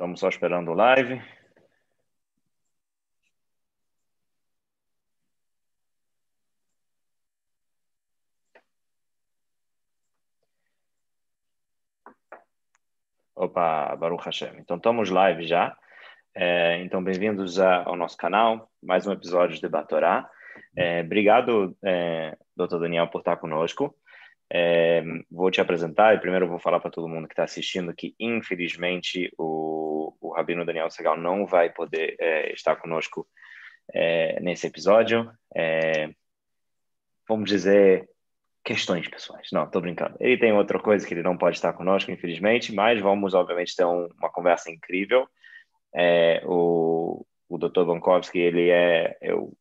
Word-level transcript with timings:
Estamos 0.00 0.18
só 0.18 0.30
esperando 0.30 0.70
o 0.70 0.74
live. 0.74 1.20
Opa, 13.34 13.94
Baruch 13.96 14.24
Hashem. 14.24 14.56
Então, 14.58 14.78
estamos 14.78 15.10
live 15.10 15.46
já. 15.46 15.76
É, 16.34 16.78
então, 16.80 17.04
bem-vindos 17.04 17.58
ao 17.60 17.94
nosso 17.94 18.16
canal, 18.16 18.70
mais 18.82 19.06
um 19.06 19.12
episódio 19.12 19.54
de 19.56 19.60
Debatorá. 19.60 20.26
É, 20.74 21.02
obrigado, 21.02 21.76
é, 21.84 22.38
doutor 22.56 22.80
Daniel, 22.80 23.08
por 23.08 23.18
estar 23.18 23.36
conosco. 23.36 23.94
É, 24.52 25.02
vou 25.30 25.50
te 25.50 25.60
apresentar 25.60 26.14
e 26.14 26.20
primeiro 26.20 26.48
vou 26.48 26.58
falar 26.58 26.80
para 26.80 26.90
todo 26.90 27.08
mundo 27.08 27.28
que 27.28 27.34
está 27.34 27.44
assistindo 27.44 27.94
que, 27.94 28.14
infelizmente, 28.18 29.32
o, 29.38 30.16
o 30.20 30.32
Rabino 30.32 30.64
Daniel 30.64 30.90
Segal 30.90 31.16
não 31.16 31.46
vai 31.46 31.70
poder 31.70 32.16
é, 32.18 32.52
estar 32.52 32.76
conosco 32.76 33.26
é, 33.94 34.40
nesse 34.40 34.66
episódio. 34.66 35.30
É, 35.54 36.10
vamos 37.28 37.48
dizer, 37.48 38.08
questões 38.64 39.08
pessoais. 39.08 39.48
Não, 39.52 39.64
estou 39.64 39.80
brincando. 39.80 40.16
Ele 40.18 40.36
tem 40.36 40.52
outra 40.52 40.80
coisa 40.80 41.06
que 41.06 41.14
ele 41.14 41.22
não 41.22 41.36
pode 41.36 41.56
estar 41.56 41.72
conosco, 41.72 42.10
infelizmente, 42.10 42.74
mas 42.74 43.00
vamos, 43.00 43.34
obviamente, 43.34 43.76
ter 43.76 43.84
um, 43.84 44.08
uma 44.18 44.30
conversa 44.30 44.70
incrível. 44.70 45.28
É, 45.94 46.42
o, 46.44 47.24
o 47.48 47.58
Dr. 47.58 47.84
Bankowski, 47.84 48.38
ele 48.38 48.68
é, 48.70 49.16
eu 49.20 49.52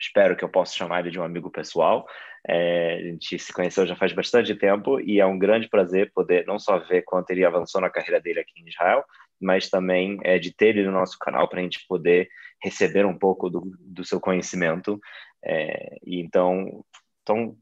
espero 0.00 0.36
que 0.36 0.44
eu 0.44 0.48
possa 0.48 0.74
chamar 0.74 1.00
ele 1.00 1.10
de 1.10 1.20
um 1.20 1.24
amigo 1.24 1.50
pessoal. 1.50 2.06
É, 2.46 2.94
a 2.94 3.02
gente 3.02 3.38
se 3.38 3.52
conheceu 3.52 3.86
já 3.86 3.94
faz 3.94 4.12
bastante 4.12 4.54
tempo 4.54 5.00
e 5.00 5.20
é 5.20 5.26
um 5.26 5.38
grande 5.38 5.68
prazer 5.68 6.10
poder 6.12 6.44
não 6.44 6.58
só 6.58 6.78
ver 6.78 7.02
quanto 7.02 7.30
ele 7.30 7.44
avançou 7.44 7.80
na 7.80 7.90
carreira 7.90 8.20
dele 8.20 8.40
aqui 8.40 8.60
em 8.60 8.68
Israel, 8.68 9.04
mas 9.40 9.70
também 9.70 10.18
é, 10.24 10.38
de 10.38 10.52
ter 10.52 10.76
ele 10.76 10.86
no 10.86 10.92
nosso 10.92 11.18
canal 11.18 11.48
para 11.48 11.60
a 11.60 11.62
gente 11.62 11.84
poder 11.86 12.28
receber 12.62 13.04
um 13.06 13.16
pouco 13.16 13.48
do, 13.48 13.72
do 13.80 14.04
seu 14.04 14.20
conhecimento. 14.20 15.00
É, 15.44 15.98
e 16.04 16.20
então, 16.20 16.84
então, 17.22 17.56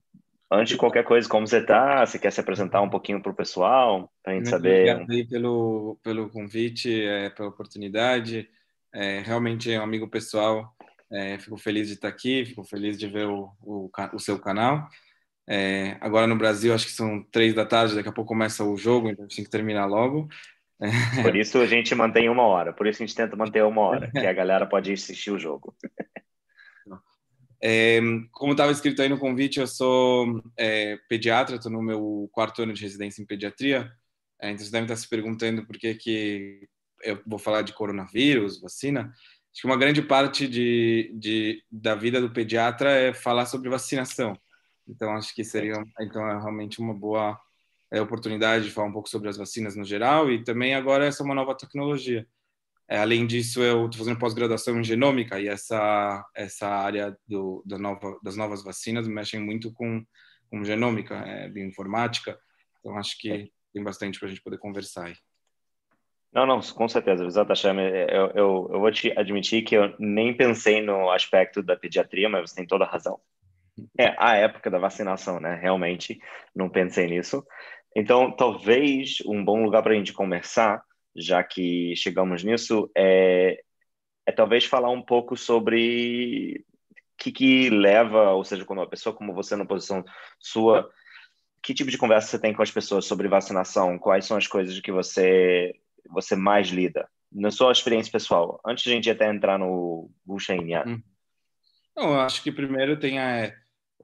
antes 0.51 0.73
de 0.73 0.79
qualquer 0.79 1.05
coisa, 1.05 1.29
como 1.29 1.47
você 1.47 1.59
está? 1.59 2.05
Você 2.05 2.19
quer 2.19 2.31
se 2.31 2.41
apresentar 2.41 2.83
um 2.83 2.91
pouquinho 2.91 3.23
para 3.23 3.33
o 3.33 3.37
pessoal, 3.37 4.11
para 4.23 4.33
a 4.33 4.37
gente 4.37 4.45
Muito 4.45 4.51
saber? 4.51 4.95
Obrigado 4.95 5.29
pelo, 5.29 5.99
pelo 6.03 6.31
convite, 6.31 7.03
é, 7.03 7.31
pela 7.31 7.49
oportunidade. 7.49 8.49
É, 8.93 9.21
realmente 9.21 9.73
é 9.73 9.79
um 9.79 9.85
amigo 9.85 10.09
pessoal 10.09 10.75
é, 11.13 11.39
fico 11.39 11.57
feliz 11.57 11.89
de 11.89 11.95
estar 11.95 12.09
aqui, 12.09 12.45
fico 12.45 12.65
feliz 12.65 12.99
de 12.99 13.07
ver 13.09 13.27
o, 13.27 13.51
o, 13.61 13.91
o 14.15 14.19
seu 14.19 14.39
canal. 14.39 14.89
É, 15.49 15.97
agora 16.01 16.27
no 16.27 16.37
Brasil, 16.37 16.73
acho 16.73 16.87
que 16.87 16.93
são 16.93 17.23
três 17.25 17.55
da 17.55 17.67
tarde, 17.67 17.95
daqui 17.95 18.09
a 18.09 18.13
pouco 18.13 18.29
começa 18.29 18.65
o 18.65 18.77
jogo, 18.77 19.09
então 19.09 19.25
a 19.25 19.29
gente 19.29 19.37
tem 19.37 19.45
que 19.45 19.51
terminar 19.51 19.87
logo. 19.87 20.29
Por 21.23 21.37
isso 21.37 21.59
a 21.59 21.67
gente 21.67 21.95
mantém 21.95 22.29
uma 22.29 22.45
hora, 22.45 22.73
por 22.73 22.87
isso 22.87 23.03
a 23.03 23.07
gente 23.07 23.17
tenta 23.17 23.37
manter 23.37 23.63
uma 23.65 23.83
hora, 23.83 24.11
que 24.11 24.27
a 24.27 24.33
galera 24.33 24.67
pode 24.67 24.93
assistir 24.93 25.31
o 25.31 25.39
jogo. 25.39 25.75
É, 27.63 28.01
como 28.33 28.53
estava 28.53 28.73
escrito 28.73 29.03
aí 29.03 29.09
no 29.09 29.19
convite, 29.19 29.61
eu 29.61 29.67
sou 29.67 30.43
é, 30.57 30.97
pediatra, 31.09 31.57
estou 31.57 31.71
no 31.71 31.83
meu 31.83 32.31
quarto 32.33 32.63
ano 32.63 32.73
de 32.73 32.83
residência 32.83 33.21
em 33.21 33.27
pediatria. 33.27 33.93
É, 34.41 34.51
então 34.51 34.65
você 34.65 34.73
deve 34.73 34.85
estar 34.85 34.97
se 34.97 35.09
perguntando 35.09 35.67
por 35.67 35.77
que, 35.77 35.95
que 35.95 36.69
eu 37.03 37.21
vou 37.27 37.39
falar 37.39 37.63
de 37.63 37.75
coronavírus, 37.75 38.61
vacina. 38.61 39.13
Acho 39.53 39.63
que 39.63 39.67
uma 39.67 39.77
grande 39.77 40.01
parte 40.01 40.47
de, 40.47 41.13
de, 41.19 41.65
da 41.71 41.95
vida 41.95 42.21
do 42.21 42.33
pediatra 42.33 42.91
é 42.91 43.13
falar 43.13 43.47
sobre 43.47 43.69
vacinação. 43.69 44.39
Então, 44.89 45.13
acho 45.13 45.35
que 45.35 45.45
seria 45.45 45.75
então, 46.01 46.27
é 46.29 46.39
realmente 46.39 46.81
uma 46.81 46.95
boa 46.95 47.39
é, 47.93 48.01
oportunidade 48.01 48.65
de 48.65 48.71
falar 48.71 48.89
um 48.89 48.93
pouco 48.93 49.09
sobre 49.09 49.29
as 49.29 49.37
vacinas 49.37 49.77
no 49.77 49.85
geral 49.85 50.31
e 50.31 50.45
também 50.45 50.75
agora 50.75 51.05
essa 51.07 51.23
é 51.23 51.27
uma 51.27 51.35
nova 51.35 51.57
tecnologia. 51.57 52.27
É, 52.89 52.99
além 52.99 53.27
disso, 53.27 53.63
eu 53.63 53.87
estou 53.87 53.99
fazendo 53.99 54.19
pós-graduação 54.19 54.79
em 54.81 54.85
genômica 54.85 55.41
e 55.41 55.47
essa, 55.49 56.25
essa 56.35 56.69
área 56.69 57.17
do, 57.27 57.63
da 57.65 57.79
nova, 57.79 58.19
das 58.23 58.37
novas 58.37 58.65
vacinas 58.65 59.07
mexe 59.07 59.39
muito 59.39 59.73
com, 59.73 60.05
com 60.49 60.65
genômica, 60.65 61.15
é, 61.17 61.49
bioinformática. 61.49 62.39
Então, 62.81 62.97
acho 62.99 63.17
que 63.19 63.53
tem 63.73 63.83
bastante 63.83 64.19
para 64.19 64.27
a 64.27 64.31
gente 64.31 64.43
poder 64.43 64.59
conversar 64.59 65.07
aí. 65.07 65.15
Não, 66.33 66.47
não, 66.47 66.61
com 66.61 66.89
certeza, 66.89 67.25
Exato, 67.25 67.53
eu, 67.53 68.27
eu, 68.35 68.71
eu 68.73 68.81
vou 68.81 68.91
te 68.93 69.13
admitir 69.19 69.63
que 69.63 69.75
eu 69.77 69.95
nem 69.99 70.37
pensei 70.37 70.81
no 70.81 71.11
aspecto 71.11 71.63
da 71.63 71.77
pediatria, 71.77 72.29
mas 72.29 72.49
você 72.51 72.57
tem 72.57 72.67
toda 72.67 72.85
a 72.85 72.89
razão. 72.89 73.21
É 73.99 74.15
a 74.19 74.37
época 74.37 74.71
da 74.71 74.79
vacinação, 74.79 75.41
né? 75.41 75.57
Realmente 75.61 76.21
não 76.55 76.69
pensei 76.69 77.07
nisso. 77.09 77.45
Então, 77.97 78.31
talvez 78.31 79.19
um 79.27 79.45
bom 79.45 79.65
lugar 79.65 79.83
para 79.83 79.93
a 79.93 79.97
gente 79.97 80.13
conversar, 80.13 80.83
já 81.17 81.43
que 81.43 81.95
chegamos 81.97 82.45
nisso, 82.45 82.91
é, 82.97 83.61
é 84.27 84.33
talvez 84.33 84.65
falar 84.65 84.91
um 84.91 85.03
pouco 85.03 85.37
sobre 85.37 86.65
o 86.91 86.95
que, 87.19 87.33
que 87.33 87.71
leva, 87.71 88.31
ou 88.33 88.45
seja, 88.45 88.65
quando 88.65 88.81
uma 88.81 88.89
pessoa 88.89 89.15
como 89.15 89.35
você 89.35 89.57
na 89.57 89.67
posição 89.67 90.05
sua, 90.39 90.89
que 91.63 91.75
tipo 91.75 91.91
de 91.91 91.99
conversa 91.99 92.29
você 92.29 92.39
tem 92.41 92.55
com 92.55 92.63
as 92.63 92.71
pessoas 92.71 93.07
sobre 93.07 93.29
vacinação? 93.29 93.99
Quais 93.99 94.25
são 94.27 94.37
as 94.37 94.47
coisas 94.47 94.79
que 94.81 94.93
você 94.93 95.75
você 96.09 96.37
mais 96.37 96.69
lida? 96.69 97.09
Na 97.33 97.51
sua 97.51 97.73
experiência 97.73 98.11
pessoal, 98.11 98.61
antes 98.67 98.85
de 98.85 98.91
a 98.91 98.95
gente 98.95 99.11
até 99.11 99.31
entrar 99.31 99.59
no 99.59 100.11
Gushain 100.27 100.77
hum. 100.87 101.03
Eu 101.97 102.19
acho 102.21 102.43
que 102.43 102.51
primeiro 102.51 102.99
tem 102.99 103.19
a, 103.19 103.53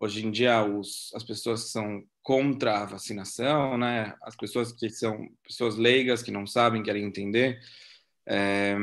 hoje 0.01 0.25
em 0.25 0.31
dia 0.31 0.63
os, 0.65 1.13
as 1.15 1.25
pessoas 1.25 1.65
que 1.65 1.71
são 1.71 2.05
contra 2.23 2.83
a 2.83 2.87
vacinação, 2.87 3.79
né? 3.79 4.15
As 4.23 4.37
pessoas 4.37 4.73
que 4.73 4.91
são 4.91 5.29
pessoas 5.43 5.77
leigas 5.77 6.23
que 6.23 6.31
não 6.31 6.47
sabem, 6.47 6.83
querem 6.83 7.05
entender. 7.05 7.59
É, 8.27 8.77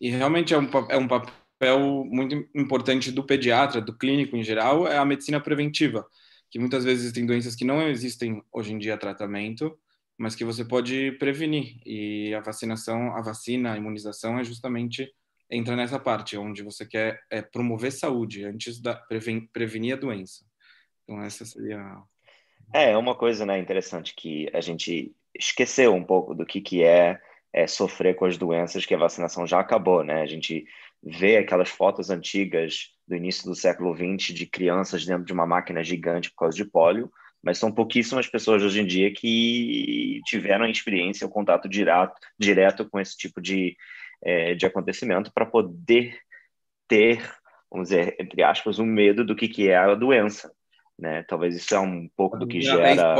e 0.00 0.10
realmente 0.10 0.54
é 0.54 0.58
um, 0.58 0.68
é 0.88 0.96
um 0.96 1.08
papel 1.08 2.04
muito 2.04 2.48
importante 2.54 3.10
do 3.10 3.24
pediatra, 3.24 3.80
do 3.80 3.96
clínico 3.96 4.36
em 4.36 4.42
geral, 4.42 4.86
é 4.86 4.96
a 4.96 5.04
medicina 5.04 5.40
preventiva, 5.40 6.06
que 6.50 6.58
muitas 6.58 6.84
vezes 6.84 7.12
tem 7.12 7.26
doenças 7.26 7.54
que 7.54 7.64
não 7.64 7.82
existem 7.88 8.42
hoje 8.52 8.72
em 8.72 8.78
dia 8.78 8.96
tratamento 8.96 9.76
mas 10.18 10.34
que 10.34 10.44
você 10.44 10.64
pode 10.64 11.12
prevenir. 11.12 11.76
E 11.84 12.34
a 12.34 12.40
vacinação, 12.40 13.14
a 13.14 13.20
vacina, 13.20 13.72
a 13.72 13.76
imunização 13.76 14.38
é 14.38 14.44
justamente 14.44 15.12
entra 15.50 15.76
nessa 15.76 15.98
parte 15.98 16.36
onde 16.36 16.62
você 16.62 16.84
quer 16.86 17.20
é, 17.30 17.40
promover 17.40 17.92
saúde 17.92 18.44
antes 18.44 18.80
da 18.80 18.94
preven, 18.94 19.46
prevenir 19.52 19.94
a 19.94 20.00
doença. 20.00 20.44
Então 21.04 21.22
essa 21.22 21.44
seria 21.44 22.02
é, 22.72 22.90
é 22.90 22.96
uma 22.96 23.14
coisa 23.14 23.46
né 23.46 23.58
interessante 23.58 24.14
que 24.14 24.48
a 24.52 24.60
gente 24.60 25.14
esqueceu 25.34 25.94
um 25.94 26.02
pouco 26.02 26.34
do 26.34 26.44
que 26.44 26.60
que 26.60 26.82
é, 26.82 27.20
é 27.52 27.66
sofrer 27.66 28.16
com 28.16 28.24
as 28.24 28.36
doenças 28.36 28.84
que 28.84 28.94
a 28.94 28.98
vacinação 28.98 29.46
já 29.46 29.60
acabou, 29.60 30.02
né? 30.02 30.22
A 30.22 30.26
gente 30.26 30.66
vê 31.02 31.36
aquelas 31.36 31.68
fotos 31.68 32.10
antigas 32.10 32.90
do 33.06 33.14
início 33.14 33.44
do 33.44 33.54
século 33.54 33.94
XX 33.94 34.34
de 34.34 34.46
crianças 34.46 35.04
dentro 35.04 35.24
de 35.24 35.32
uma 35.32 35.46
máquina 35.46 35.84
gigante 35.84 36.30
por 36.30 36.38
causa 36.38 36.56
de 36.56 36.64
pólio 36.64 37.10
mas 37.46 37.58
são 37.58 37.70
pouquíssimas 37.70 38.26
pessoas 38.26 38.60
hoje 38.60 38.80
em 38.80 38.84
dia 38.84 39.08
que 39.12 40.20
tiveram 40.26 40.66
experiência, 40.66 41.24
o 41.24 41.30
contato 41.30 41.68
direto, 41.68 42.12
direto 42.36 42.84
com 42.90 42.98
esse 42.98 43.16
tipo 43.16 43.40
de, 43.40 43.76
é, 44.20 44.56
de 44.56 44.66
acontecimento 44.66 45.30
para 45.32 45.46
poder 45.46 46.18
ter, 46.88 47.22
vamos 47.70 47.90
dizer, 47.90 48.16
entre 48.18 48.42
aspas, 48.42 48.80
um 48.80 48.84
medo 48.84 49.24
do 49.24 49.36
que, 49.36 49.46
que 49.46 49.68
é 49.68 49.76
a 49.76 49.94
doença. 49.94 50.52
Né? 50.98 51.22
Talvez 51.22 51.54
isso 51.54 51.72
é 51.72 51.78
um 51.78 52.08
pouco 52.16 52.36
do 52.36 52.48
que 52.48 52.60
gera. 52.60 53.14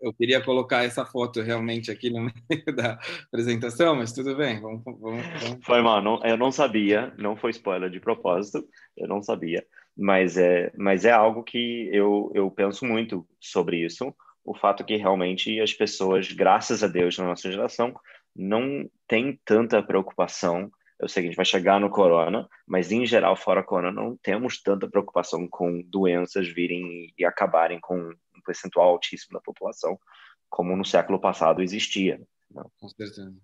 Eu 0.00 0.14
queria 0.14 0.40
colocar 0.40 0.84
essa 0.84 1.04
foto 1.04 1.42
realmente 1.42 1.90
aqui 1.90 2.08
no 2.08 2.20
meio 2.20 2.32
da 2.74 2.98
apresentação, 3.26 3.94
mas 3.94 4.10
tudo 4.10 4.34
bem. 4.36 4.58
Vamos, 4.58 4.82
vamos, 4.84 5.22
vamos... 5.42 5.66
Foi 5.66 5.82
mal, 5.82 6.00
não, 6.00 6.18
eu 6.24 6.38
não 6.38 6.50
sabia, 6.50 7.12
não 7.18 7.36
foi 7.36 7.50
spoiler 7.50 7.90
de 7.90 8.00
propósito, 8.00 8.66
eu 8.96 9.06
não 9.06 9.22
sabia 9.22 9.62
mas 9.98 10.36
é, 10.36 10.72
mas 10.76 11.04
é 11.04 11.10
algo 11.10 11.42
que 11.42 11.90
eu, 11.92 12.30
eu 12.32 12.48
penso 12.52 12.86
muito 12.86 13.26
sobre 13.40 13.84
isso, 13.84 14.14
o 14.44 14.54
fato 14.56 14.84
que 14.84 14.96
realmente 14.96 15.60
as 15.60 15.74
pessoas, 15.74 16.30
graças 16.30 16.84
a 16.84 16.86
Deus, 16.86 17.18
na 17.18 17.26
nossa 17.26 17.50
geração, 17.50 17.92
não 18.34 18.88
tem 19.08 19.38
tanta 19.44 19.82
preocupação. 19.82 20.70
Eu 21.00 21.08
sei 21.08 21.22
que 21.22 21.26
a 21.26 21.30
gente 21.30 21.36
vai 21.36 21.44
chegar 21.44 21.80
no 21.80 21.90
corona, 21.90 22.48
mas 22.66 22.92
em 22.92 23.04
geral, 23.04 23.36
fora 23.36 23.62
corona, 23.62 23.92
não 23.92 24.16
temos 24.16 24.62
tanta 24.62 24.88
preocupação 24.88 25.46
com 25.48 25.82
doenças 25.82 26.48
virem 26.48 27.12
e 27.18 27.24
acabarem 27.24 27.80
com 27.80 27.98
um 27.98 28.40
percentual 28.44 28.90
altíssimo 28.90 29.34
da 29.34 29.40
população, 29.40 29.98
como 30.48 30.76
no 30.76 30.84
século 30.84 31.20
passado 31.20 31.60
existia. 31.60 32.20
Não? 32.50 32.62
Né? 32.62 32.70
Com 32.80 32.88
certeza. 32.88 33.34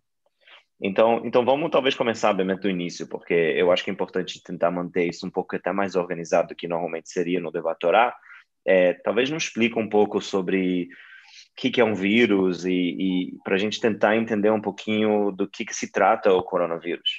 Então, 0.81 1.23
então 1.25 1.45
vamos 1.45 1.71
talvez 1.71 1.95
começar 1.95 2.33
bem 2.33 2.47
do 2.47 2.69
início, 2.69 3.07
porque 3.07 3.33
eu 3.33 3.71
acho 3.71 3.85
que 3.85 3.91
é 3.91 3.93
importante 3.93 4.43
tentar 4.43 4.71
manter 4.71 5.09
isso 5.09 5.27
um 5.27 5.31
pouco 5.31 5.55
até 5.55 5.73
mais 5.73 5.95
organizado 5.95 6.49
do 6.49 6.55
que 6.55 6.69
normalmente 6.69 7.09
seria 7.09 7.41
no 7.41 7.53
Debatorá. 7.53 8.15
É, 8.67 8.95
talvez 8.95 9.31
nos 9.31 9.45
explique 9.45 9.79
um 9.79 9.89
pouco 9.89 10.21
sobre 10.21 10.85
o 10.85 11.57
que, 11.57 11.71
que 11.71 11.81
é 11.81 11.85
um 11.85 11.95
vírus 11.95 12.65
e, 12.65 12.73
e 12.73 13.39
para 13.45 13.55
a 13.55 13.59
gente 13.59 13.81
tentar 13.81 14.17
entender 14.17 14.51
um 14.51 14.61
pouquinho 14.61 15.31
do 15.31 15.49
que, 15.49 15.65
que 15.65 15.75
se 15.75 15.93
trata 15.93 16.33
o 16.33 16.43
coronavírus. 16.43 17.11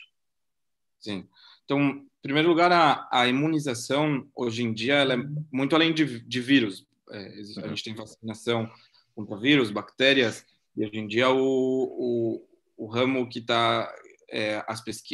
Sim. 1.00 1.28
Então, 1.64 1.80
em 1.80 2.08
primeiro 2.22 2.50
lugar, 2.50 2.72
a, 2.72 3.08
a 3.12 3.28
imunização 3.28 4.28
hoje 4.36 4.64
em 4.64 4.74
dia 4.74 4.96
ela 4.96 5.14
é 5.14 5.18
muito 5.52 5.76
além 5.76 5.94
de, 5.94 6.20
de 6.20 6.42
vírus. 6.42 6.86
É, 7.12 7.28
a 7.64 7.68
gente 7.68 7.84
tem 7.84 7.96
vacinação 7.96 8.70
contra 9.16 9.38
vírus, 9.38 9.72
bactérias, 9.72 10.46
e 10.76 10.86
hoje 10.86 10.98
em 10.98 11.08
dia 11.08 11.30
o, 11.30 11.38
o 11.38 12.55
o 12.78 12.88
ramo 12.88 13.28
que 13.30 13.40
está 13.40 13.94
é, 14.32 14.64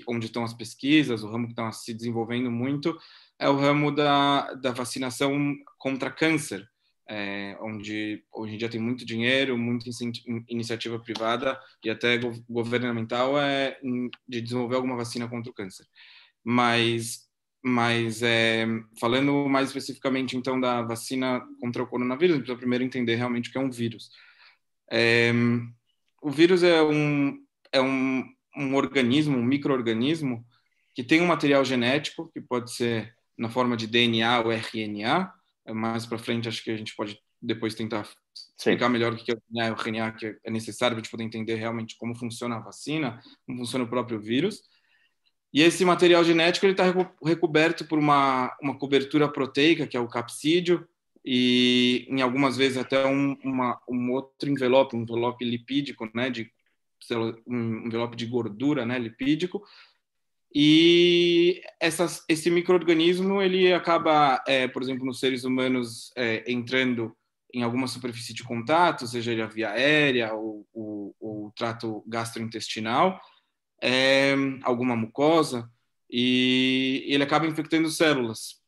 onde 0.08 0.28
estão 0.28 0.44
as 0.44 0.54
pesquisas, 0.54 1.24
o 1.24 1.30
ramo 1.30 1.48
que 1.48 1.54
está 1.54 1.72
se 1.72 1.94
desenvolvendo 1.94 2.50
muito 2.50 2.98
é 3.38 3.50
o 3.50 3.56
ramo 3.56 3.92
da, 3.92 4.54
da 4.54 4.72
vacinação 4.72 5.56
contra 5.78 6.12
câncer, 6.12 6.68
é, 7.10 7.58
onde 7.60 8.24
hoje 8.32 8.54
em 8.54 8.58
dia 8.58 8.70
tem 8.70 8.80
muito 8.80 9.06
dinheiro, 9.06 9.58
muita 9.58 9.90
iniciativa 10.48 11.00
privada 11.00 11.60
e 11.84 11.90
até 11.90 12.20
governamental 12.48 13.40
é, 13.40 13.80
de 14.28 14.42
desenvolver 14.42 14.76
alguma 14.76 14.96
vacina 14.96 15.28
contra 15.28 15.52
o 15.52 15.54
câncer. 15.54 15.86
Mas, 16.44 17.28
mas 17.64 18.22
é, 18.22 18.66
falando 19.00 19.50
mais 19.50 19.68
especificamente 19.68 20.38
então 20.38 20.60
da 20.60 20.82
vacina 20.84 21.42
contra 21.60 21.84
o 21.84 21.88
coronavírus, 21.88 22.38
precisa 22.38 22.58
primeiro 22.58 22.84
entender 22.84 23.16
realmente 23.16 23.50
o 23.50 23.52
que 23.52 23.58
é 23.58 23.62
um 23.62 23.72
vírus. 23.72 24.12
É, 24.92 25.32
o 26.22 26.30
vírus 26.30 26.62
é 26.62 26.82
um, 26.84 27.44
é 27.72 27.82
um, 27.82 28.24
um 28.56 28.76
organismo, 28.76 29.38
um 29.38 29.44
microorganismo 29.44 30.46
que 30.94 31.04
tem 31.04 31.22
um 31.22 31.28
material 31.28 31.64
genético 31.64 32.30
que 32.34 32.42
pode 32.42 32.72
ser 32.72 33.16
na 33.38 33.50
forma 33.50 33.78
de 33.78 33.88
DNA 33.88 34.42
ou 34.42 34.52
RNA. 34.52 35.34
Mais 35.70 36.06
para 36.06 36.18
frente, 36.18 36.50
acho 36.50 36.64
que 36.64 36.72
a 36.72 36.78
gente 36.78 36.96
pode 36.96 37.20
depois 37.42 37.74
tentar 37.74 38.08
explicar 38.58 38.88
Sim. 38.88 38.92
melhor 38.92 39.14
o 39.14 39.16
que 39.16 39.32
é 39.32 39.36
o 39.36 39.42
DNA 39.50 39.68
e 39.68 39.72
o 39.72 39.76
RNA, 39.76 40.12
que 40.12 40.38
é 40.44 40.52
necessário 40.52 40.96
para 40.96 41.02
a 41.02 41.04
gente 41.04 41.12
poder 41.12 41.24
entender 41.24 41.56
realmente 41.56 41.96
como 41.98 42.16
funciona 42.16 42.58
a 42.58 42.60
vacina, 42.60 43.22
como 43.46 43.60
funciona 43.60 43.86
o 43.86 43.90
próprio 43.90 44.20
vírus. 44.20 44.62
E 45.54 45.62
esse 45.62 45.84
material 45.84 46.24
genético 46.24 46.66
está 46.66 46.86
recoberto 47.24 47.86
por 47.86 48.00
uma, 48.00 48.56
uma 48.62 48.78
cobertura 48.78 49.28
proteica, 49.28 49.86
que 49.86 49.98
é 49.98 50.00
o 50.00 50.08
capsídeo, 50.08 50.88
e 51.26 52.08
em 52.10 52.22
algumas 52.22 52.58
vezes 52.58 52.78
até 52.78 53.06
um, 53.06 53.38
uma, 53.44 53.80
um 53.88 54.12
outro 54.12 54.50
envelope, 54.50 54.96
um 54.96 55.02
envelope 55.02 55.44
lipídico, 55.44 56.10
né, 56.16 56.30
de 56.30 56.52
um 57.48 57.86
envelope 57.86 58.16
de 58.16 58.26
gordura, 58.26 58.86
né, 58.86 58.98
lipídico. 59.00 59.64
E 60.54 61.62
essas, 61.80 62.26
esse 62.28 62.50
microorganismo 62.50 63.42
ele 63.42 63.74
acaba, 63.74 64.44
é, 64.48 64.68
por 64.68 64.82
exemplo, 64.82 65.06
nos 65.06 65.20
seres 65.20 65.44
humanos 65.44 66.12
é, 66.16 66.44
entrando 66.52 67.16
em 67.54 67.64
alguma 67.64 67.88
superfície 67.88 68.34
de 68.34 68.44
contato, 68.44 69.08
seja 69.08 69.32
ele 69.32 69.42
a 69.42 69.48
via 69.48 69.72
aérea 69.72 70.34
ou 70.34 70.66
o 70.74 71.52
trato 71.56 72.04
gastrointestinal, 72.08 73.20
é, 73.82 74.34
alguma 74.64 74.96
mucosa, 74.96 75.70
e 76.10 77.04
ele 77.08 77.24
acaba 77.24 77.48
infectando 77.48 77.90
células 77.90 78.61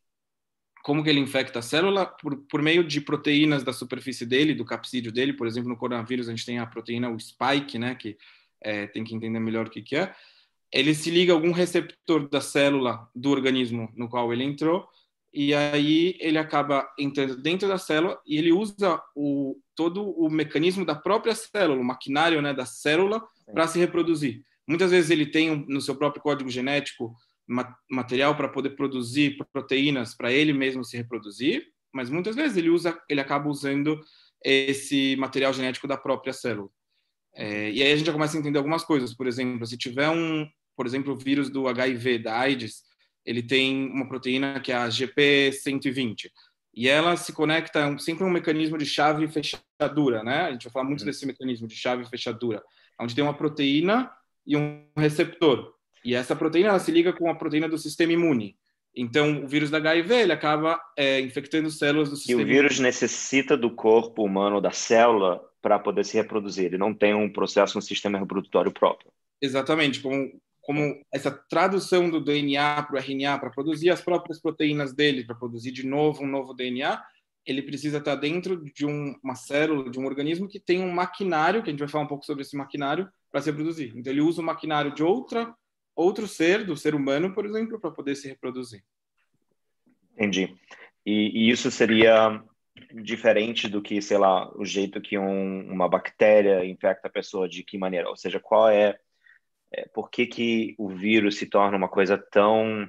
como 0.84 1.02
que 1.02 1.10
ele 1.10 1.22
infecta 1.22 1.60
a 1.60 1.62
célula? 1.62 2.06
Por, 2.06 2.36
por 2.44 2.62
meio 2.62 2.84
de 2.84 3.00
proteínas 3.00 3.64
da 3.64 3.72
superfície 3.72 4.26
dele, 4.26 4.54
do 4.54 4.66
capsídeo 4.66 5.14
dele. 5.14 5.32
Por 5.32 5.48
exemplo, 5.48 5.70
no 5.70 5.78
coronavírus 5.78 6.28
a 6.28 6.32
gente 6.32 6.46
tem 6.46 6.60
a 6.60 6.68
proteína, 6.68 7.10
o 7.10 7.18
spike, 7.18 7.80
né, 7.80 7.96
que 7.96 8.18
é, 8.60 8.86
tem 8.88 9.04
que 9.04 9.16
entender 9.16 9.40
melhor 9.40 9.68
o 9.68 9.70
que, 9.70 9.82
que 9.82 9.96
é. 9.96 10.14
Ele 10.70 10.94
se 10.94 11.10
liga 11.10 11.32
a 11.32 11.36
algum 11.36 11.52
receptor 11.52 12.28
da 12.28 12.42
célula 12.42 13.10
do 13.16 13.32
organismo 13.32 13.90
no 13.96 14.10
qual 14.10 14.34
ele 14.34 14.44
entrou, 14.44 14.86
e 15.34 15.54
aí 15.54 16.18
ele 16.20 16.38
acaba 16.38 16.88
entrando 17.00 17.42
dentro 17.42 17.68
da 17.68 17.78
célula 17.78 18.22
e 18.26 18.38
ele 18.38 18.52
usa 18.52 19.02
o, 19.16 19.58
todo 19.76 20.04
o 20.04 20.30
mecanismo 20.30 20.86
da 20.86 20.96
própria 20.96 21.34
célula, 21.34 21.80
o 21.80 21.86
maquinário 21.86 22.42
né, 22.42 22.54
da 22.54 22.66
célula, 22.66 23.24
para 23.54 23.68
se 23.68 23.80
reproduzir. 23.80 24.44
Muitas 24.68 24.92
vezes 24.92 25.10
ele 25.10 25.26
tem 25.26 25.66
no 25.68 25.82
seu 25.82 25.96
próprio 25.96 26.22
código 26.22 26.50
genético 26.50 27.16
material 27.90 28.36
para 28.36 28.48
poder 28.48 28.72
produzir 28.72 29.38
proteínas 29.51 30.16
para 30.16 30.31
ele 30.31 30.54
mesmo 30.54 30.84
se 30.84 30.95
reproduzir, 30.98 31.68
mas 31.94 32.10
muitas 32.10 32.36
vezes 32.36 32.57
ele 32.57 32.69
usa, 32.69 33.00
ele 33.10 33.22
acaba 33.22 33.50
usando 33.50 34.00
esse 34.44 35.16
material 35.18 35.54
genético 35.54 35.88
da 35.88 35.98
própria 35.98 36.34
célula. 36.34 36.69
É, 37.36 37.72
e 37.72 37.81
aí 37.81 37.92
a 37.92 37.95
gente 37.95 38.06
já 38.06 38.13
começa 38.13 38.38
a 38.38 38.40
entender 38.40 38.57
algumas 38.57 38.84
coisas. 38.84 39.13
Por 39.13 39.28
exemplo, 39.28 39.66
se 39.66 39.78
tiver 39.78 40.10
um, 40.10 40.48
por 40.75 40.86
exemplo, 40.86 41.13
o 41.13 41.18
vírus 41.18 41.50
do 41.50 41.68
HIV, 41.68 42.19
da 42.19 42.38
AIDS, 42.40 42.84
ele 43.25 43.42
tem 43.42 43.89
uma 43.89 44.07
proteína 44.07 44.60
que 44.60 44.72
é 44.72 44.75
a 44.75 44.88
GP120 44.88 46.30
e 46.74 46.89
ela 46.89 47.16
se 47.16 47.31
conecta 47.31 47.98
sempre 48.00 48.24
um 48.24 48.30
mecanismo 48.30 48.78
de 48.78 48.86
chave 48.86 49.25
e 49.25 49.28
fechadura, 49.28 50.24
né? 50.24 50.42
A 50.42 50.51
gente 50.51 50.63
vai 50.63 50.74
falar 50.74 50.86
muito 50.86 51.01
uhum. 51.01 51.06
desse 51.06 51.25
mecanismo 51.25 51.68
de 51.68 51.75
chave 51.75 52.04
e 52.04 52.10
fechadura, 52.10 52.63
onde 53.00 53.13
tem 53.13 53.24
uma 53.24 53.36
proteína 53.36 54.12
e 54.46 54.57
um 54.57 54.88
receptor. 54.98 55.74
E 56.04 56.16
essa 56.16 56.36
proteína 56.36 56.70
ela 56.70 56.80
se 56.80 56.92
liga 56.92 57.14
com 57.14 57.30
a 57.30 57.36
proteína 57.36 57.70
do 57.70 57.78
sistema 57.78 58.14
imune. 58.14 58.58
Então, 58.96 59.44
o 59.44 59.48
vírus 59.48 59.72
da 59.72 59.78
HIV 59.78 60.14
ele 60.14 60.34
acaba 60.34 60.80
é, 60.96 61.20
infectando 61.20 61.70
células 61.72 62.10
do 62.10 62.16
sistema. 62.16 62.42
E 62.42 62.44
o 62.44 62.48
vírus 62.48 62.74
imune. 62.74 62.88
necessita 62.88 63.58
do 63.58 63.72
corpo 63.72 64.24
humano, 64.24 64.62
da 64.62 64.72
célula, 64.72 65.42
para 65.62 65.80
poder 65.80 66.06
se 66.06 66.16
reproduzir. 66.16 66.66
Ele 66.66 66.78
não 66.78 66.94
tem 66.94 67.14
um 67.14 67.32
processo 67.32 67.78
no 67.78 67.82
sistema 67.82 68.20
reprodutório 68.20 68.72
próprio. 68.72 69.12
Exatamente. 69.42 70.00
Como, 70.00 70.32
como 70.62 71.02
essa 71.12 71.32
tradução 71.32 72.10
do 72.10 72.24
DNA 72.24 72.84
para 72.84 72.96
o 72.96 73.00
RNA 73.00 73.40
para 73.40 73.50
produzir 73.50 73.90
as 73.90 74.02
próprias 74.02 74.40
proteínas 74.40 74.94
dele, 74.94 75.26
para 75.26 75.36
produzir 75.36 75.72
de 75.72 75.86
novo 75.86 76.24
um 76.24 76.28
novo 76.28 76.54
DNA, 76.54 77.02
ele 77.46 77.62
precisa 77.62 77.98
estar 77.98 78.16
dentro 78.16 78.64
de 78.64 78.86
um, 78.86 79.16
uma 79.24 79.36
célula, 79.36 79.90
de 79.90 80.00
um 80.00 80.06
organismo 80.06 80.48
que 80.48 80.60
tem 80.60 80.82
um 80.82 80.92
maquinário, 80.92 81.64
que 81.64 81.70
a 81.70 81.72
gente 81.72 81.80
vai 81.80 81.90
falar 81.90 82.04
um 82.06 82.08
pouco 82.08 82.26
sobre 82.26 82.44
esse 82.44 82.56
maquinário, 82.56 83.10
para 83.32 83.42
se 83.42 83.50
reproduzir. 83.50 83.92
Então, 83.96 84.14
ele 84.14 84.22
usa 84.22 84.42
o 84.42 84.46
maquinário 84.46 84.94
de 84.94 85.04
outra 85.04 85.54
outro 85.95 86.28
ser, 86.28 86.66
do 86.66 86.75
ser 86.75 86.95
humano, 86.95 87.34
por 87.34 87.45
exemplo, 87.45 87.80
para 87.80 87.92
poder 87.92 88.16
se 88.16 88.28
reproduzir. 88.28 88.84
Entendi. 90.13 90.56
E, 91.06 91.48
e, 91.48 91.50
isso 91.50 91.69
seria 91.72 92.44
diferente 93.01 93.68
do 93.68 93.81
que, 93.81 94.01
sei 94.01 94.18
lá, 94.18 94.51
o 94.57 94.66
jeito 94.66 95.01
que 95.01 95.18
um, 95.18 95.72
uma 95.72 95.90
bactéria 95.90 96.66
infecta 96.66 97.07
a 97.07 97.12
pessoa, 97.12 97.50
de 97.50 97.63
que 97.63 97.78
maneira? 97.78 98.10
Ou 98.10 98.16
seja, 98.16 98.40
qual 98.40 98.69
é, 98.69 98.98
é 99.72 99.88
por 99.88 100.10
que, 100.10 100.25
que 100.25 100.75
o 100.78 100.90
vírus 100.90 101.38
se 101.38 101.45
torna 101.45 101.78
uma 101.78 101.90
coisa 101.90 102.18
tão 102.18 102.88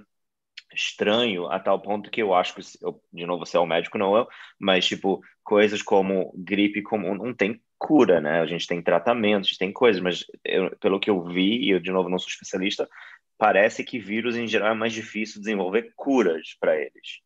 estranho 0.73 1.47
a 1.47 1.59
tal 1.59 1.81
ponto 1.81 2.11
que 2.11 2.23
eu 2.23 2.35
acho 2.35 2.55
que, 2.55 2.61
eu, 2.83 3.01
de 3.13 3.27
novo, 3.27 3.47
você 3.47 3.57
é 3.57 3.61
o 3.61 3.67
médico, 3.67 3.99
não 3.99 4.17
eu, 4.17 4.27
mas, 4.59 4.87
tipo, 4.87 5.21
coisas 5.43 5.83
como 5.83 6.33
gripe 6.37 6.83
comum 6.83 7.15
não 7.15 7.35
tem 7.35 7.63
cura, 7.85 8.19
né? 8.19 8.41
A 8.41 8.47
gente 8.47 8.67
tem 8.67 8.81
tratamentos, 8.81 9.59
tem 9.59 9.71
coisas, 9.71 10.01
mas 10.01 10.25
eu, 10.43 10.75
pelo 10.79 10.99
que 10.99 11.11
eu 11.11 11.23
vi, 11.23 11.59
e 11.59 11.71
eu 11.71 11.79
de 11.79 11.91
novo 11.91 12.09
não 12.09 12.19
sou 12.19 12.29
especialista, 12.29 12.89
parece 13.37 13.85
que 13.85 13.99
vírus 13.99 14.37
em 14.37 14.49
geral 14.49 14.71
é 14.71 14.75
mais 14.75 14.95
difícil 14.95 15.39
desenvolver 15.39 15.93
curas 15.95 16.57
para 16.59 16.75
eles. 16.81 17.21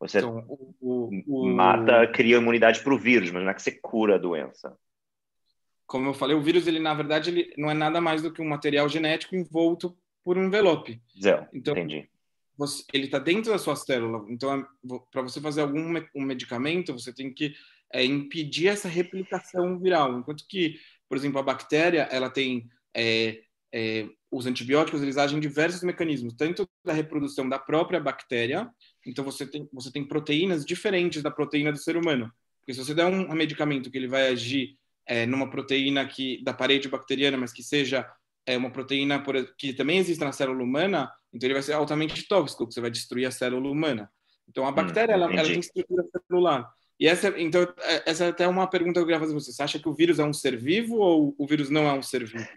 Você 0.00 0.18
então, 0.18 0.44
o, 0.80 1.08
o, 1.24 1.46
mata, 1.46 2.04
cria 2.08 2.38
imunidade 2.38 2.80
para 2.80 2.92
o 2.92 2.98
vírus, 2.98 3.30
mas 3.30 3.44
não 3.44 3.50
é 3.50 3.54
que 3.54 3.62
você 3.62 3.70
cura 3.70 4.16
a 4.16 4.18
doença. 4.18 4.76
Como 5.86 6.08
eu 6.08 6.14
falei, 6.14 6.36
o 6.36 6.42
vírus, 6.42 6.66
ele 6.66 6.80
na 6.80 6.92
verdade, 6.92 7.30
ele 7.30 7.54
não 7.56 7.70
é 7.70 7.74
nada 7.74 8.00
mais 8.00 8.20
do 8.20 8.32
que 8.32 8.42
um 8.42 8.48
material 8.48 8.88
genético 8.88 9.36
envolto 9.36 9.96
por 10.24 10.36
um 10.36 10.46
envelope. 10.46 11.00
Zé, 11.22 11.48
então, 11.52 11.74
entendi. 11.74 12.08
Você, 12.58 12.82
ele 12.92 13.04
está 13.04 13.20
dentro 13.20 13.52
da 13.52 13.58
sua 13.58 13.76
célula. 13.76 14.26
Então, 14.28 14.52
é, 14.52 14.66
para 15.12 15.22
você 15.22 15.40
fazer 15.40 15.60
algum 15.60 15.94
um 16.14 16.22
medicamento, 16.22 16.92
você 16.92 17.14
tem 17.14 17.32
que 17.32 17.54
é, 17.92 18.04
impedir 18.04 18.68
essa 18.68 18.88
replicação 18.88 19.78
viral. 19.78 20.18
Enquanto 20.18 20.44
que, 20.48 20.78
por 21.08 21.16
exemplo, 21.16 21.38
a 21.38 21.42
bactéria, 21.42 22.08
ela 22.10 22.30
tem 22.30 22.68
é, 22.94 23.40
é, 23.72 24.08
os 24.30 24.46
antibióticos, 24.46 25.02
eles 25.02 25.16
agem 25.16 25.38
em 25.38 25.40
diversos 25.40 25.82
mecanismos, 25.82 26.34
tanto 26.34 26.68
da 26.84 26.92
reprodução 26.92 27.48
da 27.48 27.58
própria 27.58 28.00
bactéria, 28.00 28.68
então 29.04 29.24
você 29.24 29.46
tem, 29.46 29.68
você 29.72 29.90
tem 29.90 30.04
proteínas 30.04 30.64
diferentes 30.64 31.22
da 31.22 31.30
proteína 31.30 31.72
do 31.72 31.78
ser 31.78 31.96
humano. 31.96 32.30
Porque 32.60 32.74
se 32.74 32.84
você 32.84 32.94
der 32.94 33.06
um 33.06 33.32
medicamento 33.32 33.90
que 33.90 33.96
ele 33.96 34.08
vai 34.08 34.28
agir 34.28 34.76
é, 35.06 35.24
numa 35.24 35.48
proteína 35.48 36.04
que 36.06 36.42
da 36.42 36.52
parede 36.52 36.88
bacteriana, 36.88 37.36
mas 37.36 37.52
que 37.52 37.62
seja 37.62 38.10
é, 38.44 38.56
uma 38.56 38.70
proteína 38.70 39.22
por, 39.22 39.54
que 39.56 39.72
também 39.72 39.98
existe 39.98 40.24
na 40.24 40.32
célula 40.32 40.62
humana, 40.62 41.12
então 41.32 41.46
ele 41.46 41.54
vai 41.54 41.62
ser 41.62 41.74
altamente 41.74 42.26
tóxico, 42.26 42.64
porque 42.64 42.74
você 42.74 42.80
vai 42.80 42.90
destruir 42.90 43.26
a 43.26 43.30
célula 43.30 43.70
humana. 43.70 44.10
Então 44.48 44.66
a 44.66 44.70
hum, 44.70 44.74
bactéria 44.74 45.16
hum, 45.16 45.22
ela, 45.22 45.32
ela 45.32 45.48
tem 45.48 45.60
estrutura 45.60 46.04
celular. 46.26 46.68
E 46.98 47.06
essa, 47.06 47.28
então, 47.38 47.62
é, 47.80 48.10
essa 48.10 48.24
é 48.24 48.28
até 48.28 48.48
uma 48.48 48.66
pergunta 48.66 48.94
que 48.94 48.98
eu 49.00 49.04
queria 49.04 49.20
fazer 49.20 49.32
para 49.32 49.40
você. 49.40 49.52
Você 49.52 49.62
acha 49.62 49.78
que 49.78 49.88
o 49.88 49.94
vírus 49.94 50.18
é 50.18 50.24
um 50.24 50.32
ser 50.32 50.56
vivo 50.56 50.96
ou 50.96 51.34
o 51.36 51.46
vírus 51.46 51.68
não 51.68 51.86
é 51.86 51.92
um 51.92 52.02
ser 52.02 52.24
vivo? 52.24 52.48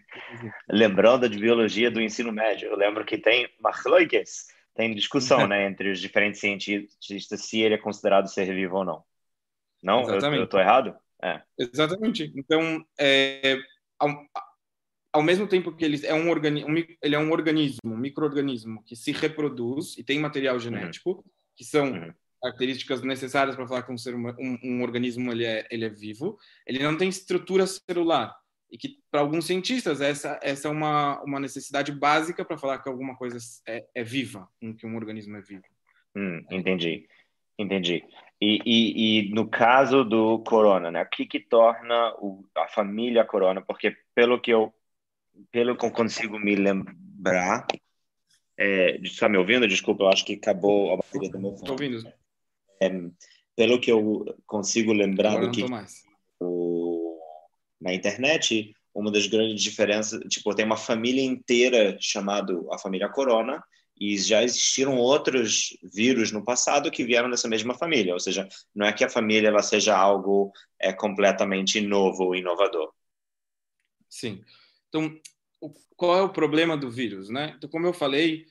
Lembrando 0.69 1.27
de 1.27 1.37
biologia 1.37 1.91
do 1.91 2.01
ensino 2.01 2.31
médio, 2.31 2.69
eu 2.69 2.77
lembro 2.77 3.03
que 3.03 3.17
tem 3.17 3.49
Machloikes, 3.59 4.47
tem 4.73 4.95
discussão 4.95 5.45
né, 5.45 5.65
entre 5.65 5.91
os 5.91 5.99
diferentes 5.99 6.39
cientistas 6.39 7.41
se 7.41 7.59
ele 7.59 7.75
é 7.75 7.77
considerado 7.77 8.27
ser 8.27 8.53
vivo 8.53 8.77
ou 8.77 8.85
não. 8.85 9.03
Não? 9.83 10.01
Exatamente. 10.03 10.39
Eu 10.39 10.45
estou 10.45 10.59
errado? 10.59 10.95
É. 11.21 11.41
Exatamente. 11.57 12.31
Então, 12.33 12.85
é, 12.97 13.57
ao, 13.99 14.09
ao, 15.11 15.21
mesmo 15.21 15.47
tempo 15.47 15.75
que 15.75 15.83
ele 15.83 16.05
é 16.05 16.13
um, 16.13 16.29
organi 16.29 16.63
um, 16.63 16.75
ele 17.01 17.15
é 17.15 17.19
um 17.19 17.31
organismo, 17.31 17.79
um 17.83 17.97
microorganismo 17.97 18.81
que 18.85 18.95
se 18.95 19.11
reproduz 19.11 19.97
e 19.97 20.03
tem 20.03 20.17
material 20.17 20.55
uhum. 20.55 20.61
genético, 20.61 21.11
uhum. 21.11 21.23
que 21.57 21.65
são 21.65 21.91
uhum 21.91 22.13
características 22.41 23.01
necessárias 23.01 23.55
para 23.55 23.67
falar 23.67 23.83
que 23.83 23.91
um, 23.91 23.97
ser, 23.97 24.15
um, 24.15 24.57
um 24.63 24.81
organismo 24.81 25.31
ele 25.31 25.45
é, 25.45 25.67
ele 25.69 25.85
é 25.85 25.89
vivo, 25.89 26.37
ele 26.65 26.79
não 26.79 26.97
tem 26.97 27.09
estrutura 27.09 27.65
celular. 27.67 28.35
E 28.71 28.77
que, 28.77 28.99
para 29.09 29.21
alguns 29.21 29.45
cientistas, 29.45 29.99
essa, 29.99 30.39
essa 30.43 30.67
é 30.67 30.71
uma, 30.71 31.21
uma 31.23 31.39
necessidade 31.39 31.91
básica 31.91 32.45
para 32.45 32.57
falar 32.57 32.79
que 32.79 32.89
alguma 32.89 33.15
coisa 33.15 33.37
é, 33.67 33.85
é 33.95 34.03
viva, 34.03 34.47
que 34.77 34.85
um 34.85 34.95
organismo 34.95 35.37
é 35.37 35.41
vivo. 35.41 35.63
Hum, 36.15 36.45
entendi, 36.51 37.07
entendi. 37.57 38.03
E, 38.39 38.59
e, 38.65 39.29
e, 39.29 39.33
no 39.33 39.49
caso 39.49 40.03
do 40.03 40.39
corona, 40.39 40.91
né, 40.91 41.01
o 41.03 41.09
que, 41.09 41.25
que 41.25 41.39
torna 41.39 42.13
o, 42.19 42.45
a 42.55 42.67
família 42.67 43.25
corona? 43.25 43.61
Porque, 43.61 43.97
pelo 44.13 44.39
que 44.39 44.51
eu 44.51 44.73
pelo 45.51 45.77
que 45.77 45.85
eu 45.85 45.91
consigo 45.91 46.37
me 46.37 46.55
lembrar, 46.55 47.65
é, 48.57 48.97
está 49.01 49.29
me 49.29 49.37
ouvindo? 49.37 49.67
Desculpa, 49.67 50.03
eu 50.03 50.09
acho 50.09 50.25
que 50.25 50.33
acabou 50.33 50.93
a 50.93 50.97
bateria 50.97 51.29
do 51.29 51.39
meu 51.39 51.51
fone. 51.51 51.61
Estou 51.61 51.73
ouvindo. 51.73 52.13
Pelo 53.55 53.79
que 53.79 53.91
eu 53.91 54.25
consigo 54.45 54.93
lembrar 54.93 55.31
Agora 55.31 55.47
do 55.47 55.51
que 55.51 55.65
o, 56.39 57.19
na 57.81 57.93
internet, 57.93 58.73
uma 58.93 59.11
das 59.11 59.27
grandes 59.27 59.61
diferenças, 59.61 60.19
tipo, 60.29 60.55
tem 60.55 60.65
uma 60.65 60.77
família 60.77 61.23
inteira 61.23 61.97
chamada 61.99 62.53
a 62.71 62.77
família 62.77 63.09
Corona, 63.09 63.61
e 63.99 64.17
já 64.17 64.41
existiram 64.43 64.97
outros 64.97 65.77
vírus 65.93 66.31
no 66.31 66.43
passado 66.43 66.89
que 66.89 67.03
vieram 67.03 67.29
dessa 67.29 67.49
mesma 67.49 67.73
família, 67.73 68.13
ou 68.13 68.19
seja, 68.19 68.47
não 68.73 68.85
é 68.85 68.93
que 68.93 69.03
a 69.03 69.09
família 69.09 69.49
ela 69.49 69.61
seja 69.61 69.97
algo 69.97 70.53
é, 70.79 70.93
completamente 70.93 71.81
novo 71.81 72.23
ou 72.23 72.35
inovador. 72.35 72.93
Sim. 74.09 74.41
Então, 74.87 75.13
o- 75.59 75.73
qual 75.97 76.17
é 76.17 76.21
o 76.21 76.31
problema 76.31 76.77
do 76.77 76.89
vírus, 76.89 77.29
né? 77.29 77.53
Então, 77.57 77.69
como 77.69 77.85
eu 77.85 77.93
falei, 77.93 78.45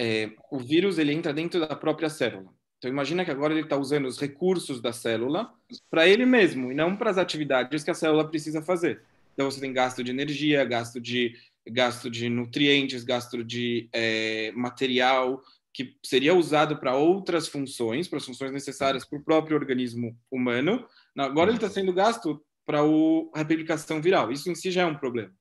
é, 0.00 0.32
o 0.50 0.58
vírus 0.58 0.98
ele 0.98 1.12
entra 1.12 1.32
dentro 1.32 1.60
da 1.60 1.76
própria 1.76 2.10
célula. 2.10 2.52
Então, 2.82 2.90
imagina 2.90 3.24
que 3.24 3.30
agora 3.30 3.54
ele 3.54 3.62
está 3.62 3.76
usando 3.76 4.06
os 4.06 4.18
recursos 4.18 4.80
da 4.80 4.92
célula 4.92 5.54
para 5.88 6.08
ele 6.08 6.26
mesmo 6.26 6.72
e 6.72 6.74
não 6.74 6.96
para 6.96 7.10
as 7.10 7.16
atividades 7.16 7.84
que 7.84 7.92
a 7.92 7.94
célula 7.94 8.28
precisa 8.28 8.60
fazer. 8.60 9.02
Então, 9.34 9.48
você 9.48 9.60
tem 9.60 9.72
gasto 9.72 10.02
de 10.02 10.10
energia, 10.10 10.64
gasto 10.64 11.00
de 11.00 11.32
gasto 11.64 12.10
de 12.10 12.28
nutrientes, 12.28 13.04
gasto 13.04 13.44
de 13.44 13.88
é, 13.92 14.50
material 14.50 15.40
que 15.72 15.96
seria 16.04 16.34
usado 16.34 16.76
para 16.76 16.96
outras 16.96 17.46
funções, 17.46 18.08
para 18.08 18.18
as 18.18 18.26
funções 18.26 18.50
necessárias 18.50 19.04
para 19.04 19.16
o 19.16 19.22
próprio 19.22 19.56
organismo 19.56 20.18
humano. 20.28 20.84
Agora 21.16 21.50
ele 21.50 21.58
está 21.58 21.70
sendo 21.70 21.92
gasto 21.92 22.44
para 22.66 22.80
a 22.80 23.38
replicação 23.38 24.02
viral. 24.02 24.32
Isso 24.32 24.50
em 24.50 24.56
si 24.56 24.72
já 24.72 24.82
é 24.82 24.86
um 24.86 24.98
problema. 24.98 25.32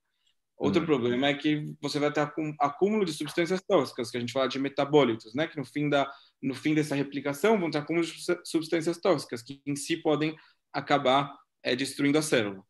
Outro 0.56 0.84
Hum. 0.84 0.86
problema 0.86 1.26
é 1.26 1.34
que 1.34 1.74
você 1.82 1.98
vai 1.98 2.12
ter 2.14 2.20
acú- 2.20 2.54
acúmulo 2.60 3.04
de 3.04 3.14
substâncias 3.14 3.64
tóxicas, 3.68 4.12
que 4.12 4.18
a 4.18 4.20
gente 4.20 4.32
fala 4.32 4.48
de 4.48 4.60
metabólitos, 4.60 5.34
né? 5.34 5.48
Que 5.48 5.58
no 5.58 5.66
fim 5.66 5.90
da 5.90 6.08
no 6.42 6.56
fim 6.56 6.74
dessa 6.74 6.96
replicação 6.96 7.60
vão 7.60 7.70
de 7.70 7.78
subs- 7.78 8.42
substâncias 8.46 8.98
tóxicas 8.98 9.42
que 9.42 9.62
em 9.66 9.76
si 9.76 9.98
podem 9.98 10.36
acabar 10.74 11.38
é, 11.64 11.76
destruindo 11.76 12.18
a 12.18 12.22
célula. 12.22 12.64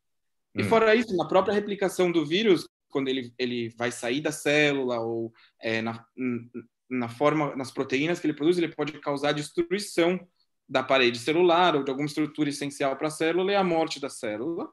E 0.55 0.63
Hum. 0.63 0.65
fora 0.65 0.93
isso, 0.95 1.15
na 1.15 1.27
própria 1.27 1.53
replicação 1.53 2.11
do 2.11 2.25
vírus, 2.25 2.67
quando 2.89 3.07
ele, 3.07 3.33
ele 3.37 3.69
vai 3.77 3.91
sair 3.91 4.19
da 4.19 4.31
célula 4.31 4.99
ou 4.99 5.31
é, 5.61 5.81
na, 5.81 6.05
na 6.89 7.07
forma, 7.07 7.55
nas 7.55 7.71
proteínas 7.71 8.19
que 8.19 8.27
ele 8.27 8.33
produz, 8.33 8.57
ele 8.57 8.75
pode 8.75 8.99
causar 8.99 9.31
destruição 9.31 10.19
da 10.67 10.83
parede 10.83 11.19
celular 11.19 11.75
ou 11.75 11.83
de 11.83 11.89
alguma 11.89 12.07
estrutura 12.07 12.49
essencial 12.49 12.95
para 12.97 13.07
a 13.07 13.11
célula 13.11 13.51
e 13.51 13.55
a 13.55 13.63
morte 13.63 13.99
da 13.99 14.09
célula. 14.09 14.69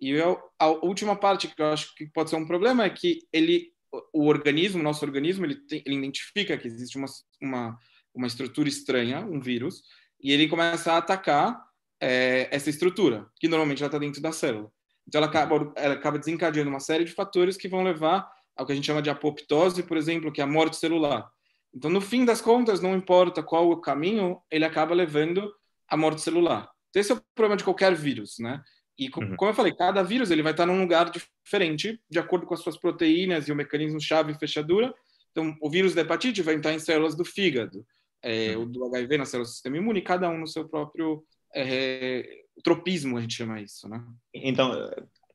E 0.00 0.10
eu, 0.10 0.38
a 0.58 0.68
última 0.68 1.16
parte 1.16 1.48
que 1.48 1.60
eu 1.60 1.66
acho 1.66 1.94
que 1.94 2.06
pode 2.06 2.30
ser 2.30 2.36
um 2.36 2.46
problema 2.46 2.84
é 2.84 2.90
que 2.90 3.20
ele, 3.32 3.72
o 4.12 4.26
organismo, 4.26 4.80
o 4.80 4.82
nosso 4.82 5.04
organismo, 5.04 5.44
ele, 5.44 5.56
tem, 5.66 5.82
ele 5.84 5.96
identifica 5.96 6.56
que 6.56 6.66
existe 6.66 6.96
uma, 6.96 7.06
uma, 7.42 7.78
uma 8.18 8.26
estrutura 8.26 8.68
estranha, 8.68 9.20
um 9.20 9.40
vírus, 9.40 9.82
e 10.20 10.32
ele 10.32 10.48
começa 10.48 10.92
a 10.92 10.98
atacar 10.98 11.64
é, 12.00 12.48
essa 12.50 12.68
estrutura, 12.68 13.26
que 13.40 13.48
normalmente 13.48 13.82
ela 13.82 13.88
está 13.88 13.98
dentro 13.98 14.20
da 14.20 14.32
célula. 14.32 14.70
Então, 15.06 15.20
ela 15.20 15.28
acaba, 15.28 15.72
ela 15.76 15.94
acaba 15.94 16.18
desencadeando 16.18 16.68
uma 16.68 16.80
série 16.80 17.04
de 17.04 17.12
fatores 17.12 17.56
que 17.56 17.68
vão 17.68 17.82
levar 17.82 18.28
ao 18.56 18.66
que 18.66 18.72
a 18.72 18.74
gente 18.74 18.86
chama 18.86 19.00
de 19.00 19.08
apoptose, 19.08 19.82
por 19.84 19.96
exemplo, 19.96 20.32
que 20.32 20.40
é 20.40 20.44
a 20.44 20.46
morte 20.46 20.76
celular. 20.76 21.30
Então, 21.72 21.90
no 21.90 22.00
fim 22.00 22.24
das 22.24 22.40
contas, 22.40 22.80
não 22.80 22.94
importa 22.96 23.42
qual 23.42 23.70
o 23.70 23.80
caminho, 23.80 24.42
ele 24.50 24.64
acaba 24.64 24.94
levando 24.94 25.50
à 25.88 25.96
morte 25.96 26.20
celular. 26.20 26.68
Então, 26.90 27.00
esse 27.00 27.12
é 27.12 27.14
o 27.14 27.22
problema 27.34 27.56
de 27.56 27.64
qualquer 27.64 27.94
vírus, 27.94 28.36
né? 28.40 28.60
E 28.98 29.06
Uhum. 29.16 29.36
como 29.36 29.50
eu 29.50 29.54
falei, 29.54 29.72
cada 29.72 30.02
vírus 30.02 30.30
ele 30.30 30.42
vai 30.42 30.50
estar 30.50 30.66
num 30.66 30.80
lugar 30.80 31.08
diferente, 31.08 32.00
de 32.10 32.18
acordo 32.18 32.46
com 32.46 32.54
as 32.54 32.60
suas 32.60 32.76
proteínas 32.76 33.46
e 33.46 33.52
o 33.52 33.56
mecanismo 33.56 34.00
chave 34.00 34.32
e 34.32 34.38
fechadura. 34.38 34.92
Então, 35.30 35.56
o 35.62 35.70
vírus 35.70 35.94
da 35.94 36.00
hepatite 36.00 36.42
vai 36.42 36.56
estar 36.56 36.72
em 36.72 36.80
células 36.80 37.14
do 37.14 37.24
fígado, 37.24 37.86
é, 38.22 38.56
Uhum. 38.56 38.62
o 38.62 38.66
do 38.66 38.84
HIV 38.84 39.18
nas 39.18 39.28
células 39.28 39.50
do 39.50 39.54
sistema 39.54 39.76
imune, 39.76 40.02
cada 40.02 40.28
um 40.28 40.38
no 40.38 40.46
seu 40.46 40.68
próprio 40.68 41.24
é, 41.54 42.42
tropismo, 42.62 43.16
a 43.16 43.20
gente 43.20 43.34
chama 43.34 43.60
isso, 43.60 43.88
né? 43.88 44.04
Então, 44.34 44.72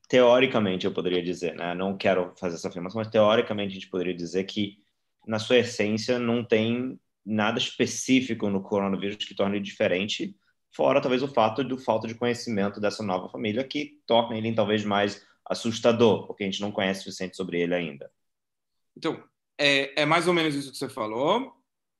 teoricamente, 0.08 0.86
eu 0.86 0.92
poderia 0.92 1.22
dizer, 1.22 1.54
né? 1.54 1.74
Não 1.74 1.96
quero 1.96 2.34
fazer 2.38 2.56
essa 2.56 2.68
afirmação, 2.68 3.00
mas 3.00 3.10
teoricamente 3.10 3.72
a 3.72 3.74
gente 3.74 3.90
poderia 3.90 4.14
dizer 4.14 4.44
que, 4.44 4.78
na 5.26 5.38
sua 5.38 5.58
essência, 5.58 6.18
não 6.18 6.44
tem 6.44 6.98
nada 7.24 7.58
específico 7.58 8.50
no 8.50 8.62
coronavírus 8.62 9.24
que 9.24 9.34
torne 9.34 9.56
ele 9.56 9.64
diferente, 9.64 10.36
fora 10.70 11.00
talvez 11.00 11.22
o 11.22 11.28
fato 11.28 11.64
do 11.64 11.78
falta 11.78 12.06
de 12.06 12.14
conhecimento 12.14 12.80
dessa 12.80 13.02
nova 13.02 13.28
família 13.30 13.64
que 13.64 13.98
torna 14.06 14.36
ele 14.36 14.52
talvez 14.54 14.84
mais 14.84 15.24
assustador, 15.46 16.26
porque 16.26 16.42
a 16.42 16.46
gente 16.46 16.60
não 16.60 16.70
conhece 16.72 17.00
o 17.00 17.04
suficiente 17.04 17.36
sobre 17.36 17.60
ele 17.60 17.74
ainda. 17.74 18.10
Então, 18.96 19.22
é, 19.58 20.02
é 20.02 20.04
mais 20.04 20.28
ou 20.28 20.34
menos 20.34 20.54
isso 20.54 20.70
que 20.70 20.76
você 20.76 20.88
falou, 20.88 21.52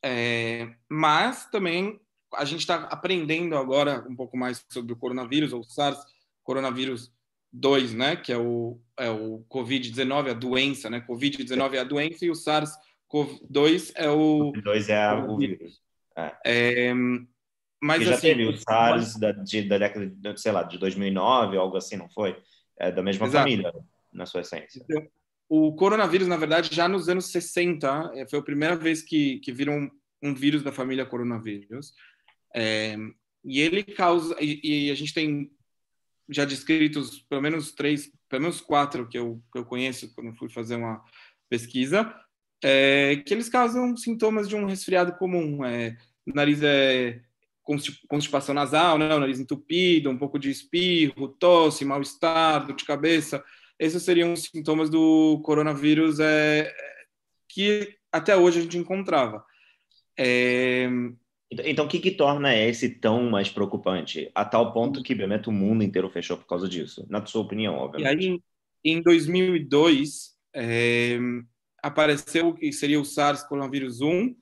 é, 0.06 0.70
mas 0.86 1.46
também 1.46 1.98
a 2.34 2.44
gente 2.44 2.60
está 2.60 2.74
aprendendo 2.84 3.56
agora 3.56 4.04
um 4.06 4.14
pouco 4.14 4.36
mais 4.36 4.62
sobre 4.70 4.92
o 4.92 4.96
coronavírus, 4.96 5.54
ou 5.54 5.64
SARS, 5.64 5.98
coronavírus 6.42 7.10
2, 7.50 7.94
né, 7.94 8.16
que 8.16 8.30
é 8.30 8.36
o, 8.36 8.78
é 8.98 9.08
o 9.08 9.44
Covid-19, 9.48 10.30
a 10.30 10.34
doença, 10.34 10.90
né, 10.90 11.02
Covid-19 11.08 11.72
é 11.72 11.78
a 11.78 11.84
doença 11.84 12.24
e 12.24 12.30
o 12.30 12.34
SARS-CoV-2 12.34 13.92
é 13.94 14.10
o... 14.10 14.50
O 14.50 14.62
dois 14.62 14.90
é 14.90 15.10
o 15.12 15.38
vírus. 15.38 15.80
É, 16.44 16.92
mas 17.80 18.02
E 18.02 18.04
já 18.04 18.14
assim, 18.14 18.28
teve 18.28 18.46
o 18.46 18.56
SARS 18.58 19.16
da, 19.18 19.32
de, 19.32 19.62
da 19.62 19.78
década, 19.78 20.06
de, 20.06 20.40
sei 20.40 20.52
lá, 20.52 20.64
de 20.64 20.76
2009, 20.78 21.56
algo 21.56 21.78
assim, 21.78 21.96
não 21.96 22.10
foi? 22.10 22.36
É 22.78 22.92
da 22.92 23.02
mesma 23.02 23.26
Exato. 23.26 23.42
família, 23.42 23.72
na 24.12 24.26
sua 24.26 24.42
essência. 24.42 24.82
Então, 24.82 25.06
o 25.48 25.74
coronavírus, 25.74 26.26
na 26.26 26.36
verdade, 26.36 26.74
já 26.74 26.88
nos 26.88 27.08
anos 27.08 27.30
60, 27.30 28.12
eh, 28.14 28.26
foi 28.26 28.38
a 28.38 28.42
primeira 28.42 28.76
vez 28.76 29.02
que, 29.02 29.38
que 29.40 29.52
viram 29.52 29.78
um, 29.78 29.90
um 30.30 30.34
vírus 30.34 30.62
da 30.62 30.72
família 30.72 31.04
coronavírus. 31.04 31.92
É, 32.54 32.96
e 33.44 33.60
ele 33.60 33.82
causa. 33.82 34.36
E, 34.40 34.86
e, 34.86 34.90
a 34.90 34.94
gente 34.94 35.12
tem 35.12 35.50
já 36.28 36.44
descritos 36.44 37.20
pelo 37.28 37.42
menos 37.42 37.72
três, 37.72 38.10
pelo 38.28 38.42
menos 38.42 38.60
quatro 38.60 39.06
que 39.06 39.18
eu, 39.18 39.42
que 39.52 39.58
eu 39.58 39.64
conheço 39.64 40.12
quando 40.14 40.34
fui 40.36 40.48
fazer 40.48 40.76
uma 40.76 41.04
pesquisa, 41.50 42.14
é, 42.62 43.16
que 43.16 43.34
eles 43.34 43.48
causam 43.48 43.94
sintomas 43.96 44.48
de 44.48 44.56
um 44.56 44.64
resfriado 44.64 45.12
comum. 45.16 45.64
É, 45.64 45.96
nariz 46.26 46.62
é 46.62 47.20
constipação 48.08 48.54
nasal, 48.54 48.98
né? 48.98 49.14
o 49.14 49.20
nariz 49.20 49.40
entupido, 49.40 50.10
um 50.10 50.18
pouco 50.18 50.38
de 50.38 50.50
espirro, 50.50 51.28
tosse, 51.28 51.84
mal-estar, 51.84 52.66
dor 52.66 52.76
de 52.76 52.84
cabeça. 52.84 53.42
Esses 53.84 54.02
seriam 54.02 54.32
os 54.32 54.44
sintomas 54.44 54.88
do 54.88 55.40
coronavírus 55.44 56.18
é, 56.18 56.72
que 57.48 57.96
até 58.10 58.36
hoje 58.36 58.60
a 58.60 58.62
gente 58.62 58.78
encontrava. 58.78 59.44
É... 60.18 60.88
Então, 61.50 61.66
então, 61.66 61.84
o 61.84 61.88
que, 61.88 62.00
que 62.00 62.10
torna 62.10 62.56
esse 62.56 62.88
tão 62.88 63.30
mais 63.30 63.50
preocupante? 63.50 64.30
A 64.34 64.44
tal 64.44 64.72
ponto 64.72 65.02
que, 65.02 65.12
obviamente, 65.12 65.48
o 65.48 65.52
mundo 65.52 65.84
inteiro 65.84 66.10
fechou 66.10 66.36
por 66.36 66.46
causa 66.46 66.68
disso. 66.68 67.06
Na 67.08 67.24
sua 67.26 67.42
opinião, 67.42 67.74
obviamente. 67.74 68.24
E 68.24 68.30
aí, 68.30 68.40
em 68.84 69.02
2002, 69.02 70.34
é, 70.54 71.18
apareceu 71.82 72.48
o 72.48 72.54
que 72.54 72.72
seria 72.72 72.98
o 72.98 73.04
SARS-CoV-1, 73.04 74.00
uhum. 74.02 74.34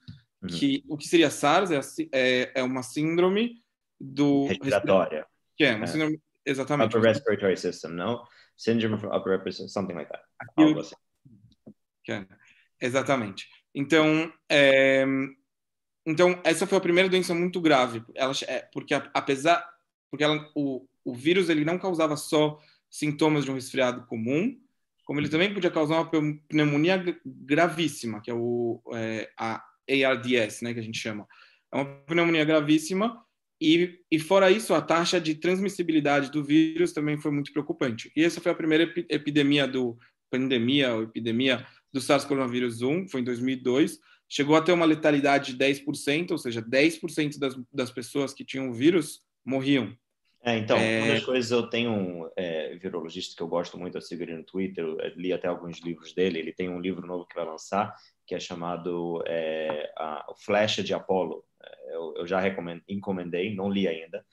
que 0.49 0.84
o 0.88 0.96
que 0.96 1.08
seria 1.08 1.30
SARS 1.30 1.70
é, 1.70 1.80
é, 2.12 2.52
é 2.54 2.62
uma 2.62 2.82
síndrome 2.82 3.61
do 4.00 4.46
respiratória. 4.46 5.26
Que 5.56 5.64
é 5.64 5.75
uma 5.75 5.87
síndrome 5.87 6.20
exatamente. 6.46 6.96
Upper 6.96 7.12
respiratory 7.12 7.56
system, 7.56 7.90
não? 7.92 8.22
Syndrome 8.56 8.94
of 8.94 9.06
upper 9.06 9.32
respiratory, 9.32 9.68
something 9.68 9.94
like 9.94 10.11
that. 10.11 10.25
Algo 10.56 10.80
assim. 10.80 10.94
É, 12.09 12.26
exatamente. 12.80 13.49
Então, 13.75 14.32
é, 14.49 15.04
então 16.06 16.40
essa 16.44 16.66
foi 16.66 16.78
a 16.78 16.80
primeira 16.80 17.09
doença 17.09 17.35
muito 17.35 17.61
grave, 17.61 18.04
ela, 18.14 18.32
é, 18.47 18.61
porque 18.73 18.94
apesar, 18.94 19.66
porque 20.11 20.25
ela, 20.25 20.50
o, 20.54 20.87
o 21.04 21.14
vírus 21.14 21.49
ele 21.49 21.64
não 21.64 21.78
causava 21.78 22.16
só 22.16 22.61
sintomas 22.90 23.44
de 23.44 23.50
um 23.50 23.54
resfriado 23.54 24.06
comum, 24.06 24.59
como 25.04 25.21
ele 25.21 25.28
também 25.28 25.52
podia 25.52 25.71
causar 25.71 26.00
uma 26.00 26.40
pneumonia 26.49 27.02
gravíssima, 27.25 28.21
que 28.21 28.30
é 28.30 28.35
o 28.35 28.80
é, 28.94 29.30
a 29.37 29.64
ARDS, 29.88 30.62
né, 30.62 30.75
que 30.75 30.80
a 30.80 30.82
gente 30.82 30.99
chama. 30.99 31.26
É 31.73 31.76
uma 31.76 31.85
pneumonia 32.06 32.44
gravíssima 32.44 33.25
e, 33.62 34.00
e 34.11 34.19
fora 34.19 34.50
isso, 34.50 34.75
a 34.75 34.81
taxa 34.81 35.21
de 35.21 35.35
transmissibilidade 35.35 36.31
do 36.31 36.42
vírus 36.42 36.92
também 36.92 37.19
foi 37.19 37.31
muito 37.31 37.52
preocupante. 37.52 38.11
E 38.16 38.25
essa 38.25 38.40
foi 38.40 38.50
a 38.50 38.54
primeira 38.54 38.85
epi 38.85 39.07
epidemia 39.09 39.69
do 39.69 39.97
pandemia 40.31 40.95
ou 40.95 41.02
epidemia 41.04 41.66
do 41.92 42.00
SARS-CoV-1, 42.00 43.09
foi 43.11 43.21
em 43.21 43.25
2002. 43.25 43.99
Chegou 44.28 44.57
a 44.57 44.62
ter 44.62 44.73
uma 44.73 44.87
letalidade 44.87 45.54
de 45.54 45.59
10%, 45.59 46.31
ou 46.31 46.38
seja, 46.38 46.62
10% 46.62 47.38
das, 47.38 47.54
das 47.73 47.90
pessoas 47.90 48.33
que 48.33 48.45
tinham 48.45 48.71
o 48.71 48.75
vírus 48.75 49.21
morriam. 49.45 49.95
É, 50.44 50.58
então, 50.58 50.76
é... 50.76 51.02
uma 51.02 51.14
das 51.14 51.25
coisas, 51.25 51.50
eu 51.52 51.68
tenho 51.68 51.92
um 51.92 52.30
é, 52.37 52.75
virologista 52.76 53.37
que 53.37 53.42
eu 53.42 53.49
gosto 53.49 53.78
muito, 53.78 53.96
eu 53.96 54.02
sigo 54.02 54.25
ele 54.25 54.37
no 54.37 54.42
Twitter, 54.42 54.84
li 55.16 55.32
até 55.32 55.46
alguns 55.46 55.78
livros 55.78 56.12
dele, 56.12 56.40
ele 56.40 56.52
tem 56.52 56.68
um 56.68 56.80
livro 56.80 57.06
novo 57.06 57.26
que 57.26 57.37
vai 57.37 57.44
lançar, 57.44 57.94
que 58.26 58.34
é 58.34 58.40
chamado 58.40 59.22
é, 59.26 59.92
a, 59.96 60.32
Flecha 60.44 60.82
de 60.82 60.92
Apolo. 60.92 61.44
Eu, 61.92 62.14
eu 62.16 62.26
já 62.26 62.42
encomendei, 62.88 63.54
não 63.54 63.70
li 63.70 63.87
ainda, 63.87 64.25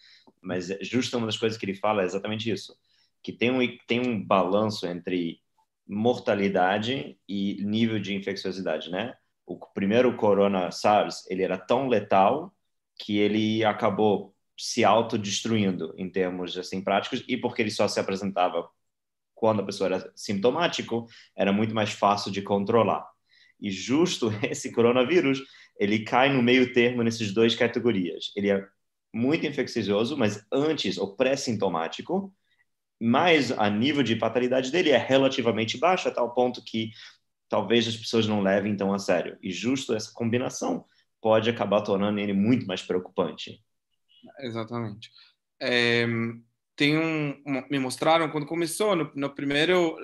mas 0.41 0.67
justo 0.81 1.15
uma 1.17 1.27
das 1.27 1.37
coisas 1.37 1.59
que 1.59 1.65
ele 1.65 1.75
fala 1.75 2.01
é 2.01 2.05
exatamente 2.05 2.49
isso, 2.49 2.75
que 3.21 3.31
tem 3.31 3.51
um, 3.51 3.59
tem 3.85 3.99
um 3.99 4.25
balanço 4.25 4.87
entre 4.87 5.39
mortalidade 5.87 7.19
e 7.27 7.63
nível 7.63 7.99
de 7.99 8.15
infecciosidade, 8.15 8.89
né? 8.89 9.15
O 9.45 9.57
primeiro 9.57 10.15
corona 10.15 10.71
SARS, 10.71 11.25
ele 11.29 11.43
era 11.43 11.57
tão 11.57 11.87
letal 11.87 12.53
que 12.97 13.17
ele 13.17 13.63
acabou 13.63 14.35
se 14.59 14.83
autodestruindo 14.83 15.93
em 15.97 16.09
termos 16.09 16.57
assim 16.57 16.83
práticos 16.83 17.23
e 17.27 17.37
porque 17.37 17.61
ele 17.61 17.71
só 17.71 17.87
se 17.87 17.99
apresentava 17.99 18.69
quando 19.33 19.61
a 19.61 19.65
pessoa 19.65 19.87
era 19.87 20.11
sintomático, 20.15 21.07
era 21.35 21.53
muito 21.53 21.73
mais 21.73 21.91
fácil 21.91 22.31
de 22.31 22.41
controlar. 22.41 23.09
E 23.59 23.71
justo 23.71 24.29
esse 24.43 24.71
coronavírus, 24.71 25.41
ele 25.79 25.99
cai 26.03 26.31
no 26.31 26.43
meio 26.43 26.73
termo 26.73 27.03
nessas 27.03 27.31
duas 27.33 27.55
categorias. 27.55 28.31
Ele 28.35 28.51
é 28.51 28.67
muito 29.13 29.45
infeccioso, 29.47 30.17
mas 30.17 30.45
antes, 30.51 30.97
ou 30.97 31.15
pré-sintomático, 31.15 32.33
mas 32.99 33.51
a 33.51 33.69
nível 33.69 34.03
de 34.03 34.19
fatalidade 34.19 34.71
dele 34.71 34.91
é 34.91 34.97
relativamente 34.97 35.77
baixo, 35.77 36.09
a 36.09 36.11
tal 36.11 36.33
ponto 36.33 36.61
que 36.63 36.91
talvez 37.47 37.87
as 37.87 37.95
pessoas 37.95 38.27
não 38.27 38.41
levem 38.41 38.75
tão 38.75 38.93
a 38.93 38.99
sério. 38.99 39.37
E 39.41 39.51
justo 39.51 39.95
essa 39.95 40.11
combinação 40.13 40.85
pode 41.21 41.49
acabar 41.49 41.81
tornando 41.81 42.19
ele 42.19 42.33
muito 42.33 42.67
mais 42.67 42.81
preocupante. 42.81 43.63
Exatamente. 44.39 45.11
É, 45.61 46.05
tem 46.75 46.97
um, 46.97 47.35
me 47.69 47.79
mostraram 47.79 48.29
quando 48.29 48.45
começou 48.45 48.95
no, 48.95 49.11
no 49.13 49.29
primeiro, 49.29 49.97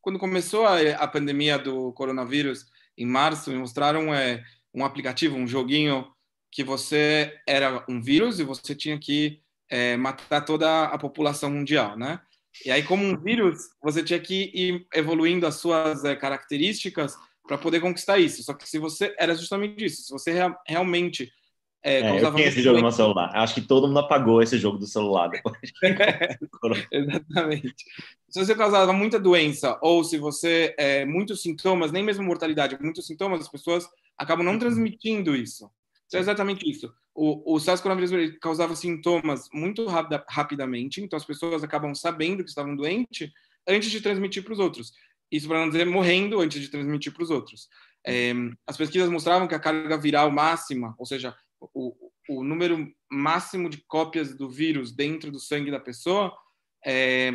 quando 0.00 0.18
começou 0.18 0.66
a, 0.66 0.78
a, 0.78 1.06
pandemia 1.06 1.58
do 1.58 1.92
coronavírus 1.92 2.66
em 2.96 3.06
março, 3.06 3.50
me 3.50 3.58
mostraram 3.58 4.14
é, 4.14 4.42
um 4.72 4.84
aplicativo, 4.84 5.36
um 5.36 5.46
joguinho 5.46 6.06
que 6.50 6.64
você 6.64 7.38
era 7.46 7.84
um 7.88 8.00
vírus 8.00 8.38
e 8.38 8.44
você 8.44 8.74
tinha 8.74 8.98
que 8.98 9.42
é, 9.68 9.96
matar 9.96 10.40
toda 10.42 10.84
a 10.84 10.98
população 10.98 11.50
mundial, 11.50 11.98
né? 11.98 12.20
E 12.64 12.70
aí, 12.70 12.82
como 12.82 13.04
um 13.04 13.20
vírus, 13.20 13.58
você 13.82 14.02
tinha 14.02 14.20
que 14.20 14.52
ir 14.54 14.86
evoluindo 14.94 15.46
as 15.46 15.56
suas 15.56 16.04
é, 16.04 16.14
características 16.14 17.16
para 17.46 17.58
poder 17.58 17.80
conquistar 17.80 18.18
isso. 18.18 18.42
Só 18.42 18.54
que 18.54 18.68
se 18.68 18.78
você 18.78 19.14
era 19.18 19.34
justamente 19.34 19.84
isso, 19.84 20.02
se 20.02 20.12
você 20.12 20.32
rea, 20.32 20.56
realmente 20.66 21.32
é, 21.84 22.00
é, 22.00 22.24
eu 22.24 22.38
esse 22.38 22.62
jogo 22.62 22.80
no 22.80 22.90
celular. 22.90 23.30
Acho 23.34 23.54
que 23.54 23.60
todo 23.60 23.86
mundo 23.86 23.98
apagou 23.98 24.40
esse 24.40 24.56
jogo 24.56 24.78
do 24.78 24.86
celular 24.86 25.28
depois. 25.28 25.58
Exatamente. 26.90 27.74
Se 28.26 28.42
você 28.42 28.54
causava 28.54 28.90
muita 28.92 29.20
doença 29.20 29.78
ou 29.82 30.02
se 30.02 30.16
você 30.16 30.74
é, 30.78 31.04
muitos 31.04 31.42
sintomas, 31.42 31.92
nem 31.92 32.02
mesmo 32.02 32.24
mortalidade, 32.24 32.78
muitos 32.80 33.06
sintomas, 33.06 33.42
as 33.42 33.48
pessoas 33.48 33.86
acabam 34.16 34.42
não 34.42 34.54
uhum. 34.54 34.58
transmitindo 34.58 35.36
isso. 35.36 35.70
Então, 36.06 36.18
é 36.18 36.22
exatamente 36.22 36.68
isso. 36.68 36.90
O, 37.14 37.54
o 37.54 37.58
SARS-CoV-2 37.58 38.38
causava 38.40 38.74
sintomas 38.74 39.48
muito 39.52 39.86
rapida, 39.86 40.24
rapidamente, 40.28 41.02
então 41.02 41.16
as 41.16 41.24
pessoas 41.24 41.62
acabam 41.62 41.94
sabendo 41.94 42.42
que 42.42 42.48
estavam 42.48 42.74
doentes 42.74 43.30
antes 43.68 43.90
de 43.90 44.00
transmitir 44.00 44.42
para 44.42 44.54
os 44.54 44.58
outros. 44.58 44.92
Isso 45.30 45.46
para 45.48 45.60
não 45.60 45.68
dizer 45.68 45.84
morrendo 45.86 46.40
antes 46.40 46.60
de 46.60 46.68
transmitir 46.68 47.12
para 47.12 47.22
os 47.22 47.30
outros. 47.30 47.68
É, 48.06 48.32
as 48.66 48.76
pesquisas 48.76 49.08
mostravam 49.08 49.46
que 49.46 49.54
a 49.54 49.60
carga 49.60 49.96
viral 49.96 50.30
máxima, 50.30 50.94
ou 50.98 51.06
seja, 51.06 51.34
o, 51.72 51.94
o 52.28 52.42
número 52.42 52.92
máximo 53.10 53.68
de 53.68 53.78
cópias 53.86 54.34
do 54.36 54.48
vírus 54.48 54.92
dentro 54.92 55.30
do 55.30 55.38
sangue 55.38 55.70
da 55.70 55.80
pessoa, 55.80 56.36
é, 56.84 57.32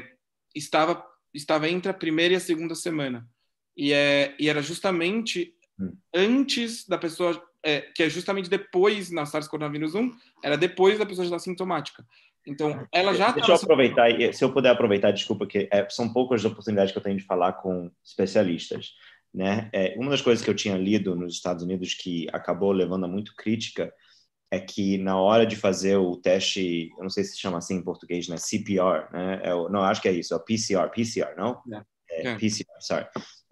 estava, 0.56 1.04
estava 1.34 1.70
entre 1.70 1.90
a 1.90 1.94
primeira 1.94 2.34
e 2.34 2.38
a 2.38 2.42
segunda 2.42 2.76
semana. 2.76 3.28
E, 3.76 3.94
é, 3.94 4.36
e 4.40 4.50
era 4.50 4.62
justamente 4.62 5.54
hum. 5.80 5.96
antes 6.14 6.88
da 6.88 6.98
pessoa 6.98 7.42
é, 7.64 7.82
que 7.82 8.04
é 8.04 8.10
justamente 8.10 8.50
depois 8.50 9.12
na 9.12 9.24
SARS-CoV-1, 9.24 10.12
era 10.44 10.58
depois 10.58 10.98
da 10.98 11.06
pessoa 11.06 11.26
já 11.26 11.36
estar 11.36 11.40
sintomática. 11.40 12.06
Então, 12.48 12.88
ela 12.92 13.14
já 13.14 13.32
Deixa 13.32 13.52
eu 13.52 13.56
aproveitar, 13.56 14.10
se 14.34 14.44
eu 14.44 14.52
puder 14.52 14.70
aproveitar, 14.70 15.12
desculpa, 15.12 15.46
que 15.46 15.68
é, 15.72 15.88
são 15.90 16.12
poucas 16.12 16.44
oportunidades 16.46 16.92
que 16.92 16.98
eu 16.98 17.04
tenho 17.04 17.18
de 17.18 17.24
falar 17.24 17.54
com 17.54 17.92
especialistas. 18.04 18.94
Né? 19.34 19.70
É, 19.72 19.96
uma 19.98 20.10
das 20.10 20.22
coisas 20.22 20.44
que 20.44 20.50
eu 20.50 20.56
tinha 20.56 20.76
lido 20.76 21.16
nos 21.16 21.36
Estados 21.36 21.64
Unidos 21.64 21.94
que 21.94 22.28
acabou 22.32 22.72
levando 22.72 23.06
a 23.06 23.08
muito 23.08 23.36
crítica 23.36 23.94
é 24.52 24.60
que 24.60 24.98
na 24.98 25.18
hora 25.20 25.46
de 25.46 25.56
fazer 25.56 25.98
o 25.98 26.18
teste, 26.18 26.90
eu 26.98 27.04
não 27.04 27.10
sei 27.10 27.24
se 27.24 27.38
chama 27.38 27.60
assim 27.60 27.76
em 27.76 27.84
português, 27.84 28.28
né? 28.28 28.38
CPR, 28.38 29.12
né? 29.12 29.42
É 29.44 29.54
o, 29.54 29.70
não, 29.70 29.82
acho 29.84 30.02
que 30.02 30.08
é 30.08 30.12
isso, 30.12 30.34
é 30.34 30.38
o 30.38 30.44
PCR, 30.44 30.90
PCR, 30.90 31.36
não? 31.38 31.62
É, 32.10 32.28
é. 32.28 32.36
PCR, 32.36 32.66
sorry. 32.80 33.06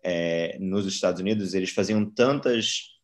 É, 0.03 0.57
nos 0.59 0.85
Estados 0.85 1.21
Unidos, 1.21 1.53
eles 1.53 1.69
faziam 1.69 2.03
tantas 2.09 2.97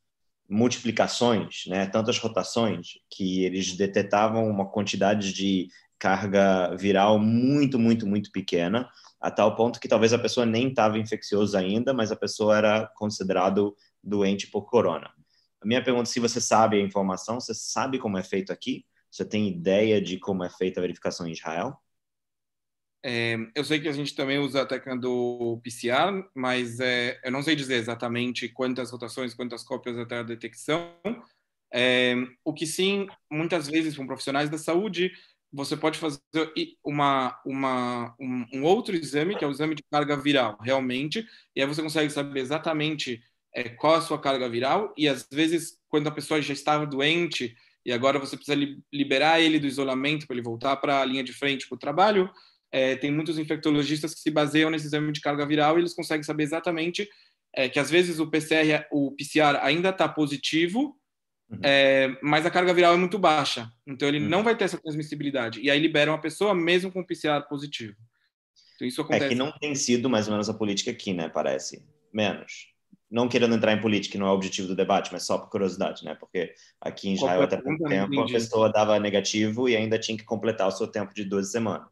multiplicações, 0.49 1.63
né, 1.67 1.85
tantas 1.87 2.19
rotações, 2.19 2.99
que 3.09 3.43
eles 3.43 3.75
detectavam 3.75 4.47
uma 4.47 4.69
quantidade 4.69 5.33
de 5.33 5.67
carga 5.97 6.75
viral 6.75 7.17
muito, 7.17 7.79
muito, 7.79 8.05
muito 8.05 8.31
pequena, 8.31 8.89
a 9.21 9.31
tal 9.31 9.55
ponto 9.55 9.79
que 9.79 9.87
talvez 9.87 10.11
a 10.13 10.19
pessoa 10.19 10.45
nem 10.45 10.67
estava 10.69 10.99
infecciosa 10.99 11.59
ainda, 11.59 11.93
mas 11.93 12.11
a 12.11 12.15
pessoa 12.15 12.57
era 12.57 12.87
considerado 12.95 13.75
doente 14.03 14.47
por 14.47 14.69
corona. 14.69 15.09
A 15.63 15.65
minha 15.65 15.81
pergunta 15.81 16.09
é 16.09 16.11
se 16.11 16.19
você 16.19 16.41
sabe 16.41 16.75
a 16.75 16.81
informação, 16.81 17.39
você 17.39 17.53
sabe 17.53 17.97
como 17.97 18.17
é 18.17 18.23
feito 18.23 18.51
aqui? 18.51 18.85
Você 19.09 19.23
tem 19.23 19.47
ideia 19.47 20.01
de 20.01 20.19
como 20.19 20.43
é 20.43 20.49
feita 20.49 20.79
a 20.79 20.81
verificação 20.81 21.25
em 21.25 21.31
Israel? 21.31 21.79
É, 23.01 23.37
eu 23.55 23.63
sei 23.63 23.79
que 23.79 23.87
a 23.87 23.93
gente 23.93 24.13
também 24.13 24.39
usa 24.39 24.61
a 24.61 24.65
técnica 24.65 24.97
do 24.99 25.59
PCR, 25.63 26.25
mas 26.35 26.81
é, 26.81 27.19
eu 27.23 27.31
não 27.31 27.41
sei 27.41 27.55
dizer 27.55 27.75
exatamente 27.75 28.49
quantas 28.49 28.91
rotações, 28.91 29.33
quantas 29.33 29.63
cópias 29.63 29.97
até 29.97 30.17
a 30.17 30.23
detecção. 30.23 30.93
É, 31.71 32.15
o 32.43 32.53
que 32.53 32.67
sim, 32.67 33.07
muitas 33.31 33.67
vezes, 33.67 33.95
com 33.95 34.05
profissionais 34.05 34.49
da 34.49 34.57
saúde, 34.57 35.13
você 35.51 35.77
pode 35.77 35.97
fazer 35.97 36.21
uma, 36.83 37.39
uma, 37.45 38.15
um, 38.19 38.45
um, 38.53 38.63
outro 38.63 38.95
exame, 38.95 39.37
que 39.37 39.45
é 39.45 39.47
o 39.47 39.51
exame 39.51 39.75
de 39.75 39.83
carga 39.89 40.17
viral, 40.17 40.57
realmente, 40.61 41.25
e 41.55 41.61
aí 41.61 41.67
você 41.67 41.81
consegue 41.81 42.09
saber 42.09 42.39
exatamente 42.41 43.23
é, 43.53 43.69
qual 43.69 43.95
a 43.95 44.01
sua 44.01 44.19
carga 44.19 44.49
viral, 44.49 44.93
e 44.97 45.07
às 45.07 45.27
vezes, 45.31 45.77
quando 45.89 46.07
a 46.07 46.11
pessoa 46.11 46.41
já 46.41 46.53
estava 46.53 46.85
doente, 46.85 47.55
e 47.85 47.91
agora 47.91 48.17
você 48.17 48.35
precisa 48.35 48.57
liberar 48.91 49.41
ele 49.41 49.59
do 49.59 49.67
isolamento 49.67 50.25
para 50.25 50.35
ele 50.35 50.43
voltar 50.43 50.75
para 50.77 51.01
a 51.01 51.05
linha 51.05 51.23
de 51.23 51.33
frente 51.33 51.67
para 51.67 51.75
o 51.75 51.79
trabalho, 51.79 52.29
é, 52.71 52.95
tem 52.95 53.11
muitos 53.11 53.37
infectologistas 53.37 54.13
que 54.13 54.21
se 54.21 54.31
baseiam 54.31 54.69
nesse 54.69 54.87
exame 54.87 55.11
de 55.11 55.21
carga 55.21 55.45
viral 55.45 55.77
e 55.77 55.81
eles 55.81 55.93
conseguem 55.93 56.23
saber 56.23 56.43
exatamente 56.43 57.07
é, 57.53 57.69
que 57.69 57.77
às 57.77 57.89
vezes 57.89 58.19
o 58.19 58.27
PCR, 58.27 58.87
o 58.91 59.11
PCR 59.11 59.59
ainda 59.61 59.89
está 59.89 60.09
positivo, 60.09 60.97
uhum. 61.49 61.59
é, 61.61 62.17
mas 62.23 62.45
a 62.47 62.49
carga 62.49 62.73
viral 62.73 62.95
é 62.95 62.97
muito 62.97 63.19
baixa, 63.19 63.71
então 63.85 64.07
ele 64.07 64.19
uhum. 64.19 64.27
não 64.27 64.43
vai 64.43 64.57
ter 64.57 64.63
essa 64.63 64.79
transmissibilidade. 64.79 65.61
E 65.61 65.69
aí 65.69 65.79
liberam 65.79 66.13
a 66.13 66.17
pessoa 66.17 66.55
mesmo 66.55 66.91
com 66.91 67.05
PCR 67.05 67.47
positivo. 67.47 67.95
Então 68.75 68.87
isso 68.87 69.01
acontece. 69.01 69.25
É 69.25 69.29
que 69.29 69.35
não 69.35 69.51
tem 69.51 69.75
sido 69.75 70.09
mais 70.09 70.27
ou 70.27 70.31
menos 70.31 70.49
a 70.49 70.53
política 70.53 70.89
aqui, 70.89 71.13
né? 71.13 71.29
Parece 71.29 71.85
menos. 72.11 72.72
Não 73.13 73.29
querendo 73.29 73.55
entrar 73.55 73.71
em 73.73 73.81
política, 73.81 74.17
não 74.17 74.27
é 74.27 74.31
o 74.31 74.33
objetivo 74.33 74.67
do 74.67 74.75
debate, 74.75 75.11
mas 75.13 75.25
só 75.25 75.37
por 75.37 75.49
curiosidade, 75.49 76.03
né? 76.03 76.15
Porque 76.19 76.53
aqui 76.81 77.09
em 77.09 77.13
Israel, 77.13 77.43
até 77.43 77.57
pouco 77.57 77.87
tempo, 77.87 78.21
a 78.21 78.25
pessoa 78.25 78.71
dava 78.71 78.99
negativo 78.99 79.69
e 79.69 79.77
ainda 79.77 79.99
tinha 79.99 80.17
que 80.17 80.25
completar 80.25 80.67
o 80.67 80.71
seu 80.71 80.87
tempo 80.87 81.13
de 81.13 81.23
duas 81.23 81.51
semanas 81.51 81.87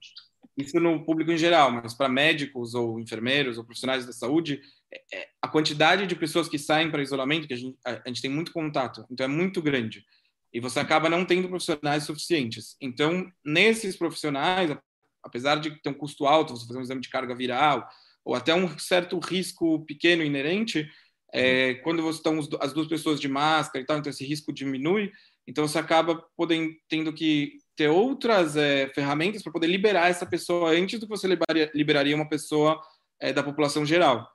isso 0.57 0.79
no 0.79 1.03
público 1.03 1.31
em 1.31 1.37
geral, 1.37 1.71
mas 1.71 1.93
para 1.93 2.09
médicos 2.09 2.73
ou 2.73 2.99
enfermeiros 2.99 3.57
ou 3.57 3.63
profissionais 3.63 4.05
da 4.05 4.13
saúde, 4.13 4.61
é, 4.91 5.01
é, 5.13 5.29
a 5.41 5.47
quantidade 5.47 6.05
de 6.05 6.15
pessoas 6.15 6.49
que 6.49 6.57
saem 6.57 6.91
para 6.91 7.01
isolamento, 7.01 7.47
que 7.47 7.53
a 7.53 7.57
gente, 7.57 7.77
a 7.83 8.07
gente 8.07 8.21
tem 8.21 8.29
muito 8.29 8.51
contato, 8.51 9.05
então 9.09 9.25
é 9.25 9.29
muito 9.29 9.61
grande. 9.61 10.05
E 10.53 10.59
você 10.59 10.79
acaba 10.79 11.09
não 11.09 11.25
tendo 11.25 11.47
profissionais 11.47 12.03
suficientes. 12.03 12.75
Então, 12.81 13.31
nesses 13.43 13.95
profissionais, 13.95 14.75
apesar 15.23 15.55
de 15.55 15.71
ter 15.81 15.89
um 15.89 15.93
custo 15.93 16.25
alto, 16.25 16.55
você 16.55 16.67
fazer 16.67 16.79
um 16.79 16.83
exame 16.83 17.01
de 17.01 17.09
carga 17.09 17.33
viral, 17.33 17.87
ou 18.23 18.35
até 18.35 18.53
um 18.53 18.77
certo 18.77 19.17
risco 19.19 19.83
pequeno 19.85 20.23
inerente, 20.23 20.89
é, 21.33 21.75
quando 21.75 22.01
você 22.01 22.17
estão 22.17 22.39
as 22.59 22.73
duas 22.73 22.87
pessoas 22.87 23.19
de 23.19 23.27
máscara 23.27 23.81
e 23.81 23.85
tal, 23.85 23.97
então 23.97 24.09
esse 24.09 24.25
risco 24.25 24.51
diminui, 24.51 25.11
então 25.47 25.67
você 25.67 25.79
acaba 25.79 26.23
podendo, 26.35 26.71
tendo 26.89 27.13
que 27.13 27.53
ter 27.75 27.87
outras 27.87 28.55
é, 28.55 28.89
ferramentas 28.93 29.41
para 29.41 29.51
poder 29.51 29.67
liberar 29.67 30.09
essa 30.09 30.25
pessoa 30.25 30.71
antes 30.71 30.99
do 30.99 31.05
que 31.05 31.09
você 31.09 31.27
liberaria, 31.27 31.71
liberaria 31.73 32.15
uma 32.15 32.27
pessoa 32.27 32.79
é, 33.19 33.31
da 33.31 33.41
população 33.41 33.85
geral. 33.85 34.29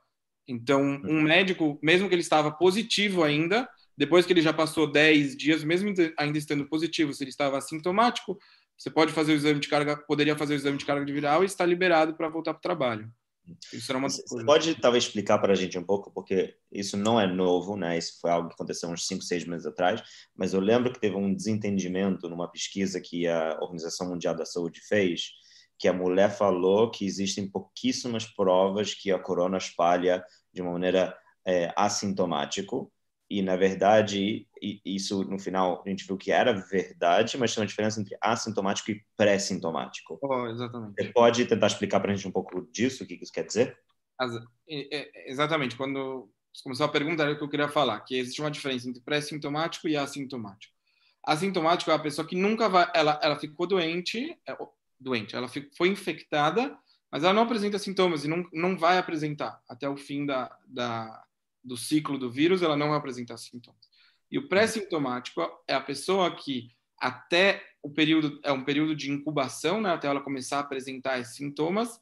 Então, 0.47 0.81
um 0.81 1.21
médico, 1.21 1.77
mesmo 1.83 2.07
que 2.07 2.15
ele 2.15 2.21
estava 2.21 2.51
positivo 2.51 3.23
ainda, 3.23 3.67
depois 3.97 4.25
que 4.25 4.33
ele 4.33 4.41
já 4.41 4.53
passou 4.53 4.89
10 4.89 5.35
dias, 5.35 5.63
mesmo 5.63 5.93
ainda 6.17 6.37
estando 6.37 6.67
positivo, 6.67 7.13
se 7.13 7.23
ele 7.23 7.31
estava 7.31 7.57
assintomático, 7.57 8.37
você 8.77 8.89
pode 8.89 9.11
fazer 9.11 9.33
o 9.33 9.35
exame 9.35 9.59
de 9.59 9.67
carga, 9.67 9.97
poderia 9.97 10.37
fazer 10.37 10.53
o 10.53 10.55
exame 10.55 10.77
de 10.77 10.85
carga 10.85 11.05
de 11.05 11.11
viral 11.11 11.43
e 11.43 11.47
está 11.47 11.65
liberado 11.65 12.15
para 12.15 12.29
voltar 12.29 12.53
para 12.53 12.59
o 12.59 12.61
trabalho. 12.61 13.11
Isso 13.71 13.91
era 13.91 13.97
uma 13.97 14.09
Você 14.09 14.45
pode 14.45 14.75
talvez 14.75 15.05
explicar 15.05 15.37
para 15.39 15.53
a 15.53 15.55
gente 15.55 15.77
um 15.77 15.83
pouco, 15.83 16.11
porque 16.11 16.55
isso 16.71 16.97
não 16.97 17.19
é 17.19 17.27
novo, 17.27 17.75
né? 17.75 17.97
Isso 17.97 18.19
foi 18.19 18.29
algo 18.29 18.49
que 18.49 18.55
aconteceu 18.55 18.89
uns 18.89 19.07
5, 19.07 19.23
6 19.23 19.45
meses 19.45 19.65
atrás, 19.65 20.01
mas 20.35 20.53
eu 20.53 20.59
lembro 20.59 20.91
que 20.91 20.99
teve 20.99 21.15
um 21.15 21.33
desentendimento 21.33 22.29
numa 22.29 22.49
pesquisa 22.49 22.99
que 22.99 23.27
a 23.27 23.57
Organização 23.61 24.09
Mundial 24.09 24.35
da 24.35 24.45
Saúde 24.45 24.81
fez, 24.81 25.31
que 25.79 25.87
a 25.87 25.93
mulher 25.93 26.29
falou 26.29 26.89
que 26.89 27.05
existem 27.05 27.49
pouquíssimas 27.49 28.25
provas 28.25 28.93
que 28.93 29.11
a 29.11 29.19
corona 29.19 29.57
espalha 29.57 30.23
de 30.51 30.61
uma 30.61 30.71
maneira 30.73 31.15
é, 31.45 31.71
assintomático, 31.75 32.91
e 33.29 33.41
na 33.41 33.55
verdade 33.55 34.47
isso 34.85 35.23
no 35.25 35.37
final 35.37 35.83
a 35.85 35.89
gente 35.89 36.05
viu 36.05 36.17
que 36.17 36.31
era 36.31 36.53
verdade, 36.53 37.37
mas 37.37 37.53
tem 37.53 37.61
uma 37.61 37.67
diferença 37.67 37.99
entre 37.99 38.17
assintomático 38.21 38.91
e 38.91 39.03
pré-sintomático. 39.15 40.17
Oh, 40.21 40.47
exatamente. 40.47 40.93
Você 40.95 41.11
pode 41.11 41.45
tentar 41.45 41.67
explicar 41.67 41.99
para 41.99 42.11
a 42.11 42.15
gente 42.15 42.27
um 42.27 42.31
pouco 42.31 42.61
disso, 42.71 43.03
o 43.03 43.07
que 43.07 43.15
isso 43.15 43.31
quer 43.31 43.45
dizer? 43.45 43.77
As, 44.17 44.31
exatamente, 45.27 45.75
quando 45.75 46.29
você 46.53 46.63
começou 46.63 46.85
a 46.85 46.89
pergunta, 46.89 47.21
era 47.21 47.33
o 47.33 47.37
que 47.37 47.43
eu 47.43 47.49
queria 47.49 47.69
falar, 47.69 47.99
que 48.01 48.17
existe 48.17 48.41
uma 48.41 48.49
diferença 48.49 48.89
entre 48.89 49.01
pré-sintomático 49.01 49.87
e 49.87 49.95
assintomático. 49.95 50.73
Assintomático 51.23 51.91
é 51.91 51.93
a 51.93 51.99
pessoa 51.99 52.27
que 52.27 52.35
nunca 52.35 52.67
vai, 52.67 52.89
ela, 52.95 53.19
ela 53.21 53.37
ficou 53.37 53.67
doente, 53.67 54.35
é, 54.47 54.57
doente, 54.99 55.35
ela 55.35 55.47
foi 55.77 55.89
infectada, 55.89 56.75
mas 57.11 57.23
ela 57.23 57.33
não 57.33 57.43
apresenta 57.43 57.77
sintomas 57.77 58.25
e 58.25 58.27
não, 58.27 58.47
não 58.51 58.77
vai 58.77 58.97
apresentar 58.97 59.61
até 59.67 59.87
o 59.87 59.95
fim 59.95 60.25
da, 60.25 60.57
da, 60.65 61.26
do 61.67 61.75
ciclo 61.75 62.17
do 62.17 62.31
vírus, 62.31 62.61
ela 62.61 62.77
não 62.77 62.89
vai 62.89 62.97
apresentar 62.97 63.37
sintomas. 63.37 63.87
E 64.31 64.37
o 64.37 64.47
pré-sintomático 64.47 65.41
é 65.67 65.73
a 65.73 65.81
pessoa 65.81 66.33
que 66.35 66.71
até 66.97 67.63
o 67.83 67.89
período 67.89 68.39
é 68.43 68.51
um 68.51 68.63
período 68.63 68.95
de 68.95 69.11
incubação, 69.11 69.81
né, 69.81 69.91
até 69.91 70.07
ela 70.07 70.21
começar 70.21 70.57
a 70.57 70.61
apresentar 70.61 71.19
esses 71.19 71.35
sintomas, 71.35 71.99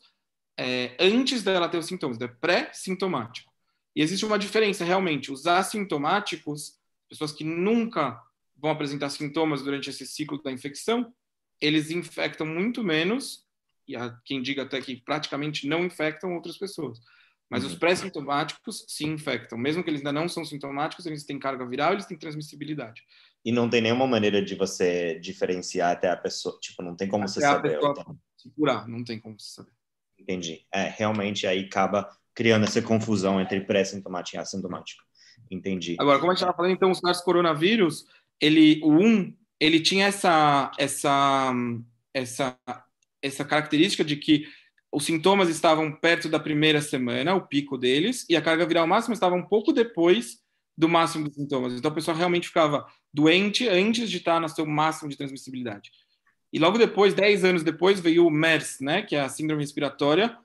é, 0.57 0.95
antes 0.99 1.43
dela 1.43 1.67
ter 1.67 1.77
os 1.77 1.85
sintomas, 1.85 2.19
é 2.21 2.27
pré-sintomático. 2.27 3.51
E 3.95 4.01
existe 4.01 4.25
uma 4.25 4.39
diferença 4.39 4.85
realmente. 4.85 5.31
Os 5.31 5.47
assintomáticos, 5.47 6.77
pessoas 7.09 7.31
que 7.31 7.43
nunca 7.43 8.21
vão 8.55 8.71
apresentar 8.71 9.09
sintomas 9.09 9.61
durante 9.61 9.89
esse 9.89 10.05
ciclo 10.05 10.41
da 10.41 10.51
infecção, 10.51 11.13
eles 11.59 11.91
infectam 11.91 12.45
muito 12.45 12.83
menos, 12.83 13.45
e 13.87 13.95
há 13.95 14.09
quem 14.25 14.41
diga 14.41 14.63
até 14.63 14.81
que 14.81 14.97
praticamente 14.97 15.67
não 15.67 15.85
infectam 15.85 16.33
outras 16.33 16.57
pessoas. 16.57 16.99
Mas 17.49 17.63
uhum. 17.63 17.69
os 17.69 17.75
pré-sintomáticos 17.75 18.85
se 18.87 19.05
infectam. 19.05 19.57
Mesmo 19.57 19.83
que 19.83 19.89
eles 19.89 19.99
ainda 19.99 20.11
não 20.11 20.27
são 20.27 20.43
sintomáticos, 20.43 21.05
eles 21.05 21.23
têm 21.23 21.37
carga 21.37 21.65
viral, 21.65 21.93
eles 21.93 22.05
têm 22.05 22.17
transmissibilidade. 22.17 23.03
E 23.43 23.51
não 23.51 23.69
tem 23.69 23.81
nenhuma 23.81 24.07
maneira 24.07 24.43
de 24.43 24.55
você 24.55 25.19
diferenciar 25.19 25.91
até 25.91 26.09
a 26.09 26.17
pessoa, 26.17 26.57
tipo, 26.59 26.81
não 26.81 26.95
tem 26.95 27.07
como 27.07 27.23
até 27.23 27.33
você 27.33 27.41
saber. 27.41 27.77
Então. 27.77 28.17
Se 28.35 28.49
curar, 28.49 28.87
não 28.87 29.03
tem 29.03 29.19
como 29.19 29.39
você 29.39 29.53
saber. 29.53 29.71
Entendi. 30.17 30.65
É, 30.73 30.89
realmente 30.89 31.45
aí 31.45 31.65
acaba 31.65 32.09
criando 32.33 32.63
essa 32.63 32.81
confusão 32.81 33.39
entre 33.39 33.61
pré-sintomático 33.61 34.37
e 34.37 34.39
assintomático. 34.39 35.03
Entendi. 35.49 35.95
Agora, 35.99 36.17
como 36.19 36.31
a 36.31 36.33
gente 36.33 36.41
estava 36.41 36.57
falando, 36.57 36.73
então, 36.73 36.89
o 36.89 36.95
SARS 36.95 37.21
coronavírus, 37.21 38.05
ele, 38.41 38.81
o 38.83 38.91
1, 38.91 39.37
ele 39.59 39.79
tinha 39.79 40.07
essa, 40.07 40.71
essa, 40.77 41.53
essa, 42.13 42.57
essa 43.21 43.45
característica 43.45 44.03
de 44.03 44.15
que 44.15 44.47
os 44.95 45.03
sintomas 45.03 45.49
estavam 45.49 45.91
perto 45.91 46.29
da 46.29 46.39
primeira 46.39 46.81
semana, 46.81 47.35
o 47.35 47.45
pico 47.45 47.77
deles, 47.77 48.25
e 48.29 48.35
a 48.35 48.41
carga 48.41 48.65
viral 48.65 48.87
máxima 48.87 49.13
estava 49.13 49.35
um 49.35 49.43
pouco 49.43 49.73
depois 49.73 50.37
do 50.77 50.87
máximo 50.87 51.27
de 51.27 51.35
sintomas. 51.35 51.73
Então, 51.73 51.91
a 51.91 51.93
pessoa 51.93 52.15
realmente 52.15 52.47
ficava 52.47 52.87
doente 53.13 53.67
antes 53.67 54.09
de 54.09 54.17
estar 54.17 54.39
no 54.39 54.47
seu 54.47 54.65
máximo 54.65 55.09
de 55.09 55.17
transmissibilidade. 55.17 55.91
E 56.51 56.57
logo 56.59 56.77
depois, 56.77 57.13
10 57.13 57.43
anos 57.43 57.61
depois, 57.61 57.99
veio 57.99 58.25
o 58.25 58.31
MERS, 58.31 58.77
né, 58.79 59.01
que 59.01 59.17
é 59.17 59.19
a 59.19 59.27
síndrome 59.27 59.63
respiratória 59.63 60.37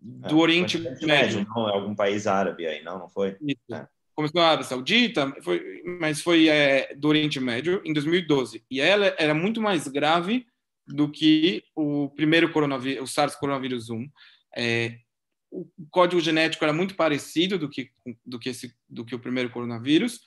do 0.00 0.38
é, 0.38 0.40
Oriente 0.40 0.78
Médio. 0.78 1.06
Médio. 1.06 1.46
Não, 1.54 1.68
é 1.68 1.72
algum 1.74 1.94
país 1.94 2.26
árabe 2.26 2.66
aí, 2.66 2.82
não? 2.82 3.00
Não 3.00 3.08
foi? 3.10 3.36
É. 3.70 3.86
Começou 4.14 4.40
na 4.40 4.48
Arábia 4.48 4.64
Saudita, 4.64 5.36
foi, 5.42 5.82
mas 6.00 6.22
foi 6.22 6.48
é, 6.48 6.94
do 6.94 7.08
Oriente 7.08 7.38
Médio 7.38 7.82
em 7.84 7.92
2012. 7.92 8.64
E 8.70 8.80
ela 8.80 9.14
era 9.18 9.34
muito 9.34 9.60
mais 9.60 9.86
grave 9.86 10.46
do 10.88 11.10
que 11.10 11.62
o 11.74 12.08
primeiro 12.10 12.50
coronavírus, 12.50 13.02
o 13.02 13.12
SARS 13.12 13.36
coronavírus 13.36 13.90
1. 13.90 14.08
É, 14.56 14.98
o 15.50 15.66
código 15.90 16.20
genético 16.20 16.64
era 16.64 16.72
muito 16.72 16.94
parecido 16.94 17.58
do 17.58 17.68
que 17.68 17.90
do 18.24 18.38
que 18.38 18.50
esse 18.50 18.74
do 18.88 19.04
que 19.04 19.14
o 19.14 19.18
primeiro 19.18 19.50
coronavírus. 19.50 20.20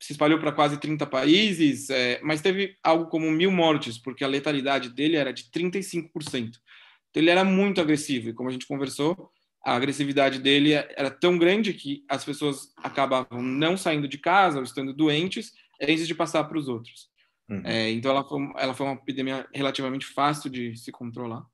Se 0.00 0.12
espalhou 0.12 0.38
para 0.38 0.52
quase 0.52 0.78
30 0.78 1.06
países 1.06 1.90
é, 1.90 2.20
mas 2.22 2.40
teve 2.40 2.76
algo 2.82 3.06
como 3.06 3.30
mil 3.30 3.50
mortes 3.50 3.98
porque 3.98 4.24
a 4.24 4.28
letalidade 4.28 4.90
dele 4.90 5.16
era 5.16 5.32
de 5.32 5.44
35% 5.44 6.10
então 6.10 7.22
ele 7.22 7.30
era 7.30 7.44
muito 7.44 7.80
agressivo 7.80 8.28
e 8.28 8.32
como 8.34 8.48
a 8.48 8.52
gente 8.52 8.66
conversou 8.66 9.30
a 9.64 9.74
agressividade 9.74 10.40
dele 10.40 10.72
era 10.72 11.10
tão 11.10 11.38
grande 11.38 11.72
que 11.72 12.04
as 12.08 12.24
pessoas 12.24 12.72
acabavam 12.76 13.40
não 13.40 13.78
saindo 13.78 14.06
de 14.06 14.18
casa 14.18 14.58
ou 14.58 14.64
estando 14.64 14.92
doentes 14.92 15.52
antes 15.80 16.06
de 16.06 16.14
passar 16.14 16.44
para 16.44 16.58
os 16.58 16.68
outros 16.68 17.08
uhum. 17.48 17.62
é, 17.64 17.90
então 17.90 18.10
ela 18.10 18.24
foi, 18.24 18.52
ela 18.56 18.74
foi 18.74 18.86
uma 18.86 18.94
epidemia 18.94 19.46
relativamente 19.54 20.06
fácil 20.06 20.50
de 20.50 20.76
se 20.76 20.90
controlar 20.92 21.44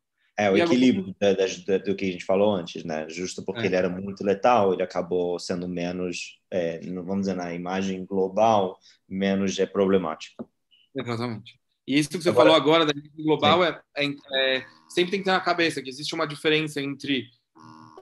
é, 0.41 0.51
o 0.51 0.57
e 0.57 0.63
equilíbrio 0.63 1.15
da, 1.21 1.35
da, 1.35 1.79
do 1.85 1.95
que 1.95 2.07
a 2.07 2.13
gente 2.13 2.25
falou 2.25 2.55
antes, 2.55 2.83
né? 2.83 3.07
Justo 3.11 3.45
porque 3.45 3.61
é. 3.61 3.67
ele 3.67 3.77
era 3.77 3.91
muito 3.91 4.25
letal, 4.25 4.73
ele 4.73 4.83
acabou 4.83 5.39
sendo 5.39 5.69
menos, 5.69 6.41
é, 6.51 6.81
vamos 6.81 7.21
dizer, 7.21 7.35
na 7.35 7.53
imagem 7.53 8.07
global, 8.07 8.79
menos 9.07 9.59
é 9.59 9.67
problemático. 9.67 10.49
Exatamente. 10.95 11.61
E 11.87 11.99
isso 11.99 12.09
que 12.09 12.17
você 12.17 12.31
agora, 12.31 12.51
falou 12.51 12.57
agora 12.57 12.87
da 12.87 12.93
imagem 12.93 13.23
global 13.23 13.63
é, 13.63 13.83
é, 13.97 14.07
é, 14.07 14.67
sempre 14.89 15.11
tem 15.11 15.21
que 15.21 15.25
ter 15.27 15.33
na 15.33 15.41
cabeça 15.41 15.83
que 15.83 15.91
existe 15.91 16.15
uma 16.15 16.27
diferença 16.27 16.81
entre 16.81 17.27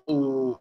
o, 0.06 0.56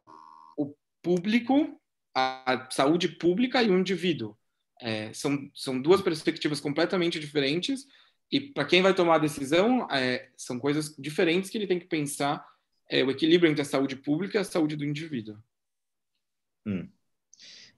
o 0.57 0.73
público, 1.03 1.79
a 2.15 2.67
saúde 2.71 3.07
pública 3.07 3.61
e 3.61 3.69
o 3.69 3.77
indivíduo. 3.77 4.35
É, 4.81 5.11
são, 5.13 5.49
são 5.53 5.81
duas 5.81 6.01
perspectivas 6.01 6.59
completamente 6.59 7.19
diferentes 7.19 7.87
e 8.31 8.41
para 8.41 8.65
quem 8.65 8.81
vai 8.81 8.93
tomar 8.93 9.15
a 9.15 9.19
decisão, 9.19 9.87
é, 9.89 10.29
são 10.35 10.59
coisas 10.59 10.93
diferentes 10.97 11.49
que 11.49 11.57
ele 11.57 11.67
tem 11.67 11.79
que 11.79 11.85
pensar 11.85 12.45
é, 12.89 13.03
o 13.03 13.11
equilíbrio 13.11 13.49
entre 13.49 13.61
a 13.61 13.65
saúde 13.65 13.95
pública 13.95 14.37
e 14.37 14.41
a 14.41 14.43
saúde 14.43 14.75
do 14.75 14.85
indivíduo. 14.85 15.37
Hum. 16.65 16.89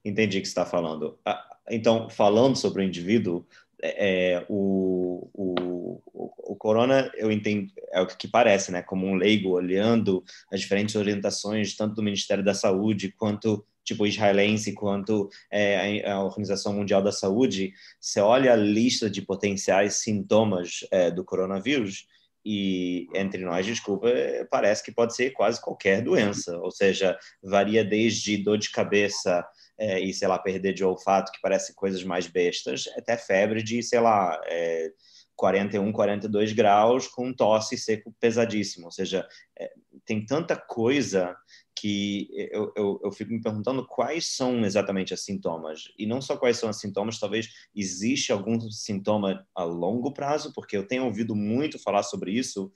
Entendi 0.03 0.37
o 0.37 0.41
que 0.41 0.47
está 0.47 0.65
falando. 0.65 1.19
Ah, 1.25 1.57
então, 1.69 2.09
falando 2.09 2.55
sobre 2.55 2.81
o 2.81 2.85
indivíduo, 2.85 3.45
é, 3.81 4.33
é 4.33 4.45
o, 4.49 5.29
o, 5.33 6.01
o, 6.37 6.55
corona, 6.55 7.11
eu 7.15 7.31
entendo, 7.31 7.71
é 7.91 8.01
o 8.01 8.07
que 8.07 8.27
parece, 8.27 8.71
né? 8.71 8.81
Como 8.81 9.07
um 9.07 9.15
leigo 9.15 9.49
olhando 9.49 10.23
as 10.51 10.59
diferentes 10.59 10.95
orientações, 10.95 11.75
tanto 11.75 11.95
do 11.95 12.03
Ministério 12.03 12.43
da 12.43 12.53
Saúde 12.53 13.13
quanto 13.17 13.65
tipo 13.83 14.05
israelense 14.05 14.73
quanto 14.73 15.29
é, 15.51 16.07
a 16.07 16.21
Organização 16.21 16.73
Mundial 16.73 17.01
da 17.01 17.11
Saúde, 17.11 17.73
você 17.99 18.19
olha 18.19 18.53
a 18.53 18.55
lista 18.55 19.09
de 19.09 19.21
potenciais 19.21 19.95
sintomas 19.95 20.85
é, 20.91 21.09
do 21.09 21.23
coronavírus 21.23 22.05
e 22.45 23.07
entre 23.15 23.43
nós, 23.43 23.65
desculpa, 23.65 24.07
parece 24.49 24.83
que 24.83 24.91
pode 24.91 25.15
ser 25.15 25.31
quase 25.31 25.61
qualquer 25.61 26.01
doença, 26.01 26.57
ou 26.59 26.71
seja, 26.71 27.17
varia 27.43 27.83
desde 27.83 28.37
dor 28.37 28.57
de 28.57 28.71
cabeça 28.71 29.45
é, 29.79 29.99
e, 29.99 30.13
sei 30.13 30.27
lá, 30.27 30.37
perder 30.37 30.73
de 30.73 30.83
olfato, 30.83 31.31
que 31.31 31.39
parece 31.41 31.73
coisas 31.73 32.03
mais 32.03 32.27
bestas, 32.27 32.85
até 32.97 33.17
febre 33.17 33.63
de, 33.63 33.81
sei 33.81 34.01
lá, 34.01 34.39
é, 34.45 34.91
41, 35.35 35.89
42 35.93 36.51
graus 36.51 37.07
com 37.07 37.31
tosse 37.31 37.77
seco 37.77 38.13
pesadíssimo, 38.19 38.87
ou 38.87 38.91
seja, 38.91 39.25
é, 39.57 39.71
tem 40.05 40.25
tanta 40.25 40.57
coisa 40.57 41.33
que 41.73 42.27
eu, 42.51 42.73
eu, 42.75 42.99
eu, 43.05 43.11
fico 43.13 43.31
me 43.31 43.41
perguntando 43.41 43.87
quais 43.87 44.35
são 44.35 44.65
exatamente 44.65 45.13
os 45.13 45.23
sintomas. 45.23 45.83
E 45.97 46.05
não 46.05 46.21
só 46.21 46.35
quais 46.35 46.57
são 46.57 46.69
os 46.69 46.77
sintomas, 46.77 47.17
talvez 47.17 47.47
existe 47.73 48.33
algum 48.33 48.59
sintoma 48.69 49.47
a 49.55 49.63
longo 49.63 50.11
prazo, 50.11 50.51
porque 50.53 50.75
eu 50.75 50.85
tenho 50.85 51.05
ouvido 51.05 51.33
muito 51.33 51.79
falar 51.79 52.03
sobre 52.03 52.33
isso, 52.33 52.69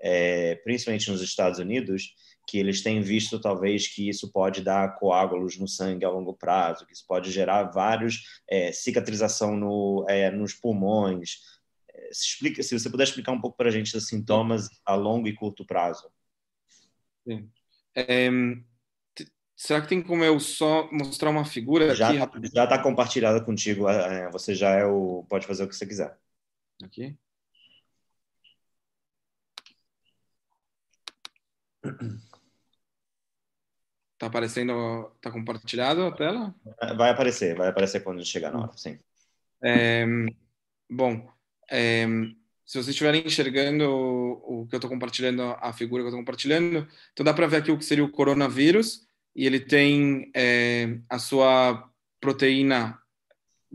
é, 0.00 0.54
principalmente 0.64 1.10
nos 1.10 1.20
Estados 1.20 1.58
Unidos, 1.58 2.14
que 2.46 2.58
eles 2.58 2.80
têm 2.80 3.00
visto 3.00 3.40
talvez 3.40 3.88
que 3.88 4.08
isso 4.08 4.30
pode 4.30 4.62
dar 4.62 4.96
coágulos 4.96 5.58
no 5.58 5.66
sangue 5.66 6.04
a 6.04 6.10
longo 6.10 6.32
prazo, 6.32 6.86
que 6.86 6.92
isso 6.92 7.04
pode 7.06 7.30
gerar 7.32 7.64
vários 7.64 8.40
é, 8.48 8.70
cicatrização 8.70 9.56
no, 9.56 10.06
é, 10.08 10.30
nos 10.30 10.54
pulmões. 10.54 11.40
É, 11.92 12.08
se, 12.12 12.26
explica, 12.26 12.62
se 12.62 12.78
você 12.78 12.88
puder 12.88 13.02
explicar 13.04 13.32
um 13.32 13.40
pouco 13.40 13.56
para 13.56 13.68
a 13.68 13.72
gente 13.72 13.96
os 13.96 14.06
sintomas 14.06 14.68
a 14.84 14.94
longo 14.94 15.26
e 15.26 15.34
curto 15.34 15.66
prazo. 15.66 16.08
Sim. 17.26 17.50
É, 17.96 18.28
será 19.56 19.80
que 19.80 19.88
tem 19.88 20.00
como 20.00 20.22
eu 20.22 20.38
só 20.38 20.88
mostrar 20.92 21.30
uma 21.30 21.44
figura 21.44 21.92
já, 21.96 22.10
aqui? 22.10 22.18
Tá, 22.18 22.48
já 22.54 22.64
está 22.64 22.78
compartilhada 22.80 23.44
contigo. 23.44 23.88
É, 23.88 24.30
você 24.30 24.54
já 24.54 24.70
é 24.70 24.84
o. 24.84 25.26
Pode 25.28 25.48
fazer 25.48 25.64
o 25.64 25.68
que 25.68 25.74
você 25.74 25.86
quiser. 25.86 26.16
Aqui. 26.80 27.18
Tá 34.18 34.26
aparecendo, 34.26 35.10
tá 35.20 35.30
compartilhado 35.30 36.02
a 36.06 36.12
tela? 36.12 36.54
Vai 36.96 37.10
aparecer, 37.10 37.54
vai 37.54 37.68
aparecer 37.68 38.02
quando 38.02 38.24
chegar 38.24 38.50
na 38.50 38.60
hora, 38.60 38.72
sim. 38.76 38.98
É, 39.62 40.06
bom, 40.90 41.28
é, 41.70 42.06
se 42.64 42.74
vocês 42.74 42.88
estiverem 42.88 43.26
enxergando 43.26 43.84
o, 43.84 44.62
o 44.62 44.66
que 44.66 44.74
eu 44.74 44.78
estou 44.78 44.90
compartilhando, 44.90 45.42
a 45.42 45.72
figura 45.72 46.02
que 46.02 46.06
eu 46.06 46.08
estou 46.08 46.20
compartilhando, 46.20 46.88
então 47.12 47.24
dá 47.24 47.34
para 47.34 47.46
ver 47.46 47.58
aqui 47.58 47.70
o 47.70 47.78
que 47.78 47.84
seria 47.84 48.04
o 48.04 48.10
coronavírus, 48.10 49.06
e 49.34 49.46
ele 49.46 49.60
tem 49.60 50.30
é, 50.34 50.98
a 51.10 51.18
sua 51.18 51.88
proteína 52.20 52.98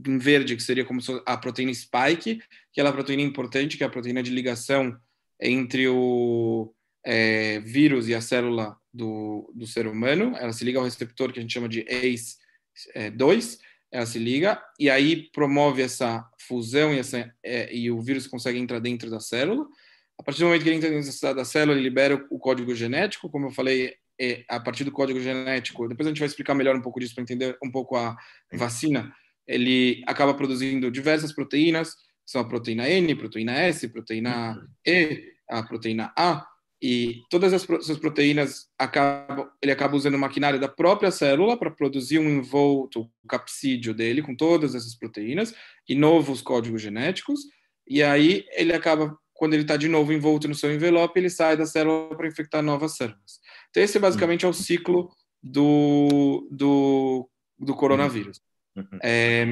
em 0.05 0.17
verde, 0.17 0.55
que 0.55 0.63
seria 0.63 0.83
como 0.83 0.99
a 1.25 1.37
proteína 1.37 1.73
spike, 1.73 2.41
que 2.73 2.81
é 2.81 2.85
a 2.85 2.91
proteína 2.91 3.21
importante, 3.21 3.77
que 3.77 3.83
é 3.83 3.87
a 3.87 3.89
proteína 3.89 4.23
de 4.23 4.31
ligação 4.31 4.97
entre 5.39 5.87
o 5.87 6.73
é, 7.03 7.59
vírus 7.59 8.07
e 8.07 8.15
a 8.15 8.21
célula 8.21 8.77
do, 8.93 9.51
do 9.55 9.65
ser 9.65 9.87
humano. 9.87 10.35
Ela 10.37 10.53
se 10.53 10.63
liga 10.63 10.79
ao 10.79 10.85
receptor 10.85 11.31
que 11.31 11.39
a 11.39 11.41
gente 11.41 11.53
chama 11.53 11.69
de 11.69 11.83
ACE2, 11.85 13.57
ela 13.91 14.05
se 14.05 14.19
liga 14.19 14.61
e 14.79 14.89
aí 14.89 15.29
promove 15.31 15.81
essa 15.81 16.25
fusão 16.47 16.93
e, 16.93 16.99
essa, 16.99 17.33
é, 17.43 17.75
e 17.75 17.91
o 17.91 18.01
vírus 18.01 18.27
consegue 18.27 18.59
entrar 18.59 18.79
dentro 18.79 19.09
da 19.09 19.19
célula. 19.19 19.65
A 20.17 20.23
partir 20.23 20.39
do 20.41 20.45
momento 20.45 20.63
que 20.63 20.69
ele 20.69 20.77
entra 20.77 20.89
dentro 20.89 21.35
da 21.35 21.45
célula, 21.45 21.77
ele 21.77 21.83
libera 21.83 22.25
o 22.29 22.39
código 22.39 22.73
genético, 22.75 23.29
como 23.29 23.47
eu 23.47 23.51
falei, 23.51 23.95
é, 24.19 24.45
a 24.47 24.59
partir 24.59 24.83
do 24.83 24.91
código 24.91 25.19
genético, 25.19 25.87
depois 25.87 26.05
a 26.05 26.11
gente 26.11 26.19
vai 26.19 26.27
explicar 26.27 26.53
melhor 26.53 26.75
um 26.75 26.81
pouco 26.81 26.99
disso 26.99 27.15
para 27.15 27.23
entender 27.23 27.57
um 27.63 27.71
pouco 27.71 27.97
a 27.97 28.15
vacina, 28.53 29.11
ele 29.47 30.03
acaba 30.05 30.33
produzindo 30.33 30.91
diversas 30.91 31.33
proteínas, 31.33 31.95
são 32.23 32.39
a 32.39 32.47
proteína 32.47 32.87
N, 32.87 33.15
proteína 33.15 33.53
S, 33.53 33.87
proteína 33.87 34.63
E, 34.85 35.33
a 35.49 35.63
proteína 35.63 36.13
A, 36.15 36.47
e 36.81 37.21
todas 37.29 37.53
as, 37.53 37.69
essas 37.69 37.97
proteínas 37.99 38.67
acabam, 38.77 39.47
ele 39.61 39.71
acaba 39.71 39.95
usando 39.95 40.15
o 40.15 40.19
maquinário 40.19 40.59
da 40.59 40.67
própria 40.67 41.11
célula 41.11 41.55
para 41.55 41.69
produzir 41.69 42.17
um 42.17 42.27
envolto, 42.27 43.01
o 43.23 43.27
capsídeo 43.27 43.93
dele 43.93 44.23
com 44.23 44.35
todas 44.35 44.73
essas 44.73 44.95
proteínas 44.95 45.53
e 45.87 45.93
novos 45.93 46.41
códigos 46.41 46.81
genéticos. 46.81 47.41
E 47.87 48.01
aí 48.01 48.45
ele 48.53 48.73
acaba, 48.73 49.15
quando 49.33 49.53
ele 49.53 49.61
está 49.61 49.77
de 49.77 49.87
novo 49.87 50.11
envolto 50.11 50.47
no 50.47 50.55
seu 50.55 50.73
envelope, 50.73 51.19
ele 51.19 51.29
sai 51.29 51.55
da 51.55 51.67
célula 51.67 52.15
para 52.15 52.27
infectar 52.27 52.63
novas 52.63 52.95
células. 52.95 53.39
Então 53.69 53.83
esse 53.83 53.99
basicamente 53.99 54.45
é 54.45 54.47
o 54.47 54.53
ciclo 54.53 55.11
do, 55.43 56.47
do, 56.49 57.29
do 57.59 57.75
coronavírus. 57.75 58.41
Uhum. 58.75 58.99
É, 59.03 59.45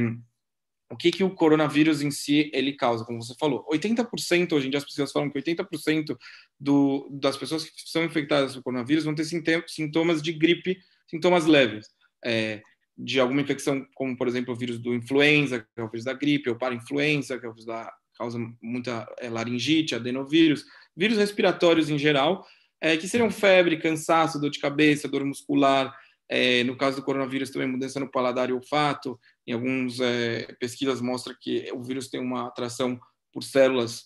o 0.89 0.97
que, 0.97 1.11
que 1.11 1.23
o 1.23 1.29
coronavírus 1.29 2.01
em 2.01 2.09
si 2.09 2.49
ele 2.53 2.73
causa, 2.73 3.05
como 3.05 3.21
você 3.21 3.35
falou. 3.39 3.65
80%, 3.71 4.53
hoje 4.53 4.67
em 4.67 4.69
dia 4.69 4.79
as 4.79 4.85
pessoas 4.85 5.11
falam 5.11 5.29
que 5.29 5.39
80% 5.39 6.17
do, 6.59 7.07
das 7.11 7.37
pessoas 7.37 7.63
que 7.63 7.71
são 7.85 8.03
infectadas 8.03 8.55
por 8.55 8.63
coronavírus 8.63 9.03
vão 9.03 9.13
ter 9.13 9.25
sintomas 9.67 10.21
de 10.21 10.33
gripe, 10.33 10.77
sintomas 11.07 11.45
leves. 11.45 11.87
É, 12.25 12.61
de 12.97 13.19
alguma 13.19 13.41
infecção, 13.41 13.87
como 13.95 14.17
por 14.17 14.27
exemplo 14.27 14.53
o 14.53 14.57
vírus 14.57 14.77
do 14.77 14.93
influenza, 14.93 15.59
que 15.59 15.67
é 15.77 15.83
o 15.83 15.89
vírus 15.89 16.03
da 16.03 16.13
gripe, 16.13 16.49
ou 16.49 16.57
para-influenza, 16.57 17.39
que 17.39 17.45
é 17.45 17.49
o 17.49 17.53
vírus 17.53 17.65
da 17.65 17.89
causa 18.17 18.37
muita 18.61 19.07
é, 19.19 19.29
laringite, 19.29 19.95
adenovírus, 19.95 20.65
vírus 20.95 21.17
respiratórios 21.17 21.89
em 21.89 21.97
geral, 21.97 22.45
é, 22.81 22.97
que 22.97 23.07
seriam 23.07 23.31
febre, 23.31 23.79
cansaço, 23.79 24.39
dor 24.39 24.49
de 24.49 24.59
cabeça, 24.59 25.07
dor 25.07 25.23
muscular, 25.23 25.95
é, 26.29 26.63
no 26.63 26.77
caso 26.77 26.97
do 26.97 27.03
coronavírus 27.03 27.49
também 27.49 27.67
mudança 27.67 27.99
no 27.99 28.09
paladar 28.09 28.49
e 28.49 28.53
olfato, 28.53 29.19
em 29.47 29.53
algumas 29.53 29.99
é, 29.99 30.53
pesquisas 30.59 31.01
mostra 31.01 31.35
que 31.37 31.71
o 31.73 31.83
vírus 31.83 32.07
tem 32.07 32.21
uma 32.21 32.47
atração 32.47 32.99
por 33.33 33.43
células 33.43 34.05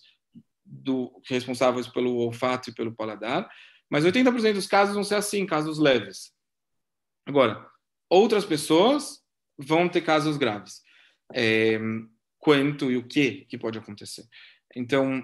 do, 0.65 1.21
responsáveis 1.27 1.87
pelo 1.87 2.15
olfato 2.15 2.69
e 2.69 2.73
pelo 2.73 2.95
paladar, 2.95 3.49
mas 3.89 4.05
80% 4.05 4.53
dos 4.53 4.67
casos 4.67 4.95
vão 4.95 5.03
ser 5.03 5.15
assim, 5.15 5.45
casos 5.45 5.77
leves. 5.77 6.31
Agora, 7.25 7.69
outras 8.09 8.45
pessoas 8.45 9.21
vão 9.57 9.89
ter 9.89 10.01
casos 10.01 10.37
graves. 10.37 10.81
É, 11.33 11.79
quanto 12.39 12.91
e 12.91 12.97
o 12.97 13.07
que 13.07 13.45
que 13.45 13.57
pode 13.57 13.77
acontecer. 13.77 14.25
Então, 14.75 15.23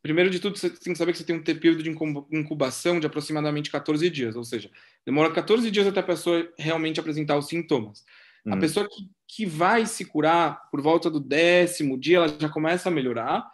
primeiro 0.00 0.30
de 0.30 0.38
tudo, 0.38 0.56
você 0.56 0.70
tem 0.70 0.92
que 0.92 0.98
saber 0.98 1.10
que 1.12 1.18
você 1.18 1.24
tem 1.24 1.36
um 1.36 1.42
período 1.42 1.82
de 1.82 1.90
incubação 1.90 3.00
de 3.00 3.06
aproximadamente 3.06 3.70
14 3.70 4.08
dias, 4.08 4.36
ou 4.36 4.44
seja, 4.44 4.70
demora 5.06 5.32
14 5.32 5.70
dias 5.70 5.86
até 5.86 6.00
a 6.00 6.02
pessoa 6.02 6.52
realmente 6.58 6.98
apresentar 6.98 7.38
os 7.38 7.46
sintomas. 7.46 8.04
A 8.46 8.54
uhum. 8.54 8.60
pessoa 8.60 8.88
que, 8.88 9.08
que 9.28 9.46
vai 9.46 9.86
se 9.86 10.04
curar 10.04 10.68
por 10.70 10.82
volta 10.82 11.10
do 11.10 11.20
décimo 11.20 11.98
dia, 11.98 12.18
ela 12.18 12.28
já 12.28 12.48
começa 12.48 12.88
a 12.88 12.92
melhorar, 12.92 13.46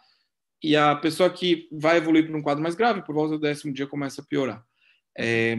e 0.63 0.75
a 0.75 0.95
pessoa 0.95 1.29
que 1.29 1.67
vai 1.71 1.97
evoluir 1.97 2.25
para 2.25 2.37
um 2.37 2.41
quadro 2.41 2.63
mais 2.63 2.73
grave, 2.73 3.03
por 3.03 3.13
volta 3.13 3.35
do 3.35 3.41
décimo 3.41 3.73
dia, 3.73 3.85
começa 3.85 4.21
a 4.21 4.25
piorar. 4.25 4.63
É, 5.17 5.57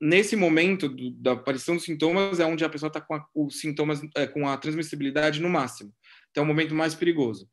nesse 0.00 0.34
momento 0.34 0.88
do, 0.88 1.10
da 1.12 1.32
aparição 1.32 1.76
dos 1.76 1.84
sintomas 1.84 2.40
é 2.40 2.44
onde 2.44 2.64
a 2.64 2.68
pessoa 2.68 2.88
está 2.88 3.00
com 3.00 3.14
a, 3.14 3.24
os 3.34 3.60
sintomas, 3.60 4.00
é, 4.16 4.26
com 4.26 4.48
a 4.48 4.56
transmissibilidade 4.56 5.40
no 5.40 5.48
máximo. 5.48 5.92
Então, 6.30 6.42
é 6.42 6.44
o 6.44 6.48
momento 6.48 6.74
mais 6.74 6.94
perigoso. 6.94 7.48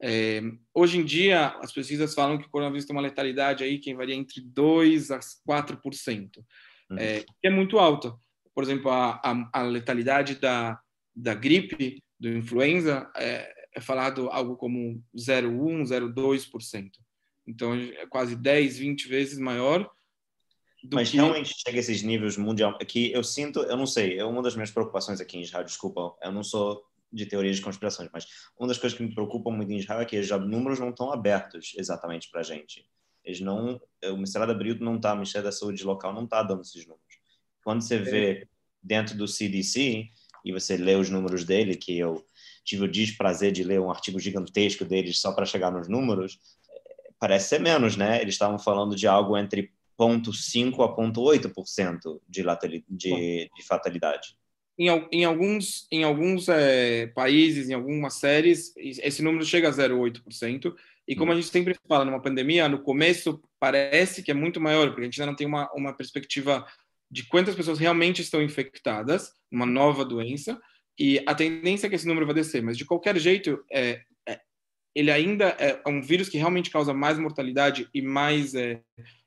É, 0.00 0.42
hoje 0.74 0.98
em 0.98 1.04
dia, 1.04 1.56
as 1.60 1.72
pesquisas 1.72 2.12
falam 2.12 2.36
que 2.36 2.46
o 2.46 2.50
coronavírus 2.50 2.84
tem 2.84 2.94
uma 2.94 3.02
letalidade 3.02 3.62
aí 3.62 3.78
que 3.78 3.94
varia 3.94 4.16
entre 4.16 4.42
2% 4.42 5.10
a 5.10 5.20
4%, 5.20 6.30
uhum. 6.92 6.98
é, 6.98 7.20
que 7.20 7.46
é 7.46 7.50
muito 7.50 7.78
alta. 7.78 8.14
Por 8.54 8.62
exemplo, 8.64 8.90
a, 8.90 9.20
a, 9.24 9.50
a 9.52 9.62
letalidade 9.62 10.36
da, 10.36 10.78
da 11.14 11.34
gripe, 11.34 12.02
do 12.18 12.28
influenza, 12.28 13.10
é, 13.16 13.52
é 13.74 13.80
falado 13.80 14.28
algo 14.28 14.56
como 14.56 15.02
0,1%, 15.16 16.14
0,2%. 16.14 16.90
Então, 17.46 17.74
é 17.74 18.06
quase 18.06 18.36
10, 18.36 18.78
20 18.78 19.08
vezes 19.08 19.38
maior. 19.38 19.90
Mas 20.92 21.10
que... 21.10 21.16
realmente 21.16 21.54
chega 21.54 21.78
a 21.78 21.80
esses 21.80 22.02
níveis 22.02 22.36
mundial. 22.36 22.76
Aqui 22.80 23.12
eu 23.12 23.22
sinto, 23.22 23.60
eu 23.60 23.76
não 23.76 23.86
sei, 23.86 24.18
é 24.18 24.24
uma 24.24 24.42
das 24.42 24.54
minhas 24.54 24.70
preocupações 24.70 25.20
aqui 25.20 25.38
em 25.38 25.42
Israel, 25.42 25.64
desculpa, 25.64 26.14
eu 26.22 26.32
não 26.32 26.42
sou 26.42 26.82
de 27.12 27.26
teorias 27.26 27.56
de 27.56 27.62
conspirações, 27.62 28.08
mas 28.12 28.26
uma 28.58 28.66
das 28.66 28.78
coisas 28.78 28.96
que 28.96 29.04
me 29.04 29.14
preocupam 29.14 29.50
muito 29.50 29.70
em 29.70 29.76
Israel 29.76 30.00
é 30.00 30.04
que 30.04 30.18
os 30.18 30.30
números 30.30 30.80
não 30.80 30.90
estão 30.90 31.12
abertos 31.12 31.72
exatamente 31.76 32.30
para 32.30 32.40
a 32.40 32.44
gente. 32.44 32.88
Eles 33.24 33.40
não, 33.40 33.80
o 34.04 34.14
Ministério 34.14 34.46
da 34.46 34.54
Brito 34.54 34.82
não 34.84 34.96
está, 34.96 35.12
o 35.12 35.16
Ministério 35.16 35.44
da 35.44 35.52
Saúde 35.52 35.84
local 35.84 36.12
não 36.12 36.24
está 36.24 36.42
dando 36.42 36.62
esses 36.62 36.84
números. 36.84 37.18
Quando 37.62 37.82
você 37.82 37.98
vê 37.98 38.48
dentro 38.82 39.16
do 39.16 39.28
CDC 39.28 40.08
e 40.44 40.52
você 40.52 40.76
lê 40.76 40.96
os 40.96 41.08
números 41.08 41.44
dele, 41.44 41.76
que 41.76 41.96
eu 41.96 42.24
tive 42.64 42.84
o 42.84 42.90
desprazer 42.90 43.52
de 43.52 43.62
ler 43.62 43.80
um 43.80 43.90
artigo 43.90 44.18
gigantesco 44.18 44.84
deles 44.84 45.20
só 45.20 45.32
para 45.32 45.46
chegar 45.46 45.70
nos 45.70 45.88
números, 45.88 46.40
parece 47.18 47.50
ser 47.50 47.60
menos, 47.60 47.96
né? 47.96 48.20
Eles 48.20 48.34
estavam 48.34 48.58
falando 48.58 48.96
de 48.96 49.06
algo 49.06 49.36
entre 49.36 49.72
0,5% 49.98 50.82
a 50.82 50.96
0,8% 50.96 52.20
de, 52.28 52.84
de, 52.88 53.50
de 53.54 53.62
fatalidade. 53.64 54.36
Em, 54.78 54.88
em, 55.12 55.24
alguns, 55.24 55.86
em 55.92 56.02
alguns 56.02 56.48
é, 56.48 57.06
países, 57.08 57.68
em 57.68 57.74
algumas 57.74 58.14
séries, 58.14 58.74
esse 58.76 59.22
número 59.22 59.44
chega 59.44 59.68
a 59.68 59.72
0,8%. 59.72 60.74
E 61.06 61.16
como 61.16 61.32
a 61.32 61.34
gente 61.34 61.48
sempre 61.48 61.76
fala 61.88 62.04
numa 62.04 62.22
pandemia, 62.22 62.68
no 62.68 62.82
começo 62.82 63.42
parece 63.58 64.22
que 64.22 64.30
é 64.30 64.34
muito 64.34 64.60
maior, 64.60 64.88
porque 64.88 65.02
a 65.02 65.04
gente 65.04 65.20
ainda 65.20 65.30
não 65.30 65.36
tem 65.36 65.46
uma, 65.46 65.70
uma 65.74 65.92
perspectiva 65.92 66.66
de 67.10 67.26
quantas 67.26 67.54
pessoas 67.54 67.78
realmente 67.78 68.22
estão 68.22 68.42
infectadas, 68.42 69.32
uma 69.50 69.66
nova 69.66 70.04
doença, 70.04 70.58
e 70.98 71.22
a 71.26 71.34
tendência 71.34 71.86
é 71.86 71.90
que 71.90 71.96
esse 71.96 72.06
número 72.06 72.26
vai 72.26 72.34
descer, 72.34 72.62
mas 72.62 72.76
de 72.76 72.84
qualquer 72.84 73.18
jeito, 73.18 73.62
é, 73.70 74.00
é, 74.26 74.40
ele 74.94 75.10
ainda 75.10 75.48
é 75.58 75.82
um 75.86 76.00
vírus 76.00 76.28
que 76.28 76.38
realmente 76.38 76.70
causa 76.70 76.94
mais 76.94 77.18
mortalidade 77.18 77.88
e 77.92 78.00
mais 78.00 78.54
é, 78.54 78.80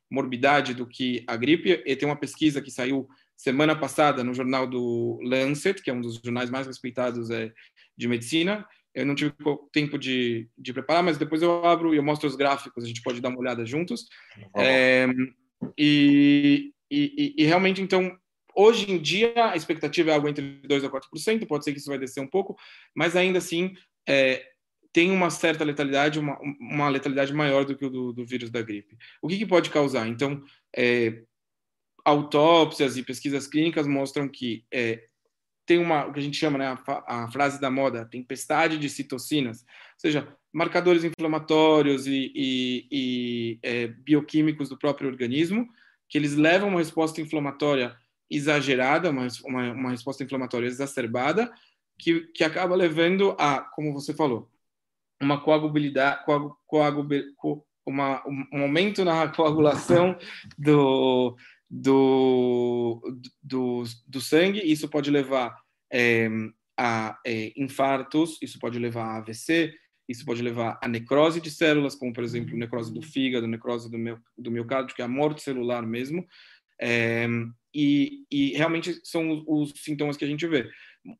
morbidade 0.09 0.73
do 0.73 0.87
que 0.87 1.23
a 1.27 1.35
gripe. 1.35 1.83
E 1.85 1.95
tem 1.95 2.07
uma 2.07 2.19
pesquisa 2.19 2.61
que 2.61 2.71
saiu 2.71 3.07
semana 3.35 3.75
passada 3.75 4.23
no 4.23 4.33
jornal 4.33 4.67
do 4.67 5.19
Lancet, 5.23 5.81
que 5.81 5.89
é 5.89 5.93
um 5.93 6.01
dos 6.01 6.21
jornais 6.23 6.49
mais 6.49 6.67
respeitados 6.67 7.29
é, 7.29 7.51
de 7.97 8.07
medicina. 8.07 8.65
Eu 8.95 9.05
não 9.05 9.13
tive 9.13 9.33
tempo 9.73 9.97
de, 9.99 10.47
de 10.57 10.73
preparar, 10.73 11.03
mas 11.03 11.17
depois 11.17 11.41
eu 11.41 11.65
abro 11.65 11.93
e 11.93 11.97
eu 11.97 12.03
mostro 12.03 12.27
os 12.27 12.35
gráficos, 12.35 12.83
a 12.83 12.87
gente 12.87 13.01
pode 13.01 13.19
dar 13.19 13.29
uma 13.29 13.39
olhada 13.39 13.65
juntos. 13.65 14.07
É, 14.55 15.05
e, 15.77 16.71
e, 16.89 17.35
e, 17.37 17.43
realmente, 17.43 17.81
então, 17.81 18.17
hoje 18.55 18.89
em 18.89 18.97
dia, 18.97 19.33
a 19.51 19.55
expectativa 19.55 20.11
é 20.11 20.13
algo 20.13 20.29
entre 20.29 20.61
2% 20.65 20.85
a 20.85 20.89
4%, 20.89 21.45
pode 21.45 21.65
ser 21.65 21.73
que 21.73 21.79
isso 21.79 21.89
vai 21.89 21.99
descer 21.99 22.21
um 22.21 22.27
pouco, 22.27 22.55
mas 22.95 23.15
ainda 23.15 23.39
assim 23.39 23.73
é, 24.07 24.41
tem 24.93 25.11
uma 25.11 25.29
certa 25.29 25.65
letalidade, 25.65 26.17
uma, 26.17 26.39
uma 26.59 26.87
letalidade 26.87 27.33
maior 27.33 27.65
do 27.65 27.75
que 27.75 27.85
o 27.85 27.89
do, 27.89 28.13
do 28.13 28.25
vírus 28.25 28.49
da 28.49 28.61
gripe. 28.61 28.97
O 29.21 29.27
que, 29.27 29.37
que 29.37 29.45
pode 29.45 29.69
causar? 29.69 30.07
Então, 30.07 30.41
é, 30.73 31.21
autópsias 32.05 32.95
e 32.95 33.03
pesquisas 33.03 33.45
clínicas 33.45 33.87
mostram 33.87 34.29
que 34.29 34.63
é, 34.71 35.03
tem 35.65 35.79
uma, 35.79 36.05
o 36.05 36.13
que 36.13 36.19
a 36.19 36.23
gente 36.23 36.37
chama, 36.37 36.57
né, 36.57 36.77
a, 36.87 37.23
a, 37.23 37.31
frase 37.31 37.59
da 37.59 37.71
moda, 37.71 38.05
tempestade 38.05 38.77
de 38.77 38.89
citocinas, 38.89 39.61
ou 39.61 39.99
seja, 39.99 40.27
marcadores 40.53 41.03
inflamatórios 41.03 42.05
e, 42.05 42.31
e, 42.35 42.87
e 42.91 43.59
é, 43.63 43.87
bioquímicos 43.87 44.69
do 44.69 44.77
próprio 44.77 45.09
organismo, 45.09 45.67
que 46.07 46.17
eles 46.17 46.35
levam 46.35 46.69
uma 46.69 46.79
resposta 46.79 47.19
inflamatória 47.19 47.95
exagerada, 48.29 49.09
uma, 49.09 49.27
uma, 49.43 49.71
uma 49.71 49.89
resposta 49.91 50.23
inflamatória 50.23 50.67
exacerbada, 50.67 51.51
que, 51.97 52.21
que 52.33 52.43
acaba 52.43 52.75
levando 52.75 53.35
a, 53.39 53.59
como 53.61 53.93
você 53.93 54.13
falou, 54.13 54.49
uma 55.21 55.41
coagulabilidade, 55.41 56.25
coag, 56.25 56.53
coag, 56.67 57.25
uma, 57.85 58.23
um 58.27 58.63
aumento 58.63 59.05
na 59.05 59.27
coagulação 59.29 60.17
do, 60.57 61.37
do, 61.69 63.01
do, 63.41 63.83
do 64.07 64.21
sangue, 64.21 64.61
isso 64.63 64.87
pode 64.87 65.09
levar 65.09 65.57
é, 65.91 66.29
a 66.77 67.17
é, 67.25 67.53
infartos, 67.57 68.37
isso 68.41 68.59
pode 68.59 68.77
levar 68.79 69.05
a 69.05 69.17
AVC, 69.17 69.73
isso 70.07 70.23
pode 70.23 70.41
levar 70.41 70.79
a 70.81 70.87
necrose 70.87 71.41
de 71.41 71.49
células, 71.49 71.95
como 71.95 72.13
por 72.13 72.23
exemplo 72.23 72.55
necrose 72.57 72.93
do 72.93 73.01
fígado, 73.01 73.47
necrose 73.47 73.89
do, 73.89 73.97
meu, 73.97 74.19
do 74.37 74.51
miocárdio, 74.51 74.95
que 74.95 75.01
é 75.01 75.05
a 75.05 75.09
morte 75.09 75.41
celular 75.41 75.85
mesmo. 75.85 76.25
É, 76.79 77.27
e, 77.73 78.25
e, 78.31 78.51
realmente 78.51 78.99
são 79.03 79.43
os, 79.47 79.73
sintomas 79.77 80.17
que 80.17 80.25
a 80.25 80.27
gente 80.27 80.45
vê. 80.47 80.69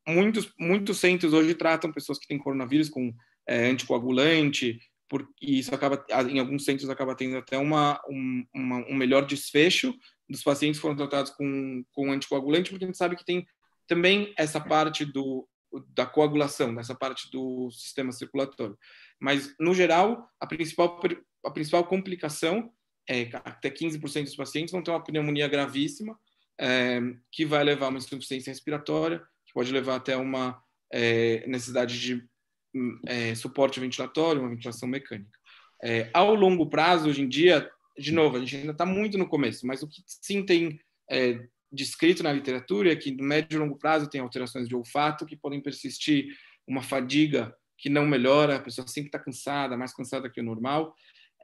Muitos, 0.06 0.52
muitos 0.58 0.98
centros 0.98 1.32
hoje 1.32 1.54
tratam 1.54 1.92
pessoas 1.92 2.18
que 2.18 2.26
têm 2.26 2.38
coronavírus 2.38 2.88
com 2.88 3.12
é, 3.46 3.66
anticoagulante, 3.66 4.78
por, 5.08 5.28
e 5.40 5.58
isso 5.58 5.74
acaba, 5.74 6.04
em 6.28 6.38
alguns 6.38 6.64
centros 6.64 6.90
acaba 6.90 7.14
tendo 7.14 7.36
até 7.36 7.56
uma, 7.56 8.00
um, 8.08 8.44
uma, 8.54 8.76
um 8.88 8.94
melhor 8.94 9.24
desfecho 9.24 9.94
dos 10.28 10.42
pacientes 10.42 10.80
foram 10.80 10.96
tratados 10.96 11.30
com, 11.32 11.84
com 11.92 12.12
anticoagulante, 12.12 12.70
porque 12.70 12.84
a 12.84 12.88
gente 12.88 12.98
sabe 12.98 13.16
que 13.16 13.24
tem 13.24 13.46
também 13.86 14.34
essa 14.36 14.60
parte 14.60 15.04
do, 15.04 15.48
da 15.94 16.06
coagulação, 16.06 16.72
nessa 16.72 16.94
parte 16.94 17.30
do 17.30 17.70
sistema 17.70 18.12
circulatório. 18.12 18.76
Mas, 19.20 19.54
no 19.58 19.74
geral, 19.74 20.28
a 20.40 20.46
principal, 20.46 21.00
a 21.44 21.50
principal 21.50 21.84
complicação 21.84 22.70
é 23.08 23.30
até 23.44 23.70
15% 23.70 24.24
dos 24.24 24.36
pacientes 24.36 24.72
vão 24.72 24.82
ter 24.82 24.90
uma 24.90 25.02
pneumonia 25.02 25.48
gravíssima, 25.48 26.18
é, 26.60 27.00
que 27.30 27.44
vai 27.44 27.62
levar 27.62 27.86
a 27.86 27.88
uma 27.90 27.98
insuficiência 27.98 28.50
respiratória, 28.50 29.20
que 29.46 29.52
pode 29.54 29.70
levar 29.72 29.96
até 29.96 30.16
uma 30.16 30.60
é, 30.92 31.46
necessidade 31.46 32.00
de 32.00 32.26
hum, 32.74 33.00
é, 33.06 33.34
suporte 33.34 33.78
ventilatório, 33.78 34.40
uma 34.40 34.50
ventilação 34.50 34.88
mecânica. 34.88 35.38
É, 35.82 36.10
ao 36.12 36.34
longo 36.34 36.68
prazo, 36.68 37.08
hoje 37.08 37.22
em 37.22 37.28
dia, 37.28 37.70
de 37.98 38.12
novo, 38.12 38.36
a 38.36 38.40
gente 38.40 38.56
ainda 38.56 38.72
está 38.72 38.86
muito 38.86 39.16
no 39.18 39.28
começo, 39.28 39.66
mas 39.66 39.82
o 39.82 39.88
que 39.88 40.02
sim 40.06 40.44
tem 40.44 40.78
é, 41.10 41.40
descrito 41.72 42.22
na 42.22 42.32
literatura 42.32 42.92
é 42.92 42.96
que 42.96 43.10
no 43.10 43.24
médio 43.24 43.56
e 43.56 43.58
longo 43.58 43.78
prazo 43.78 44.08
tem 44.08 44.20
alterações 44.20 44.68
de 44.68 44.74
olfato 44.74 45.26
que 45.26 45.36
podem 45.36 45.60
persistir, 45.60 46.28
uma 46.66 46.82
fadiga 46.82 47.54
que 47.78 47.88
não 47.88 48.06
melhora, 48.06 48.56
a 48.56 48.60
pessoa 48.60 48.86
sempre 48.88 49.08
está 49.08 49.18
cansada, 49.18 49.76
mais 49.76 49.94
cansada 49.94 50.30
que 50.30 50.40
o 50.40 50.44
normal. 50.44 50.94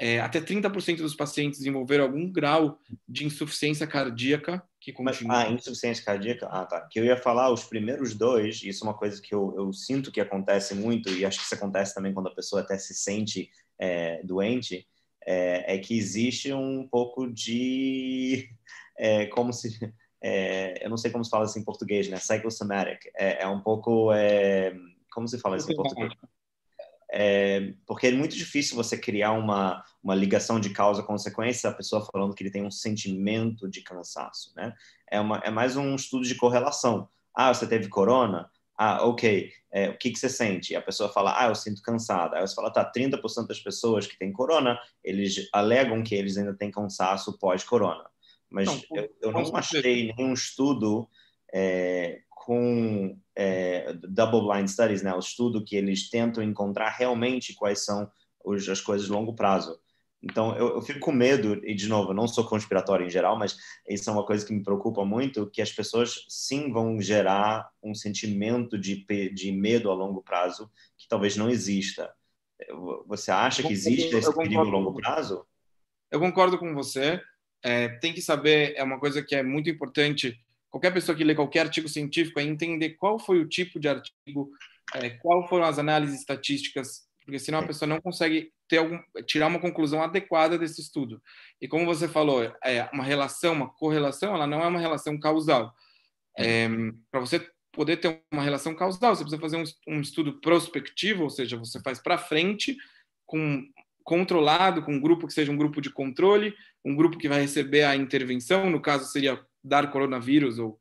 É, 0.00 0.20
até 0.20 0.40
30% 0.40 0.96
dos 0.96 1.14
pacientes 1.14 1.58
desenvolveram 1.58 2.04
algum 2.04 2.30
grau 2.30 2.78
de 3.06 3.26
insuficiência 3.26 3.86
cardíaca 3.86 4.62
que 4.80 4.92
continua. 4.92 5.36
Mas, 5.36 5.48
ah, 5.48 5.52
insuficiência 5.52 6.04
cardíaca? 6.04 6.48
Ah, 6.50 6.64
tá. 6.64 6.80
Que 6.90 6.98
eu 6.98 7.04
ia 7.04 7.16
falar, 7.16 7.52
os 7.52 7.64
primeiros 7.64 8.14
dois, 8.14 8.62
isso 8.64 8.84
é 8.84 8.88
uma 8.88 8.96
coisa 8.96 9.20
que 9.20 9.34
eu, 9.34 9.54
eu 9.56 9.72
sinto 9.72 10.10
que 10.10 10.20
acontece 10.20 10.74
muito, 10.74 11.10
e 11.10 11.24
acho 11.24 11.38
que 11.38 11.44
isso 11.44 11.54
acontece 11.54 11.94
também 11.94 12.12
quando 12.12 12.28
a 12.28 12.34
pessoa 12.34 12.62
até 12.62 12.76
se 12.78 12.94
sente 12.94 13.50
é, 13.78 14.22
doente, 14.24 14.88
é, 15.26 15.74
é, 15.74 15.78
que 15.78 15.96
existe 15.96 16.52
um 16.52 16.86
pouco 16.88 17.26
de. 17.30 18.48
É, 18.98 19.26
como 19.26 19.52
se. 19.54 19.80
É, 20.22 20.84
eu 20.84 20.90
não 20.90 20.98
sei 20.98 21.10
como 21.10 21.24
se 21.24 21.30
fala 21.30 21.44
assim 21.44 21.60
em 21.60 21.64
português, 21.64 22.08
né? 22.08 22.18
Psychosomatic. 22.18 23.10
É, 23.16 23.42
é 23.42 23.48
um 23.48 23.60
pouco. 23.60 24.12
É, 24.12 24.72
como 25.10 25.26
se 25.26 25.38
fala 25.38 25.56
isso 25.56 25.72
em 25.72 25.74
português? 25.74 26.12
É, 27.10 27.74
porque 27.86 28.06
é 28.06 28.12
muito 28.12 28.36
difícil 28.36 28.76
você 28.76 28.96
criar 28.96 29.32
uma, 29.32 29.82
uma 30.02 30.14
ligação 30.14 30.60
de 30.60 30.70
causa-consequência 30.70 31.68
a 31.68 31.74
pessoa 31.74 32.06
falando 32.10 32.34
que 32.34 32.42
ele 32.42 32.50
tem 32.50 32.64
um 32.64 32.70
sentimento 32.70 33.68
de 33.68 33.82
cansaço, 33.82 34.52
né? 34.54 34.72
É, 35.10 35.18
uma, 35.20 35.38
é 35.38 35.50
mais 35.50 35.76
um 35.76 35.94
estudo 35.94 36.24
de 36.24 36.34
correlação. 36.34 37.08
Ah, 37.34 37.52
você 37.52 37.66
teve 37.66 37.88
corona? 37.88 38.50
Ah, 38.84 39.06
ok. 39.06 39.52
É, 39.70 39.90
o 39.90 39.96
que, 39.96 40.10
que 40.10 40.18
você 40.18 40.28
sente? 40.28 40.74
A 40.74 40.82
pessoa 40.82 41.08
fala, 41.08 41.32
ah, 41.38 41.46
eu 41.46 41.54
sinto 41.54 41.80
cansada. 41.82 42.36
Aí 42.36 42.42
você 42.44 42.52
fala, 42.52 42.72
tá, 42.72 42.84
30% 42.84 43.46
das 43.46 43.60
pessoas 43.60 44.08
que 44.08 44.18
têm 44.18 44.32
corona, 44.32 44.76
eles 45.04 45.48
alegam 45.52 46.02
que 46.02 46.16
eles 46.16 46.36
ainda 46.36 46.52
têm 46.52 46.68
cansaço 46.68 47.38
pós-corona. 47.38 48.04
Mas 48.50 48.66
não, 48.66 48.82
eu, 48.96 49.16
eu 49.22 49.30
não 49.30 49.54
achei 49.54 50.12
nenhum 50.12 50.32
estudo 50.32 51.08
é, 51.54 52.22
com 52.28 53.16
é, 53.36 53.92
double 53.92 54.48
blind 54.48 54.66
studies, 54.66 55.00
né, 55.00 55.14
o 55.14 55.20
estudo 55.20 55.64
que 55.64 55.76
eles 55.76 56.10
tentam 56.10 56.42
encontrar 56.42 56.90
realmente 56.90 57.54
quais 57.54 57.84
são 57.84 58.10
os, 58.44 58.68
as 58.68 58.80
coisas 58.80 59.06
de 59.06 59.12
longo 59.12 59.32
prazo. 59.32 59.78
Então, 60.22 60.56
eu, 60.56 60.76
eu, 60.76 60.82
fico 60.82 61.00
com 61.00 61.10
medo, 61.10 61.60
e 61.66 61.74
de 61.74 61.88
novo, 61.88 62.10
eu 62.10 62.14
não 62.14 62.28
sou 62.28 62.46
conspiratório 62.46 63.04
em 63.04 63.10
geral, 63.10 63.36
mas 63.36 63.56
isso 63.88 64.08
é 64.08 64.12
uma 64.12 64.24
coisa 64.24 64.46
que 64.46 64.52
me 64.52 64.62
preocupa 64.62 65.04
muito, 65.04 65.50
que 65.50 65.60
as 65.60 65.72
pessoas 65.72 66.24
sim 66.28 66.72
vão 66.72 67.00
gerar 67.00 67.68
um 67.82 67.92
sentimento 67.92 68.78
de, 68.78 69.04
de 69.34 69.50
medo 69.50 69.90
a 69.90 69.94
longo 69.94 70.22
prazo 70.22 70.70
que 70.96 71.08
talvez 71.08 71.36
não 71.36 71.50
exista. 71.50 72.12
Você 73.08 73.32
acha 73.32 73.62
que 73.62 73.72
existe 73.72 74.14
esse 74.14 74.32
perigo 74.36 74.60
a 74.60 74.64
longo 74.64 74.94
prazo? 74.94 75.44
Eu 76.10 76.20
concordo 76.20 76.56
com 76.56 76.72
você. 76.72 77.20
É, 77.64 77.88
tem 77.88 78.12
que 78.12 78.22
saber, 78.22 78.74
é 78.76 78.82
uma 78.82 79.00
coisa 79.00 79.22
que 79.22 79.34
é 79.34 79.42
muito 79.42 79.68
importante 79.68 80.38
qualquer 80.72 80.92
pessoa 80.92 81.14
que 81.14 81.22
lê 81.22 81.34
qualquer 81.34 81.60
artigo 81.60 81.88
científico 81.88 82.40
é 82.40 82.42
entender 82.42 82.90
qual 82.90 83.18
foi 83.18 83.38
o 83.38 83.48
tipo 83.48 83.78
de 83.78 83.88
artigo, 83.88 84.50
é, 84.94 85.10
qual 85.10 85.46
foram 85.46 85.66
as 85.66 85.78
análises 85.78 86.18
estatísticas, 86.18 87.06
porque 87.24 87.38
senão 87.38 87.60
a 87.60 87.66
pessoa 87.66 87.88
não 87.88 88.00
consegue 88.00 88.52
ter 88.68 88.78
algum, 88.78 88.98
tirar 89.26 89.46
uma 89.46 89.60
conclusão 89.60 90.02
adequada 90.02 90.58
desse 90.58 90.80
estudo. 90.80 91.22
E 91.60 91.68
como 91.68 91.86
você 91.86 92.08
falou, 92.08 92.42
é 92.64 92.88
uma 92.92 93.04
relação, 93.04 93.52
uma 93.52 93.68
correlação, 93.68 94.34
ela 94.34 94.46
não 94.46 94.62
é 94.62 94.66
uma 94.66 94.80
relação 94.80 95.18
causal. 95.18 95.72
É, 96.38 96.68
Para 97.10 97.20
você 97.20 97.46
poder 97.72 97.96
ter 97.98 98.22
uma 98.32 98.42
relação 98.42 98.74
causal, 98.74 99.14
você 99.14 99.22
precisa 99.22 99.40
fazer 99.40 99.56
um, 99.56 99.94
um 99.96 100.00
estudo 100.00 100.40
prospectivo, 100.40 101.24
ou 101.24 101.30
seja, 101.30 101.56
você 101.56 101.80
faz 101.80 102.00
para 102.00 102.18
frente, 102.18 102.76
com 103.26 103.64
controlado, 104.04 104.82
com 104.82 104.94
um 104.94 105.00
grupo 105.00 105.26
que 105.26 105.32
seja 105.32 105.52
um 105.52 105.56
grupo 105.56 105.80
de 105.80 105.88
controle, 105.90 106.54
um 106.84 106.94
grupo 106.94 107.16
que 107.16 107.28
vai 107.28 107.40
receber 107.40 107.84
a 107.84 107.94
intervenção, 107.94 108.68
no 108.68 108.80
caso 108.80 109.10
seria 109.10 109.40
dar 109.62 109.90
coronavírus 109.90 110.58
ou 110.58 110.78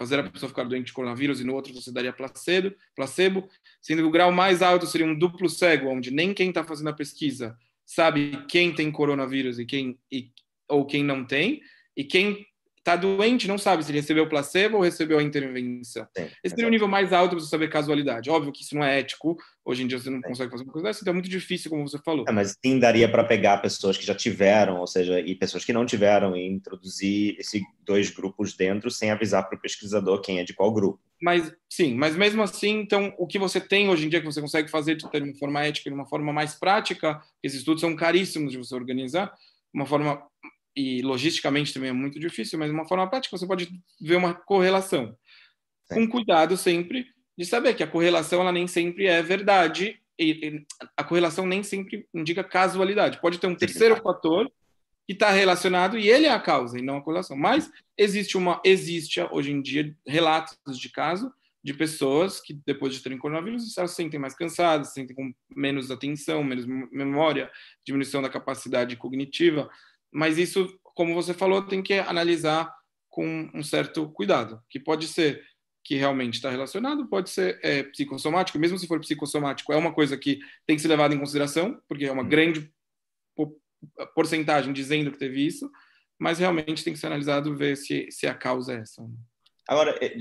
fazer 0.00 0.18
a 0.18 0.22
pessoa 0.22 0.48
ficar 0.48 0.64
doente 0.64 0.86
de 0.86 0.92
coronavírus 0.94 1.42
e 1.42 1.44
no 1.44 1.54
outro 1.54 1.74
você 1.74 1.92
daria 1.92 2.10
placebo, 2.10 2.74
placebo, 2.96 3.46
sendo 3.82 4.00
que 4.00 4.08
o 4.08 4.10
grau 4.10 4.32
mais 4.32 4.62
alto 4.62 4.86
seria 4.86 5.06
um 5.06 5.14
duplo 5.14 5.46
cego, 5.46 5.90
onde 5.90 6.10
nem 6.10 6.32
quem 6.32 6.48
está 6.48 6.64
fazendo 6.64 6.88
a 6.88 6.94
pesquisa 6.94 7.54
sabe 7.84 8.46
quem 8.46 8.72
tem 8.72 8.90
coronavírus 8.90 9.58
e 9.58 9.66
quem 9.66 9.98
e, 10.10 10.30
ou 10.66 10.86
quem 10.86 11.04
não 11.04 11.22
tem, 11.22 11.60
e 11.94 12.02
quem 12.02 12.46
está 12.80 12.96
doente 12.96 13.46
não 13.46 13.58
sabe 13.58 13.84
se 13.84 13.90
ele 13.90 14.00
recebeu 14.00 14.28
placebo 14.28 14.78
ou 14.78 14.82
recebeu 14.82 15.18
a 15.18 15.22
intervenção. 15.22 16.06
Sim, 16.16 16.28
Esse 16.42 16.54
seria 16.54 16.66
o 16.66 16.70
nível 16.70 16.88
mais 16.88 17.12
alto 17.12 17.30
para 17.30 17.40
você 17.40 17.48
saber 17.48 17.68
casualidade. 17.68 18.30
Óbvio 18.30 18.52
que 18.52 18.62
isso 18.62 18.74
não 18.74 18.82
é 18.82 18.98
ético, 18.98 19.36
hoje 19.64 19.82
em 19.82 19.86
dia 19.86 19.98
você 19.98 20.10
não 20.10 20.18
Sim. 20.18 20.28
consegue 20.28 20.50
fazer 20.50 20.64
uma 20.64 20.72
coisa 20.72 20.88
dessa, 20.88 21.00
então 21.02 21.12
é 21.12 21.14
muito 21.14 21.28
difícil, 21.28 21.70
como 21.70 21.86
você 21.86 21.98
falou. 21.98 22.24
É, 22.26 22.32
mas 22.32 22.56
sim 22.64 22.78
daria 22.78 23.08
para 23.08 23.22
pegar 23.22 23.58
pessoas 23.58 23.96
que 23.96 24.04
já 24.04 24.14
tiveram, 24.14 24.80
ou 24.80 24.86
seja, 24.86 25.20
e 25.20 25.34
pessoas 25.34 25.64
que 25.64 25.72
não 25.72 25.84
tiveram, 25.84 26.34
e 26.34 26.46
introduzir 26.46 27.36
esses 27.38 27.62
dois 27.84 28.10
grupos 28.10 28.56
dentro 28.56 28.90
sem 28.90 29.10
avisar 29.10 29.46
para 29.48 29.58
o 29.58 29.60
pesquisador 29.60 30.20
quem 30.20 30.38
é 30.38 30.44
de 30.44 30.54
qual 30.54 30.72
grupo. 30.72 31.00
Mas 31.22 31.52
sim, 31.68 31.94
mas 31.94 32.16
mesmo 32.16 32.42
assim, 32.42 32.80
então 32.80 33.14
o 33.18 33.26
que 33.26 33.38
você 33.38 33.60
tem 33.60 33.90
hoje 33.90 34.06
em 34.06 34.08
dia 34.08 34.20
que 34.20 34.26
você 34.26 34.40
consegue 34.40 34.70
fazer 34.70 34.96
de 34.96 35.04
uma 35.04 35.34
forma 35.34 35.62
ética, 35.62 35.90
de 35.90 35.94
uma 35.94 36.06
forma 36.06 36.32
mais 36.32 36.54
prática, 36.54 37.20
esses 37.42 37.58
estudos 37.58 37.82
são 37.82 37.94
caríssimos 37.94 38.52
de 38.52 38.58
você 38.58 38.74
organizar, 38.74 39.30
uma 39.72 39.84
forma 39.84 40.22
e 40.76 41.02
logisticamente 41.02 41.74
também 41.74 41.90
é 41.90 41.92
muito 41.92 42.18
difícil, 42.18 42.58
mas 42.58 42.68
de 42.68 42.74
uma 42.74 42.86
forma 42.86 43.08
prática 43.08 43.36
você 43.36 43.46
pode 43.46 43.68
ver 44.00 44.16
uma 44.16 44.34
correlação. 44.34 45.16
Sim. 45.84 45.94
Com 45.94 46.08
cuidado 46.08 46.56
sempre 46.56 47.06
de 47.36 47.44
saber 47.44 47.74
que 47.74 47.82
a 47.82 47.86
correlação 47.86 48.40
ela 48.40 48.52
nem 48.52 48.66
sempre 48.66 49.06
é 49.06 49.22
verdade 49.22 50.00
e, 50.18 50.64
a 50.96 51.02
correlação 51.02 51.46
nem 51.46 51.62
sempre 51.62 52.06
indica 52.14 52.44
casualidade. 52.44 53.20
Pode 53.20 53.38
ter 53.38 53.46
um 53.46 53.54
terceiro 53.54 53.96
Sim. 53.96 54.02
fator 54.02 54.50
que 55.06 55.14
está 55.14 55.30
relacionado 55.30 55.98
e 55.98 56.08
ele 56.08 56.26
é 56.26 56.30
a 56.30 56.38
causa 56.38 56.78
e 56.78 56.82
não 56.82 56.98
a 56.98 57.02
correlação. 57.02 57.36
Mas 57.36 57.70
existe 57.96 58.36
uma 58.36 58.60
existe 58.64 59.20
hoje 59.32 59.50
em 59.50 59.60
dia 59.60 59.94
relatos 60.06 60.56
de 60.78 60.88
caso 60.90 61.32
de 61.62 61.74
pessoas 61.74 62.40
que 62.40 62.54
depois 62.64 62.94
de 62.94 63.02
terem 63.02 63.18
coronavírus 63.18 63.76
elas 63.76 63.90
se 63.90 63.96
sentem 63.96 64.20
mais 64.20 64.34
cansadas, 64.34 64.88
se 64.88 64.94
sentem 64.94 65.14
com 65.14 65.32
menos 65.54 65.90
atenção, 65.90 66.44
menos 66.44 66.64
memória, 66.66 67.50
diminuição 67.84 68.22
da 68.22 68.30
capacidade 68.30 68.96
cognitiva 68.96 69.68
mas 70.12 70.38
isso, 70.38 70.68
como 70.82 71.14
você 71.14 71.34
falou, 71.34 71.62
tem 71.62 71.82
que 71.82 71.94
analisar 71.94 72.72
com 73.08 73.50
um 73.54 73.62
certo 73.62 74.08
cuidado, 74.10 74.62
que 74.68 74.78
pode 74.78 75.08
ser 75.08 75.42
que 75.82 75.96
realmente 75.96 76.34
está 76.34 76.50
relacionado, 76.50 77.08
pode 77.08 77.30
ser 77.30 77.58
é, 77.62 77.82
psicossomático, 77.84 78.58
mesmo 78.58 78.78
se 78.78 78.86
for 78.86 79.00
psicossomático, 79.00 79.72
é 79.72 79.76
uma 79.76 79.92
coisa 79.92 80.16
que 80.16 80.38
tem 80.66 80.76
que 80.76 80.82
ser 80.82 80.88
levada 80.88 81.14
em 81.14 81.18
consideração, 81.18 81.80
porque 81.88 82.04
é 82.04 82.12
uma 82.12 82.22
hum. 82.22 82.28
grande 82.28 82.72
porcentagem 84.14 84.72
dizendo 84.72 85.10
que 85.10 85.18
teve 85.18 85.44
isso, 85.44 85.70
mas 86.18 86.38
realmente 86.38 86.84
tem 86.84 86.92
que 86.92 86.98
ser 86.98 87.06
analisado 87.06 87.56
ver 87.56 87.76
se, 87.76 88.08
se 88.10 88.26
a 88.26 88.34
causa 88.34 88.74
é 88.74 88.80
essa. 88.80 89.02
Agora, 89.66 89.96
é, 90.04 90.16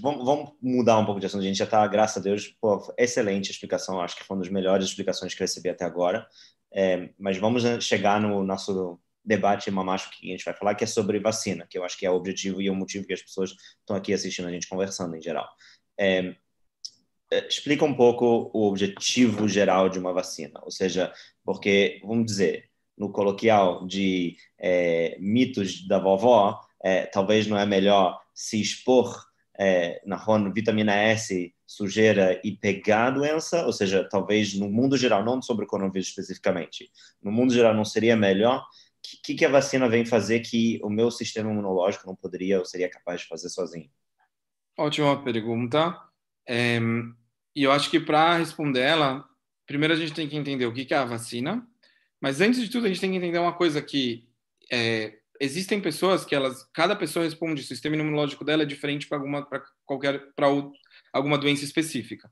vamos 0.00 0.52
mudar 0.60 0.98
um 0.98 1.04
pouco 1.04 1.20
de 1.20 1.26
assunto. 1.26 1.42
A 1.42 1.46
gente 1.46 1.58
já 1.58 1.64
está, 1.64 1.86
graças 1.86 2.16
a 2.16 2.20
Deus, 2.20 2.48
pô, 2.60 2.82
excelente 2.98 3.50
explicação. 3.50 4.00
Acho 4.00 4.16
que 4.16 4.24
foi 4.24 4.36
uma 4.36 4.42
das 4.42 4.52
melhores 4.52 4.86
explicações 4.86 5.34
que 5.34 5.42
eu 5.42 5.44
recebi 5.44 5.68
até 5.68 5.84
agora. 5.84 6.26
É, 6.72 7.10
mas 7.18 7.36
vamos 7.36 7.62
chegar 7.84 8.20
no 8.20 8.42
nosso 8.42 8.98
debate 9.24 9.70
mamacho 9.70 10.10
que 10.10 10.28
a 10.28 10.32
gente 10.32 10.44
vai 10.44 10.54
falar, 10.54 10.74
que 10.74 10.84
é 10.84 10.86
sobre 10.86 11.18
vacina, 11.18 11.66
que 11.68 11.78
eu 11.78 11.84
acho 11.84 11.96
que 11.96 12.04
é 12.04 12.10
o 12.10 12.14
objetivo 12.14 12.60
e 12.60 12.68
o 12.68 12.74
motivo 12.74 13.06
que 13.06 13.12
as 13.12 13.22
pessoas 13.22 13.54
estão 13.80 13.96
aqui 13.96 14.12
assistindo 14.12 14.48
a 14.48 14.52
gente 14.52 14.68
conversando 14.68 15.16
em 15.16 15.22
geral. 15.22 15.48
É, 15.98 16.34
é, 17.32 17.48
explica 17.48 17.84
um 17.84 17.94
pouco 17.94 18.50
o 18.52 18.68
objetivo 18.68 19.48
geral 19.48 19.88
de 19.88 19.98
uma 19.98 20.12
vacina, 20.12 20.60
ou 20.62 20.70
seja, 20.70 21.12
porque, 21.44 22.00
vamos 22.04 22.26
dizer, 22.26 22.68
no 22.96 23.10
coloquial 23.10 23.86
de 23.86 24.36
é, 24.58 25.16
mitos 25.18 25.86
da 25.88 25.98
vovó, 25.98 26.60
é, 26.82 27.06
talvez 27.06 27.46
não 27.46 27.58
é 27.58 27.66
melhor 27.66 28.20
se 28.34 28.60
expor 28.60 29.24
é, 29.58 30.00
na 30.04 30.16
vitamina 30.50 30.94
S, 30.94 31.52
sujeira 31.66 32.40
e 32.44 32.52
pegar 32.52 33.06
a 33.06 33.10
doença, 33.10 33.64
ou 33.64 33.72
seja, 33.72 34.06
talvez 34.08 34.54
no 34.54 34.68
mundo 34.68 34.96
geral, 34.96 35.24
não 35.24 35.40
sobre 35.40 35.64
o 35.64 35.68
coronavírus 35.68 36.08
especificamente, 36.08 36.90
no 37.22 37.32
mundo 37.32 37.52
geral 37.52 37.74
não 37.74 37.84
seria 37.84 38.16
melhor 38.16 38.64
que, 39.24 39.34
que 39.34 39.44
a 39.44 39.50
vacina 39.50 39.88
vem 39.88 40.04
fazer 40.04 40.40
que 40.40 40.78
o 40.82 40.90
meu 40.90 41.10
sistema 41.10 41.50
imunológico 41.50 42.06
não 42.06 42.14
poderia 42.14 42.58
ou 42.58 42.64
seria 42.64 42.90
capaz 42.90 43.22
de 43.22 43.26
fazer 43.26 43.48
sozinho? 43.48 43.90
Ótima 44.76 45.22
pergunta. 45.24 45.98
É, 46.46 46.78
e 47.56 47.62
eu 47.62 47.72
acho 47.72 47.90
que 47.90 47.98
para 47.98 48.36
responder 48.36 48.80
ela, 48.80 49.26
primeiro 49.66 49.94
a 49.94 49.96
gente 49.96 50.12
tem 50.12 50.28
que 50.28 50.36
entender 50.36 50.66
o 50.66 50.74
que, 50.74 50.84
que 50.84 50.92
é 50.92 50.98
a 50.98 51.06
vacina, 51.06 51.66
mas 52.20 52.42
antes 52.42 52.60
de 52.60 52.68
tudo 52.68 52.84
a 52.84 52.88
gente 52.88 53.00
tem 53.00 53.10
que 53.10 53.16
entender 53.16 53.38
uma 53.38 53.54
coisa 53.54 53.80
que 53.80 54.28
é, 54.70 55.18
existem 55.40 55.80
pessoas 55.80 56.24
que 56.24 56.34
elas, 56.34 56.68
cada 56.74 56.94
pessoa 56.94 57.24
responde, 57.24 57.62
o 57.62 57.64
sistema 57.64 57.96
imunológico 57.96 58.44
dela 58.44 58.62
é 58.62 58.66
diferente 58.66 59.08
para 59.08 59.16
alguma, 59.16 59.46
para 59.46 59.64
qualquer, 59.86 60.34
para 60.34 60.48
alguma 61.14 61.38
doença 61.38 61.64
específica. 61.64 62.30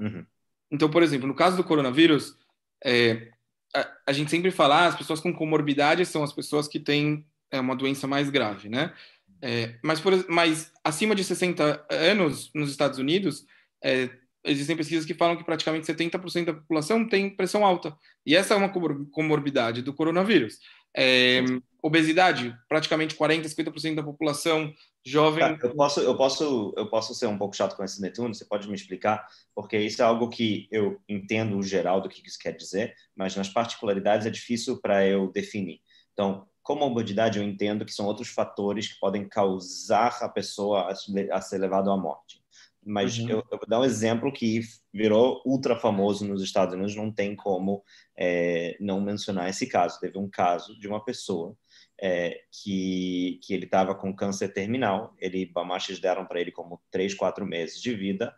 Uhum. 0.00 0.26
Então, 0.72 0.90
por 0.90 1.04
exemplo, 1.04 1.28
no 1.28 1.36
caso 1.36 1.56
do 1.56 1.64
coronavírus, 1.64 2.36
é, 2.84 3.30
a, 3.74 3.88
a, 4.08 4.12
gente 4.12 4.30
sempre 4.30 4.50
fala, 4.50 4.82
ah, 4.82 4.86
as 4.86 4.96
pessoas 4.96 5.20
com 5.20 5.32
comorbidade 5.32 6.04
são 6.06 6.22
as 6.22 6.32
pessoas 6.32 6.68
que 6.68 6.78
têm 6.78 7.24
é, 7.50 7.60
uma 7.60 7.76
doença 7.76 8.06
mais 8.06 8.30
grave, 8.30 8.68
né? 8.68 8.92
É, 9.40 9.76
mas, 9.82 10.00
por, 10.00 10.24
mas 10.28 10.72
acima 10.84 11.14
de 11.14 11.24
60 11.24 11.86
anos 11.90 12.50
nos 12.54 12.70
Estados 12.70 12.98
Unidos, 12.98 13.44
é, 13.82 14.08
existem 14.44 14.76
pesquisas 14.76 15.04
que 15.04 15.14
falam 15.14 15.36
que 15.36 15.44
praticamente 15.44 15.86
70% 15.86 16.44
da 16.44 16.54
população 16.54 17.08
tem 17.08 17.30
pressão 17.30 17.64
alta. 17.64 17.96
E 18.24 18.36
essa 18.36 18.54
é 18.54 18.56
uma 18.56 18.68
comorbidade 18.68 19.82
do 19.82 19.92
coronavírus. 19.92 20.58
É, 20.96 21.42
obesidade, 21.82 22.56
praticamente 22.68 23.14
40, 23.16 23.48
50% 23.48 23.94
da 23.96 24.02
população 24.02 24.72
jovem. 25.04 25.58
eu 25.60 25.74
posso, 25.74 26.00
eu 26.00 26.16
posso, 26.16 26.74
eu 26.76 26.88
posso 26.88 27.14
ser 27.14 27.26
um 27.26 27.36
pouco 27.36 27.56
chato 27.56 27.76
com 27.76 27.82
esse 27.82 28.00
Netuno. 28.00 28.34
Você 28.34 28.44
pode 28.44 28.68
me 28.68 28.74
explicar? 28.74 29.26
Porque 29.54 29.76
isso 29.78 30.00
é 30.00 30.04
algo 30.04 30.28
que 30.28 30.68
eu 30.70 31.00
entendo 31.08 31.58
o 31.58 31.62
geral 31.62 32.00
do 32.00 32.08
que 32.08 32.22
isso 32.24 32.38
quer 32.38 32.52
dizer, 32.52 32.94
mas 33.16 33.34
nas 33.34 33.48
particularidades 33.48 34.26
é 34.26 34.30
difícil 34.30 34.80
para 34.80 35.04
eu 35.06 35.30
definir. 35.32 35.80
Então, 36.12 36.46
comorbidade 36.62 37.38
eu 37.38 37.44
entendo 37.44 37.84
que 37.84 37.92
são 37.92 38.06
outros 38.06 38.28
fatores 38.28 38.92
que 38.92 39.00
podem 39.00 39.28
causar 39.28 40.18
a 40.20 40.28
pessoa 40.28 40.92
a 41.32 41.40
ser 41.40 41.58
levado 41.58 41.90
à 41.90 41.96
morte. 41.96 42.41
Mas 42.84 43.18
uhum. 43.18 43.28
eu, 43.28 43.36
eu, 43.50 43.58
vou 43.58 43.68
dar 43.68 43.80
um 43.80 43.84
exemplo 43.84 44.32
que 44.32 44.60
virou 44.92 45.40
ultra 45.46 45.76
famoso 45.76 46.26
nos 46.26 46.42
Estados 46.42 46.74
Unidos, 46.74 46.96
não 46.96 47.12
tem 47.12 47.36
como 47.36 47.82
é, 48.16 48.76
não 48.80 49.00
mencionar 49.00 49.48
esse 49.48 49.66
caso. 49.66 50.00
Teve 50.00 50.18
um 50.18 50.28
caso 50.28 50.78
de 50.78 50.88
uma 50.88 51.04
pessoa 51.04 51.56
é, 52.00 52.40
que, 52.50 53.38
que 53.42 53.54
ele 53.54 53.64
estava 53.64 53.94
com 53.94 54.14
câncer 54.14 54.52
terminal, 54.52 55.14
ele, 55.18 55.46
Bamachas 55.46 56.00
deram 56.00 56.26
para 56.26 56.40
ele 56.40 56.50
como 56.50 56.82
três, 56.90 57.14
quatro 57.14 57.46
meses 57.46 57.80
de 57.80 57.94
vida, 57.94 58.34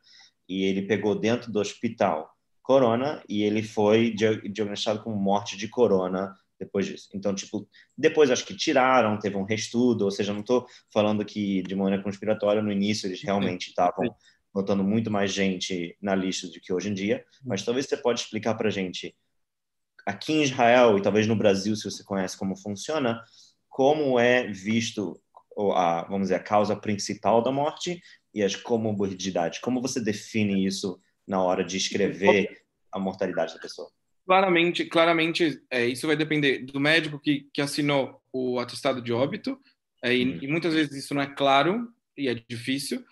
e 0.47 0.65
ele 0.65 0.83
pegou 0.83 1.19
dentro 1.19 1.51
do 1.51 1.59
hospital 1.59 2.31
corona 2.63 3.23
e 3.29 3.43
ele 3.43 3.63
foi 3.63 4.11
diagnosticado 4.15 5.03
com 5.03 5.13
morte 5.13 5.57
de 5.57 5.69
corona 5.69 6.35
depois 6.59 6.87
disso. 6.87 7.09
Então, 7.15 7.35
tipo, 7.35 7.69
depois 7.97 8.31
acho 8.31 8.45
que 8.45 8.57
tiraram, 8.57 9.19
teve 9.19 9.37
um 9.37 9.45
reestudo, 9.45 10.05
ou 10.05 10.11
seja, 10.11 10.33
não 10.33 10.41
estou 10.41 10.67
falando 10.93 11.25
que 11.25 11.63
de 11.63 11.75
maneira 11.75 12.03
conspiratória 12.03 12.63
no 12.63 12.73
início 12.73 13.07
eles 13.07 13.23
realmente 13.23 13.69
estavam 13.69 14.15
botando 14.55 14.85
muito 14.85 15.11
mais 15.11 15.33
gente 15.33 15.97
na 16.01 16.15
lista 16.15 16.47
do 16.47 16.61
que 16.61 16.73
hoje 16.73 16.89
em 16.89 16.95
dia, 16.95 17.25
mas 17.45 17.65
talvez 17.65 17.87
você 17.87 17.97
pode 17.97 18.21
explicar 18.21 18.55
para 18.55 18.71
gente 18.71 19.15
aqui 20.07 20.33
em 20.33 20.43
Israel 20.43 20.97
e 20.97 21.03
talvez 21.03 21.27
no 21.27 21.35
Brasil, 21.35 21.75
se 21.75 21.85
você 21.85 22.05
conhece 22.05 22.39
como 22.39 22.57
funciona, 22.57 23.21
como 23.69 24.19
é 24.19 24.47
visto 24.47 25.21
a, 25.75 26.05
vamos 26.05 26.29
dizer, 26.29 26.37
a 26.37 26.43
causa 26.43 26.77
principal 26.77 27.43
da 27.43 27.51
morte 27.51 28.01
e 28.33 28.43
as 28.43 28.55
comorbidades. 28.55 29.59
Como 29.59 29.83
você 29.83 30.01
define 30.01 30.65
isso 30.65 31.01
na 31.27 31.43
hora 31.43 31.65
de 31.65 31.77
escrever 31.77 32.63
a 32.93 32.99
mortalidade 32.99 33.55
da 33.55 33.61
pessoa? 33.61 33.91
Claramente, 34.27 34.85
claramente, 34.87 35.61
é, 35.71 35.85
isso 35.87 36.07
vai 36.07 36.17
depender 36.17 36.65
do 36.65 36.81
médico 36.81 37.21
que, 37.21 37.49
que 37.53 37.61
assinou 37.61 38.23
o 38.33 38.59
atestado 38.59 39.03
de 39.03 39.13
óbito, 39.13 39.59
é, 40.03 40.15
e, 40.15 40.25
uhum. 40.25 40.39
e, 40.43 40.49
muitas 40.49 40.75
vezes 40.75 41.05
isso 41.05 41.15
não 41.15 41.23
é 41.23 41.27
claro 41.27 41.89
e 42.17 42.29
é 42.29 42.35
difícil. 42.35 43.05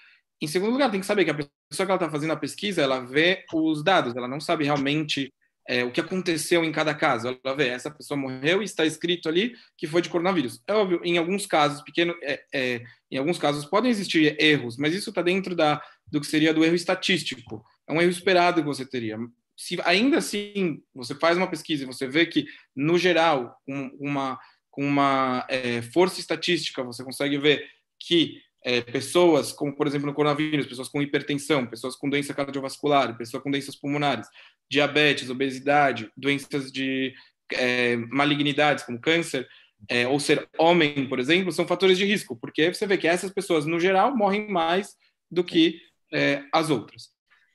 Em 0.43 0.49
segundo 0.49 0.73
lugar, 0.73 0.91
tem 0.91 1.01
que 1.01 1.07
saber 1.07 1.25
que 1.25 1.31
a 1.31 1.35
pessoa 1.35 1.51
que 1.71 1.83
ela 1.83 1.95
está 1.95 2.11
fazendo 2.11 2.33
a 2.33 2.37
pesquisa, 2.37 2.83
ela 2.83 3.01
vê 3.01 3.45
os 3.55 3.83
dados, 3.85 4.17
ela 4.17 4.27
não 4.27 4.41
sabe 4.41 4.65
realmente 4.65 5.33
é, 5.69 5.85
o 5.85 5.93
que 5.93 6.01
aconteceu 6.01 6.65
em 6.65 6.73
cada 6.73 6.93
caso. 6.95 7.39
Ela 7.45 7.55
vê, 7.55 7.69
essa 7.69 7.91
pessoa 7.91 8.19
morreu 8.19 8.61
e 8.61 8.65
está 8.65 8.85
escrito 8.85 9.29
ali 9.29 9.55
que 9.79 9.87
foi 9.87 10.03
de 10.03 10.09
coronavírus. 10.09 10.61
É 10.67 10.75
óbvio, 10.75 11.01
em 11.05 11.17
alguns 11.17 11.47
casos, 11.47 11.81
pequeno, 11.83 12.13
é, 12.23 12.43
é, 12.53 12.83
em 13.09 13.19
alguns 13.19 13.39
casos 13.39 13.65
podem 13.65 13.91
existir 13.91 14.37
erros, 14.39 14.77
mas 14.77 14.95
isso 14.95 15.11
está 15.11 15.23
dentro 15.23 15.55
da, 15.55 15.81
do 16.11 16.21
que 16.21 16.27
seria 16.27 16.53
do 16.53 16.65
erro 16.65 16.75
estatístico. 16.75 17.65
É 17.89 17.93
um 17.93 18.01
erro 18.01 18.11
esperado 18.11 18.61
que 18.61 18.67
você 18.67 18.85
teria 18.85 19.17
se 19.57 19.79
ainda 19.85 20.19
assim 20.19 20.83
você 20.95 21.15
faz 21.15 21.37
uma 21.37 21.47
pesquisa 21.47 21.85
e 21.85 21.87
você 21.87 22.09
vê 22.09 22.27
que, 22.27 22.47
no 22.75 22.99
geral, 22.99 23.57
com 23.65 23.91
uma, 24.01 24.39
com 24.71 24.85
uma 24.85 25.47
é, 25.49 25.83
força 25.83 26.19
estatística, 26.19 26.83
você 26.83 27.05
consegue 27.05 27.39
ver 27.39 27.65
que 28.01 28.41
é, 28.65 28.81
pessoas, 28.81 29.53
como 29.53 29.75
por 29.75 29.87
exemplo 29.87 30.07
no 30.07 30.15
coronavírus, 30.15 30.67
pessoas 30.67 30.89
com 30.89 31.03
hipertensão, 31.03 31.67
pessoas 31.67 31.97
com 31.97 32.09
doença 32.09 32.35
cardiovascular, 32.35 33.17
pessoas 33.17 33.43
com 33.43 33.51
doenças 33.51 33.77
pulmonares, 33.77 34.29
diabetes, 34.71 35.31
obesidade, 35.31 36.11
doenças 36.17 36.71
de 36.71 37.13
é, 37.53 37.97
malignidades 37.97 38.85
como 38.85 39.01
câncer, 39.01 39.49
é, 39.89 40.07
ou 40.07 40.21
ser 40.21 40.49
homem, 40.59 41.09
por 41.09 41.19
exemplo, 41.19 41.53
são 41.53 41.67
fatores 41.67 41.99
de 41.99 42.05
risco, 42.05 42.37
porque 42.37 42.73
você 42.73 42.87
vê 42.87 42.97
que 42.97 43.09
essas 43.09 43.33
pessoas, 43.33 43.67
no 43.67 43.81
geral, 43.81 44.17
morrem 44.17 44.49
mais 44.49 44.95
do 45.31 45.43
que 45.43 45.81
é, 46.13 46.45
as 46.53 46.71
outras. 46.71 47.12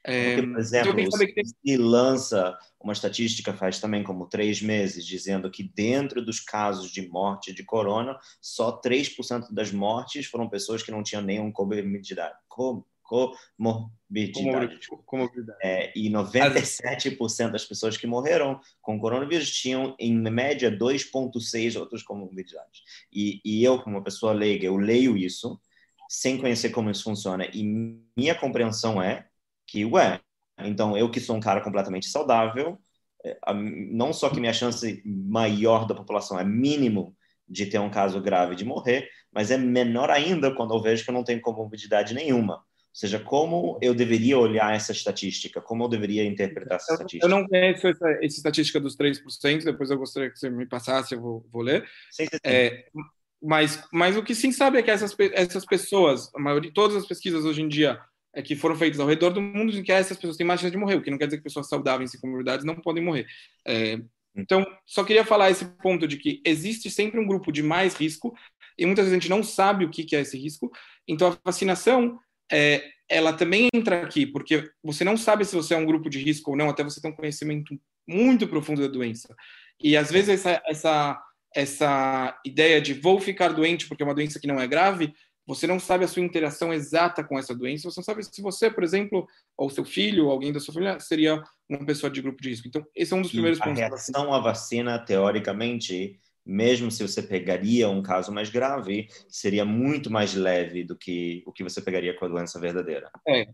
Porque, 0.08 0.48
por 0.48 0.60
exemplo, 0.60 1.00
então 1.00 1.20
tem... 1.20 1.44
se 1.46 1.78
lança 1.78 2.58
uma 2.82 2.94
estatística 2.94 3.54
faz 3.54 3.80
também 3.80 4.04
como 4.04 4.28
três 4.28 4.62
meses, 4.62 5.06
dizendo 5.06 5.52
que 5.52 5.64
dentro 5.64 6.24
dos 6.24 6.40
casos 6.40 6.90
de 6.92 7.10
morte 7.10 7.54
de 7.54 7.64
corona, 7.64 8.18
só 8.42 8.80
3% 8.80 9.52
das 9.52 9.72
mortes 9.72 10.26
foram 10.28 10.48
pessoas 10.48 10.82
que 10.82 10.92
não 10.92 11.04
tinham 11.04 11.22
nenhuma 11.22 11.52
comorbidade. 11.52 12.36
Com, 12.48 12.86
comorbidade. 13.04 14.80
comorbidade. 15.06 15.60
É, 15.62 15.92
e 15.94 16.10
97% 16.10 17.52
das 17.52 17.66
pessoas 17.66 17.98
que 17.98 18.08
morreram 18.08 18.62
com 18.82 19.00
coronavírus 19.00 19.52
tinham, 19.52 19.94
em 20.00 20.14
média, 20.14 20.72
2,6 20.72 21.78
outras 21.78 22.02
comorbidades. 22.02 22.82
E, 23.12 23.42
e 23.44 23.62
eu, 23.62 23.82
como 23.82 23.98
uma 23.98 24.04
pessoa 24.04 24.32
leiga, 24.32 24.66
eu 24.66 24.78
leio 24.78 25.18
isso 25.18 25.60
sem 26.10 26.38
conhecer 26.38 26.70
como 26.70 26.90
isso 26.90 27.04
funciona. 27.04 27.46
E 27.54 27.64
minha 28.16 28.36
compreensão 28.36 29.02
é 29.02 29.28
que, 29.68 29.86
ué, 29.86 30.20
então 30.60 30.98
eu 30.98 31.12
que 31.12 31.20
sou 31.20 31.36
um 31.36 31.42
cara 31.42 31.62
completamente 31.62 32.08
saudável, 32.08 32.80
é, 33.24 33.38
não 33.54 34.14
só 34.14 34.30
que 34.30 34.40
minha 34.40 34.54
chance 34.54 35.04
maior 35.06 35.86
da 35.86 35.94
população 35.94 36.40
é 36.40 36.44
mínimo 36.44 37.16
de 37.48 37.66
ter 37.66 37.80
um 37.80 37.90
caso 37.90 38.22
grave 38.22 38.56
de 38.56 38.66
morrer, 38.66 39.10
mas 39.32 39.52
é 39.52 39.58
menor 39.58 40.10
ainda 40.10 40.54
quando 40.54 40.74
eu 40.74 40.82
vejo 40.82 41.04
que 41.04 41.10
eu 41.10 41.14
não 41.14 41.24
tenho 41.24 41.42
comorbidade 41.42 42.14
nenhuma. 42.14 42.56
Ou 42.56 43.00
seja, 43.00 43.20
como 43.20 43.78
eu 43.80 43.94
deveria 43.94 44.40
olhar 44.40 44.74
essa 44.74 44.92
estatística? 44.92 45.62
Como 45.62 45.84
eu 45.84 45.88
deveria 45.88 46.26
interpretar 46.26 46.78
essa 46.78 46.94
estatística? 46.94 47.26
Eu 47.26 47.30
não 47.30 47.48
conheço 47.48 47.88
essa, 47.88 48.10
essa 48.10 48.26
estatística 48.26 48.80
dos 48.80 48.98
3%, 48.98 49.64
depois 49.64 49.92
eu 49.92 49.98
gostaria 49.98 50.32
que 50.32 50.40
você 50.40 50.50
me 50.50 50.66
passasse, 50.66 51.14
eu 51.14 51.22
vou, 51.22 51.46
vou 51.52 51.62
ler. 51.62 51.88
Sim, 52.10 52.26
sim. 52.26 52.38
É, 52.44 52.86
mas, 53.42 53.84
mas 53.94 54.18
o 54.18 54.24
que 54.24 54.34
sim 54.34 54.52
sabe 54.52 54.80
é 54.80 54.82
que 54.82 54.90
essas, 54.90 55.16
essas 55.34 55.64
pessoas, 55.64 56.34
a 56.36 56.40
maioria, 56.40 56.72
todas 56.74 56.98
as 56.98 57.06
pesquisas 57.06 57.46
hoje 57.46 57.62
em 57.62 57.68
dia 57.68 58.00
que 58.42 58.56
foram 58.56 58.76
feitos 58.76 59.00
ao 59.00 59.08
redor 59.08 59.32
do 59.32 59.42
mundo 59.42 59.76
em 59.76 59.84
que 59.84 59.92
essas 59.92 60.18
pessoas 60.18 60.38
têm 60.38 60.46
mais 60.46 60.60
chance 60.60 60.72
de 60.72 60.78
morrer, 60.78 60.96
o 60.96 61.02
que 61.02 61.12
não 61.12 61.18
quer 61.18 61.26
dizer 61.26 61.38
que 61.38 61.44
pessoas 61.44 61.68
saudáveis 61.68 62.14
e 62.14 62.22
comunidades 62.22 62.66
não 62.66 62.76
podem 62.76 63.04
morrer. 63.04 63.26
É, 63.66 64.00
então, 64.36 64.66
só 64.86 65.04
queria 65.04 65.26
falar 65.26 65.50
esse 65.50 65.66
ponto 65.66 66.08
de 66.08 66.18
que 66.18 66.42
existe 66.46 66.92
sempre 66.92 67.20
um 67.20 67.26
grupo 67.26 67.52
de 67.52 67.64
mais 67.64 67.96
risco 67.96 68.36
e 68.78 68.86
muitas 68.86 69.06
vezes 69.06 69.18
a 69.18 69.20
gente 69.20 69.30
não 69.30 69.42
sabe 69.42 69.84
o 69.84 69.90
que 69.90 70.16
é 70.16 70.22
esse 70.22 70.38
risco. 70.38 70.72
Então, 71.08 71.28
a 71.28 71.38
vacinação, 71.44 72.20
é, 72.52 72.84
ela 73.10 73.34
também 73.34 73.68
entra 73.74 74.04
aqui, 74.04 74.28
porque 74.28 74.70
você 74.84 75.04
não 75.04 75.18
sabe 75.18 75.44
se 75.44 75.56
você 75.56 75.74
é 75.74 75.78
um 75.78 75.86
grupo 75.86 76.10
de 76.10 76.20
risco 76.20 76.52
ou 76.52 76.58
não, 76.58 76.70
até 76.70 76.84
você 76.84 77.02
ter 77.02 77.08
um 77.08 77.16
conhecimento 77.16 77.76
muito 78.08 78.48
profundo 78.48 78.82
da 78.82 78.88
doença. 78.88 79.36
E 79.82 79.98
às 79.98 80.12
vezes 80.12 80.30
essa, 80.30 80.62
essa, 80.66 81.22
essa 81.56 82.40
ideia 82.46 82.80
de 82.80 82.94
vou 82.94 83.20
ficar 83.20 83.50
doente 83.50 83.88
porque 83.88 84.04
é 84.04 84.06
uma 84.06 84.16
doença 84.16 84.40
que 84.40 84.48
não 84.48 84.60
é 84.60 84.68
grave, 84.68 85.14
você 85.48 85.66
não 85.66 85.80
sabe 85.80 86.04
a 86.04 86.08
sua 86.10 86.22
interação 86.22 86.74
exata 86.74 87.24
com 87.24 87.40
essa 87.40 87.56
doença, 87.56 87.90
você 87.90 88.00
não 88.00 88.04
sabe 88.04 88.22
se 88.22 88.42
você, 88.42 88.70
por 88.70 88.84
exemplo, 88.84 89.26
ou 89.56 89.70
seu 89.70 89.86
filho, 89.86 90.26
ou 90.26 90.32
alguém 90.32 90.52
da 90.52 90.60
sua 90.60 90.74
família, 90.74 91.00
seria 91.00 91.42
uma 91.70 91.86
pessoa 91.86 92.12
de 92.12 92.22
grupo 92.22 92.42
de 92.42 92.50
risco. 92.50 92.68
Então, 92.68 92.86
esse 92.94 93.14
é 93.14 93.16
um 93.16 93.22
dos 93.22 93.32
primeiros 93.32 93.62
a 93.62 93.64
pontos. 93.64 93.82
A 93.82 93.88
reação 93.88 94.34
à 94.34 94.40
vacina, 94.40 95.00
teoricamente, 95.00 96.20
mesmo 96.46 96.92
se 96.92 97.02
você 97.02 97.24
pegaria 97.24 97.88
um 97.88 98.04
caso 98.04 98.30
mais 98.30 98.50
grave, 98.50 99.08
seria 99.30 99.64
muito 99.64 100.12
mais 100.12 100.36
leve 100.36 100.84
do 100.84 100.98
que 100.98 101.44
o 101.46 101.54
que 101.54 101.64
você 101.64 101.82
pegaria 101.82 102.14
com 102.14 102.26
a 102.26 102.28
doença 102.28 102.60
verdadeira. 102.60 103.10
É, 103.26 103.48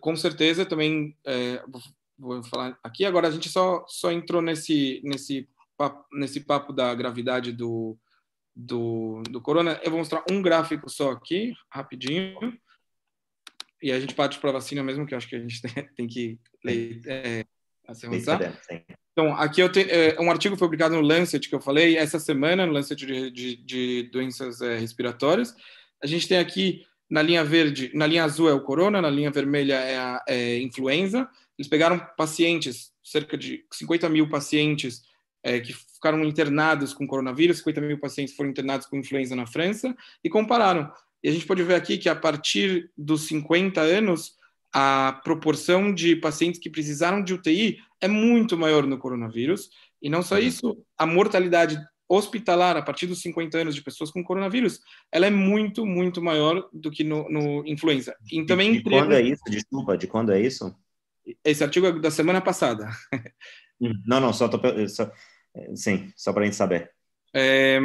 com 0.00 0.16
certeza, 0.16 0.64
também 0.64 1.14
é, 1.26 1.62
vou 2.18 2.42
falar 2.44 2.78
aqui. 2.82 3.04
Agora, 3.04 3.28
a 3.28 3.30
gente 3.30 3.50
só, 3.50 3.84
só 3.86 4.10
entrou 4.10 4.40
nesse, 4.40 5.02
nesse, 5.04 5.46
papo, 5.76 6.06
nesse 6.10 6.40
papo 6.40 6.72
da 6.72 6.94
gravidade 6.94 7.52
do, 7.52 7.98
do, 8.58 9.22
do 9.30 9.40
corona. 9.40 9.80
Eu 9.84 9.90
vou 9.92 10.00
mostrar 10.00 10.24
um 10.28 10.42
gráfico 10.42 10.90
só 10.90 11.12
aqui, 11.12 11.54
rapidinho. 11.70 12.58
E 13.80 13.92
a 13.92 14.00
gente 14.00 14.14
parte 14.14 14.40
para 14.40 14.50
a 14.50 14.54
vacina 14.54 14.82
mesmo, 14.82 15.06
que 15.06 15.14
eu 15.14 15.18
acho 15.18 15.28
que 15.28 15.36
a 15.36 15.38
gente 15.38 15.62
tem, 15.94 16.08
que 16.08 16.36
ler, 16.64 17.00
é, 17.06 17.44
avançar. 17.86 18.60
Então, 19.12 19.32
aqui 19.36 19.60
eu 19.60 19.70
tenho 19.70 19.88
é, 19.88 20.20
um 20.20 20.30
artigo 20.30 20.56
publicado 20.56 20.96
no 20.96 21.00
Lancet 21.00 21.48
que 21.48 21.54
eu 21.54 21.60
falei 21.60 21.96
essa 21.96 22.18
semana, 22.18 22.66
no 22.66 22.72
Lancet 22.72 23.06
de, 23.06 23.30
de, 23.30 23.56
de 23.56 24.02
doenças 24.10 24.60
é, 24.60 24.76
respiratórias. 24.76 25.54
A 26.02 26.06
gente 26.08 26.26
tem 26.26 26.38
aqui 26.38 26.84
na 27.08 27.22
linha 27.22 27.44
verde, 27.44 27.92
na 27.94 28.06
linha 28.06 28.24
azul 28.24 28.48
é 28.48 28.52
o 28.52 28.60
corona, 28.60 29.00
na 29.00 29.08
linha 29.08 29.30
vermelha 29.30 29.74
é 29.74 29.96
a 29.96 30.24
é, 30.28 30.58
influenza. 30.58 31.28
Eles 31.56 31.68
pegaram 31.68 31.98
pacientes, 32.16 32.92
cerca 33.04 33.38
de 33.38 33.64
50 33.72 34.08
mil 34.08 34.28
pacientes 34.28 35.02
é, 35.48 35.60
que 35.60 35.72
ficaram 35.72 36.22
internados 36.24 36.92
com 36.92 37.06
coronavírus, 37.06 37.58
50 37.58 37.80
mil 37.80 37.98
pacientes 37.98 38.36
foram 38.36 38.50
internados 38.50 38.86
com 38.86 38.96
influenza 38.96 39.34
na 39.34 39.46
França, 39.46 39.96
e 40.22 40.28
compararam. 40.28 40.92
E 41.22 41.28
a 41.28 41.32
gente 41.32 41.46
pode 41.46 41.62
ver 41.62 41.74
aqui 41.74 41.96
que 41.96 42.08
a 42.08 42.14
partir 42.14 42.90
dos 42.96 43.22
50 43.22 43.80
anos, 43.80 44.36
a 44.72 45.20
proporção 45.24 45.92
de 45.92 46.14
pacientes 46.14 46.60
que 46.60 46.68
precisaram 46.68 47.22
de 47.22 47.32
UTI 47.32 47.78
é 48.00 48.06
muito 48.06 48.56
maior 48.56 48.86
no 48.86 48.98
coronavírus. 48.98 49.70
E 50.00 50.10
não 50.10 50.22
só 50.22 50.36
uhum. 50.36 50.42
isso, 50.42 50.84
a 50.96 51.06
mortalidade 51.06 51.80
hospitalar 52.08 52.76
a 52.76 52.82
partir 52.82 53.06
dos 53.06 53.20
50 53.20 53.58
anos 53.58 53.74
de 53.74 53.82
pessoas 53.82 54.10
com 54.10 54.22
coronavírus, 54.22 54.80
ela 55.10 55.26
é 55.26 55.30
muito, 55.30 55.84
muito 55.84 56.22
maior 56.22 56.68
do 56.72 56.90
que 56.90 57.02
no, 57.02 57.28
no 57.28 57.66
influenza. 57.66 58.14
E 58.30 58.44
também 58.44 58.72
de, 58.72 58.82
de 58.82 58.90
quando 58.90 59.12
é 59.12 59.22
isso? 59.22 59.42
Desculpa, 59.48 59.98
de 59.98 60.06
quando 60.06 60.32
é 60.32 60.40
isso? 60.40 60.74
Esse 61.44 61.64
artigo 61.64 61.86
é 61.86 61.92
da 61.98 62.10
semana 62.10 62.40
passada. 62.40 62.88
Hum, 63.80 63.92
não, 64.04 64.18
não, 64.18 64.32
só, 64.32 64.48
tô, 64.48 64.58
só 64.88 65.08
sim, 65.74 66.12
só 66.16 66.32
para 66.32 66.42
a 66.42 66.44
gente 66.46 66.56
saber. 66.56 66.90
É, 67.34 67.78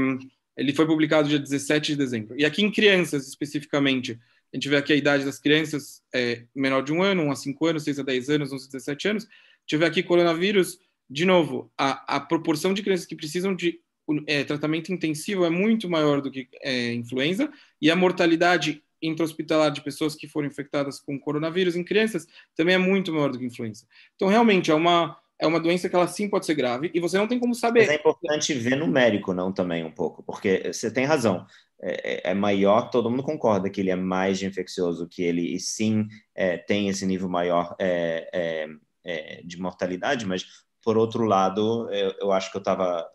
ele 0.56 0.74
foi 0.74 0.86
publicado 0.86 1.28
dia 1.28 1.40
17 1.40 1.94
de 1.94 1.98
dezembro. 1.98 2.40
E 2.40 2.46
aqui 2.46 2.64
em 2.64 2.72
crianças, 2.72 3.28
especificamente, 3.28 4.20
a 4.54 4.58
gente 4.58 4.70
vê 4.70 4.78
aqui 4.78 4.94
a 4.94 4.96
idade 4.96 5.26
das 5.26 5.40
crianças 5.40 6.02
é 6.14 6.44
menor 6.56 6.84
de 6.84 6.94
um 6.94 7.02
ano, 7.02 7.24
1 7.24 7.32
a 7.32 7.36
5 7.36 7.66
anos, 7.66 7.84
6 7.84 8.00
a 8.00 8.04
10 8.04 8.30
anos, 8.30 8.54
11 8.54 8.66
a 8.66 8.72
17 8.72 9.08
anos. 9.08 9.28
Vê 9.72 9.86
aqui 9.86 10.04
coronavírus, 10.04 10.80
de 11.10 11.26
novo, 11.26 11.72
a, 11.78 12.18
a 12.18 12.20
proporção 12.20 12.74
de 12.74 12.84
crianças 12.84 13.06
que 13.06 13.16
precisam 13.16 13.56
de 13.56 13.80
é, 14.28 14.44
tratamento 14.44 14.92
intensivo 14.92 15.46
é 15.46 15.50
muito 15.50 15.90
maior 15.90 16.22
do 16.22 16.30
que 16.30 16.48
é, 16.62 16.94
influenza 16.94 17.52
e 17.82 17.90
a 17.90 17.96
mortalidade 17.96 18.84
intra-hospitalar 19.02 19.72
de 19.72 19.82
pessoas 19.82 20.16
que 20.16 20.28
foram 20.28 20.48
infectadas 20.48 21.00
com 21.00 21.20
coronavírus 21.20 21.76
em 21.76 21.84
crianças 21.84 22.28
também 22.56 22.76
é 22.76 22.78
muito 22.78 23.12
maior 23.12 23.32
do 23.32 23.40
que 23.40 23.46
influenza. 23.46 23.86
Então, 24.16 24.28
realmente, 24.28 24.72
é 24.72 24.74
uma, 24.74 25.18
é 25.40 25.48
uma 25.48 25.60
doença 25.60 25.90
que 25.90 25.96
ela 25.96 26.08
sim 26.08 26.30
pode 26.30 26.46
ser 26.46 26.56
grave 26.56 26.92
e 26.94 27.00
você 27.00 27.18
não 27.18 27.28
tem 27.28 27.40
como 27.40 27.56
saber. 27.56 27.82
Mas 27.82 27.90
é 27.90 27.96
importante 27.96 28.54
ver 28.54 28.76
numérico, 28.76 29.34
não 29.34 29.52
também 29.52 29.84
um 29.84 29.92
pouco, 29.92 30.24
porque 30.24 30.72
você 30.72 30.92
tem 30.92 31.06
razão. 31.06 31.46
É, 31.82 32.30
é, 32.30 32.32
é 32.32 32.34
maior, 32.34 32.90
todo 32.90 33.10
mundo 33.10 33.24
concorda 33.24 33.70
que 33.70 33.82
ele 33.82 33.90
é 33.90 33.96
mais 33.96 34.42
infeccioso, 34.42 35.08
que 35.08 35.22
ele 35.22 35.60
sim 35.60 36.08
é, 36.34 36.58
tem 36.58 36.88
esse 36.88 37.06
nível 37.06 37.28
maior 37.28 37.76
é, 37.80 38.70
é, 39.04 39.42
de 39.44 39.60
mortalidade, 39.60 40.26
mas 40.26 40.46
por 40.82 40.98
outro 40.98 41.26
lado, 41.26 41.90
eu, 41.92 42.14
eu 42.20 42.32
acho 42.32 42.52
que 42.52 42.58
eu 42.58 42.62
estava 42.62 43.06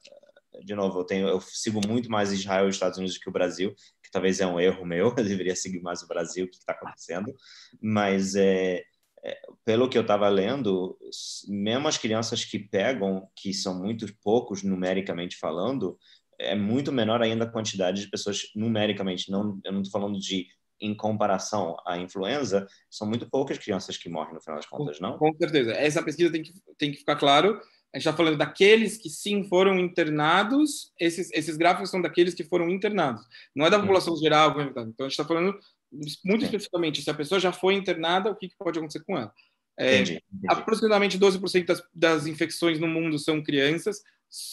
de 0.64 0.74
novo, 0.74 1.00
eu 1.00 1.04
tenho, 1.04 1.28
eu 1.28 1.40
sigo 1.40 1.80
muito 1.86 2.10
mais 2.10 2.32
Israel 2.32 2.66
e 2.66 2.70
Estados 2.70 2.98
Unidos 2.98 3.16
do 3.16 3.20
que 3.20 3.28
o 3.28 3.32
Brasil, 3.32 3.74
que 4.02 4.10
talvez 4.10 4.40
é 4.40 4.46
um 4.46 4.58
erro 4.58 4.84
meu, 4.84 5.14
eu 5.16 5.24
deveria 5.24 5.54
seguir 5.54 5.80
mais 5.80 6.02
o 6.02 6.08
Brasil, 6.08 6.46
o 6.46 6.48
que 6.48 6.56
está 6.56 6.72
acontecendo, 6.72 7.32
mas 7.80 8.34
é, 8.34 8.82
pelo 9.64 9.88
que 9.88 9.96
eu 9.96 10.02
estava 10.02 10.28
lendo, 10.28 10.98
mesmo 11.48 11.88
as 11.88 11.98
crianças 11.98 12.44
que 12.44 12.58
pegam, 12.58 13.28
que 13.36 13.52
são 13.52 13.78
muito 13.78 14.06
poucos 14.22 14.62
numericamente 14.62 15.36
falando, 15.36 15.98
é 16.38 16.54
muito 16.54 16.92
menor 16.92 17.20
ainda 17.20 17.44
a 17.44 17.50
quantidade 17.50 18.02
de 18.02 18.10
pessoas 18.10 18.42
numericamente, 18.54 19.30
não, 19.30 19.60
eu 19.64 19.72
não 19.72 19.82
estou 19.82 20.00
falando 20.00 20.18
de 20.18 20.46
em 20.80 20.94
comparação 20.94 21.76
à 21.84 21.98
influenza, 21.98 22.64
são 22.88 23.04
muito 23.08 23.28
poucas 23.28 23.58
crianças 23.58 23.96
que 23.96 24.08
morrem 24.08 24.34
no 24.34 24.40
final 24.40 24.56
das 24.56 24.66
contas, 24.66 25.00
não? 25.00 25.18
Com 25.18 25.34
certeza. 25.36 25.72
Essa 25.72 26.00
pesquisa 26.00 26.30
tem 26.30 26.40
que, 26.40 26.52
tem 26.78 26.92
que 26.92 26.98
ficar 26.98 27.16
claro 27.16 27.60
a 27.92 27.96
gente 27.96 28.06
está 28.06 28.16
falando 28.16 28.36
daqueles 28.36 28.98
que 28.98 29.08
sim 29.08 29.44
foram 29.44 29.78
internados, 29.78 30.92
esses, 31.00 31.30
esses 31.32 31.56
gráficos 31.56 31.90
são 31.90 32.02
daqueles 32.02 32.34
que 32.34 32.44
foram 32.44 32.68
internados, 32.68 33.22
não 33.56 33.64
é 33.64 33.70
da 33.70 33.80
população 33.80 34.14
geral. 34.16 34.50
Então 34.60 35.06
a 35.06 35.08
gente 35.08 35.12
está 35.12 35.24
falando 35.24 35.58
muito 36.24 36.44
especificamente, 36.44 37.02
se 37.02 37.10
a 37.10 37.14
pessoa 37.14 37.40
já 37.40 37.52
foi 37.52 37.74
internada, 37.74 38.30
o 38.30 38.36
que, 38.36 38.48
que 38.48 38.56
pode 38.58 38.78
acontecer 38.78 39.04
com 39.04 39.16
ela? 39.16 39.32
É, 39.78 39.96
entendi, 39.96 40.22
entendi. 40.32 40.46
Aproximadamente 40.48 41.18
12% 41.18 41.64
das, 41.64 41.82
das 41.94 42.26
infecções 42.26 42.80
no 42.80 42.88
mundo 42.88 43.18
são 43.18 43.42
crianças, 43.42 44.02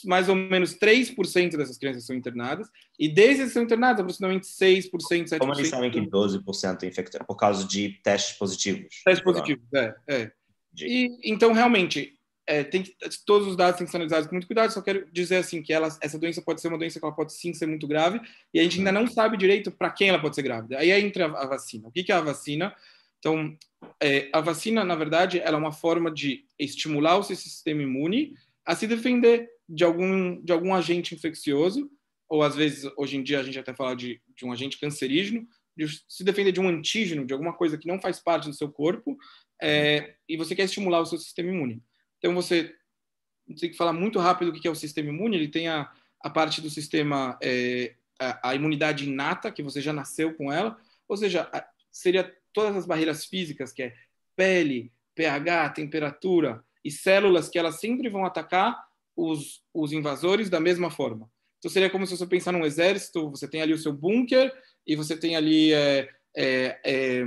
mais 0.06 0.30
ou 0.30 0.36
menos 0.36 0.78
3% 0.78 1.58
dessas 1.58 1.78
crianças 1.78 2.06
são 2.06 2.16
internadas, 2.16 2.70
e 2.98 3.10
desses 3.10 3.46
que 3.46 3.50
são 3.52 3.64
internados, 3.64 4.02
aproximadamente 4.02 4.48
6%, 4.48 4.90
7%. 4.92 5.40
Como 5.40 5.54
eles 5.54 5.70
sabem 5.70 5.92
que 5.92 6.00
12% 6.00 6.84
infectados? 6.84 7.28
Por 7.28 7.36
causa 7.36 7.68
de 7.68 8.00
testes 8.04 8.38
positivos. 8.38 9.02
Testes 9.04 9.24
positivos, 9.24 9.66
é. 9.74 9.96
é. 10.08 10.32
E, 10.78 11.10
então, 11.24 11.54
realmente, 11.54 12.15
é, 12.48 12.64
tem 12.64 12.84
que, 12.84 12.96
todos 13.26 13.48
os 13.48 13.56
dados 13.56 13.78
têm 13.78 13.86
que 13.86 13.92
ser 13.92 13.98
analisados 13.98 14.28
com 14.28 14.36
muito 14.36 14.48
cuidado. 14.48 14.72
Só 14.72 14.82
quero 14.82 15.08
dizer 15.12 15.38
assim 15.38 15.62
que 15.62 15.74
ela, 15.74 15.88
essa 16.02 16.20
doença 16.20 16.42
pode 16.42 16.62
ser 16.62 16.68
uma 16.68 16.78
doença 16.78 17.00
que 17.00 17.06
ela 17.06 17.16
pode 17.16 17.34
sim 17.34 17.54
ser 17.54 17.66
muito 17.66 17.88
grave 17.88 18.22
e 18.54 18.60
a 18.60 18.64
gente 18.64 18.78
ainda 18.78 18.92
não 18.92 19.08
sabe 19.08 19.38
direito 19.38 19.72
para 19.72 19.90
quem 19.90 20.10
ela 20.10 20.20
pode 20.20 20.36
ser 20.36 20.44
grávida. 20.44 20.78
Aí 20.78 20.92
entra 20.92 21.28
a, 21.28 21.44
a 21.44 21.48
vacina. 21.48 21.88
O 21.88 21.92
que, 21.92 22.04
que 22.04 22.12
é 22.12 22.16
a 22.16 22.22
vacina? 22.22 22.76
Então, 23.20 23.58
é, 24.02 24.30
a 24.32 24.42
vacina, 24.42 24.84
na 24.84 24.96
verdade, 24.96 25.40
ela 25.40 25.58
é 25.58 25.60
uma 25.60 25.72
forma 25.72 26.12
de 26.12 26.46
estimular 26.60 27.18
o 27.18 27.24
seu 27.24 27.36
sistema 27.36 27.82
imune 27.82 28.34
a 28.66 28.76
se 28.76 28.88
defender 28.88 29.50
de 29.68 29.84
algum, 29.84 30.42
de 30.44 30.52
algum 30.52 30.74
agente 30.74 31.16
infeccioso, 31.16 31.90
ou 32.30 32.44
às 32.44 32.56
vezes, 32.56 32.92
hoje 32.98 33.18
em 33.18 33.24
dia, 33.24 33.40
a 33.40 33.44
gente 33.44 33.58
até 33.58 33.74
fala 33.74 33.96
de, 33.96 34.22
de 34.36 34.46
um 34.46 34.52
agente 34.52 34.80
cancerígeno, 34.80 35.48
de 35.76 35.88
se 36.08 36.24
defender 36.24 36.52
de 36.52 36.60
um 36.60 36.70
antígeno, 36.70 37.26
de 37.26 37.34
alguma 37.34 37.54
coisa 37.54 37.78
que 37.78 37.88
não 37.88 38.00
faz 38.00 38.20
parte 38.20 38.48
do 38.48 38.56
seu 38.56 38.72
corpo, 38.72 39.18
é, 39.62 40.16
e 40.28 40.38
você 40.38 40.56
quer 40.56 40.64
estimular 40.64 41.02
o 41.02 41.06
seu 41.06 41.18
sistema 41.18 41.50
imune. 41.50 41.82
Então, 42.26 42.34
você 42.34 42.74
tem 43.60 43.70
que 43.70 43.78
falar 43.78 43.94
muito 43.94 44.18
rápido 44.18 44.48
o 44.48 44.54
que 44.54 44.68
é 44.68 44.72
o 44.72 44.74
sistema 44.74 45.10
imune. 45.10 45.38
Ele 45.38 45.48
tem 45.48 45.68
a, 45.68 45.92
a 46.20 46.28
parte 46.28 46.60
do 46.60 46.72
sistema, 46.72 47.38
é, 47.40 47.94
a, 48.20 48.50
a, 48.50 48.56
imunidade 48.56 49.08
inata, 49.08 49.52
que 49.52 49.62
você 49.62 49.80
já 49.80 49.94
nasceu 49.94 50.34
com 50.34 50.52
ela, 50.52 50.76
ou 51.08 51.16
seja, 51.16 51.48
a, 51.54 51.64
seria 51.92 52.36
todas 52.52 52.76
as 52.76 52.88
barreiras 52.88 53.26
físicas, 53.26 53.72
que 53.72 53.84
é 53.84 53.96
pele, 54.36 54.92
pH, 55.14 55.70
temperatura 55.70 56.66
e 56.84 56.90
células, 56.90 57.48
que 57.48 57.60
elas 57.60 57.80
sempre 57.80 58.10
vão 58.10 58.26
atacar 58.26 58.76
os, 59.16 59.62
os 59.72 59.94
invasores 59.94 60.50
da 60.50 60.60
mesma 60.60 60.90
forma. 60.90 61.30
Então, 61.60 61.70
seria 61.70 61.92
como 61.92 62.08
se 62.08 62.18
você 62.18 62.26
pensar 62.26 62.52
num 62.52 62.66
exército, 62.66 63.30
você 63.30 63.48
tem 63.48 63.62
ali 63.62 63.72
o 63.72 63.78
seu 63.78 63.94
bunker 63.94 64.52
e 64.88 64.96
você 64.96 65.16
tem 65.16 65.36
ali 65.36 65.72
é, 65.74 66.10
é, 66.36 66.80
é 66.84 67.24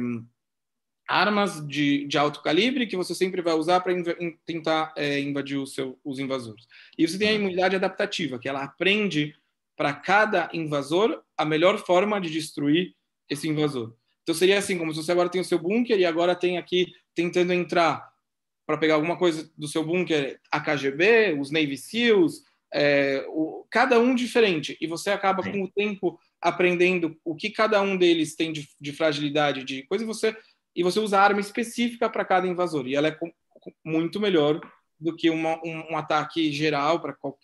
armas 1.09 1.67
de, 1.67 2.07
de 2.07 2.19
alto 2.19 2.43
calibre 2.43 2.87
que 2.87 2.97
você 2.97 3.15
sempre 3.15 3.41
vai 3.41 3.55
usar 3.55 3.81
para 3.81 3.95
tentar 4.45 4.93
é, 4.95 5.19
invadir 5.19 5.67
seu, 5.67 5.99
os 6.05 6.19
invasores. 6.19 6.67
E 6.99 7.09
você 7.09 7.19
tem 7.19 7.31
a 7.31 7.33
imunidade 7.33 7.75
adaptativa, 7.75 8.39
que 8.39 8.49
ela 8.49 8.63
aprende 8.63 9.35
para 9.75 9.95
cada 9.95 10.51
invasor 10.53 11.23
a 11.37 11.45
melhor 11.45 11.79
forma 11.79 12.21
de 12.21 12.29
destruir 12.29 12.95
esse 13.31 13.49
invasor. 13.49 13.95
Então 14.23 14.35
seria 14.35 14.59
assim, 14.59 14.77
como 14.77 14.93
se 14.93 15.03
você 15.03 15.11
agora 15.11 15.31
tem 15.31 15.41
o 15.41 15.45
seu 15.45 15.59
bunker 15.59 15.99
e 15.99 16.05
agora 16.05 16.35
tem 16.35 16.59
aqui 16.59 16.93
tentando 17.15 17.53
entrar 17.53 18.07
para 18.67 18.77
pegar 18.77 18.95
alguma 18.97 19.17
coisa 19.17 19.51
do 19.57 19.67
seu 19.67 19.83
bunker 19.83 20.39
a 20.51 20.61
KGB, 20.61 21.39
os 21.41 21.51
Navy 21.51 21.79
SEALs, 21.79 22.43
é, 22.73 23.25
o, 23.29 23.67
cada 23.71 23.99
um 23.99 24.15
diferente. 24.15 24.77
E 24.79 24.87
você 24.87 25.11
acaba 25.11 25.43
com 25.43 25.63
o 25.63 25.71
tempo 25.71 26.21
aprendendo 26.41 27.19
o 27.25 27.35
que 27.35 27.49
cada 27.49 27.81
um 27.81 27.97
deles 27.97 28.37
tem 28.37 28.53
de, 28.53 28.69
de 28.79 28.93
fragilidade, 28.93 29.65
de 29.65 29.85
coisa, 29.85 30.05
e 30.05 30.07
você 30.07 30.37
e 30.79 30.83
você 30.85 31.01
usa 31.01 31.19
arma 31.19 31.41
específica 31.41 32.09
para 32.09 32.25
cada 32.25 32.47
invasor. 32.47 32.87
E 32.87 32.95
ela 32.95 33.09
é 33.09 33.19
muito 33.85 34.21
melhor 34.21 34.61
do 34.99 35.17
que 35.17 35.29
uma, 35.29 35.61
um, 35.65 35.91
um, 35.91 35.97
ataque 35.97 36.53
geral 36.53 37.03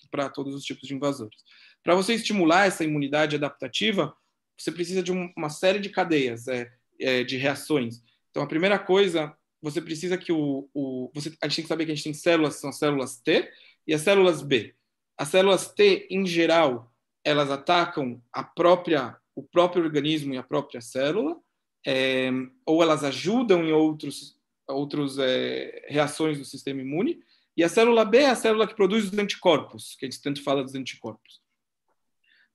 para 0.08 0.28
todos 0.28 0.54
os 0.54 0.62
tipos 0.62 0.86
de 0.86 0.94
invasores. 0.94 1.36
Para 1.82 1.96
você 1.96 2.14
estimular 2.14 2.66
essa 2.66 2.84
imunidade 2.84 3.34
adaptativa, 3.34 4.16
você 4.56 4.70
precisa 4.70 5.02
de 5.02 5.10
um, 5.10 5.32
uma 5.36 5.50
série 5.50 5.80
de 5.80 5.88
cadeias 5.88 6.46
é, 6.46 6.70
é, 7.00 7.24
de 7.24 7.36
reações. 7.36 8.04
Então, 8.30 8.40
a 8.40 8.46
primeira 8.46 8.78
coisa, 8.78 9.36
você 9.60 9.82
precisa 9.82 10.16
que 10.16 10.30
o, 10.30 10.70
o 10.72 11.10
você, 11.12 11.36
a 11.42 11.48
gente 11.48 11.56
tem 11.56 11.64
que 11.64 11.68
saber 11.68 11.86
que 11.86 11.90
a 11.90 11.94
gente 11.96 12.04
tem 12.04 12.14
células, 12.14 12.60
são 12.60 12.70
células 12.70 13.16
T 13.16 13.50
e 13.84 13.92
as 13.92 14.02
células 14.02 14.42
B. 14.42 14.76
As 15.18 15.26
células 15.26 15.72
T, 15.74 16.06
em 16.08 16.24
geral, 16.24 16.94
elas 17.24 17.50
atacam 17.50 18.22
a 18.32 18.44
própria, 18.44 19.16
o 19.34 19.42
próprio 19.42 19.82
organismo 19.82 20.34
e 20.34 20.38
a 20.38 20.42
própria 20.44 20.80
célula, 20.80 21.36
é, 21.84 22.30
ou 22.64 22.82
elas 22.82 23.04
ajudam 23.04 23.64
em 23.64 23.72
outros, 23.72 24.38
outros 24.66 25.18
é, 25.18 25.86
reações 25.88 26.38
do 26.38 26.44
sistema 26.44 26.80
imune. 26.80 27.20
E 27.56 27.62
a 27.62 27.68
célula 27.68 28.04
B 28.04 28.18
é 28.18 28.30
a 28.30 28.34
célula 28.34 28.66
que 28.66 28.74
produz 28.74 29.04
os 29.04 29.18
anticorpos, 29.18 29.94
que 29.96 30.06
a 30.06 30.10
gente 30.10 30.22
tanto 30.22 30.42
fala 30.42 30.62
dos 30.62 30.74
anticorpos. 30.74 31.40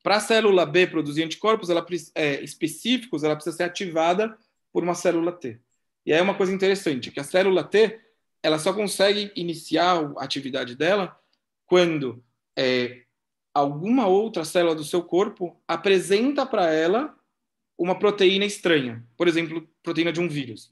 Para 0.01 0.17
a 0.17 0.19
célula 0.19 0.65
B 0.65 0.87
produzir 0.87 1.23
anticorpos 1.23 1.69
ela, 1.69 1.85
é, 2.15 2.41
específicos, 2.41 3.23
ela 3.23 3.35
precisa 3.35 3.55
ser 3.55 3.63
ativada 3.63 4.37
por 4.71 4.83
uma 4.83 4.95
célula 4.95 5.31
T. 5.31 5.59
E 6.05 6.13
aí 6.13 6.19
é 6.19 6.21
uma 6.21 6.35
coisa 6.35 6.53
interessante, 6.53 7.11
que 7.11 7.19
a 7.19 7.23
célula 7.23 7.63
T 7.63 7.99
ela 8.41 8.57
só 8.57 8.73
consegue 8.73 9.31
iniciar 9.35 10.13
a 10.17 10.23
atividade 10.23 10.75
dela 10.75 11.19
quando 11.65 12.23
é, 12.57 13.03
alguma 13.53 14.07
outra 14.07 14.45
célula 14.45 14.73
do 14.73 14.83
seu 14.83 15.03
corpo 15.03 15.61
apresenta 15.67 16.45
para 16.45 16.71
ela 16.73 17.18
uma 17.79 17.97
proteína 17.97 18.43
estranha, 18.43 19.01
por 19.15 19.25
exemplo, 19.27 19.65
proteína 19.81 20.11
de 20.11 20.19
um 20.19 20.27
vírus. 20.27 20.69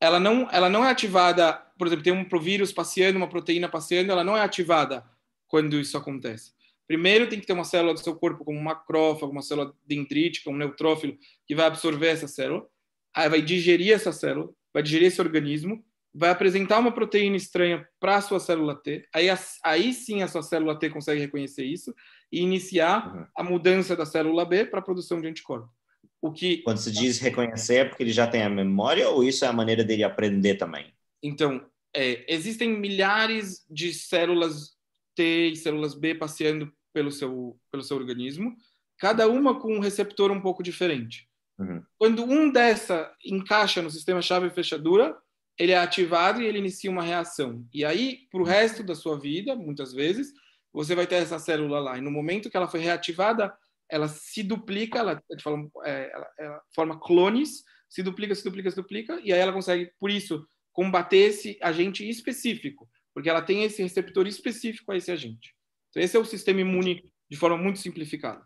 Ela 0.00 0.18
não, 0.18 0.50
ela 0.50 0.68
não 0.68 0.84
é 0.84 0.90
ativada, 0.90 1.52
por 1.78 1.86
exemplo, 1.86 2.02
tem 2.02 2.12
um 2.12 2.24
provírus 2.24 2.72
passeando, 2.72 3.16
uma 3.16 3.28
proteína 3.28 3.68
passeando, 3.68 4.10
ela 4.10 4.24
não 4.24 4.36
é 4.36 4.40
ativada 4.40 5.04
quando 5.46 5.78
isso 5.78 5.96
acontece. 5.96 6.52
Primeiro 6.88 7.28
tem 7.28 7.38
que 7.38 7.46
ter 7.46 7.52
uma 7.52 7.64
célula 7.64 7.94
do 7.94 8.00
seu 8.00 8.16
corpo, 8.16 8.44
como 8.44 8.58
um 8.58 8.62
macrófago, 8.62 9.30
uma 9.30 9.42
célula 9.42 9.72
dendrítica, 9.86 10.50
um 10.50 10.56
neutrófilo, 10.56 11.16
que 11.46 11.54
vai 11.54 11.66
absorver 11.66 12.08
essa 12.08 12.26
célula, 12.26 12.66
aí 13.14 13.28
vai 13.28 13.40
digerir 13.40 13.92
essa 13.92 14.12
célula, 14.12 14.50
vai 14.72 14.82
digerir 14.82 15.06
esse 15.06 15.20
organismo, 15.20 15.84
vai 16.12 16.30
apresentar 16.30 16.80
uma 16.80 16.92
proteína 16.92 17.36
estranha 17.36 17.88
para 18.00 18.16
a 18.16 18.20
sua 18.20 18.40
célula 18.40 18.74
T, 18.74 19.08
aí, 19.14 19.26
aí 19.64 19.92
sim 19.92 20.22
a 20.22 20.28
sua 20.28 20.42
célula 20.42 20.78
T 20.78 20.90
consegue 20.90 21.20
reconhecer 21.20 21.64
isso 21.64 21.94
e 22.30 22.40
iniciar 22.40 23.14
uhum. 23.14 23.26
a 23.36 23.44
mudança 23.44 23.94
da 23.94 24.04
célula 24.04 24.44
B 24.44 24.66
para 24.66 24.80
a 24.80 24.82
produção 24.82 25.20
de 25.20 25.28
anticorpos. 25.28 25.83
O 26.24 26.32
que 26.32 26.62
quando 26.62 26.78
se 26.78 26.90
diz 26.90 27.18
reconhecer 27.18 27.74
é 27.74 27.84
porque 27.84 28.02
ele 28.02 28.10
já 28.10 28.26
tem 28.26 28.42
a 28.42 28.48
memória 28.48 29.10
ou 29.10 29.22
isso 29.22 29.44
é 29.44 29.48
a 29.48 29.52
maneira 29.52 29.84
dele 29.84 30.02
aprender 30.02 30.54
também? 30.54 30.90
Então, 31.22 31.62
é, 31.94 32.24
existem 32.26 32.70
milhares 32.70 33.62
de 33.68 33.92
células 33.92 34.74
T 35.14 35.48
e 35.48 35.56
células 35.56 35.92
B 35.92 36.14
passeando 36.14 36.72
pelo 36.94 37.12
seu, 37.12 37.60
pelo 37.70 37.82
seu 37.82 37.98
organismo, 37.98 38.56
cada 38.96 39.28
uma 39.28 39.60
com 39.60 39.76
um 39.76 39.80
receptor 39.80 40.30
um 40.32 40.40
pouco 40.40 40.62
diferente. 40.62 41.28
Uhum. 41.58 41.82
Quando 41.98 42.24
um 42.24 42.50
dessa 42.50 43.14
encaixa 43.22 43.82
no 43.82 43.90
sistema 43.90 44.22
chave 44.22 44.48
fechadura, 44.48 45.14
ele 45.58 45.72
é 45.72 45.78
ativado 45.78 46.40
e 46.40 46.46
ele 46.46 46.58
inicia 46.58 46.90
uma 46.90 47.02
reação. 47.02 47.68
E 47.70 47.84
aí, 47.84 48.26
para 48.30 48.40
o 48.40 48.46
resto 48.46 48.82
da 48.82 48.94
sua 48.94 49.20
vida, 49.20 49.54
muitas 49.54 49.92
vezes, 49.92 50.32
você 50.72 50.94
vai 50.94 51.06
ter 51.06 51.16
essa 51.16 51.38
célula 51.38 51.80
lá. 51.80 51.98
E 51.98 52.00
no 52.00 52.10
momento 52.10 52.48
que 52.48 52.56
ela 52.56 52.66
foi 52.66 52.80
reativada, 52.80 53.54
ela 53.94 54.08
se 54.08 54.42
duplica, 54.42 54.98
ela, 54.98 55.22
fala, 55.40 55.58
é, 55.84 56.10
ela, 56.12 56.30
ela 56.36 56.62
forma 56.74 56.98
clones, 56.98 57.62
se 57.88 58.02
duplica, 58.02 58.34
se 58.34 58.42
duplica, 58.42 58.68
se 58.68 58.76
duplica, 58.76 59.20
e 59.22 59.32
aí 59.32 59.38
ela 59.38 59.52
consegue, 59.52 59.92
por 60.00 60.10
isso, 60.10 60.44
combater 60.72 61.28
esse 61.28 61.56
agente 61.62 62.06
específico, 62.08 62.90
porque 63.14 63.30
ela 63.30 63.40
tem 63.40 63.62
esse 63.62 63.80
receptor 63.80 64.26
específico 64.26 64.90
a 64.90 64.96
esse 64.96 65.12
agente. 65.12 65.54
Então, 65.90 66.02
esse 66.02 66.16
é 66.16 66.18
o 66.18 66.24
sistema 66.24 66.60
imune 66.60 67.08
de 67.30 67.36
forma 67.36 67.56
muito 67.56 67.78
simplificada. 67.78 68.44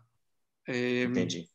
É, 0.67 1.05
Entendi. 1.05 1.49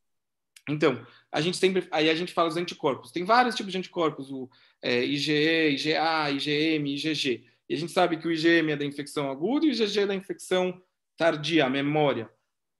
Então, 0.69 1.07
a 1.31 1.41
gente 1.41 1.57
sempre, 1.57 1.87
aí 1.93 2.11
a 2.11 2.15
gente 2.17 2.33
fala 2.33 2.49
dos 2.49 2.57
anticorpos. 2.57 3.13
Tem 3.13 3.23
vários 3.23 3.55
tipos 3.55 3.71
de 3.71 3.79
anticorpos, 3.79 4.29
o 4.33 4.51
é, 4.83 5.05
IgE, 5.05 5.71
IgA, 5.71 6.31
IgM, 6.33 6.95
IgG. 6.95 7.45
E 7.69 7.75
a 7.75 7.77
gente 7.77 7.93
sabe 7.93 8.17
que 8.17 8.27
o 8.27 8.33
IgM 8.33 8.73
é 8.73 8.77
da 8.77 8.85
infecção 8.85 9.31
aguda 9.31 9.67
e 9.67 9.69
o 9.69 9.73
IgG 9.73 10.01
é 10.01 10.07
da 10.07 10.15
infecção 10.17 10.83
tardia, 11.17 11.67
a 11.67 11.71
memória. 11.71 12.29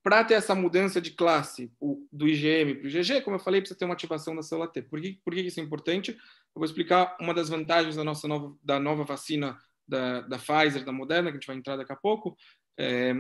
Para 0.05 0.23
ter 0.23 0.35
essa 0.35 0.55
mudança 0.55 1.01
de 1.01 1.13
classe 1.13 1.73
o, 1.81 2.07
do 2.13 2.29
IgM 2.29 2.75
para 2.75 2.85
o 2.85 2.89
IgG, 2.89 3.23
como 3.23 3.37
eu 3.37 3.41
falei, 3.41 3.63
precisa 3.63 3.79
ter 3.79 3.87
uma 3.87 3.95
ativação 3.95 4.37
da 4.37 4.43
célula 4.43 4.71
T. 4.71 4.83
Por 4.83 5.01
que, 5.01 5.19
por 5.25 5.35
que 5.35 5.41
isso 5.41 5.59
é 5.59 5.63
importante? 5.63 6.11
Eu 6.11 6.19
vou 6.55 6.67
explicar 6.67 7.17
uma 7.19 7.33
das 7.33 7.49
vantagens 7.49 7.97
da 7.97 8.05
nossa 8.05 8.29
nova, 8.29 8.55
da 8.63 8.79
nova 8.79 9.03
vacina 9.03 9.59
da, 9.89 10.21
da 10.21 10.39
Pfizer, 10.39 10.85
da 10.85 10.93
Moderna, 10.93 11.31
que 11.31 11.39
a 11.39 11.41
gente 11.41 11.47
vai 11.47 11.57
entrar 11.57 11.77
daqui 11.77 11.93
a 11.93 11.97
pouco, 11.97 12.37
é, 12.79 13.15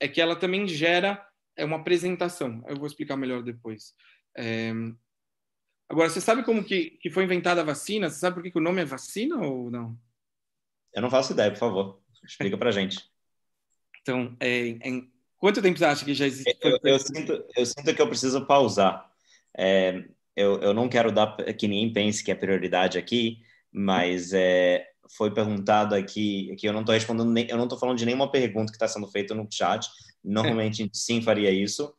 é 0.00 0.08
que 0.08 0.20
ela 0.20 0.34
também 0.34 0.66
gera 0.66 1.22
é 1.56 1.64
uma 1.64 1.76
apresentação. 1.76 2.64
Eu 2.66 2.76
vou 2.76 2.86
explicar 2.86 3.16
melhor 3.16 3.42
depois. 3.42 3.94
É... 4.36 4.72
Agora, 5.88 6.08
você 6.08 6.20
sabe 6.20 6.42
como 6.42 6.64
que, 6.64 6.92
que 7.02 7.10
foi 7.10 7.24
inventada 7.24 7.60
a 7.60 7.64
vacina? 7.64 8.08
Você 8.08 8.18
sabe 8.18 8.34
por 8.34 8.42
que, 8.42 8.50
que 8.50 8.58
o 8.58 8.62
nome 8.62 8.80
é 8.80 8.84
vacina 8.84 9.36
ou 9.36 9.70
não? 9.70 9.98
Eu 10.94 11.02
não 11.02 11.10
faço 11.10 11.32
ideia, 11.32 11.50
por 11.50 11.58
favor. 11.58 12.02
Explica 12.24 12.56
pra 12.56 12.70
gente. 12.70 12.98
Então, 14.02 14.34
é, 14.40 14.68
em 14.82 15.09
quanto 15.40 15.62
tempo 15.62 15.78
você 15.78 15.84
acha 15.84 16.04
que 16.04 16.14
já 16.14 16.26
existe? 16.26 16.56
Eu, 16.62 16.78
eu, 16.84 16.98
sinto, 16.98 17.44
eu 17.56 17.66
sinto 17.66 17.94
que 17.94 18.00
eu 18.00 18.08
preciso 18.08 18.46
pausar. 18.46 19.10
É, 19.56 20.04
eu, 20.36 20.60
eu 20.60 20.72
não 20.72 20.88
quero 20.88 21.10
dar 21.10 21.36
que 21.58 21.66
ninguém 21.66 21.92
pense 21.92 22.22
que 22.22 22.30
é 22.30 22.34
prioridade 22.34 22.98
aqui, 22.98 23.38
mas 23.72 24.32
é, 24.32 24.86
foi 25.16 25.32
perguntado 25.32 25.94
aqui, 25.94 26.54
que 26.56 26.68
eu 26.68 26.72
não 26.72 26.80
estou 26.80 26.94
respondendo, 26.94 27.32
nem, 27.32 27.48
eu 27.48 27.56
não 27.56 27.64
estou 27.64 27.78
falando 27.78 27.98
de 27.98 28.06
nenhuma 28.06 28.30
pergunta 28.30 28.70
que 28.70 28.76
está 28.76 28.86
sendo 28.86 29.08
feita 29.08 29.34
no 29.34 29.48
chat. 29.50 29.88
Normalmente 30.22 30.88
sim 30.94 31.20
faria 31.20 31.50
isso. 31.50 31.92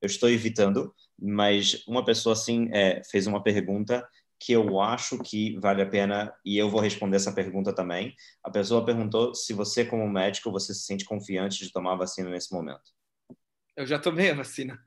Eu 0.00 0.06
estou 0.06 0.30
evitando, 0.30 0.94
mas 1.18 1.84
uma 1.86 2.04
pessoa 2.04 2.36
sim 2.36 2.68
é, 2.72 3.02
fez 3.10 3.26
uma 3.26 3.42
pergunta 3.42 4.06
que 4.38 4.52
eu 4.52 4.80
acho 4.80 5.18
que 5.18 5.58
vale 5.58 5.82
a 5.82 5.86
pena 5.86 6.32
e 6.44 6.56
eu 6.56 6.70
vou 6.70 6.80
responder 6.80 7.16
essa 7.16 7.32
pergunta 7.32 7.72
também. 7.72 8.14
A 8.42 8.50
pessoa 8.50 8.84
perguntou 8.84 9.34
se 9.34 9.52
você, 9.52 9.84
como 9.84 10.08
médico, 10.08 10.52
você 10.52 10.72
se 10.72 10.82
sente 10.82 11.04
confiante 11.04 11.64
de 11.64 11.72
tomar 11.72 11.92
a 11.92 11.96
vacina 11.96 12.30
nesse 12.30 12.52
momento. 12.52 12.92
Eu 13.76 13.86
já 13.86 13.98
tomei 13.98 14.30
a 14.30 14.34
vacina. 14.34 14.78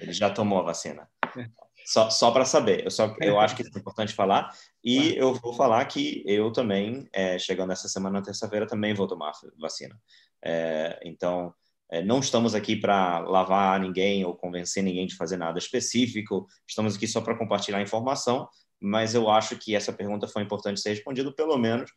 Ele 0.00 0.12
já 0.12 0.30
tomou 0.30 0.58
a 0.58 0.62
vacina. 0.62 1.08
É. 1.36 1.48
Só, 1.84 2.10
só 2.10 2.30
para 2.30 2.44
saber, 2.44 2.84
eu, 2.84 2.90
só, 2.90 3.14
eu 3.20 3.40
acho 3.40 3.56
que 3.56 3.62
é 3.62 3.66
importante 3.78 4.12
falar. 4.12 4.54
E 4.84 5.16
eu 5.16 5.34
vou 5.34 5.54
falar 5.54 5.84
que 5.86 6.22
eu 6.26 6.52
também, 6.52 7.08
é, 7.12 7.38
chegando 7.38 7.72
essa 7.72 7.88
semana, 7.88 8.22
terça-feira, 8.22 8.66
também 8.66 8.94
vou 8.94 9.06
tomar 9.06 9.32
vacina. 9.58 9.98
É, 10.44 11.00
então, 11.04 11.54
é, 11.90 12.02
não 12.02 12.20
estamos 12.20 12.54
aqui 12.54 12.76
para 12.76 13.18
lavar 13.20 13.80
ninguém 13.80 14.24
ou 14.24 14.34
convencer 14.34 14.82
ninguém 14.82 15.06
de 15.06 15.16
fazer 15.16 15.36
nada 15.36 15.58
específico, 15.58 16.46
estamos 16.66 16.96
aqui 16.96 17.06
só 17.06 17.20
para 17.20 17.36
compartilhar 17.36 17.82
informação, 17.82 18.48
mas 18.80 19.14
eu 19.14 19.28
acho 19.28 19.56
que 19.56 19.74
essa 19.74 19.92
pergunta 19.92 20.26
foi 20.26 20.42
importante 20.42 20.80
ser 20.80 20.90
respondida, 20.90 21.32
pelo 21.32 21.58
menos 21.58 21.90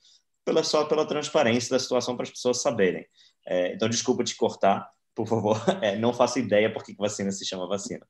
pela, 0.46 0.64
só 0.64 0.86
pela 0.86 1.08
transparência 1.08 1.70
da 1.70 1.80
situação 1.80 2.16
para 2.16 2.24
as 2.24 2.30
pessoas 2.30 2.62
saberem. 2.62 3.06
É, 3.46 3.74
então, 3.74 3.90
desculpa 3.90 4.24
te 4.24 4.36
cortar, 4.36 4.90
por 5.16 5.28
favor, 5.28 5.58
é, 5.82 5.98
não 5.98 6.14
faço 6.14 6.40
ideia 6.40 6.72
por 6.72 6.84
que 6.84 6.94
vacina 6.96 7.32
se 7.32 7.46
chama 7.46 7.68
vacina. 7.68 8.06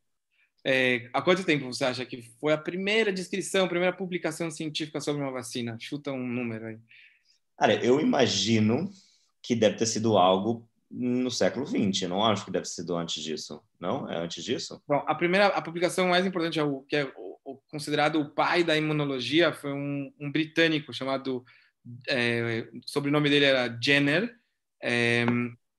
É, 0.66 1.10
há 1.12 1.22
quanto 1.22 1.44
tempo 1.44 1.66
você 1.66 1.84
acha 1.84 2.06
que 2.06 2.22
foi 2.40 2.54
a 2.54 2.58
primeira 2.58 3.12
descrição, 3.12 3.66
a 3.66 3.70
primeira 3.70 3.96
publicação 3.96 4.50
científica 4.50 5.02
sobre 5.02 5.22
uma 5.22 5.32
vacina? 5.32 5.78
Chuta 5.80 6.12
um 6.12 6.26
número 6.26 6.68
aí. 6.68 6.80
Cara, 7.58 7.76
eu 7.84 8.00
imagino 8.00 8.90
que 9.42 9.56
deve 9.56 9.76
ter 9.76 9.86
sido 9.86 10.18
algo 10.18 10.68
no 10.90 11.30
século 11.30 11.66
XX. 11.66 12.08
Não 12.08 12.24
acho 12.24 12.46
que 12.46 12.52
deve 12.52 12.64
ter 12.64 12.72
sido 12.72 12.96
antes 12.96 13.22
disso. 13.22 13.62
Não? 13.80 14.10
É 14.10 14.18
antes 14.18 14.44
disso? 14.44 14.82
Bom, 14.88 15.04
a 15.06 15.14
primeira, 15.14 15.48
a 15.48 15.62
publicação 15.62 16.08
mais 16.08 16.26
importante, 16.26 16.60
é 16.60 16.64
o, 16.64 16.82
que 16.82 16.96
é 16.96 17.12
considerado 17.70 18.20
o 18.20 18.30
pai 18.30 18.64
da 18.64 18.78
imunologia, 18.78 19.54
foi 19.54 19.74
um, 19.74 20.14
um 20.20 20.32
britânico 20.32 20.94
chamado, 20.94 21.44
é, 22.08 22.68
o 22.74 22.82
sobrenome 22.86 23.30
dele 23.30 23.46
era 23.46 23.78
Jenner, 23.82 24.34
é, 24.82 25.26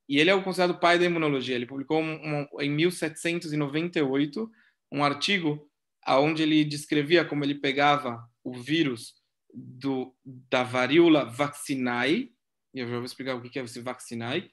e 0.07 0.19
ele 0.19 0.29
é 0.29 0.35
o 0.35 0.43
considerado 0.43 0.79
pai 0.79 0.99
da 0.99 1.05
imunologia. 1.05 1.55
Ele 1.55 1.65
publicou 1.65 2.01
um, 2.01 2.13
um, 2.13 2.61
em 2.61 2.69
1798 2.69 4.51
um 4.91 5.03
artigo 5.03 5.69
onde 6.07 6.43
ele 6.43 6.63
descrevia 6.63 7.25
como 7.25 7.43
ele 7.43 7.55
pegava 7.55 8.23
o 8.43 8.53
vírus 8.53 9.15
do, 9.53 10.15
da 10.23 10.63
varíola 10.63 11.25
vaccinae, 11.25 12.31
e 12.73 12.79
eu 12.79 12.87
já 12.87 12.95
vou 12.95 13.05
explicar 13.05 13.35
o 13.35 13.41
que 13.41 13.57
é 13.57 13.63
esse 13.63 13.79
vaccinae, 13.79 14.51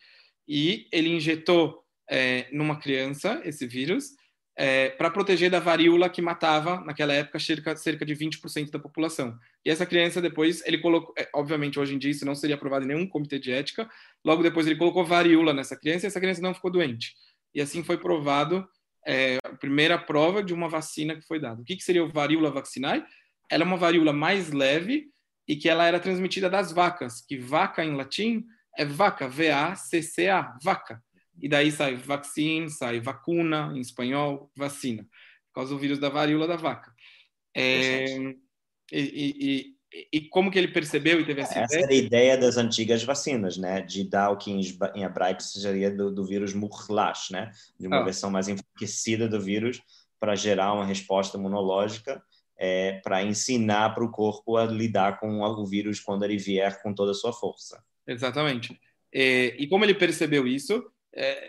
e 0.48 0.88
ele 0.90 1.10
injetou 1.10 1.84
é, 2.08 2.48
numa 2.52 2.78
criança 2.78 3.40
esse 3.44 3.66
vírus 3.66 4.10
é, 4.56 4.90
para 4.90 5.10
proteger 5.10 5.50
da 5.50 5.58
varíola 5.58 6.08
que 6.08 6.20
matava, 6.20 6.80
naquela 6.80 7.12
época, 7.12 7.38
cerca, 7.38 7.74
cerca 7.76 8.04
de 8.04 8.14
20% 8.14 8.70
da 8.70 8.78
população. 8.78 9.36
E 9.64 9.70
essa 9.70 9.86
criança 9.86 10.20
depois, 10.20 10.62
ele 10.66 10.78
colocou, 10.78 11.14
é, 11.18 11.28
obviamente 11.34 11.78
hoje 11.78 11.94
em 11.94 11.98
dia 11.98 12.10
isso 12.10 12.26
não 12.26 12.34
seria 12.34 12.56
aprovado 12.56 12.84
em 12.84 12.88
nenhum 12.88 13.06
comitê 13.06 13.38
de 13.38 13.50
ética, 13.50 13.88
logo 14.24 14.42
depois 14.42 14.66
ele 14.66 14.76
colocou 14.76 15.04
varíola 15.04 15.54
nessa 15.54 15.76
criança 15.76 16.06
e 16.06 16.08
essa 16.08 16.20
criança 16.20 16.42
não 16.42 16.54
ficou 16.54 16.70
doente. 16.70 17.14
E 17.54 17.60
assim 17.60 17.82
foi 17.82 17.96
provado 17.96 18.66
é, 19.06 19.38
a 19.44 19.50
primeira 19.50 19.98
prova 19.98 20.42
de 20.42 20.52
uma 20.52 20.68
vacina 20.68 21.16
que 21.16 21.26
foi 21.26 21.40
dada. 21.40 21.60
O 21.60 21.64
que, 21.64 21.76
que 21.76 21.84
seria 21.84 22.04
o 22.04 22.08
varíola 22.08 22.50
vaccinae? 22.50 23.04
Ela 23.50 23.64
é 23.64 23.66
uma 23.66 23.76
varíola 23.76 24.12
mais 24.12 24.50
leve 24.50 25.10
e 25.48 25.56
que 25.56 25.68
ela 25.68 25.86
era 25.86 25.98
transmitida 25.98 26.48
das 26.48 26.72
vacas, 26.72 27.20
que 27.20 27.36
vaca 27.36 27.84
em 27.84 27.94
latim 27.94 28.44
é 28.76 28.84
vaca, 28.84 29.28
V-A-C-C-A, 29.28 30.56
vaca. 30.62 31.02
E 31.40 31.48
daí 31.48 31.72
sai 31.72 31.96
vaccine, 31.96 32.70
sai 32.70 33.00
vacuna, 33.00 33.72
em 33.74 33.80
espanhol, 33.80 34.50
vacina, 34.56 35.02
por 35.48 35.54
causa 35.54 35.74
do 35.74 35.78
vírus 35.78 35.98
da 35.98 36.08
varíola 36.08 36.46
da 36.46 36.56
vaca. 36.56 36.92
É, 37.54 38.04
e, 38.90 39.74
e, 39.92 40.06
e, 40.12 40.20
como 40.28 40.50
que 40.50 40.58
ele 40.58 40.68
percebeu 40.68 41.20
e 41.20 41.24
teve 41.24 41.42
essa, 41.42 41.58
essa 41.58 41.74
ideia? 41.74 41.84
Essa 41.84 41.84
era 41.84 41.92
a 41.92 42.06
ideia 42.06 42.38
das 42.38 42.56
antigas 42.56 43.02
vacinas, 43.02 43.56
né? 43.56 43.80
De 43.82 44.08
dar 44.08 44.30
o 44.30 44.36
que 44.36 44.50
em 44.50 45.02
hebraico 45.02 45.42
seria 45.42 45.90
do, 45.90 46.10
do 46.10 46.24
vírus 46.24 46.54
murlash, 46.54 47.30
né? 47.30 47.50
De 47.78 47.86
uma 47.86 47.98
ah. 48.00 48.04
versão 48.04 48.30
mais 48.30 48.48
enfraquecida 48.48 49.28
do 49.28 49.40
vírus 49.40 49.82
para 50.18 50.34
gerar 50.34 50.72
uma 50.72 50.86
resposta 50.86 51.36
imunológica 51.36 52.22
é, 52.56 53.00
para 53.02 53.24
ensinar 53.24 53.92
para 53.92 54.04
o 54.04 54.10
corpo 54.10 54.56
a 54.56 54.64
lidar 54.64 55.18
com 55.18 55.40
o 55.40 55.66
vírus 55.66 55.98
quando 55.98 56.24
ele 56.24 56.36
vier 56.36 56.80
com 56.80 56.94
toda 56.94 57.10
a 57.10 57.14
sua 57.14 57.32
força. 57.32 57.82
Exatamente. 58.06 58.78
É, 59.12 59.56
e 59.60 59.66
como 59.66 59.84
ele 59.84 59.94
percebeu 59.94 60.46
isso, 60.46 60.84
é, 61.14 61.48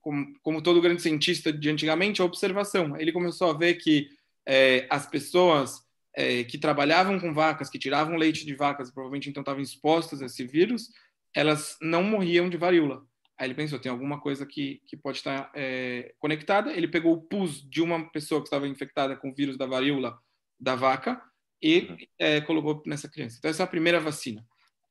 como, 0.00 0.26
como, 0.42 0.62
todo 0.62 0.80
grande 0.80 1.02
cientista 1.02 1.52
de 1.52 1.70
antigamente, 1.70 2.22
a 2.22 2.24
observação. 2.24 2.96
Ele 2.96 3.12
começou 3.12 3.50
a 3.50 3.56
ver 3.56 3.74
que 3.74 4.08
é, 4.46 4.86
as 4.90 5.06
pessoas 5.06 5.82
é, 6.14 6.44
que 6.44 6.58
trabalhavam 6.58 7.20
com 7.20 7.34
vacas, 7.34 7.68
que 7.68 7.78
tiravam 7.78 8.16
leite 8.16 8.46
de 8.46 8.54
vacas, 8.54 8.90
provavelmente 8.90 9.28
então 9.28 9.42
estavam 9.42 9.62
expostas 9.62 10.22
a 10.22 10.26
esse 10.26 10.46
vírus, 10.46 10.90
elas 11.34 11.76
não 11.82 12.02
morriam 12.02 12.48
de 12.48 12.56
varíola. 12.56 13.04
Aí 13.38 13.46
ele 13.46 13.54
pensou, 13.54 13.78
tem 13.78 13.92
alguma 13.92 14.18
coisa 14.18 14.46
que, 14.46 14.80
que 14.86 14.96
pode 14.96 15.18
estar 15.18 15.50
é, 15.54 16.14
conectada. 16.18 16.72
Ele 16.72 16.88
pegou 16.88 17.12
o 17.12 17.20
pus 17.20 17.62
de 17.68 17.82
uma 17.82 18.10
pessoa 18.10 18.40
que 18.40 18.46
estava 18.46 18.66
infectada 18.66 19.14
com 19.14 19.28
o 19.28 19.34
vírus 19.34 19.58
da 19.58 19.66
varíola 19.66 20.18
da 20.58 20.74
vaca 20.74 21.20
e 21.60 21.80
uhum. 21.80 21.96
é, 22.18 22.40
colocou 22.40 22.82
nessa 22.86 23.10
criança. 23.10 23.36
Então, 23.38 23.50
essa 23.50 23.62
é 23.62 23.64
a 23.64 23.68
primeira 23.68 24.00
vacina. 24.00 24.42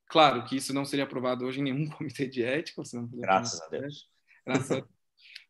Claro 0.08 0.44
que 0.46 0.56
isso 0.56 0.74
não 0.74 0.86
seria 0.86 1.06
aprovado 1.06 1.46
hoje 1.46 1.60
em 1.60 1.64
nenhum 1.64 1.90
comitê 1.92 2.28
de 2.28 2.44
ética. 2.44 2.82
Graças 3.14 3.62
a 3.62 3.68
Deus. 3.68 4.10
Graças 4.46 4.72
a 4.72 4.76
Deus. 4.76 4.90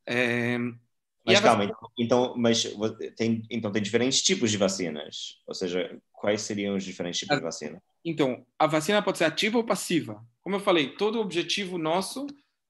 É, 0.07 0.59
mas 1.25 1.39
calma, 1.39 1.65
vacina... 1.65 1.89
então, 1.97 2.35
mas 2.37 2.63
tem, 3.17 3.41
então 3.49 3.71
tem 3.71 3.81
diferentes 3.81 4.21
tipos 4.21 4.51
de 4.51 4.57
vacinas. 4.57 5.41
Ou 5.47 5.55
seja, 5.55 5.99
quais 6.13 6.41
seriam 6.41 6.75
os 6.75 6.83
diferentes 6.83 7.19
tipos 7.19 7.35
a, 7.35 7.39
de 7.39 7.43
vacina? 7.43 7.83
Então, 8.03 8.45
a 8.59 8.67
vacina 8.67 9.01
pode 9.01 9.17
ser 9.17 9.23
ativa 9.25 9.57
ou 9.57 9.63
passiva. 9.63 10.23
Como 10.41 10.55
eu 10.55 10.59
falei, 10.59 10.95
todo 10.95 11.15
o 11.15 11.21
objetivo 11.21 11.79
nosso 11.79 12.27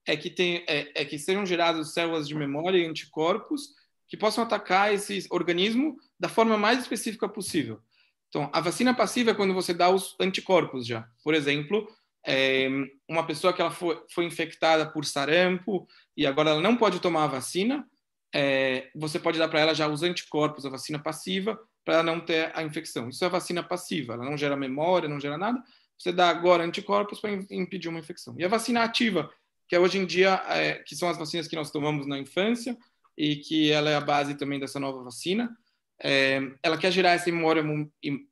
é 0.07 0.15
que, 0.15 0.29
tem, 0.29 0.63
é, 0.67 1.01
é 1.01 1.03
que 1.03 1.19
sejam 1.19 1.45
geradas 1.45 1.93
células 1.93 2.27
de 2.27 2.33
memória 2.33 2.77
e 2.77 2.85
anticorpos 2.87 3.73
que 4.07 4.15
possam 4.15 4.43
atacar 4.43 4.93
esse 4.93 5.27
organismo 5.29 5.97
da 6.17 6.29
forma 6.29 6.57
mais 6.57 6.79
específica 6.79 7.27
possível. 7.27 7.81
Então, 8.29 8.49
a 8.53 8.59
vacina 8.59 8.93
passiva 8.93 9.31
é 9.31 9.33
quando 9.33 9.53
você 9.53 9.73
dá 9.73 9.89
os 9.89 10.15
anticorpos 10.19 10.85
já. 10.85 11.07
Por 11.23 11.33
exemplo, 11.33 11.87
é, 12.25 12.67
uma 13.07 13.25
pessoa 13.25 13.53
que 13.53 13.61
ela 13.61 13.71
foi, 13.71 14.01
foi 14.09 14.25
infectada 14.25 14.85
por 14.85 15.05
sarampo 15.05 15.87
e 16.17 16.25
agora 16.25 16.49
ela 16.49 16.61
não 16.61 16.75
pode 16.75 16.99
tomar 16.99 17.25
a 17.25 17.27
vacina, 17.27 17.87
é, 18.33 18.89
você 18.95 19.19
pode 19.19 19.39
dar 19.39 19.47
para 19.47 19.59
ela 19.59 19.73
já 19.73 19.87
os 19.87 20.03
anticorpos, 20.03 20.65
a 20.65 20.69
vacina 20.69 20.99
passiva, 20.99 21.57
para 21.85 22.01
não 22.01 22.19
ter 22.19 22.51
a 22.55 22.63
infecção. 22.63 23.07
Isso 23.07 23.23
é 23.23 23.29
vacina 23.29 23.63
passiva, 23.63 24.13
ela 24.13 24.25
não 24.25 24.35
gera 24.35 24.57
memória, 24.57 25.07
não 25.07 25.19
gera 25.19 25.37
nada. 25.37 25.63
Você 25.97 26.11
dá 26.11 26.29
agora 26.29 26.63
anticorpos 26.63 27.21
para 27.21 27.31
impedir 27.31 27.87
uma 27.87 27.99
infecção. 27.99 28.35
E 28.37 28.43
a 28.43 28.49
vacina 28.49 28.83
ativa, 28.83 29.29
que 29.67 29.75
é 29.75 29.79
hoje 29.79 29.99
em 29.99 30.05
dia, 30.05 30.43
é, 30.49 30.73
que 30.79 30.95
são 30.95 31.07
as 31.07 31.17
vacinas 31.17 31.47
que 31.47 31.55
nós 31.55 31.71
tomamos 31.71 32.07
na 32.07 32.17
infância 32.17 32.75
e 33.17 33.37
que 33.37 33.71
ela 33.71 33.89
é 33.89 33.95
a 33.95 34.01
base 34.01 34.35
também 34.35 34.59
dessa 34.59 34.79
nova 34.79 35.01
vacina, 35.03 35.55
é, 36.01 36.41
ela 36.61 36.77
quer 36.77 36.91
gerar 36.91 37.11
essa 37.11 37.31
memória, 37.31 37.63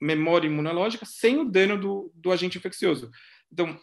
memória 0.01 0.47
imunológica 0.47 1.05
sem 1.05 1.37
o 1.39 1.45
dano 1.45 1.79
do, 1.79 2.11
do 2.13 2.31
agente 2.31 2.57
infeccioso. 2.57 3.09
Então, 3.51 3.79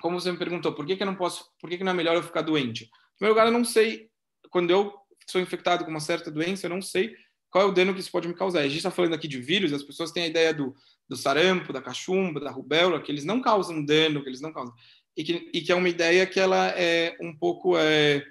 como 0.00 0.20
você 0.20 0.30
me 0.30 0.38
perguntou, 0.38 0.74
por 0.74 0.86
que, 0.86 0.96
que 0.96 1.02
eu 1.02 1.06
não 1.06 1.14
posso, 1.14 1.44
por 1.60 1.68
que, 1.68 1.78
que 1.78 1.84
não 1.84 1.92
é 1.92 1.94
melhor 1.94 2.16
eu 2.16 2.22
ficar 2.22 2.42
doente? 2.42 2.84
Em 2.84 3.18
primeiro 3.18 3.34
lugar, 3.34 3.46
eu 3.46 3.56
não 3.56 3.64
sei, 3.64 4.08
quando 4.50 4.70
eu 4.70 4.94
sou 5.28 5.40
infectado 5.40 5.84
com 5.84 5.90
uma 5.90 6.00
certa 6.00 6.30
doença, 6.30 6.66
eu 6.66 6.70
não 6.70 6.82
sei 6.82 7.14
qual 7.50 7.64
é 7.64 7.66
o 7.68 7.72
dano 7.72 7.92
que 7.92 8.00
isso 8.00 8.10
pode 8.10 8.26
me 8.26 8.34
causar. 8.34 8.60
A 8.60 8.68
gente 8.68 8.78
está 8.78 8.90
falando 8.90 9.14
aqui 9.14 9.28
de 9.28 9.40
vírus, 9.40 9.72
as 9.72 9.82
pessoas 9.82 10.10
têm 10.10 10.24
a 10.24 10.26
ideia 10.26 10.54
do, 10.54 10.74
do 11.08 11.16
sarampo, 11.16 11.72
da 11.72 11.82
cachumba, 11.82 12.40
da 12.40 12.50
rubéola, 12.50 13.00
que 13.00 13.12
eles 13.12 13.24
não 13.24 13.42
causam 13.42 13.84
dano, 13.84 14.22
que 14.22 14.28
eles 14.28 14.40
não 14.40 14.52
causam. 14.52 14.74
E 15.14 15.22
que, 15.22 15.50
e 15.52 15.60
que 15.60 15.70
é 15.70 15.74
uma 15.74 15.88
ideia 15.88 16.26
que 16.26 16.40
ela 16.40 16.68
é 16.70 17.14
um 17.20 17.36
pouco 17.36 17.76
é, 17.76 18.24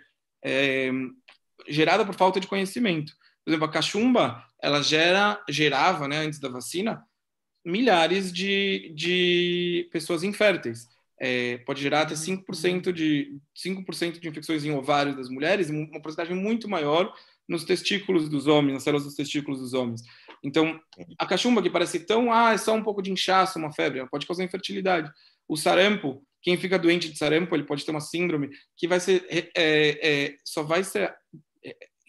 é, 0.43 0.89
gerada 1.67 2.03
por 2.03 2.15
falta 2.15 2.39
de 2.39 2.47
conhecimento. 2.47 3.13
Por 3.43 3.51
exemplo, 3.51 3.65
a 3.65 3.71
cachumba, 3.71 4.45
ela 4.61 4.81
gera, 4.81 5.43
gerava, 5.49 6.07
né, 6.07 6.17
antes 6.17 6.39
da 6.39 6.49
vacina, 6.49 7.03
milhares 7.65 8.31
de, 8.31 8.93
de 8.95 9.89
pessoas 9.91 10.23
inférteis. 10.23 10.87
É, 11.19 11.59
pode 11.59 11.81
gerar 11.81 12.01
até 12.01 12.15
5% 12.15 12.91
de, 12.91 13.37
5% 13.55 14.19
de 14.19 14.27
infecções 14.27 14.65
em 14.65 14.71
ovários 14.71 15.15
das 15.15 15.29
mulheres, 15.29 15.69
uma 15.69 16.01
porcentagem 16.01 16.35
muito 16.35 16.67
maior 16.67 17.13
nos 17.47 17.63
testículos 17.63 18.27
dos 18.27 18.47
homens, 18.47 18.73
nas 18.73 18.83
células 18.83 19.05
dos 19.05 19.15
testículos 19.15 19.59
dos 19.59 19.73
homens. 19.73 20.01
Então, 20.43 20.79
a 21.19 21.25
cachumba, 21.25 21.61
que 21.61 21.69
parece 21.69 21.99
tão, 21.99 22.33
ah, 22.33 22.53
é 22.53 22.57
só 22.57 22.73
um 22.73 22.83
pouco 22.83 23.01
de 23.01 23.11
inchaço, 23.11 23.59
uma 23.59 23.71
febre, 23.71 23.99
ela 23.99 24.09
pode 24.09 24.25
causar 24.25 24.43
infertilidade. 24.43 25.11
O 25.47 25.55
sarampo, 25.55 26.25
quem 26.41 26.57
fica 26.57 26.79
doente 26.79 27.09
de 27.09 27.17
sarampo, 27.17 27.55
ele 27.55 27.65
pode 27.65 27.85
ter 27.85 27.91
uma 27.91 28.01
síndrome 28.01 28.49
que 28.75 28.87
vai 28.87 28.99
ser, 28.99 29.25
é, 29.29 29.51
é, 29.55 30.35
só 30.43 30.63
vai 30.63 30.83
ser 30.83 31.13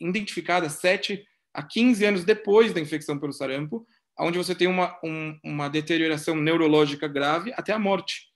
é, 0.03 0.09
identificada 0.09 0.69
7 0.69 1.25
a 1.55 1.63
15 1.63 2.05
anos 2.05 2.25
depois 2.25 2.73
da 2.73 2.81
infecção 2.81 3.19
pelo 3.19 3.33
sarampo, 3.33 3.87
onde 4.19 4.39
você 4.39 4.55
tem 4.55 4.69
uma, 4.69 4.99
um, 5.03 5.39
uma 5.43 5.69
deterioração 5.69 6.37
neurológica 6.37 7.09
grave 7.09 7.53
até 7.55 7.73
a 7.73 7.79
morte, 7.79 8.29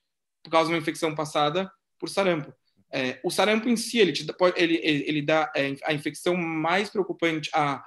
por 0.43 0.51
causa 0.51 0.69
de 0.69 0.75
uma 0.75 0.81
infecção 0.81 1.15
passada 1.15 1.71
por 1.99 2.09
sarampo. 2.09 2.53
É, 2.93 3.21
o 3.25 3.31
sarampo 3.31 3.69
em 3.69 3.77
si, 3.77 3.99
ele, 3.99 4.13
te, 4.13 4.27
ele, 4.57 4.77
ele 4.83 5.23
dá 5.23 5.51
é, 5.55 5.75
a 5.85 5.93
infecção 5.93 6.37
mais 6.37 6.89
preocupante, 6.89 7.51
a, 7.53 7.85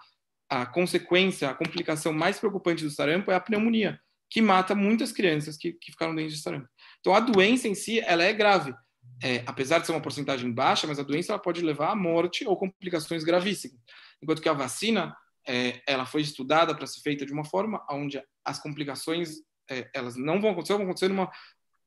a 0.50 0.66
consequência, 0.66 1.50
a 1.50 1.54
complicação 1.54 2.12
mais 2.12 2.40
preocupante 2.40 2.84
do 2.84 2.90
sarampo 2.90 3.32
é 3.32 3.36
a 3.36 3.40
pneumonia, 3.40 4.00
que 4.30 4.42
mata 4.42 4.76
muitas 4.76 5.12
crianças 5.12 5.58
que, 5.58 5.74
que 5.74 5.92
ficaram 5.92 6.14
doentes 6.14 6.36
de 6.36 6.42
sarampo. 6.42 6.68
Então, 7.00 7.14
a 7.14 7.20
doença 7.20 7.68
em 7.68 7.76
si, 7.76 8.00
ela 8.00 8.24
é 8.24 8.34
grave. 8.34 8.74
É, 9.22 9.44
apesar 9.46 9.80
de 9.80 9.86
ser 9.86 9.92
uma 9.92 10.02
porcentagem 10.02 10.52
baixa, 10.52 10.88
mas 10.88 10.98
a 10.98 11.04
doença 11.04 11.34
ela 11.34 11.42
pode 11.42 11.62
levar 11.62 11.92
à 11.92 11.96
morte 11.96 12.48
ou 12.48 12.56
complicações 12.56 13.24
gravíssimas. 13.24 13.78
Enquanto 14.22 14.42
que 14.42 14.48
a 14.48 14.54
vacina, 14.54 15.16
é, 15.46 15.82
ela 15.86 16.06
foi 16.06 16.22
estudada 16.22 16.74
para 16.74 16.88
ser 16.88 17.02
feita 17.02 17.26
de 17.26 17.34
uma 17.34 17.44
forma 17.44 17.86
onde 17.90 18.22
as 18.46 18.60
complicações 18.60 19.42
é, 19.70 19.90
elas 19.94 20.16
não 20.16 20.42
vão 20.42 20.52
acontecer, 20.52 20.74
vão 20.74 20.84
acontecer 20.84 21.10
numa 21.10 21.30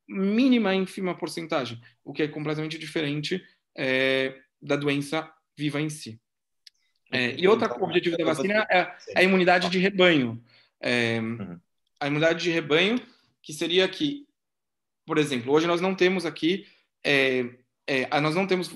mínima 0.09 0.75
ínfima 0.75 1.17
porcentagem, 1.17 1.81
o 2.05 2.13
que 2.13 2.23
é 2.23 2.29
completamente 2.29 2.79
diferente 2.79 3.43
é, 3.77 4.39
da 4.61 4.77
doença 4.77 5.31
viva 5.57 5.81
em 5.81 5.89
si. 5.89 6.21
É, 7.11 7.35
e 7.39 7.47
outro 7.47 7.67
então, 7.67 7.83
objetivo 7.83 8.17
da 8.17 8.25
vacina 8.25 8.67
é 8.71 8.95
a 9.15 9.23
imunidade 9.23 9.69
de 9.69 9.79
rebanho. 9.79 10.43
É, 10.81 11.21
uhum. 11.21 11.61
A 12.01 12.07
imunidade 12.07 12.43
de 12.43 12.51
rebanho, 12.51 13.01
que 13.43 13.53
seria 13.53 13.87
que, 13.87 14.27
por 15.05 15.19
exemplo, 15.19 15.53
hoje 15.53 15.67
nós 15.67 15.81
não 15.81 15.95
temos 15.95 16.25
aqui, 16.25 16.67
é, 17.05 17.49
é, 17.87 18.21
nós 18.21 18.35
não 18.35 18.47
temos 18.47 18.69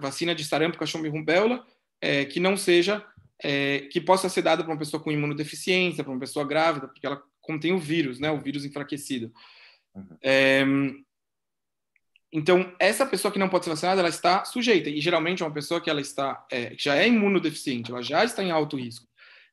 vacina 0.00 0.34
de 0.34 0.44
sarampo, 0.44 0.78
cachumba 0.78 1.06
e 1.06 1.10
rubéola 1.10 1.64
é, 2.00 2.24
que 2.24 2.40
não 2.40 2.56
seja, 2.56 3.04
é, 3.42 3.80
que 3.90 4.00
possa 4.00 4.28
ser 4.28 4.42
dada 4.42 4.62
para 4.62 4.72
uma 4.72 4.78
pessoa 4.78 5.02
com 5.02 5.12
imunodeficiência, 5.12 6.02
para 6.02 6.12
uma 6.12 6.20
pessoa 6.20 6.46
grávida, 6.46 6.88
porque 6.88 7.06
ela 7.06 7.22
contém 7.40 7.72
o 7.72 7.78
vírus, 7.78 8.18
né, 8.18 8.30
o 8.30 8.40
vírus 8.40 8.64
enfraquecido. 8.64 9.32
Uhum. 9.94 10.16
É, 10.22 10.64
então, 12.32 12.72
essa 12.78 13.04
pessoa 13.04 13.32
que 13.32 13.38
não 13.38 13.48
pode 13.48 13.64
ser 13.64 13.70
vacinada, 13.70 14.00
ela 14.00 14.08
está 14.08 14.44
sujeita. 14.44 14.88
E 14.88 15.00
geralmente 15.00 15.42
é 15.42 15.46
uma 15.46 15.52
pessoa 15.52 15.80
que 15.80 15.90
ela 15.90 16.00
está, 16.00 16.46
é, 16.50 16.74
já 16.78 16.96
é 16.96 17.08
imunodeficiente, 17.08 17.90
ela 17.90 18.02
já 18.02 18.24
está 18.24 18.42
em 18.42 18.52
alto 18.52 18.76
risco. 18.76 19.08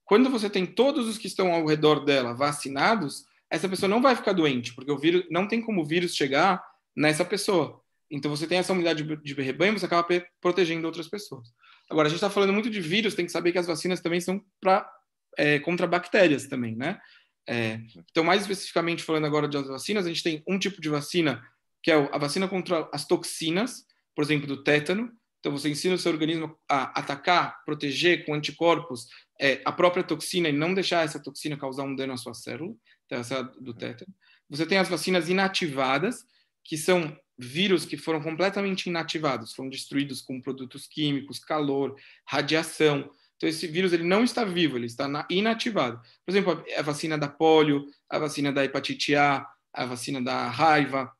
Quando 0.06 0.30
você 0.30 0.50
tem 0.50 0.66
todos 0.66 1.08
os 1.08 1.18
que 1.18 1.28
estão 1.28 1.52
ao 1.52 1.66
redor 1.66 2.06
dela 2.06 2.34
vacinados, 2.34 3.26
essa 3.50 3.68
pessoa 3.68 3.90
não 3.90 4.02
vai 4.02 4.16
ficar 4.16 4.34
doente, 4.34 4.74
porque 4.74 4.92
o 4.92 4.98
vírus 4.98 5.26
não 5.30 5.48
tem 5.48 5.62
como 5.62 5.82
o 5.82 5.86
vírus 5.86 6.16
chegar 6.16 6.64
nessa 6.96 7.26
pessoa. 7.26 7.82
Então, 8.10 8.32
você 8.32 8.48
tem 8.48 8.58
essa 8.58 8.74
unidade 8.74 9.04
de 9.04 9.34
rebanho, 9.34 9.78
você 9.78 9.86
acaba 9.86 10.08
protegendo 10.40 10.86
outras 10.88 11.08
pessoas. 11.08 11.48
Agora, 11.90 12.08
a 12.08 12.10
gente 12.10 12.18
está 12.18 12.30
falando 12.30 12.54
muito 12.54 12.70
de 12.70 12.82
vírus, 12.82 13.16
tem 13.16 13.26
que 13.26 13.32
saber 13.32 13.52
que 13.52 13.58
as 13.58 13.68
vacinas 13.68 14.02
também 14.02 14.20
são 14.20 14.42
para 14.62 14.90
é, 15.38 15.60
contra 15.60 15.88
bactérias 15.88 16.48
também, 16.48 16.76
né? 16.76 17.00
É, 17.48 17.80
então, 18.12 18.24
mais 18.24 18.42
especificamente 18.42 19.04
falando 19.04 19.26
agora 19.26 19.48
de 19.48 19.58
vacinas, 19.58 20.06
a 20.06 20.10
gente 20.10 20.24
tem 20.24 20.44
um 20.48 20.60
tipo 20.60 20.82
de 20.82 20.90
vacina 20.90 21.42
que 21.82 21.92
é 21.92 21.96
a 21.96 22.18
vacina 22.18 22.48
contra 22.48 22.90
as 22.92 23.06
toxinas, 23.06 23.86
por 24.14 24.24
exemplo, 24.24 24.48
do 24.48 24.64
tétano. 24.64 25.12
Então, 25.40 25.52
você 25.52 25.70
ensina 25.70 25.96
o 25.96 25.98
seu 25.98 26.12
organismo 26.12 26.58
a 26.70 27.00
atacar, 27.00 27.64
proteger 27.64 28.26
com 28.26 28.34
anticorpos 28.34 29.08
é, 29.40 29.62
a 29.64 29.72
própria 29.72 30.04
toxina 30.04 30.50
e 30.50 30.52
não 30.52 30.74
deixar 30.74 31.06
essa 31.06 31.22
toxina 31.22 31.56
causar 31.56 31.84
um 31.84 31.96
dano 31.96 32.14
à 32.14 32.18
sua 32.18 32.34
célula, 32.34 32.74
então, 33.06 33.20
essa 33.20 33.44
do 33.44 33.74
tétano. 33.74 34.14
Você 34.50 34.66
tem 34.66 34.78
as 34.78 34.90
vacinas 34.90 35.30
inativadas, 35.30 36.26
que 36.64 36.78
são 36.78 37.18
vírus 37.38 37.86
que 37.86 37.98
foram 37.98 38.22
completamente 38.22 38.88
inativados, 38.88 39.54
foram 39.54 39.70
destruídos 39.70 40.22
com 40.22 40.42
produtos 40.42 40.88
químicos, 40.88 41.40
calor, 41.40 41.96
radiação. 42.26 43.12
Então, 43.36 43.48
esse 43.48 43.68
vírus 43.68 43.94
ele 43.94 44.04
não 44.04 44.24
está 44.24 44.44
vivo, 44.44 44.78
ele 44.78 44.88
está 44.88 45.28
inativado. 45.30 46.02
Por 46.26 46.32
exemplo, 46.32 46.64
a 46.76 46.82
vacina 46.82 47.18
da 47.18 47.28
polio, 47.28 47.86
a 48.10 48.18
vacina 48.18 48.52
da 48.52 48.66
hepatite 48.66 49.16
A, 49.16 49.46
a 49.72 49.86
vacina 49.86 50.20
da 50.22 50.50
raiva, 50.50 51.12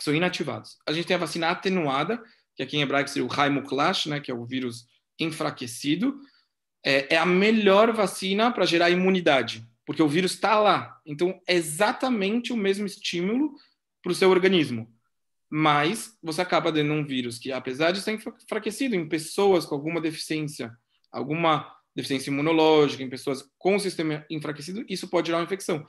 são 0.00 0.14
inativados. 0.14 0.76
A 0.86 0.92
gente 0.92 1.06
tem 1.06 1.14
a 1.14 1.20
vacina 1.20 1.48
atenuada, 1.48 2.22
que 2.56 2.62
aqui 2.62 2.76
em 2.76 2.82
hebraico 2.82 3.08
seria 3.08 3.26
o 3.26 3.32
Haemoklash, 3.32 4.08
né, 4.08 4.20
que 4.20 4.30
é 4.30 4.34
o 4.34 4.44
vírus 4.44 4.86
enfraquecido. 5.18 6.18
É, 6.84 7.14
é 7.14 7.18
a 7.18 7.26
melhor 7.26 7.92
vacina 7.92 8.50
para 8.50 8.66
gerar 8.66 8.90
imunidade, 8.90 9.64
porque 9.84 10.02
o 10.02 10.08
vírus 10.08 10.32
está 10.32 10.58
lá. 10.58 11.00
Então, 11.06 11.40
é 11.46 11.54
exatamente 11.54 12.52
o 12.52 12.56
mesmo 12.56 12.86
estímulo 12.86 13.54
para 14.02 14.12
o 14.12 14.14
seu 14.14 14.30
organismo. 14.30 14.95
Mas 15.48 16.16
você 16.22 16.42
acaba 16.42 16.72
dando 16.72 16.92
um 16.92 17.04
vírus 17.04 17.38
que, 17.38 17.52
apesar 17.52 17.92
de 17.92 18.00
estar 18.00 18.12
enfraquecido 18.12 18.94
em 18.94 19.08
pessoas 19.08 19.64
com 19.64 19.74
alguma 19.74 20.00
deficiência 20.00 20.76
alguma 21.16 21.74
deficiência 21.94 22.30
imunológica, 22.30 23.02
em 23.02 23.08
pessoas 23.08 23.48
com 23.58 23.76
o 23.76 23.80
sistema 23.80 24.24
enfraquecido, 24.28 24.84
isso 24.88 25.08
pode 25.08 25.28
gerar 25.28 25.38
uma 25.38 25.44
infecção. 25.44 25.86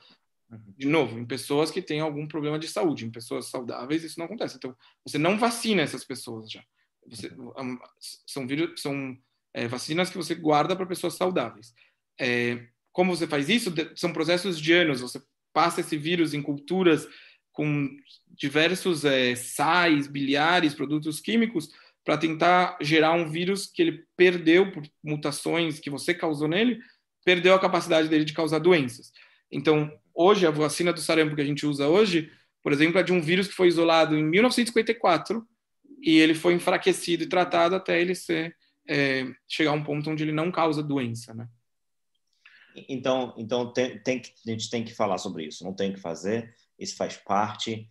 Uhum. 0.50 0.74
De 0.76 0.86
novo, 0.86 1.18
em 1.18 1.26
pessoas 1.26 1.70
que 1.70 1.82
têm 1.82 2.00
algum 2.00 2.26
problema 2.26 2.58
de 2.58 2.66
saúde, 2.66 3.04
em 3.04 3.10
pessoas 3.10 3.46
saudáveis, 3.46 4.02
isso 4.02 4.18
não 4.18 4.24
acontece. 4.24 4.56
Então, 4.56 4.74
você 5.04 5.18
não 5.18 5.38
vacina 5.38 5.82
essas 5.82 6.04
pessoas 6.04 6.50
já. 6.50 6.64
Você, 7.06 7.28
uhum. 7.28 7.78
são 8.26 8.46
vírus, 8.46 8.80
são 8.80 9.16
é, 9.52 9.68
vacinas 9.68 10.08
que 10.08 10.16
você 10.16 10.34
guarda 10.34 10.74
para 10.74 10.86
pessoas 10.86 11.14
saudáveis. 11.14 11.74
É, 12.18 12.66
como 12.90 13.14
você 13.14 13.26
faz 13.26 13.50
isso? 13.50 13.72
São 13.94 14.12
processos 14.12 14.58
de 14.58 14.72
anos. 14.72 15.02
Você 15.02 15.22
passa 15.52 15.82
esse 15.82 15.96
vírus 15.98 16.32
em 16.32 16.40
culturas 16.40 17.06
com 17.58 17.90
diversos 18.36 19.04
é, 19.04 19.34
sais, 19.34 20.06
biliares, 20.06 20.74
produtos 20.74 21.18
químicos, 21.18 21.68
para 22.04 22.16
tentar 22.16 22.78
gerar 22.80 23.14
um 23.14 23.28
vírus 23.28 23.66
que 23.66 23.82
ele 23.82 24.04
perdeu 24.16 24.70
por 24.70 24.84
mutações 25.02 25.80
que 25.80 25.90
você 25.90 26.14
causou 26.14 26.46
nele, 26.46 26.78
perdeu 27.24 27.54
a 27.54 27.58
capacidade 27.58 28.08
dele 28.08 28.24
de 28.24 28.32
causar 28.32 28.60
doenças. 28.60 29.10
Então, 29.50 29.92
hoje, 30.14 30.46
a 30.46 30.52
vacina 30.52 30.92
do 30.92 31.00
sarampo 31.00 31.34
que 31.34 31.42
a 31.42 31.44
gente 31.44 31.66
usa 31.66 31.88
hoje, 31.88 32.30
por 32.62 32.72
exemplo, 32.72 33.00
é 33.00 33.02
de 33.02 33.12
um 33.12 33.20
vírus 33.20 33.48
que 33.48 33.54
foi 33.54 33.66
isolado 33.66 34.16
em 34.16 34.22
1954 34.22 35.44
e 36.00 36.16
ele 36.16 36.34
foi 36.34 36.54
enfraquecido 36.54 37.24
e 37.24 37.28
tratado 37.28 37.74
até 37.74 38.00
ele 38.00 38.14
ser, 38.14 38.56
é, 38.88 39.26
chegar 39.48 39.72
a 39.72 39.74
um 39.74 39.82
ponto 39.82 40.08
onde 40.08 40.22
ele 40.22 40.30
não 40.30 40.52
causa 40.52 40.80
doença, 40.80 41.34
né? 41.34 41.48
Então, 42.88 43.34
então 43.36 43.72
tem, 43.72 43.98
tem 43.98 44.20
que, 44.20 44.32
a 44.46 44.50
gente 44.52 44.70
tem 44.70 44.84
que 44.84 44.94
falar 44.94 45.18
sobre 45.18 45.44
isso, 45.44 45.64
não 45.64 45.74
tem 45.74 45.92
que 45.92 45.98
fazer, 45.98 46.54
isso 46.78 46.96
faz 46.96 47.16
parte. 47.16 47.88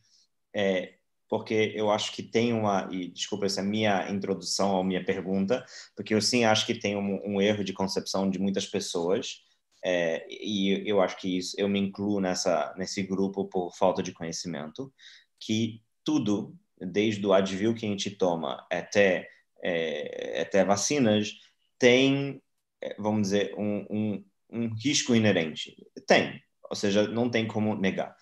É, 0.54 0.98
porque 1.30 1.74
eu 1.76 1.92
acho 1.92 2.12
que 2.14 2.24
tem 2.24 2.54
uma, 2.54 2.88
e 2.92 3.10
desculpa 3.10 3.46
essa 3.46 3.62
é 3.62 3.64
minha 3.64 4.10
introdução 4.10 4.76
ou 4.76 4.84
minha 4.84 5.04
pergunta, 5.04 5.66
porque 5.96 6.14
eu 6.14 6.22
sim 6.22 6.46
acho 6.46 6.66
que 6.66 6.74
tem 6.74 6.96
um, 6.96 7.22
um 7.26 7.42
erro 7.42 7.64
de 7.64 7.74
concepção 7.74 8.30
de 8.30 8.40
muitas 8.40 8.66
pessoas, 8.66 9.42
é, 9.84 10.26
e 10.30 10.90
eu 10.90 11.02
acho 11.02 11.18
que 11.18 11.38
isso, 11.38 11.56
eu 11.58 11.68
me 11.68 11.80
incluo 11.80 12.20
nessa, 12.20 12.74
nesse 12.78 13.04
grupo 13.04 13.46
por 13.46 13.76
falta 13.76 14.02
de 14.02 14.12
conhecimento, 14.12 14.92
que 15.40 15.82
tudo, 16.04 16.56
desde 16.80 17.26
o 17.26 17.34
Advil 17.34 17.76
que 17.76 17.86
a 17.86 17.90
gente 17.90 18.12
toma 18.12 18.66
até, 18.72 19.30
é, 19.62 20.42
até 20.42 20.64
vacinas, 20.64 21.34
tem, 21.78 22.42
é, 22.82 22.96
vamos 22.98 23.24
dizer, 23.24 23.54
um, 23.58 23.86
um, 23.90 24.26
um 24.50 24.74
risco 24.74 25.14
inerente. 25.14 25.76
Tem, 26.08 26.42
ou 26.70 26.76
seja, 26.76 27.08
não 27.08 27.30
tem 27.30 27.46
como 27.46 27.76
negar. 27.76 28.16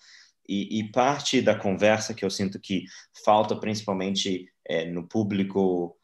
E, 0.48 0.80
e, 0.80 0.90
parte 0.92 1.40
da 1.40 1.54
conversa 1.54 2.14
que 2.14 2.24
eu 2.24 2.30
sinto 2.30 2.60
que 2.60 2.84
falta, 3.24 3.56
principalmente 3.56 4.46
é, 4.64 4.84
no 4.84 5.06
público 5.06 5.96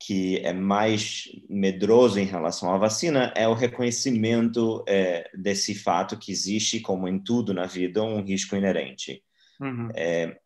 que 0.00 0.38
é 0.38 0.52
mais 0.52 1.24
medroso 1.48 2.20
em 2.20 2.24
relação 2.24 2.72
à 2.72 2.78
vacina, 2.78 3.32
é 3.36 3.48
o 3.48 3.54
reconhecimento 3.54 4.84
é, 4.86 5.28
desse 5.34 5.74
fato 5.74 6.16
que 6.16 6.30
existe, 6.30 6.80
como 6.80 7.08
em 7.08 7.18
tudo 7.18 7.52
na 7.52 7.66
vida, 7.66 8.02
um 8.02 8.22
risco 8.22 8.54
inerente. 8.54 9.22
Uhum. 9.60 9.88
É, 9.94 10.38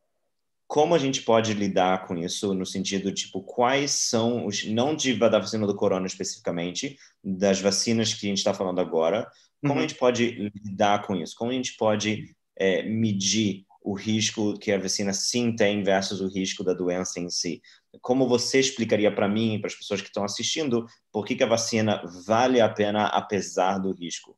como 0.72 0.94
a 0.94 0.98
gente 0.98 1.20
pode 1.20 1.52
lidar 1.52 2.06
com 2.06 2.16
isso 2.16 2.54
no 2.54 2.64
sentido 2.64 3.12
tipo 3.12 3.42
quais 3.42 3.90
são 3.90 4.46
os 4.46 4.64
não 4.64 4.96
de, 4.96 5.14
da 5.14 5.38
vacina 5.38 5.66
do 5.66 5.76
corona 5.76 6.06
especificamente 6.06 6.96
das 7.22 7.60
vacinas 7.60 8.14
que 8.14 8.24
a 8.24 8.30
gente 8.30 8.38
está 8.38 8.54
falando 8.54 8.80
agora 8.80 9.30
como 9.60 9.74
uhum. 9.74 9.80
a 9.80 9.82
gente 9.82 9.96
pode 9.96 10.50
lidar 10.64 11.02
com 11.02 11.14
isso 11.14 11.36
como 11.36 11.50
a 11.50 11.54
gente 11.54 11.76
pode 11.76 12.34
é, 12.56 12.82
medir 12.82 13.64
o 13.84 13.94
risco 13.94 14.58
que 14.58 14.70
a 14.70 14.78
vacina 14.78 15.12
sim 15.12 15.54
tem 15.54 15.82
versus 15.82 16.20
o 16.20 16.28
risco 16.28 16.62
da 16.62 16.72
doença 16.72 17.18
em 17.18 17.28
si. 17.28 17.60
Como 18.00 18.28
você 18.28 18.60
explicaria 18.60 19.12
para 19.12 19.28
mim 19.28 19.54
e 19.54 19.58
para 19.58 19.68
as 19.68 19.74
pessoas 19.74 20.00
que 20.00 20.06
estão 20.06 20.24
assistindo 20.24 20.86
por 21.10 21.24
que, 21.24 21.34
que, 21.34 21.42
a 21.42 21.48
vacina 21.48 22.02
vale 22.24 22.60
a 22.60 22.68
pena 22.68 23.06
apesar 23.06 23.78
do 23.78 23.92
risco? 23.92 24.36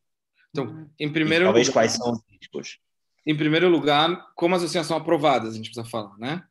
Então, 0.51 0.89
em 0.99 1.13
primeiro 1.13 1.45
e, 1.45 1.47
talvez 1.47 1.69
lugar, 1.69 1.75
quais 1.75 1.93
são 1.93 2.13
os 2.13 2.21
riscos? 2.31 2.79
Em 3.27 3.37
primeiro 3.37 3.69
lugar, 3.69 4.33
como 4.35 4.55
as 4.55 4.63
vacinas 4.63 4.87
são 4.87 4.97
aprovadas, 4.97 5.55
a 5.55 5.57
gente 5.57 5.71
precisa 5.71 5.85
falar, 5.85 6.17
né? 6.19 6.43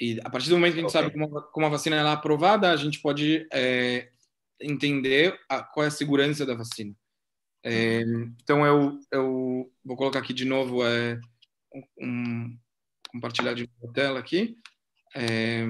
E 0.00 0.18
a 0.24 0.30
partir 0.30 0.48
do 0.48 0.56
momento 0.56 0.74
que 0.74 0.80
a 0.80 0.82
gente 0.82 0.90
okay. 0.90 1.02
sabe 1.02 1.12
como, 1.12 1.42
como, 1.42 1.66
a 1.66 1.70
vacina 1.70 1.96
é 1.96 2.00
aprovada, 2.00 2.70
a 2.70 2.76
gente 2.76 3.00
pode 3.00 3.46
é, 3.52 4.08
entender 4.60 5.38
a, 5.48 5.62
qual 5.62 5.84
é 5.84 5.88
a 5.88 5.92
segurança 5.92 6.44
da 6.44 6.54
vacina. 6.54 6.94
É, 7.64 8.00
então, 8.42 8.66
eu, 8.66 8.98
eu 9.10 9.72
vou 9.84 9.96
colocar 9.96 10.18
aqui 10.18 10.32
de 10.32 10.44
novo 10.44 10.84
é, 10.84 11.20
um, 12.00 12.56
compartilhar 13.08 13.54
de 13.54 13.68
tela 13.94 14.18
aqui. 14.18 14.58
É, 15.14 15.64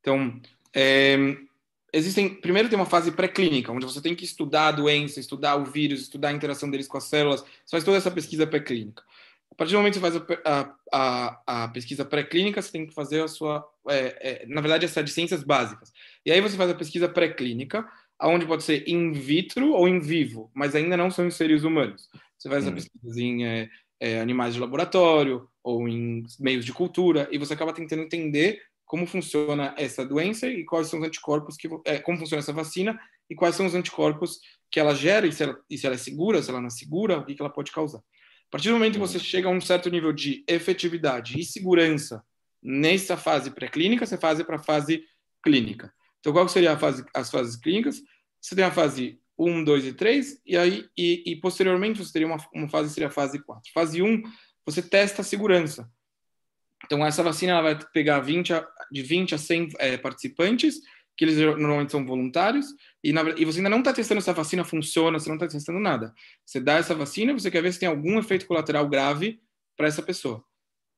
então, 0.00 0.40
é, 0.74 1.16
existem. 1.92 2.34
Primeiro, 2.34 2.68
tem 2.68 2.78
uma 2.78 2.86
fase 2.86 3.12
pré-clínica, 3.12 3.72
onde 3.72 3.86
você 3.86 4.02
tem 4.02 4.14
que 4.14 4.24
estudar 4.24 4.68
a 4.68 4.72
doença, 4.72 5.20
estudar 5.20 5.56
o 5.56 5.64
vírus, 5.64 6.02
estudar 6.02 6.28
a 6.28 6.32
interação 6.32 6.70
deles 6.70 6.88
com 6.88 6.98
as 6.98 7.04
células. 7.04 7.40
Você 7.40 7.70
faz 7.70 7.84
toda 7.84 7.96
essa 7.96 8.10
pesquisa 8.10 8.46
pré-clínica. 8.46 9.02
A 9.50 9.54
partir 9.54 9.72
do 9.72 9.78
momento 9.78 9.94
que 9.94 10.00
você 10.00 10.20
faz 10.20 10.40
a, 10.44 10.74
a, 10.92 11.64
a 11.64 11.68
pesquisa 11.68 12.04
pré-clínica, 12.04 12.62
você 12.62 12.70
tem 12.70 12.86
que 12.86 12.94
fazer 12.94 13.22
a 13.22 13.28
sua. 13.28 13.68
É, 13.88 14.42
é, 14.42 14.46
na 14.46 14.60
verdade, 14.60 14.84
essa 14.84 15.02
de 15.02 15.10
ciências 15.10 15.42
básicas. 15.42 15.92
E 16.28 16.30
aí 16.30 16.42
você 16.42 16.58
faz 16.58 16.70
a 16.70 16.74
pesquisa 16.74 17.08
pré-clínica, 17.08 17.88
aonde 18.18 18.44
pode 18.44 18.62
ser 18.62 18.86
in 18.86 19.12
vitro 19.12 19.72
ou 19.72 19.88
in 19.88 19.98
vivo, 19.98 20.50
mas 20.54 20.74
ainda 20.74 20.94
não 20.94 21.10
são 21.10 21.26
em 21.26 21.30
seres 21.30 21.64
humanos. 21.64 22.06
Você 22.36 22.50
faz 22.50 22.64
hum. 22.64 22.66
essa 22.66 22.74
pesquisa 22.74 23.22
em 23.22 23.46
é, 23.46 23.70
é, 23.98 24.20
animais 24.20 24.52
de 24.52 24.60
laboratório 24.60 25.48
ou 25.64 25.88
em 25.88 26.26
meios 26.38 26.66
de 26.66 26.72
cultura, 26.74 27.26
e 27.32 27.38
você 27.38 27.54
acaba 27.54 27.72
tentando 27.72 28.02
entender 28.02 28.60
como 28.84 29.06
funciona 29.06 29.74
essa 29.78 30.04
doença 30.04 30.46
e 30.46 30.66
quais 30.66 30.88
são 30.88 31.00
os 31.00 31.06
anticorpos 31.06 31.56
que 31.56 31.66
é, 31.86 31.98
como 31.98 32.18
funciona 32.18 32.40
essa 32.40 32.52
vacina 32.52 33.00
e 33.30 33.34
quais 33.34 33.54
são 33.54 33.64
os 33.64 33.74
anticorpos 33.74 34.38
que 34.70 34.78
ela 34.78 34.94
gera 34.94 35.26
e 35.26 35.32
se 35.32 35.44
ela, 35.44 35.58
e 35.70 35.78
se 35.78 35.86
ela 35.86 35.94
é 35.94 35.98
segura, 35.98 36.42
se 36.42 36.50
ela 36.50 36.60
não 36.60 36.66
é 36.66 36.70
segura, 36.70 37.16
o 37.16 37.24
que, 37.24 37.34
que 37.34 37.40
ela 37.40 37.50
pode 37.50 37.72
causar. 37.72 38.00
A 38.00 38.50
partir 38.50 38.68
do 38.68 38.74
momento 38.74 38.94
que 38.94 38.98
você 38.98 39.18
chega 39.18 39.48
a 39.48 39.50
um 39.50 39.62
certo 39.62 39.88
nível 39.88 40.12
de 40.12 40.44
efetividade 40.46 41.40
e 41.40 41.42
segurança 41.42 42.22
nessa 42.62 43.16
fase 43.16 43.50
pré-clínica, 43.50 44.04
você 44.04 44.18
faz 44.18 44.42
para 44.42 44.56
a 44.56 44.62
fase 44.62 45.02
clínica. 45.42 45.90
Então, 46.20 46.32
qual 46.32 46.48
seria 46.48 46.78
fase, 46.78 47.04
as 47.14 47.30
fases 47.30 47.56
clínicas? 47.56 48.02
Você 48.40 48.54
tem 48.54 48.64
a 48.64 48.70
fase 48.70 49.20
1, 49.38 49.64
2 49.64 49.84
e 49.86 49.92
3, 49.92 50.42
e 50.44 50.56
aí 50.56 50.88
e, 50.96 51.22
e 51.26 51.36
posteriormente 51.36 52.04
você 52.04 52.12
teria 52.12 52.26
uma, 52.26 52.38
uma 52.52 52.68
fase 52.68 52.92
seria 52.92 53.08
a 53.08 53.10
fase 53.10 53.38
4. 53.42 53.72
Fase 53.72 54.02
1, 54.02 54.22
você 54.66 54.82
testa 54.82 55.22
a 55.22 55.24
segurança. 55.24 55.90
Então, 56.84 57.04
essa 57.04 57.22
vacina 57.22 57.52
ela 57.52 57.62
vai 57.62 57.78
pegar 57.92 58.20
20 58.20 58.52
a, 58.54 58.66
de 58.90 59.02
20 59.02 59.34
a 59.34 59.38
100 59.38 59.68
é, 59.78 59.96
participantes, 59.96 60.80
que 61.16 61.24
eles 61.24 61.36
normalmente 61.36 61.90
são 61.90 62.06
voluntários, 62.06 62.66
e, 63.02 63.12
na, 63.12 63.22
e 63.30 63.44
você 63.44 63.58
ainda 63.58 63.68
não 63.68 63.80
está 63.80 63.92
testando 63.92 64.20
se 64.20 64.30
a 64.30 64.32
vacina 64.32 64.64
funciona, 64.64 65.18
você 65.18 65.28
não 65.28 65.36
está 65.36 65.48
testando 65.48 65.80
nada. 65.80 66.14
Você 66.46 66.60
dá 66.60 66.74
essa 66.74 66.94
vacina, 66.94 67.32
você 67.32 67.50
quer 67.50 67.62
ver 67.62 67.72
se 67.72 67.80
tem 67.80 67.88
algum 67.88 68.18
efeito 68.18 68.46
colateral 68.46 68.88
grave 68.88 69.40
para 69.76 69.88
essa 69.88 70.02
pessoa. 70.02 70.44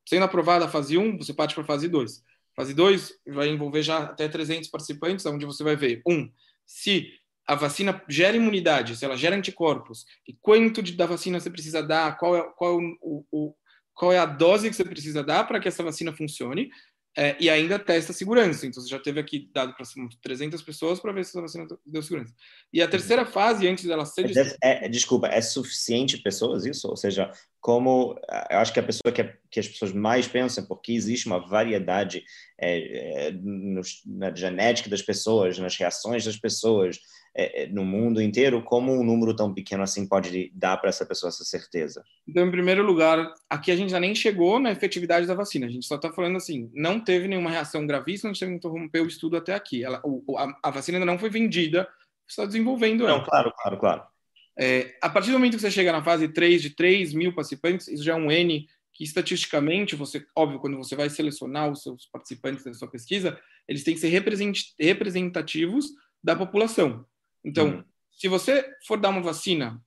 Sendo 0.06 0.24
aprovada 0.24 0.66
a 0.66 0.68
fase 0.68 0.98
1, 0.98 1.18
você 1.18 1.32
parte 1.32 1.54
para 1.54 1.64
a 1.64 1.66
fase 1.66 1.88
2. 1.88 2.22
Fase 2.54 2.74
2 2.74 3.14
vai 3.28 3.48
envolver 3.48 3.82
já 3.82 3.98
até 3.98 4.28
300 4.28 4.68
participantes, 4.68 5.24
onde 5.26 5.46
você 5.46 5.62
vai 5.62 5.76
ver, 5.76 6.02
um, 6.06 6.30
se 6.66 7.12
a 7.46 7.54
vacina 7.54 8.00
gera 8.08 8.36
imunidade, 8.36 8.96
se 8.96 9.04
ela 9.04 9.16
gera 9.16 9.34
anticorpos, 9.34 10.04
e 10.26 10.34
quanto 10.40 10.82
de, 10.82 10.92
da 10.92 11.06
vacina 11.06 11.40
você 11.40 11.50
precisa 11.50 11.82
dar, 11.82 12.16
qual 12.16 12.36
é, 12.36 12.42
qual 12.56 12.80
é 12.80 12.82
o, 13.02 13.24
o, 13.30 13.54
qual 13.94 14.12
é 14.12 14.18
a 14.18 14.26
dose 14.26 14.70
que 14.70 14.76
você 14.76 14.84
precisa 14.84 15.24
dar 15.24 15.44
para 15.44 15.58
que 15.58 15.66
essa 15.66 15.82
vacina 15.82 16.12
funcione, 16.12 16.70
é, 17.16 17.36
e 17.40 17.50
ainda 17.50 17.78
testa 17.78 18.12
a 18.12 18.14
segurança. 18.14 18.66
Então, 18.66 18.80
você 18.80 18.88
já 18.88 18.98
teve 18.98 19.18
aqui 19.18 19.50
dado 19.52 19.74
para 19.74 19.84
300 20.22 20.62
pessoas 20.62 21.00
para 21.00 21.12
ver 21.12 21.24
se 21.24 21.30
essa 21.30 21.40
vacina 21.40 21.66
deu 21.84 22.02
segurança. 22.02 22.32
E 22.72 22.80
a 22.80 22.88
terceira 22.88 23.26
fase, 23.26 23.66
antes 23.66 23.84
dela 23.84 24.04
ser. 24.04 24.30
É, 24.62 24.86
é, 24.86 24.88
desculpa, 24.88 25.26
é 25.26 25.40
suficiente 25.40 26.18
pessoas 26.18 26.64
isso? 26.64 26.88
Ou 26.88 26.96
seja, 26.96 27.30
como. 27.60 28.18
Eu 28.50 28.58
acho 28.58 28.72
que 28.72 28.80
a 28.80 28.82
pessoa 28.82 29.12
que, 29.12 29.20
é, 29.20 29.36
que 29.50 29.60
as 29.60 29.68
pessoas 29.68 29.92
mais 29.92 30.26
pensam, 30.26 30.64
porque 30.64 30.92
existe 30.92 31.26
uma 31.26 31.46
variedade 31.46 32.24
é, 32.58 33.28
é 33.28 33.32
na 34.06 34.34
genética 34.34 34.88
das 34.88 35.02
pessoas, 35.02 35.58
nas 35.58 35.76
reações 35.76 36.24
das 36.24 36.36
pessoas, 36.36 36.98
é, 37.34 37.66
no 37.68 37.84
mundo 37.84 38.20
inteiro, 38.20 38.62
como 38.62 38.92
um 38.92 39.04
número 39.04 39.34
tão 39.34 39.54
pequeno 39.54 39.82
assim 39.82 40.06
pode 40.06 40.50
dar 40.54 40.76
para 40.78 40.88
essa 40.88 41.06
pessoa 41.06 41.28
essa 41.28 41.44
certeza? 41.44 42.02
Então, 42.26 42.46
em 42.46 42.50
primeiro 42.50 42.82
lugar, 42.82 43.32
aqui 43.48 43.70
a 43.70 43.76
gente 43.76 43.90
já 43.90 44.00
nem 44.00 44.14
chegou 44.14 44.58
na 44.58 44.72
efetividade 44.72 45.26
da 45.26 45.34
vacina. 45.34 45.66
A 45.66 45.70
gente 45.70 45.86
só 45.86 45.96
está 45.96 46.12
falando 46.12 46.36
assim, 46.36 46.70
não 46.74 46.98
teve 46.98 47.28
nenhuma 47.28 47.50
reação 47.50 47.86
gravíssima, 47.86 48.30
a 48.30 48.34
gente 48.34 48.52
interromper 48.52 49.00
o 49.00 49.06
estudo 49.06 49.36
até 49.36 49.54
aqui. 49.54 49.84
Ela, 49.84 50.00
o, 50.04 50.36
a, 50.36 50.52
a, 50.62 50.70
vacina 50.70 50.98
ainda 50.98 51.10
não 51.10 51.18
foi 51.18 51.30
vendida, 51.30 51.88
está 52.28 52.44
desenvolvendo 52.44 53.06
ela. 53.06 53.18
Não, 53.18 53.24
claro, 53.24 53.52
claro, 53.56 53.78
claro. 53.78 54.02
É, 54.58 54.96
a 55.00 55.08
partir 55.08 55.30
do 55.30 55.38
momento 55.38 55.54
que 55.54 55.60
você 55.60 55.70
chega 55.70 55.92
na 55.92 56.02
fase 56.02 56.28
3 56.28 56.60
de 56.60 56.70
3 56.70 57.14
mil 57.14 57.34
participantes, 57.34 57.88
isso 57.88 58.02
já 58.02 58.12
é 58.12 58.16
um 58.16 58.30
N 58.30 58.68
que 58.92 59.04
estatisticamente, 59.04 59.96
você, 59.96 60.26
óbvio, 60.36 60.58
quando 60.58 60.76
você 60.76 60.94
vai 60.94 61.08
selecionar 61.08 61.70
os 61.70 61.82
seus 61.82 62.06
participantes 62.06 62.64
da 62.64 62.74
sua 62.74 62.88
pesquisa, 62.88 63.40
eles 63.66 63.82
têm 63.82 63.94
que 63.94 64.00
ser 64.00 64.08
representativos 64.78 65.86
da 66.22 66.36
população. 66.36 67.06
Então, 67.42 67.68
uhum. 67.68 67.84
se 68.12 68.28
você 68.28 68.68
for 68.86 68.98
dar 68.98 69.08
uma 69.08 69.22
vacina, 69.22 69.82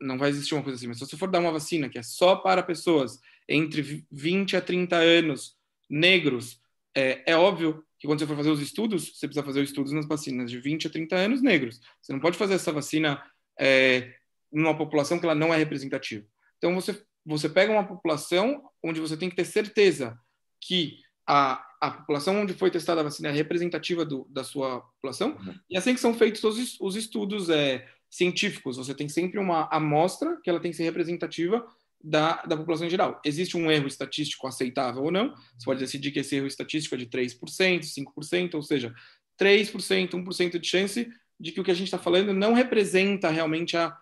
não 0.00 0.16
vai 0.16 0.30
existir 0.30 0.54
uma 0.54 0.62
coisa 0.62 0.78
assim, 0.78 0.86
mas 0.86 0.98
se 0.98 1.06
você 1.06 1.16
for 1.16 1.30
dar 1.30 1.40
uma 1.40 1.52
vacina 1.52 1.88
que 1.88 1.98
é 1.98 2.02
só 2.02 2.36
para 2.36 2.62
pessoas 2.62 3.20
entre 3.48 4.06
20 4.10 4.56
a 4.56 4.60
30 4.60 4.96
anos, 4.96 5.56
negros, 5.88 6.60
é, 6.94 7.22
é 7.32 7.36
óbvio 7.36 7.84
que 7.98 8.06
quando 8.06 8.18
você 8.18 8.26
for 8.26 8.36
fazer 8.36 8.50
os 8.50 8.60
estudos, 8.60 9.12
você 9.14 9.28
precisa 9.28 9.44
fazer 9.44 9.60
os 9.60 9.68
estudos 9.68 9.92
nas 9.92 10.06
vacinas 10.06 10.50
de 10.50 10.58
20 10.58 10.86
a 10.86 10.90
30 10.90 11.16
anos 11.16 11.42
negros. 11.42 11.80
Você 12.00 12.12
não 12.12 12.20
pode 12.20 12.36
fazer 12.36 12.54
essa 12.54 12.72
vacina 12.72 13.22
é, 13.58 14.12
numa 14.52 14.76
população 14.76 15.18
que 15.18 15.24
ela 15.24 15.34
não 15.34 15.52
é 15.52 15.56
representativa. 15.56 16.26
Então, 16.58 16.74
você, 16.74 17.02
você 17.24 17.48
pega 17.48 17.72
uma 17.72 17.86
população 17.86 18.62
onde 18.82 19.00
você 19.00 19.16
tem 19.16 19.30
que 19.30 19.36
ter 19.36 19.44
certeza 19.44 20.18
que 20.60 20.98
a, 21.26 21.64
a 21.80 21.90
população 21.90 22.40
onde 22.40 22.54
foi 22.54 22.70
testada 22.70 23.00
a 23.00 23.04
vacina 23.04 23.28
é 23.28 23.32
representativa 23.32 24.04
do, 24.04 24.26
da 24.30 24.44
sua 24.44 24.80
população, 24.80 25.36
uhum. 25.36 25.54
e 25.70 25.76
assim 25.76 25.94
que 25.94 26.00
são 26.00 26.14
feitos 26.14 26.42
os, 26.44 26.80
os 26.80 26.96
estudos 26.96 27.48
é, 27.48 27.86
científicos, 28.10 28.76
você 28.76 28.94
tem 28.94 29.08
sempre 29.08 29.38
uma 29.38 29.68
amostra 29.72 30.38
que 30.42 30.50
ela 30.50 30.60
tem 30.60 30.70
que 30.70 30.76
ser 30.76 30.84
representativa 30.84 31.66
da, 32.02 32.42
da 32.42 32.56
população 32.56 32.86
em 32.86 32.90
geral. 32.90 33.20
Existe 33.24 33.56
um 33.56 33.70
erro 33.70 33.86
estatístico 33.86 34.46
aceitável 34.46 35.04
ou 35.04 35.10
não, 35.10 35.30
você 35.30 35.64
pode 35.64 35.80
decidir 35.80 36.10
que 36.10 36.20
esse 36.20 36.36
erro 36.36 36.46
estatístico 36.46 36.94
é 36.94 36.98
de 36.98 37.06
3%, 37.06 37.38
5%, 37.38 38.54
ou 38.54 38.62
seja, 38.62 38.92
3%, 39.40 40.10
1% 40.10 40.58
de 40.58 40.68
chance 40.68 41.08
de 41.38 41.52
que 41.52 41.60
o 41.60 41.64
que 41.64 41.70
a 41.70 41.74
gente 41.74 41.86
está 41.86 41.98
falando 41.98 42.32
não 42.32 42.52
representa 42.52 43.30
realmente 43.30 43.76
a, 43.76 43.96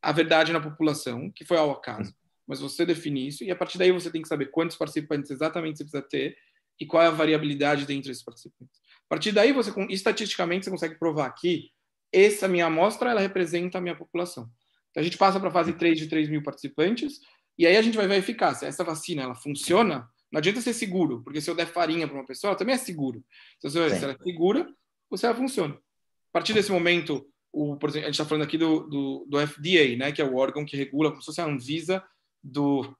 a 0.00 0.12
verdade 0.12 0.52
na 0.52 0.60
população, 0.60 1.30
que 1.30 1.44
foi 1.44 1.56
ao 1.56 1.70
acaso. 1.70 2.10
Uhum. 2.10 2.16
Mas 2.46 2.60
você 2.60 2.84
define 2.84 3.28
isso, 3.28 3.44
e 3.44 3.50
a 3.50 3.56
partir 3.56 3.78
daí 3.78 3.92
você 3.92 4.10
tem 4.10 4.22
que 4.22 4.28
saber 4.28 4.46
quantos 4.46 4.76
participantes 4.76 5.30
exatamente 5.30 5.78
você 5.78 5.84
precisa 5.84 6.02
ter, 6.02 6.36
e 6.80 6.86
qual 6.86 7.02
é 7.02 7.06
a 7.06 7.10
variabilidade 7.10 7.86
dentre 7.86 8.10
esses 8.10 8.24
participantes. 8.24 8.80
A 9.06 9.08
partir 9.08 9.32
daí, 9.32 9.52
você 9.52 9.72
estatisticamente 9.90 10.64
você 10.64 10.70
consegue 10.70 10.98
provar 10.98 11.30
que 11.30 11.70
essa 12.12 12.48
minha 12.48 12.66
amostra 12.66 13.10
ela 13.10 13.20
representa 13.20 13.78
a 13.78 13.80
minha 13.80 13.96
população. 13.96 14.50
Então, 14.90 15.00
a 15.00 15.04
gente 15.04 15.16
passa 15.16 15.38
para 15.38 15.48
a 15.48 15.52
fase 15.52 15.72
3 15.74 15.98
de 15.98 16.08
3 16.08 16.28
mil 16.28 16.42
participantes, 16.42 17.20
e 17.58 17.66
aí 17.66 17.76
a 17.76 17.82
gente 17.82 17.96
vai 17.96 18.06
ver 18.06 18.14
a 18.14 18.18
eficácia. 18.18 18.66
Essa 18.66 18.84
vacina, 18.84 19.22
ela 19.22 19.34
funciona? 19.34 20.08
Não 20.30 20.38
adianta 20.38 20.60
ser 20.60 20.72
seguro, 20.72 21.22
porque 21.22 21.40
se 21.40 21.50
eu 21.50 21.54
der 21.54 21.66
farinha 21.66 22.08
para 22.08 22.16
uma 22.16 22.26
pessoa, 22.26 22.50
ela 22.50 22.58
também 22.58 22.74
é 22.74 22.78
seguro. 22.78 23.24
Então, 23.58 23.70
se, 23.70 23.78
ela 23.78 24.12
é 24.12 24.22
segura, 24.22 24.68
você 25.10 25.26
ela 25.26 25.34
funciona. 25.34 25.78
A 26.32 26.38
partir 26.38 26.54
desse 26.54 26.72
momento, 26.72 27.26
o, 27.52 27.76
por 27.76 27.90
exemplo, 27.90 28.06
a 28.06 28.10
gente 28.10 28.14
está 28.14 28.24
falando 28.24 28.44
aqui 28.44 28.56
do, 28.56 28.88
do, 28.88 29.26
do, 29.28 29.46
FDA, 29.46 29.96
né, 29.98 30.10
que 30.10 30.22
é 30.22 30.24
o 30.24 30.36
órgão 30.36 30.64
que 30.64 30.76
regula, 30.76 31.10
como 31.10 31.20
se 31.20 31.26
fosse 31.26 31.42
a 31.42 31.44
Anvisa 31.44 32.02
do, 32.42 32.96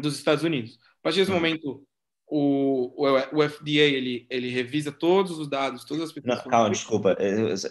dos 0.00 0.16
Estados 0.16 0.44
Unidos. 0.44 0.78
A 1.00 1.02
partir 1.02 1.18
desse 1.18 1.32
uhum. 1.32 1.38
momento, 1.38 1.84
o, 2.30 3.04
o, 3.04 3.40
o, 3.40 3.48
FDA 3.48 3.80
ele, 3.80 4.26
ele 4.30 4.50
revisa 4.50 4.92
todos 4.92 5.38
os 5.38 5.48
dados, 5.48 5.84
todas 5.84 6.04
as 6.04 6.12
pessoas. 6.12 6.36
Não, 6.36 6.50
calma, 6.50 6.70
desculpa, 6.70 7.16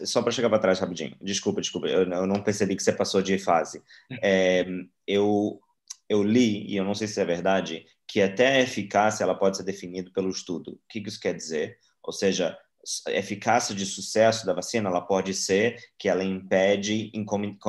só 0.06 0.22
para 0.22 0.32
chegar 0.32 0.50
para 0.50 0.60
trás 0.60 0.80
rapidinho. 0.80 1.16
Desculpa, 1.22 1.62
desculpa, 1.62 1.88
eu, 1.88 2.02
eu, 2.02 2.28
não 2.28 2.44
percebi 2.44 2.76
que 2.76 2.84
você 2.84 2.92
passou 2.92 3.22
de 3.22 3.38
fase. 3.38 3.82
É, 4.22 4.66
eu, 5.08 5.62
eu 6.10 6.22
li, 6.22 6.66
e 6.70 6.76
eu 6.76 6.84
não 6.84 6.96
sei 6.96 7.08
se 7.08 7.22
é 7.22 7.26
verdade, 7.26 7.86
que 8.06 8.20
até 8.20 8.58
a 8.58 8.62
eficácia 8.62 9.24
ela 9.24 9.36
pode 9.36 9.56
ser 9.58 9.64
definida 9.64 10.12
pelo 10.12 10.30
estudo. 10.30 10.72
O 10.72 10.80
que 10.90 11.00
isso 11.00 11.20
quer 11.20 11.34
dizer? 11.34 11.78
Ou 12.04 12.12
seja, 12.12 12.58
eficácia 13.10 13.76
de 13.76 13.86
sucesso 13.86 14.46
da 14.46 14.54
vacina 14.54 14.90
ela 14.90 15.02
pode 15.02 15.34
ser 15.34 15.78
que 15.98 16.08
ela 16.08 16.24
impede 16.24 17.12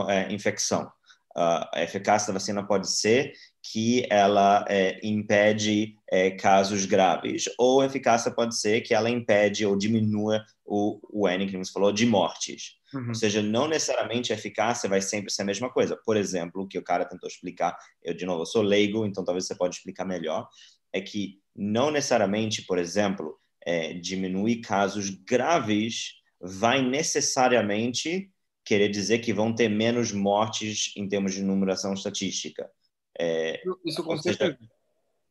é, 0.08 0.32
infecção. 0.32 0.90
a 1.34 1.82
eficácia 1.82 2.28
da 2.28 2.38
vacina 2.38 2.66
pode 2.66 2.90
ser 2.90 3.32
que 3.62 4.06
ela 4.10 4.64
é, 4.68 4.98
impede 5.02 5.96
é, 6.10 6.30
casos 6.30 6.86
graves, 6.86 7.44
ou 7.58 7.80
a 7.80 7.86
eficácia 7.86 8.30
pode 8.30 8.58
ser 8.58 8.80
que 8.80 8.94
ela 8.94 9.10
impede 9.10 9.66
ou 9.66 9.76
diminua 9.76 10.42
o, 10.64 10.98
o 11.10 11.28
N, 11.28 11.46
que 11.46 11.56
você 11.56 11.72
falou, 11.72 11.92
de 11.92 12.06
mortes. 12.06 12.78
Uhum. 12.94 13.08
Ou 13.08 13.14
seja, 13.14 13.42
não 13.42 13.68
necessariamente 13.68 14.32
a 14.32 14.36
eficácia 14.36 14.88
vai 14.88 15.02
sempre 15.02 15.30
ser 15.30 15.42
a 15.42 15.46
mesma 15.46 15.70
coisa. 15.70 15.98
Por 16.04 16.16
exemplo, 16.16 16.62
o 16.62 16.68
que 16.68 16.78
o 16.78 16.84
cara 16.84 17.04
tentou 17.04 17.28
explicar, 17.28 17.76
eu 18.02 18.14
de 18.14 18.24
novo 18.24 18.42
eu 18.42 18.46
sou 18.46 18.62
leigo, 18.62 19.04
então 19.04 19.24
talvez 19.24 19.46
você 19.46 19.54
pode 19.54 19.76
explicar 19.76 20.06
melhor, 20.06 20.48
é 20.92 21.00
que 21.00 21.40
não 21.54 21.90
necessariamente, 21.90 22.62
por 22.62 22.78
exemplo, 22.78 23.38
é, 23.64 23.92
diminuir 23.94 24.60
casos 24.60 25.10
graves 25.10 26.14
vai 26.40 26.82
necessariamente 26.82 28.30
querer 28.64 28.88
dizer 28.88 29.18
que 29.18 29.32
vão 29.32 29.54
ter 29.54 29.68
menos 29.68 30.12
mortes 30.12 30.92
em 30.96 31.08
termos 31.08 31.34
de 31.34 31.42
numeração 31.42 31.94
estatística. 31.94 32.70
É, 33.18 33.60
Isso 33.84 34.04
com 34.04 34.16
certeza. 34.16 34.52
Seja, 34.52 34.70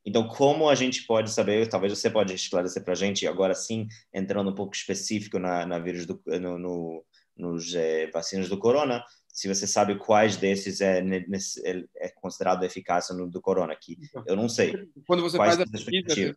então, 0.07 0.25
como 0.25 0.69
a 0.69 0.75
gente 0.75 1.05
pode 1.05 1.29
saber, 1.29 1.67
talvez 1.67 1.91
você 1.91 2.09
pode 2.09 2.33
esclarecer 2.33 2.81
para 2.81 2.93
a 2.93 2.95
gente, 2.95 3.27
agora 3.27 3.53
sim, 3.53 3.87
entrando 4.13 4.49
um 4.49 4.55
pouco 4.55 4.73
específico 4.73 5.37
na, 5.37 5.65
na 5.65 5.79
vírus 5.79 6.05
do, 6.05 6.21
no, 6.25 6.57
no, 6.57 7.05
nos 7.35 7.75
é, 7.75 8.09
vacinas 8.09 8.47
do 8.47 8.57
corona, 8.57 9.03
se 9.27 9.49
você 9.49 9.67
sabe 9.67 9.97
quais 9.97 10.37
desses 10.37 10.79
é, 10.79 10.99
é, 10.99 11.83
é 11.97 12.09
considerado 12.09 12.63
eficácia 12.63 13.13
no 13.13 13.29
do 13.29 13.41
corona, 13.41 13.75
que 13.75 13.97
então, 14.01 14.23
eu 14.25 14.35
não 14.37 14.47
sei. 14.47 14.89
Quando 15.05 15.21
você 15.21 15.35
quais 15.35 15.57
faz 15.57 15.67
a 15.67 15.71
pesquisa, 15.71 16.35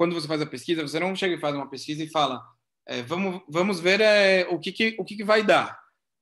quando 0.00 0.14
você 0.14 0.26
faz 0.26 0.40
a 0.40 0.46
pesquisa, 0.46 0.80
você 0.80 0.98
não 0.98 1.14
chega 1.14 1.34
e 1.34 1.38
faz 1.38 1.54
uma 1.54 1.68
pesquisa 1.68 2.02
e 2.02 2.08
fala, 2.08 2.42
é, 2.88 3.02
vamos, 3.02 3.42
vamos 3.46 3.80
ver 3.80 4.00
é, 4.00 4.46
o, 4.48 4.58
que, 4.58 4.72
que, 4.72 4.96
o 4.98 5.04
que, 5.04 5.14
que 5.14 5.22
vai 5.22 5.42
dar. 5.42 5.78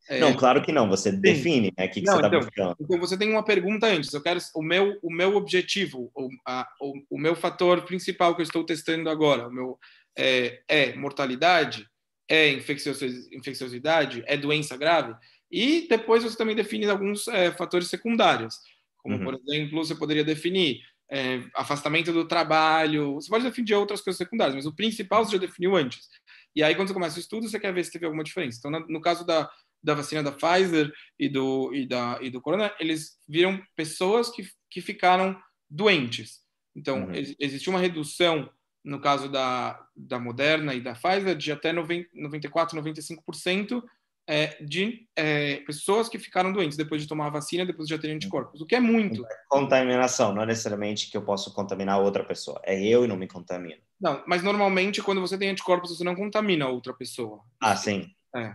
É... 0.09 0.19
Não, 0.19 0.35
claro 0.35 0.61
que 0.65 0.73
não. 0.73 0.89
Você 0.89 1.13
Sim. 1.13 1.21
define 1.21 1.73
né, 1.79 1.87
o 1.87 1.89
que, 1.89 2.01
que 2.01 2.07
não, 2.07 2.15
você 2.15 2.19
está 2.19 2.27
então, 2.27 2.41
buscando. 2.41 2.77
Então 2.81 2.99
você 2.99 3.17
tem 3.17 3.31
uma 3.31 3.45
pergunta 3.45 3.87
antes. 3.87 4.13
Eu 4.13 4.21
quero 4.21 4.41
o 4.57 4.63
meu 4.65 4.99
o 5.01 5.13
meu 5.13 5.37
objetivo, 5.37 6.11
o, 6.13 6.29
a, 6.45 6.69
o, 6.81 6.93
o 7.11 7.19
meu 7.21 7.37
fator 7.37 7.83
principal 7.83 8.35
que 8.35 8.43
eu 8.43 8.47
estou 8.47 8.65
testando 8.65 9.09
agora, 9.09 9.47
o 9.47 9.53
meu 9.53 9.79
é, 10.19 10.61
é 10.67 10.97
mortalidade, 10.97 11.87
é 12.29 12.51
infecciosidade, 12.51 14.25
é 14.27 14.37
doença 14.37 14.77
grave. 14.77 15.15
E 15.49 15.87
depois 15.89 16.25
você 16.25 16.37
também 16.37 16.57
define 16.57 16.87
alguns 16.87 17.29
é, 17.29 17.53
fatores 17.53 17.87
secundários, 17.87 18.57
como 18.97 19.15
uhum. 19.15 19.23
por 19.23 19.35
exemplo 19.35 19.85
você 19.85 19.95
poderia 19.95 20.25
definir 20.25 20.81
é, 21.11 21.43
afastamento 21.55 22.13
do 22.13 22.27
trabalho. 22.27 23.15
Você 23.15 23.29
pode 23.29 23.45
definir 23.45 23.75
outras 23.75 24.01
coisas 24.01 24.19
secundárias, 24.19 24.55
mas 24.55 24.67
o 24.67 24.75
principal 24.75 25.25
você 25.25 25.33
já 25.33 25.39
definiu 25.39 25.77
antes. 25.77 26.09
E 26.55 26.63
aí 26.63 26.75
quando 26.75 26.89
você 26.89 26.95
começa 26.95 27.17
o 27.17 27.21
estudo 27.21 27.49
você 27.49 27.59
quer 27.59 27.73
ver 27.73 27.85
se 27.85 27.93
teve 27.93 28.05
alguma 28.05 28.25
diferença. 28.25 28.59
Então 28.59 28.71
no 28.89 29.01
caso 29.01 29.25
da 29.25 29.51
da 29.83 29.95
vacina 29.95 30.23
da 30.23 30.33
Pfizer 30.33 30.93
e 31.19 31.29
do, 31.29 31.73
e 31.75 31.87
da, 31.87 32.19
e 32.21 32.31
do 32.31 32.41
Corona, 32.41 32.75
eles 32.79 33.19
viram 33.29 33.63
pessoas 33.77 34.31
que, 34.31 34.49
que 34.71 34.81
ficaram 34.81 35.41
doentes. 35.69 36.41
Então, 36.75 37.05
uhum. 37.05 37.15
ex, 37.15 37.35
existiu 37.39 37.73
uma 37.73 37.81
redução, 37.81 38.51
no 38.85 39.01
caso 39.01 39.29
da, 39.29 39.81
da 39.97 40.19
Moderna 40.19 40.75
e 40.75 40.81
da 40.81 40.95
Pfizer, 40.95 41.37
de 41.37 41.53
até 41.53 41.73
90, 41.73 42.09
94, 42.15 42.81
95% 42.81 43.83
é, 44.29 44.63
de 44.63 45.09
é, 45.17 45.57
pessoas 45.61 46.07
que 46.07 46.19
ficaram 46.19 46.53
doentes 46.53 46.77
depois 46.77 47.01
de 47.01 47.09
tomar 47.09 47.29
a 47.29 47.31
vacina, 47.31 47.65
depois 47.65 47.89
de 47.89 47.95
já 47.95 48.01
terem 48.01 48.17
anticorpos, 48.17 48.61
o 48.61 48.67
que 48.67 48.77
é 48.77 48.81
muito. 48.81 49.25
Contaminação, 49.49 50.35
não 50.35 50.43
é 50.43 50.47
necessariamente 50.47 51.11
que 51.11 51.17
eu 51.17 51.23
posso 51.23 51.55
contaminar 51.55 51.99
outra 51.99 52.23
pessoa. 52.23 52.61
É 52.63 52.79
eu 52.79 53.07
e 53.07 53.09
não 53.09 53.17
me 53.17 53.27
contamino. 53.27 53.81
Não, 53.99 54.23
mas 54.27 54.43
normalmente 54.43 55.03
quando 55.03 55.23
você 55.23 55.39
tem 55.39 55.49
anticorpos, 55.49 55.97
você 55.97 56.05
não 56.05 56.15
contamina 56.15 56.69
outra 56.69 56.93
pessoa. 56.93 57.41
Ah, 57.59 57.75
sim. 57.75 58.15
É. 58.37 58.55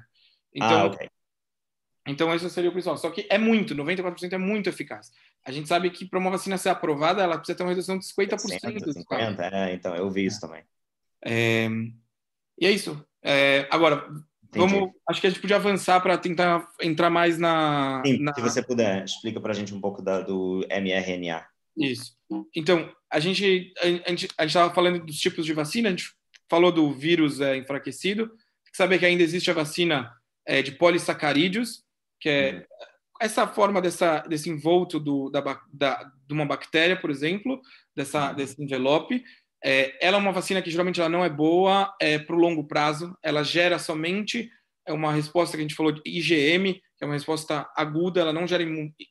Então, 0.54 0.82
ah, 0.82 0.86
okay. 0.86 1.10
então, 2.08 2.34
esse 2.36 2.48
seria 2.52 2.70
o 2.70 2.74
principal. 2.74 2.96
Só 2.98 3.10
que 3.10 3.26
é 3.28 3.40
muito, 3.40 3.74
94% 3.74 4.32
é 4.32 4.38
muito 4.38 4.70
eficaz. 4.70 5.12
A 5.44 5.52
gente 5.52 5.68
sabe 5.68 5.90
que 5.90 6.06
para 6.06 6.20
uma 6.20 6.30
vacina 6.30 6.56
ser 6.56 6.70
aprovada, 6.70 7.24
ela 7.24 7.38
precisa 7.38 7.58
ter 7.58 7.64
uma 7.64 7.72
redução 7.72 7.98
de 7.98 8.06
50%. 8.06 8.38
60, 8.38 8.94
50, 8.94 9.44
é, 9.48 9.74
então, 9.74 9.96
eu 9.96 10.12
vi 10.12 10.24
isso 10.26 10.40
também. 10.40 10.64
É, 11.26 11.68
e 12.60 12.68
é 12.68 12.70
isso. 12.70 13.04
É, 13.24 13.68
agora, 13.72 14.08
vamos, 14.54 14.92
acho 15.08 15.22
que 15.22 15.28
a 15.28 15.30
gente 15.30 15.42
podia 15.42 15.56
avançar 15.56 16.00
para 16.02 16.18
tentar 16.18 16.68
entrar 16.82 17.10
mais 17.10 17.38
na, 17.38 18.02
Sim, 18.06 18.20
na... 18.20 18.34
se 18.34 18.42
você 18.42 18.62
puder, 18.62 19.04
explica 19.04 19.40
para 19.40 19.52
a 19.52 19.56
gente 19.56 19.74
um 19.74 19.82
pouco 19.82 20.02
da, 20.02 20.22
do 20.22 20.66
mRNA. 20.70 21.46
Isso. 21.78 22.16
Então, 22.56 22.92
a 23.12 23.20
gente 23.20 23.74
a 23.82 24.10
gente 24.10 24.28
estava 24.40 24.74
falando 24.74 25.06
dos 25.06 25.18
tipos 25.18 25.46
de 25.46 25.54
vacina, 25.54 25.90
a 25.90 25.92
gente 25.92 26.12
falou 26.50 26.72
do 26.72 26.92
vírus 26.92 27.42
é, 27.42 27.58
enfraquecido. 27.58 28.28
Tem 28.28 28.72
que 28.72 28.78
saber 28.78 29.00
que 29.00 29.06
ainda 29.06 29.24
existe 29.24 29.50
a 29.50 29.56
vacina 29.56 30.12
é, 30.46 30.62
de 30.62 30.72
polissacarídeos, 30.74 31.84
que 32.20 32.30
é 32.30 32.52
uhum. 32.54 32.62
essa 33.22 33.48
forma 33.48 33.82
dessa, 33.82 34.20
desse 34.20 34.50
envolto 34.50 35.00
do, 35.00 35.30
da, 35.30 35.42
da, 35.72 36.12
de 36.28 36.34
uma 36.34 36.46
bactéria, 36.46 37.00
por 37.00 37.10
exemplo, 37.10 37.60
dessa, 37.96 38.30
uhum. 38.30 38.36
desse 38.36 38.64
envelope. 38.64 39.24
É, 39.64 39.96
ela 40.06 40.18
é 40.18 40.20
uma 40.20 40.32
vacina 40.32 40.62
que 40.62 40.70
geralmente 40.70 41.00
ela 41.00 41.10
não 41.10 41.24
é 41.24 41.30
boa 41.30 41.96
é, 42.02 42.20
para 42.20 42.36
o 42.36 42.40
longo 42.40 42.66
prazo, 42.66 43.18
ela 43.24 43.44
gera 43.44 43.80
somente 43.80 44.50
é 44.86 44.92
uma 44.92 45.14
resposta 45.14 45.56
que 45.56 45.62
a 45.62 45.66
gente 45.66 45.76
falou 45.76 45.92
de 45.92 46.02
IgM, 46.06 46.74
que 46.74 47.04
é 47.04 47.06
uma 47.06 47.14
resposta 47.14 47.70
aguda, 47.76 48.22
ela 48.22 48.34
não 48.34 48.46
gera 48.46 48.64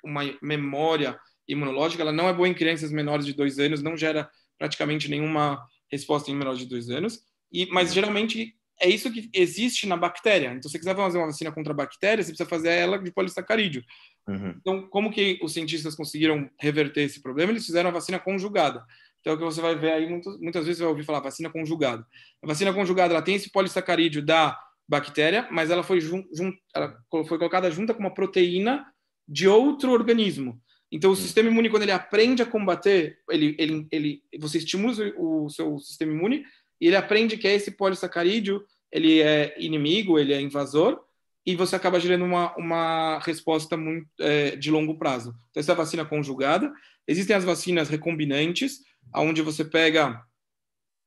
uma 0.05 0.23
memória 0.43 1.19
imunológica, 1.49 2.03
ela 2.03 2.13
não 2.13 2.29
é 2.29 2.33
boa 2.33 2.49
em 2.49 2.55
crianças 2.55 2.93
menores 2.93 3.27
de 3.27 3.33
dois 3.33 3.59
anos, 3.59 3.83
não 3.83 3.97
gera 3.97 4.31
praticamente 4.59 5.11
nenhuma 5.11 5.67
resposta 5.91 6.31
em 6.31 6.35
menores 6.35 6.59
de 6.59 6.67
dois 6.67 6.91
anos, 6.91 7.21
e, 7.51 7.67
mas 7.67 7.89
uhum. 7.89 7.95
geralmente 7.95 8.55
é 8.81 8.89
isso 8.89 9.13
que 9.13 9.31
existe 9.33 9.87
na 9.87 9.97
bactéria. 9.97 10.49
Então, 10.49 10.63
se 10.63 10.71
você 10.71 10.79
quiser 10.79 10.97
fazer 10.97 11.19
uma 11.19 11.27
vacina 11.27 11.53
contra 11.53 11.73
bactérias, 11.73 12.27
você 12.27 12.33
precisa 12.33 12.49
fazer 12.49 12.71
ela 12.71 12.99
de 12.99 13.13
polissacarídeo. 13.13 13.85
Uhum. 14.27 14.55
Então, 14.59 14.89
como 14.89 15.11
que 15.11 15.39
os 15.43 15.53
cientistas 15.53 15.95
conseguiram 15.95 16.51
reverter 16.59 17.03
esse 17.03 17.23
problema? 17.23 17.53
Eles 17.53 17.67
fizeram 17.67 17.91
a 17.91 17.93
vacina 17.93 18.19
conjugada. 18.19 18.85
Então, 19.23 19.33
é 19.33 19.37
o 19.37 19.39
que 19.39 19.45
você 19.45 19.61
vai 19.61 19.77
ver 19.77 19.93
aí, 19.93 20.11
muitas, 20.11 20.39
muitas 20.39 20.67
vezes 20.67 20.79
você 20.79 20.83
vai 20.83 20.91
ouvir 20.91 21.05
falar 21.05 21.21
vacina 21.21 21.49
conjugada. 21.49 22.05
A 22.43 22.47
vacina 22.47 22.75
conjugada, 22.75 23.15
ela 23.15 23.23
tem 23.23 23.37
esse 23.37 23.51
polissacarídeo 23.51 24.21
da 24.21 24.59
bactéria, 24.87 25.49
mas 25.51 25.71
ela 25.71 25.85
foi, 25.85 26.01
jun, 26.01 26.25
jun, 26.35 26.53
ela 26.75 26.99
foi 27.11 27.39
colocada 27.39 27.71
junto 27.71 27.95
com 27.95 28.01
uma 28.01 28.13
proteína 28.13 28.85
de 29.27 29.47
outro 29.47 29.93
organismo. 29.93 30.61
Então, 30.91 31.11
o 31.11 31.13
uhum. 31.15 31.19
sistema 31.19 31.49
imune, 31.49 31.71
quando 31.71 31.85
ele 31.85 31.93
aprende 31.93 32.43
a 32.43 32.47
combater, 32.47 33.19
ele, 33.31 33.55
ele, 33.59 33.87
ele, 33.91 34.23
você 34.39 34.59
estimula 34.59 34.95
o 35.17 35.49
seu 35.49 35.79
sistema 35.79 36.13
imune 36.13 36.45
e 36.81 36.89
ele 36.89 36.97
aprende 36.97 37.39
que 37.39 37.47
esse 37.47 37.71
polissacarídeo 37.71 38.63
ele 38.91 39.23
é 39.23 39.55
inimigo, 39.59 40.19
ele 40.19 40.35
é 40.35 40.41
invasor, 40.41 41.01
e 41.47 41.57
você 41.57 41.75
acaba 41.75 41.99
gerando 41.99 42.25
uma, 42.25 42.55
uma 42.57 43.19
resposta 43.21 43.77
muito 43.77 44.07
é, 44.21 44.55
de 44.55 44.71
longo 44.71 44.99
prazo. 44.99 45.31
Então, 45.51 45.61
essa 45.61 45.73
é 45.73 45.75
a 45.75 45.77
vacina 45.77 46.05
conjugada. 46.05 46.73
Existem 47.09 47.35
as 47.35 47.45
vacinas 47.45 47.89
recombinantes, 47.89 48.81
onde 49.15 49.43
você 49.43 49.65
pega 49.65 50.25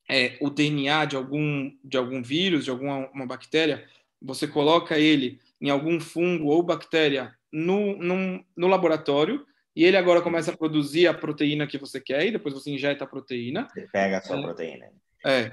é, 0.09 0.37
o 0.41 0.49
DNA 0.49 1.05
de 1.05 1.15
algum, 1.15 1.71
de 1.83 1.97
algum 1.97 2.21
vírus, 2.21 2.65
de 2.65 2.71
alguma 2.71 3.09
uma 3.09 3.25
bactéria, 3.25 3.87
você 4.21 4.47
coloca 4.47 4.97
ele 4.97 5.39
em 5.61 5.69
algum 5.69 5.99
fungo 5.99 6.47
ou 6.47 6.61
bactéria 6.61 7.35
no, 7.51 7.97
no, 7.97 8.45
no 8.55 8.67
laboratório, 8.67 9.45
e 9.75 9.83
ele 9.83 9.97
agora 9.97 10.21
começa 10.21 10.51
a 10.51 10.57
produzir 10.57 11.07
a 11.07 11.13
proteína 11.13 11.67
que 11.67 11.77
você 11.77 11.99
quer, 11.99 12.25
e 12.25 12.31
depois 12.31 12.53
você 12.53 12.71
injeta 12.71 13.03
a 13.03 13.07
proteína. 13.07 13.67
Você 13.73 13.87
pega 13.91 14.17
a 14.17 14.21
sua 14.21 14.37
é, 14.37 14.41
proteína. 14.41 14.91
É 15.25 15.51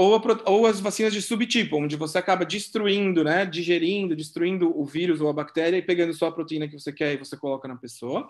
ou, 0.00 0.16
a, 0.16 0.50
ou 0.50 0.66
as 0.66 0.80
vacinas 0.80 1.12
de 1.12 1.20
subtipo, 1.20 1.76
onde 1.76 1.96
você 1.96 2.18
acaba 2.18 2.44
destruindo, 2.44 3.22
né, 3.24 3.44
digerindo, 3.44 4.16
destruindo 4.16 4.78
o 4.78 4.84
vírus 4.84 5.20
ou 5.20 5.28
a 5.28 5.32
bactéria 5.32 5.76
e 5.76 5.82
pegando 5.82 6.14
só 6.14 6.28
a 6.28 6.32
proteína 6.32 6.68
que 6.68 6.78
você 6.78 6.92
quer 6.92 7.12
e 7.14 7.18
você 7.18 7.36
coloca 7.36 7.68
na 7.68 7.76
pessoa. 7.76 8.28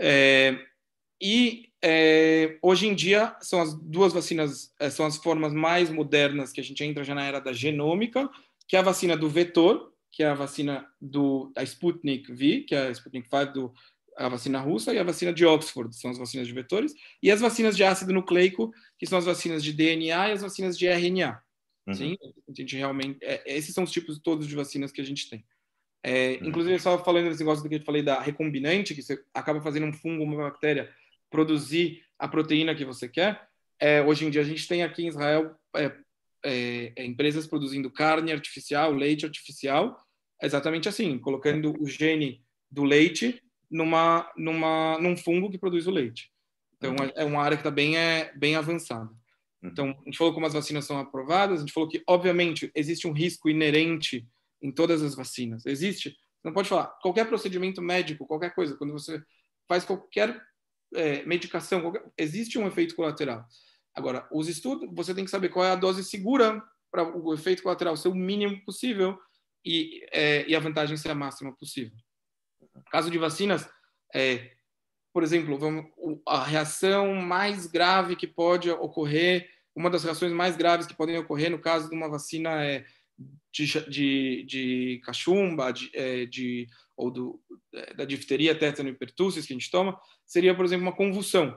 É, 0.00 0.58
e 1.22 1.68
é, 1.80 2.58
hoje 2.60 2.88
em 2.88 2.94
dia 2.94 3.36
são 3.40 3.62
as 3.62 3.74
duas 3.74 4.12
vacinas, 4.12 4.74
é, 4.80 4.90
são 4.90 5.06
as 5.06 5.16
formas 5.16 5.52
mais 5.52 5.88
modernas 5.88 6.50
que 6.50 6.60
a 6.60 6.64
gente 6.64 6.82
entra 6.82 7.04
já 7.04 7.14
na 7.14 7.24
era 7.24 7.40
da 7.40 7.52
genômica, 7.52 8.28
que 8.66 8.74
é 8.74 8.80
a 8.80 8.82
vacina 8.82 9.16
do 9.16 9.28
vetor, 9.28 9.92
que 10.10 10.24
é 10.24 10.26
a 10.26 10.34
vacina 10.34 10.84
do 11.00 11.52
da 11.54 11.62
Sputnik 11.62 12.32
V, 12.32 12.62
que 12.62 12.74
é 12.74 12.88
a 12.88 12.90
Sputnik 12.90 13.28
5 13.28 13.52
do 13.52 13.72
a 14.16 14.28
vacina 14.28 14.60
russa 14.60 14.92
e 14.92 14.98
a 14.98 15.04
vacina 15.04 15.32
de 15.32 15.46
Oxford, 15.46 15.94
são 15.96 16.10
as 16.10 16.18
vacinas 16.18 16.46
de 16.46 16.52
vetores, 16.52 16.92
e 17.22 17.30
as 17.30 17.40
vacinas 17.40 17.76
de 17.76 17.84
ácido 17.84 18.12
nucleico, 18.12 18.70
que 18.98 19.06
são 19.06 19.16
as 19.16 19.24
vacinas 19.24 19.62
de 19.62 19.72
DNA 19.72 20.28
e 20.28 20.32
as 20.32 20.42
vacinas 20.42 20.76
de 20.76 20.86
RNA. 20.86 21.40
Uhum. 21.86 21.94
Sim, 21.94 22.16
a 22.48 22.52
gente 22.54 22.76
realmente, 22.76 23.18
é, 23.22 23.42
esses 23.46 23.74
são 23.74 23.84
os 23.84 23.90
tipos 23.90 24.18
todos 24.18 24.46
de 24.46 24.54
vacinas 24.54 24.92
que 24.92 25.00
a 25.00 25.04
gente 25.04 25.30
tem. 25.30 25.44
É, 26.04 26.38
uhum. 26.40 26.48
inclusive, 26.48 26.78
só 26.80 27.02
falando 27.02 27.28
desse 27.28 27.40
negócio 27.40 27.62
do 27.62 27.68
que 27.68 27.76
eu 27.76 27.82
falei 27.82 28.02
da 28.02 28.20
recombinante, 28.20 28.94
que 28.94 29.02
você 29.02 29.22
acaba 29.32 29.62
fazendo 29.62 29.86
um 29.86 29.92
fungo, 29.92 30.24
uma 30.24 30.36
bactéria, 30.36 30.92
produzir 31.32 32.04
a 32.18 32.28
proteína 32.28 32.74
que 32.74 32.84
você 32.84 33.08
quer. 33.08 33.48
É, 33.80 34.00
hoje 34.00 34.24
em 34.24 34.30
dia, 34.30 34.42
a 34.42 34.44
gente 34.44 34.68
tem 34.68 34.84
aqui 34.84 35.02
em 35.02 35.08
Israel 35.08 35.56
é, 35.74 35.92
é, 36.44 36.92
é 36.94 37.04
empresas 37.04 37.48
produzindo 37.48 37.90
carne 37.90 38.30
artificial, 38.30 38.92
leite 38.92 39.24
artificial, 39.24 39.98
exatamente 40.40 40.88
assim, 40.88 41.18
colocando 41.18 41.74
o 41.82 41.88
gene 41.88 42.44
do 42.70 42.84
leite 42.84 43.42
numa, 43.68 44.30
numa, 44.36 44.98
num 45.00 45.16
fungo 45.16 45.50
que 45.50 45.58
produz 45.58 45.88
o 45.88 45.90
leite. 45.90 46.30
Então, 46.76 46.94
é, 46.94 47.22
é 47.22 47.24
uma 47.24 47.42
área 47.42 47.56
que 47.56 47.62
está 47.62 47.70
bem, 47.70 47.96
é, 47.96 48.32
bem 48.36 48.54
avançada. 48.54 49.10
Uhum. 49.62 49.70
Então, 49.70 49.90
a 49.90 50.04
gente 50.04 50.18
falou 50.18 50.34
como 50.34 50.46
as 50.46 50.52
vacinas 50.52 50.84
são 50.84 50.98
aprovadas, 50.98 51.58
a 51.58 51.60
gente 51.60 51.72
falou 51.72 51.88
que, 51.88 52.02
obviamente, 52.06 52.70
existe 52.74 53.06
um 53.06 53.12
risco 53.12 53.48
inerente 53.48 54.26
em 54.60 54.70
todas 54.70 55.02
as 55.02 55.14
vacinas. 55.14 55.64
Existe. 55.66 56.16
Não 56.44 56.52
pode 56.52 56.68
falar. 56.68 56.86
Qualquer 57.00 57.26
procedimento 57.26 57.80
médico, 57.80 58.26
qualquer 58.26 58.54
coisa, 58.54 58.76
quando 58.76 58.92
você 58.92 59.22
faz 59.68 59.84
qualquer 59.84 60.40
é, 60.94 61.24
medicação, 61.24 61.80
qualquer, 61.80 62.04
existe 62.16 62.58
um 62.58 62.66
efeito 62.66 62.94
colateral. 62.94 63.46
Agora, 63.94 64.26
os 64.32 64.48
estudos, 64.48 64.88
você 64.92 65.14
tem 65.14 65.24
que 65.24 65.30
saber 65.30 65.48
qual 65.48 65.64
é 65.64 65.70
a 65.70 65.76
dose 65.76 66.02
segura 66.02 66.62
para 66.90 67.04
o 67.04 67.32
efeito 67.34 67.62
colateral 67.62 67.96
ser 67.96 68.08
o 68.08 68.14
mínimo 68.14 68.62
possível 68.64 69.18
e, 69.64 70.06
é, 70.12 70.46
e 70.48 70.54
a 70.54 70.60
vantagem 70.60 70.96
ser 70.96 71.10
a 71.10 71.14
máxima 71.14 71.54
possível. 71.56 71.96
Caso 72.90 73.10
de 73.10 73.18
vacinas, 73.18 73.68
é, 74.14 74.52
por 75.12 75.22
exemplo, 75.22 75.58
vamos, 75.58 75.86
a 76.26 76.44
reação 76.44 77.14
mais 77.14 77.66
grave 77.66 78.16
que 78.16 78.26
pode 78.26 78.70
ocorrer, 78.70 79.48
uma 79.74 79.90
das 79.90 80.04
reações 80.04 80.32
mais 80.32 80.56
graves 80.56 80.86
que 80.86 80.96
podem 80.96 81.18
ocorrer 81.18 81.50
no 81.50 81.58
caso 81.58 81.88
de 81.88 81.94
uma 81.94 82.08
vacina 82.08 82.64
é 82.64 82.84
de, 83.52 83.66
de, 83.88 84.44
de 84.44 85.00
cachumba, 85.04 85.72
de, 85.72 85.90
é, 85.94 86.26
de, 86.26 86.66
ou 86.96 87.10
do, 87.10 87.40
é, 87.74 87.94
da 87.94 88.04
difteria, 88.04 88.54
tétano 88.54 88.88
e 88.88 88.94
pertussis 88.94 89.46
que 89.46 89.52
a 89.52 89.56
gente 89.56 89.70
toma, 89.70 89.98
seria, 90.24 90.54
por 90.54 90.64
exemplo, 90.64 90.84
uma 90.84 90.96
convulsão. 90.96 91.56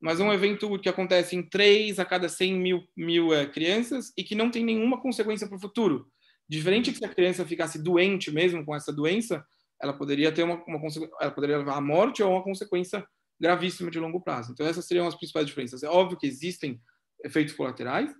Mas 0.00 0.20
é 0.20 0.24
um 0.24 0.32
evento 0.32 0.78
que 0.78 0.88
acontece 0.88 1.36
em 1.36 1.42
3 1.42 1.98
a 1.98 2.04
cada 2.04 2.28
100 2.28 2.54
mil, 2.54 2.84
mil 2.96 3.34
é, 3.34 3.46
crianças 3.46 4.12
e 4.16 4.22
que 4.22 4.34
não 4.34 4.50
tem 4.50 4.64
nenhuma 4.64 5.00
consequência 5.00 5.46
para 5.46 5.56
o 5.56 5.60
futuro. 5.60 6.06
Diferente 6.48 6.92
que 6.92 6.98
se 6.98 7.04
a 7.04 7.08
criança 7.12 7.44
ficasse 7.44 7.82
doente 7.82 8.30
mesmo 8.30 8.64
com 8.64 8.74
essa 8.74 8.92
doença, 8.92 9.44
ela 9.80 9.92
poderia 9.92 10.32
ter 10.32 10.42
uma, 10.42 10.62
uma 10.66 10.80
ela 11.20 11.30
poderia 11.30 11.58
levar 11.58 11.76
à 11.76 11.80
morte 11.80 12.22
ou 12.22 12.32
uma 12.32 12.42
consequência 12.42 13.06
gravíssima 13.40 13.90
de 13.90 13.98
longo 13.98 14.20
prazo. 14.20 14.52
Então 14.52 14.66
essas 14.66 14.86
seriam 14.86 15.06
as 15.06 15.14
principais 15.14 15.46
diferenças. 15.46 15.82
É 15.82 15.88
óbvio 15.88 16.18
que 16.18 16.26
existem 16.26 16.80
efeitos 17.24 17.54
colaterais, 17.54 18.14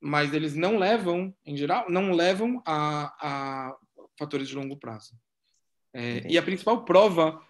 mas 0.00 0.32
eles 0.32 0.54
não 0.54 0.78
levam, 0.78 1.34
em 1.44 1.56
geral, 1.56 1.90
não 1.90 2.12
levam 2.12 2.62
a, 2.64 3.14
a 3.20 3.76
fatores 4.18 4.48
de 4.48 4.54
longo 4.54 4.76
prazo. 4.76 5.12
É, 5.92 6.24
e 6.28 6.38
a 6.38 6.42
principal 6.42 6.84
prova 6.84 7.42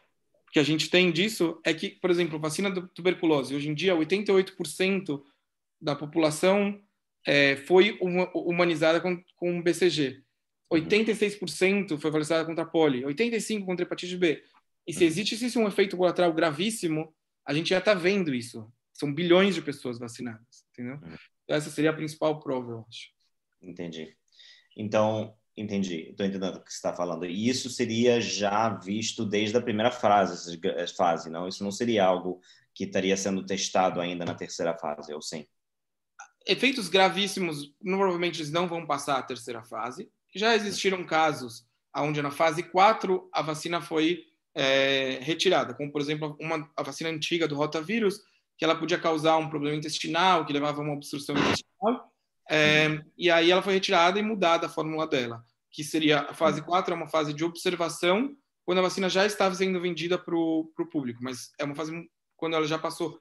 que 0.53 0.59
a 0.59 0.63
gente 0.63 0.91
tem 0.91 1.13
disso 1.13 1.61
é 1.65 1.73
que, 1.73 1.91
por 1.91 2.11
exemplo, 2.11 2.39
vacina 2.39 2.71
da 2.71 2.83
tuberculose, 2.83 3.55
hoje 3.55 3.69
em 3.69 3.75
dia 3.75 3.95
88% 3.95 5.23
da 5.81 5.95
população 5.95 6.81
é, 7.27 7.57
foi 7.57 7.99
humanizada 8.35 9.01
com, 9.01 9.23
com 9.37 9.63
BCG. 9.63 10.23
86% 10.73 11.99
foi 11.99 12.11
vacinada 12.11 12.45
contra 12.45 12.65
a 12.65 12.67
poli, 12.67 13.03
85% 13.03 13.65
contra 13.65 13.85
a 13.85 13.87
hepatite 13.87 14.17
B. 14.17 14.43
E 14.87 14.93
se 14.93 15.05
existe 15.05 15.59
um 15.59 15.67
efeito 15.67 15.97
colateral 15.97 16.33
gravíssimo, 16.33 17.15
a 17.45 17.53
gente 17.53 17.71
já 17.71 17.79
está 17.79 17.95
vendo 17.95 18.35
isso. 18.35 18.73
São 18.93 19.13
bilhões 19.13 19.55
de 19.55 19.63
pessoas 19.63 19.99
vacinadas, 19.99 20.65
entendeu? 20.73 21.01
Então, 21.51 21.59
essa 21.59 21.69
seria 21.69 21.91
a 21.91 21.95
principal 21.95 22.39
prova, 22.39 22.71
eu 22.71 22.87
acho. 22.89 23.09
Entendi. 23.61 24.17
Então, 24.77 25.35
entendi. 25.57 26.11
Estou 26.11 26.25
entendendo 26.25 26.55
o 26.55 26.63
que 26.63 26.71
você 26.71 26.77
está 26.77 26.95
falando. 26.95 27.27
E 27.27 27.49
isso 27.49 27.69
seria 27.69 28.21
já 28.21 28.69
visto 28.69 29.27
desde 29.27 29.57
a 29.57 29.61
primeira 29.61 29.91
fase, 29.91 30.61
fase, 30.97 31.29
não? 31.29 31.49
Isso 31.49 31.65
não 31.65 31.73
seria 31.73 32.05
algo 32.05 32.41
que 32.73 32.85
estaria 32.85 33.17
sendo 33.17 33.45
testado 33.45 34.01
ainda 34.01 34.25
na 34.25 34.33
terceira 34.33 34.79
fase, 34.79 35.13
ou 35.13 35.21
sim? 35.21 35.45
Efeitos 36.47 36.89
gravíssimos, 36.89 37.75
provavelmente 37.83 38.41
eles 38.41 38.53
não 38.53 38.69
vão 38.69 38.87
passar 38.87 39.19
a 39.19 39.23
terceira 39.23 39.65
fase 39.65 40.09
já 40.33 40.55
existiram 40.55 41.05
casos 41.05 41.67
onde 41.97 42.23
na 42.23 42.31
fase 42.31 42.63
4 42.63 43.29
a 43.33 43.43
vacina 43.43 43.83
foi 43.83 44.23
é, 44.55 45.19
retirada, 45.21 45.75
como 45.75 45.91
por 45.91 46.01
exemplo 46.01 46.37
uma, 46.41 46.71
a 46.77 46.83
vacina 46.85 47.11
antiga 47.11 47.49
do 47.49 47.57
rotavírus, 47.57 48.23
que 48.61 48.65
ela 48.67 48.77
podia 48.77 48.99
causar 48.99 49.39
um 49.39 49.49
problema 49.49 49.75
intestinal, 49.75 50.45
que 50.45 50.53
levava 50.53 50.83
a 50.83 50.85
uma 50.85 50.93
obstrução 50.93 51.35
intestinal, 51.35 52.13
é, 52.51 53.03
e 53.17 53.31
aí 53.31 53.51
ela 53.51 53.63
foi 53.63 53.73
retirada 53.73 54.19
e 54.19 54.23
mudada 54.23 54.67
a 54.67 54.69
fórmula 54.69 55.07
dela, 55.07 55.43
que 55.71 55.83
seria 55.83 56.21
a 56.21 56.35
fase 56.35 56.61
4 56.61 56.93
é 56.93 56.97
uma 56.97 57.09
fase 57.09 57.33
de 57.33 57.43
observação, 57.43 58.37
quando 58.67 58.81
a 58.81 58.83
vacina 58.83 59.09
já 59.09 59.25
estava 59.25 59.55
sendo 59.55 59.81
vendida 59.81 60.19
para 60.19 60.37
o 60.37 60.71
público, 60.93 61.21
mas 61.23 61.53
é 61.59 61.65
uma 61.65 61.75
fase 61.75 62.07
quando 62.37 62.55
ela 62.55 62.67
já 62.67 62.79
passou 62.79 63.19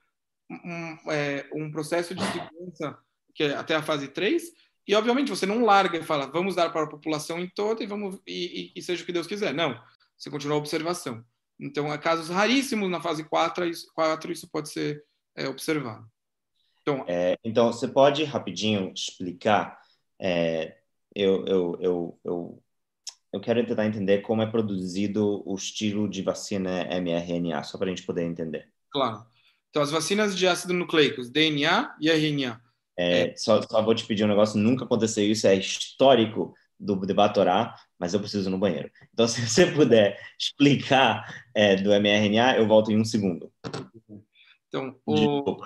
um, 0.51 1.09
é, 1.09 1.49
um 1.53 1.71
processo 1.71 2.13
de 2.13 2.21
segurança 2.25 2.99
que 3.33 3.43
é 3.43 3.55
até 3.55 3.75
a 3.75 3.81
fase 3.81 4.09
3, 4.09 4.43
e, 4.85 4.93
obviamente, 4.93 5.29
você 5.29 5.45
não 5.45 5.63
larga 5.63 5.97
e 5.97 6.03
fala, 6.03 6.27
vamos 6.27 6.55
dar 6.55 6.69
para 6.69 6.83
a 6.83 6.89
população 6.89 7.39
em 7.39 7.47
toda 7.47 7.81
e, 7.81 7.87
vamos, 7.87 8.19
e, 8.27 8.73
e, 8.75 8.79
e 8.79 8.81
seja 8.81 9.03
o 9.03 9.05
que 9.05 9.13
Deus 9.13 9.27
quiser. 9.27 9.53
Não, 9.53 9.79
você 10.17 10.29
continua 10.29 10.55
a 10.55 10.59
observação. 10.59 11.23
Então, 11.57 11.89
há 11.89 11.97
casos 11.97 12.27
raríssimos 12.27 12.89
na 12.89 12.99
fase 12.99 13.23
4, 13.23 13.67
isso, 13.67 13.87
4 13.93 14.31
isso 14.33 14.49
pode 14.49 14.69
ser 14.69 15.01
é, 15.39 15.47
observado. 15.47 16.05
Então, 16.81 17.05
é, 17.07 17.37
então, 17.43 17.71
você 17.71 17.87
pode 17.87 18.23
rapidinho 18.23 18.91
explicar? 18.93 19.79
É, 20.19 20.77
eu, 21.15 21.45
eu, 21.45 21.77
eu, 21.79 22.19
eu, 22.23 22.63
eu 23.33 23.39
quero 23.39 23.65
tentar 23.65 23.85
entender 23.85 24.19
como 24.19 24.41
é 24.41 24.45
produzido 24.45 25.43
o 25.45 25.55
estilo 25.55 26.09
de 26.09 26.21
vacina 26.21 26.85
mRNA, 26.99 27.63
só 27.63 27.77
para 27.77 27.87
a 27.87 27.89
gente 27.89 28.05
poder 28.05 28.23
entender. 28.23 28.67
Claro. 28.91 29.25
Então, 29.69 29.81
as 29.81 29.91
vacinas 29.91 30.35
de 30.35 30.47
ácido 30.47 30.73
nucleico, 30.73 31.21
DNA 31.21 31.95
e 32.01 32.09
RNA, 32.09 32.59
é, 32.97 33.33
só, 33.37 33.61
só, 33.61 33.81
vou 33.81 33.95
te 33.95 34.05
pedir 34.05 34.25
um 34.25 34.27
negócio, 34.27 34.59
nunca 34.59 34.83
aconteceu 34.83 35.23
isso, 35.23 35.47
é 35.47 35.55
histórico 35.55 36.53
do 36.77 36.95
Debatorá, 36.97 37.75
mas 37.97 38.13
eu 38.13 38.19
preciso 38.19 38.49
no 38.49 38.57
banheiro. 38.57 38.91
Então, 39.13 39.25
se 39.27 39.47
você 39.47 39.67
puder 39.67 40.19
explicar 40.37 41.45
é, 41.55 41.75
do 41.75 41.91
mRNA, 41.93 42.57
eu 42.57 42.67
volto 42.67 42.91
em 42.91 42.99
um 42.99 43.05
segundo. 43.05 43.51
Então, 44.70 44.95
o, 45.05 45.57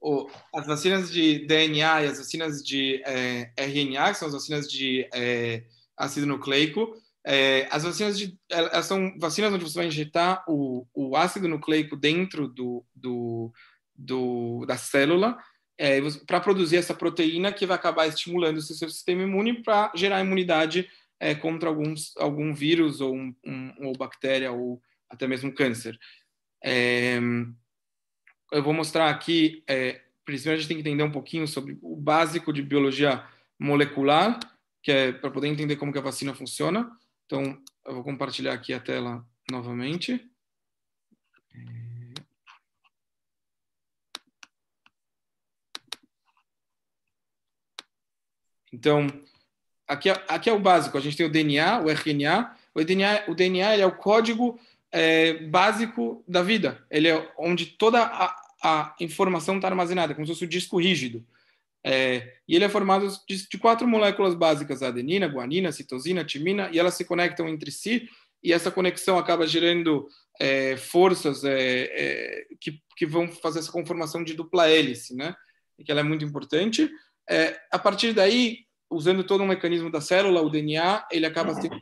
o, 0.00 0.30
as 0.54 0.66
vacinas 0.66 1.12
de 1.12 1.46
DNA 1.46 2.02
e 2.02 2.06
as 2.06 2.18
vacinas 2.18 2.62
de 2.62 3.02
é, 3.06 3.52
RNA, 3.56 4.12
que 4.12 4.18
são 4.18 4.28
as 4.28 4.34
vacinas 4.34 4.70
de 4.70 5.08
é, 5.14 5.64
ácido 5.96 6.26
nucleico, 6.26 6.94
é, 7.24 7.68
as 7.70 7.84
vacinas 7.84 8.18
de, 8.18 8.38
elas 8.50 8.86
são 8.86 9.16
vacinas 9.18 9.52
onde 9.52 9.64
você 9.64 9.78
vai 9.78 9.86
injetar 9.86 10.42
o, 10.48 10.86
o 10.94 11.14
ácido 11.14 11.46
nucleico 11.46 11.94
dentro 11.94 12.48
do, 12.48 12.84
do, 12.94 13.52
do 13.94 14.64
da 14.66 14.78
célula 14.78 15.36
é, 15.76 16.00
para 16.26 16.40
produzir 16.40 16.76
essa 16.76 16.94
proteína 16.94 17.52
que 17.52 17.66
vai 17.66 17.76
acabar 17.76 18.06
estimulando 18.06 18.56
o 18.56 18.62
seu 18.62 18.88
sistema 18.88 19.22
imune 19.22 19.62
para 19.62 19.92
gerar 19.94 20.24
imunidade 20.24 20.88
é, 21.20 21.34
contra 21.34 21.68
alguns, 21.68 22.16
algum 22.16 22.54
vírus 22.54 23.00
ou, 23.00 23.14
um, 23.14 23.34
um, 23.44 23.86
ou 23.86 23.92
bactéria 23.96 24.50
ou 24.50 24.82
até 25.08 25.26
mesmo 25.26 25.54
câncer. 25.54 25.98
Eu 28.50 28.62
vou 28.62 28.72
mostrar 28.72 29.10
aqui, 29.10 29.62
é, 29.66 30.00
primeiro 30.24 30.52
a 30.52 30.56
gente 30.56 30.68
tem 30.68 30.76
que 30.76 30.80
entender 30.80 31.02
um 31.02 31.12
pouquinho 31.12 31.46
sobre 31.46 31.78
o 31.82 31.94
básico 31.94 32.52
de 32.52 32.62
biologia 32.62 33.22
molecular, 33.58 34.40
que 34.82 34.90
é 34.90 35.12
para 35.12 35.30
poder 35.30 35.48
entender 35.48 35.76
como 35.76 35.92
que 35.92 35.98
a 35.98 36.02
vacina 36.02 36.34
funciona. 36.34 36.90
Então, 37.26 37.62
eu 37.84 37.94
vou 37.94 38.04
compartilhar 38.04 38.54
aqui 38.54 38.72
a 38.72 38.80
tela 38.80 39.22
novamente. 39.50 40.26
Então, 48.72 49.06
aqui, 49.86 50.08
é, 50.08 50.24
aqui 50.28 50.48
é 50.48 50.52
o 50.52 50.60
básico. 50.60 50.96
A 50.96 51.00
gente 51.00 51.16
tem 51.16 51.26
o 51.26 51.32
DNA, 51.32 51.80
o 51.80 51.90
RNA. 51.90 52.56
O 52.74 52.84
DNA, 52.84 53.24
o 53.28 53.34
DNA 53.34 53.76
é 53.76 53.86
o 53.86 53.96
código 53.96 54.58
é, 54.92 55.34
básico 55.34 56.24
da 56.26 56.42
vida. 56.42 56.84
Ele 56.90 57.08
é 57.08 57.32
onde 57.38 57.66
toda 57.66 58.02
a, 58.02 58.36
a 58.62 58.96
informação 59.00 59.56
está 59.56 59.68
armazenada, 59.68 60.14
como 60.14 60.26
se 60.26 60.32
fosse 60.32 60.44
o 60.44 60.46
um 60.46 60.50
disco 60.50 60.80
rígido. 60.80 61.24
É, 61.84 62.34
e 62.46 62.56
ele 62.56 62.64
é 62.64 62.68
formado 62.68 63.08
de, 63.28 63.48
de, 63.48 63.58
quatro 63.58 63.86
moléculas 63.86 64.34
básicas: 64.34 64.82
adenina, 64.82 65.28
guanina, 65.28 65.72
citosina, 65.72 66.24
timina, 66.24 66.68
e 66.72 66.78
elas 66.78 66.94
se 66.94 67.04
conectam 67.04 67.48
entre 67.48 67.70
si. 67.70 68.08
E 68.42 68.52
essa 68.52 68.70
conexão 68.70 69.18
acaba 69.18 69.46
gerando 69.46 70.08
é, 70.40 70.76
forças 70.76 71.44
é, 71.44 71.82
é, 71.90 72.46
que, 72.60 72.80
que 72.96 73.06
vão 73.06 73.28
fazer 73.28 73.58
essa 73.58 73.72
conformação 73.72 74.22
de 74.22 74.34
dupla 74.34 74.68
hélice, 74.68 75.14
né? 75.14 75.34
Que 75.84 75.90
ela 75.90 76.00
é 76.00 76.04
muito 76.04 76.24
importante. 76.24 76.90
É, 77.28 77.58
a 77.70 77.78
partir 77.78 78.12
daí, 78.12 78.66
usando 78.90 79.24
todo 79.24 79.42
um 79.42 79.46
mecanismo 79.46 79.90
da 79.90 80.00
célula, 80.00 80.40
o 80.40 80.50
DNA, 80.50 81.06
ele 81.10 81.26
acaba 81.26 81.54
sendo 81.54 81.80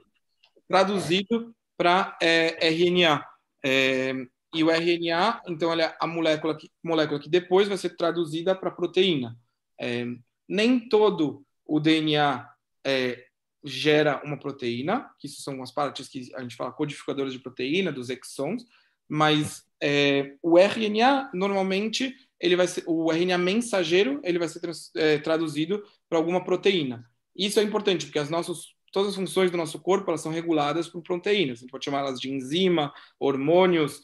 traduzido 0.68 1.54
para 1.77 2.16
é, 2.20 2.69
RNA. 2.69 3.24
É, 3.65 4.12
e 4.55 4.65
o 4.65 4.70
RNA, 4.70 5.43
então, 5.48 5.73
é 5.73 5.97
a 6.01 6.07
molécula 6.07 6.57
que, 6.57 6.70
molécula 6.82 7.20
que 7.20 7.28
depois 7.28 7.69
vai 7.69 7.77
ser 7.77 7.97
traduzida 7.97 8.55
para 8.55 8.70
proteína. 8.70 9.36
É, 9.78 10.07
nem 10.48 10.89
todo 10.89 11.44
o 11.65 11.81
DNA 11.81 12.48
é, 12.85 13.27
gera 13.65 14.23
uma 14.24 14.39
proteína, 14.39 15.11
que 15.19 15.27
isso 15.27 15.43
são 15.43 15.62
as 15.62 15.73
partes 15.73 16.09
que 16.09 16.32
a 16.35 16.40
gente 16.40 16.57
fala 16.57 16.73
codificadoras 16.73 17.32
de 17.32 17.40
proteína, 17.40 17.93
dos 17.93 18.09
exons, 18.09 18.65
mas 19.09 19.65
é, 19.82 20.36
o 20.43 20.59
RNA 20.59 21.31
normalmente 21.35 22.15
ele 22.40 22.57
vai 22.57 22.66
ser 22.66 22.85
o 22.86 23.11
RNA 23.11 23.39
mensageiro 23.39 24.20
ele 24.24 24.39
vai 24.39 24.48
ser 24.48 24.61
trans, 24.61 24.90
é, 24.94 25.19
traduzido 25.19 25.82
para 26.09 26.19
alguma 26.19 26.44
proteína. 26.44 27.09
Isso 27.35 27.61
é 27.61 27.62
importante 27.62 28.07
porque 28.07 28.19
as 28.19 28.31
nossas 28.31 28.76
todas 28.97 29.10
as 29.10 29.16
funções 29.16 29.51
do 29.51 29.59
nosso 29.59 29.78
corpo 29.78 30.10
elas 30.10 30.23
são 30.23 30.32
reguladas 30.32 30.89
por 30.89 31.02
proteínas. 31.02 31.59
A 31.59 31.60
gente 31.60 31.70
pode 31.70 31.85
chamá-las 31.85 32.18
de 32.18 32.31
enzima, 32.31 32.94
hormônios, 33.20 34.01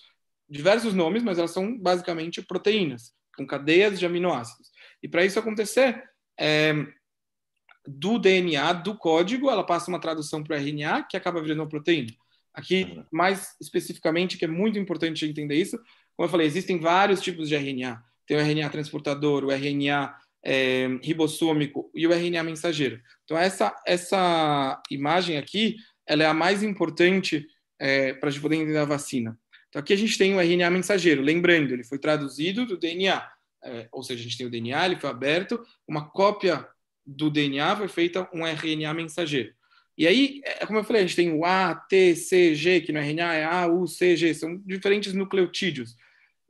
diversos 0.46 0.92
nomes, 0.92 1.22
mas 1.22 1.38
elas 1.38 1.50
são 1.50 1.78
basicamente 1.78 2.42
proteínas 2.42 3.14
com 3.34 3.46
cadeias 3.46 3.98
de 3.98 4.04
aminoácidos. 4.04 4.68
E 5.02 5.08
para 5.08 5.24
isso 5.24 5.38
acontecer, 5.38 6.04
é, 6.38 6.74
do 7.88 8.18
DNA, 8.18 8.70
do 8.74 8.94
código, 8.94 9.48
ela 9.48 9.64
passa 9.64 9.90
uma 9.90 9.98
tradução 9.98 10.44
para 10.44 10.58
o 10.58 10.60
RNA, 10.60 11.04
que 11.04 11.16
acaba 11.16 11.40
virando 11.40 11.62
uma 11.62 11.68
proteína. 11.70 12.12
Aqui, 12.52 12.82
uhum. 12.82 13.06
mais 13.10 13.56
especificamente, 13.62 14.36
que 14.36 14.44
é 14.44 14.48
muito 14.48 14.78
importante 14.78 15.24
entender 15.24 15.54
isso, 15.54 15.78
como 16.14 16.26
eu 16.26 16.30
falei, 16.30 16.46
existem 16.46 16.78
vários 16.78 17.22
tipos 17.22 17.48
de 17.48 17.54
RNA. 17.54 18.04
Tem 18.26 18.36
o 18.36 18.40
RNA 18.40 18.68
transportador, 18.68 19.42
o 19.42 19.50
RNA 19.50 20.14
é, 20.44 20.88
ribossômico 21.02 21.90
e 21.94 22.06
o 22.06 22.12
RNA 22.12 22.42
mensageiro. 22.42 23.00
Então, 23.24 23.38
essa, 23.38 23.74
essa 23.86 24.82
imagem 24.90 25.38
aqui, 25.38 25.76
ela 26.06 26.24
é 26.24 26.26
a 26.26 26.34
mais 26.34 26.62
importante 26.62 27.46
é, 27.78 28.12
para 28.14 28.28
a 28.28 28.32
gente 28.32 28.42
poder 28.42 28.56
entender 28.56 28.78
a 28.78 28.84
vacina. 28.84 29.38
Então, 29.68 29.80
aqui 29.80 29.92
a 29.92 29.96
gente 29.96 30.18
tem 30.18 30.34
o 30.34 30.40
RNA 30.40 30.70
mensageiro. 30.70 31.22
Lembrando, 31.22 31.72
ele 31.72 31.84
foi 31.84 31.98
traduzido 31.98 32.66
do 32.66 32.76
DNA. 32.76 33.26
É, 33.64 33.88
ou 33.92 34.02
seja, 34.02 34.20
a 34.20 34.22
gente 34.24 34.36
tem 34.36 34.46
o 34.46 34.50
DNA, 34.50 34.86
ele 34.86 35.00
foi 35.00 35.08
aberto, 35.08 35.64
uma 35.86 36.10
cópia 36.10 36.66
do 37.06 37.30
DNA 37.30 37.76
foi 37.76 37.88
feita 37.88 38.28
um 38.32 38.44
RNA 38.44 38.92
mensageiro. 38.94 39.52
E 39.96 40.06
aí, 40.06 40.40
é 40.44 40.66
como 40.66 40.78
eu 40.78 40.84
falei, 40.84 41.02
a 41.02 41.06
gente 41.06 41.16
tem 41.16 41.32
o 41.32 41.44
A, 41.44 41.74
T, 41.74 42.16
C, 42.16 42.54
G, 42.54 42.80
que 42.80 42.92
no 42.92 42.98
RNA 42.98 43.34
é 43.34 43.44
A, 43.44 43.66
U, 43.66 43.86
C, 43.86 44.16
G, 44.16 44.34
são 44.34 44.58
diferentes 44.64 45.12
nucleotídeos. 45.12 45.96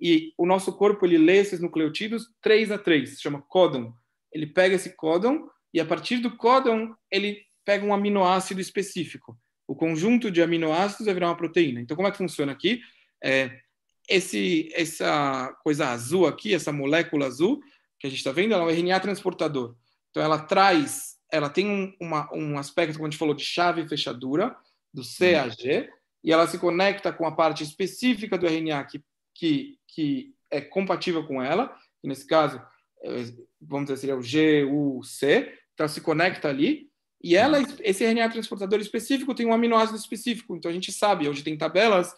E 0.02 0.34
o 0.36 0.44
nosso 0.44 0.72
corpo, 0.72 1.06
ele 1.06 1.16
lê 1.16 1.36
esses 1.36 1.60
nucleotídeos 1.60 2.28
3 2.40 2.72
a 2.72 2.78
3, 2.78 3.10
se 3.10 3.22
chama 3.22 3.40
códon. 3.40 3.94
Ele 4.32 4.48
pega 4.48 4.74
esse 4.74 4.96
códon 4.96 5.48
e 5.72 5.78
a 5.78 5.86
partir 5.86 6.18
do 6.18 6.36
códon, 6.36 6.92
ele 7.08 7.40
pega 7.64 7.86
um 7.86 7.94
aminoácido 7.94 8.60
específico. 8.60 9.38
O 9.64 9.76
conjunto 9.76 10.28
de 10.28 10.42
aminoácidos 10.42 11.06
vai 11.06 11.14
virar 11.14 11.28
uma 11.28 11.36
proteína. 11.36 11.80
Então, 11.80 11.96
como 11.96 12.08
é 12.08 12.10
que 12.10 12.18
funciona 12.18 12.50
aqui? 12.50 12.80
É, 13.22 13.60
esse, 14.08 14.68
essa 14.74 15.56
coisa 15.62 15.90
azul 15.90 16.26
aqui, 16.26 16.52
essa 16.52 16.72
molécula 16.72 17.26
azul 17.26 17.60
que 18.00 18.08
a 18.08 18.10
gente 18.10 18.18
está 18.18 18.32
vendo, 18.32 18.54
ela 18.54 18.64
é 18.64 18.66
um 18.66 18.70
RNA 18.70 18.98
transportador. 18.98 19.76
Então, 20.10 20.20
ela 20.20 20.40
traz, 20.40 21.16
ela 21.30 21.48
tem 21.48 21.68
um, 21.68 21.94
uma, 22.00 22.28
um 22.34 22.58
aspecto, 22.58 22.94
como 22.94 23.06
a 23.06 23.10
gente 23.10 23.18
falou, 23.18 23.34
de 23.36 23.44
chave 23.44 23.82
e 23.82 23.88
fechadura, 23.88 24.56
do 24.92 25.02
CAG, 25.02 25.88
e 26.24 26.32
ela 26.32 26.46
se 26.48 26.58
conecta 26.58 27.12
com 27.12 27.24
a 27.24 27.32
parte 27.32 27.62
específica 27.62 28.36
do 28.36 28.46
RNA 28.46 28.84
que, 28.84 29.02
que, 29.34 29.78
que 29.88 30.34
é 30.50 30.60
compatível 30.60 31.26
com 31.26 31.42
ela, 31.42 31.68
que 32.00 32.08
nesse 32.08 32.26
caso, 32.26 32.60
é, 33.02 33.24
vamos 33.60 33.86
dizer, 33.86 33.96
seria 33.98 34.16
o 34.16 34.22
G, 34.22 34.64
U, 34.64 35.02
C, 35.02 35.52
então 35.74 35.88
se 35.88 36.00
conecta 36.00 36.48
ali, 36.48 36.90
e 37.22 37.36
ela, 37.36 37.58
esse 37.80 38.04
RNA 38.04 38.30
transportador 38.30 38.80
específico 38.80 39.34
tem 39.34 39.46
um 39.46 39.52
aminoácido 39.52 39.96
específico, 39.96 40.56
então 40.56 40.70
a 40.70 40.74
gente 40.74 40.90
sabe, 40.90 41.28
hoje 41.28 41.44
tem 41.44 41.56
tabelas, 41.56 42.14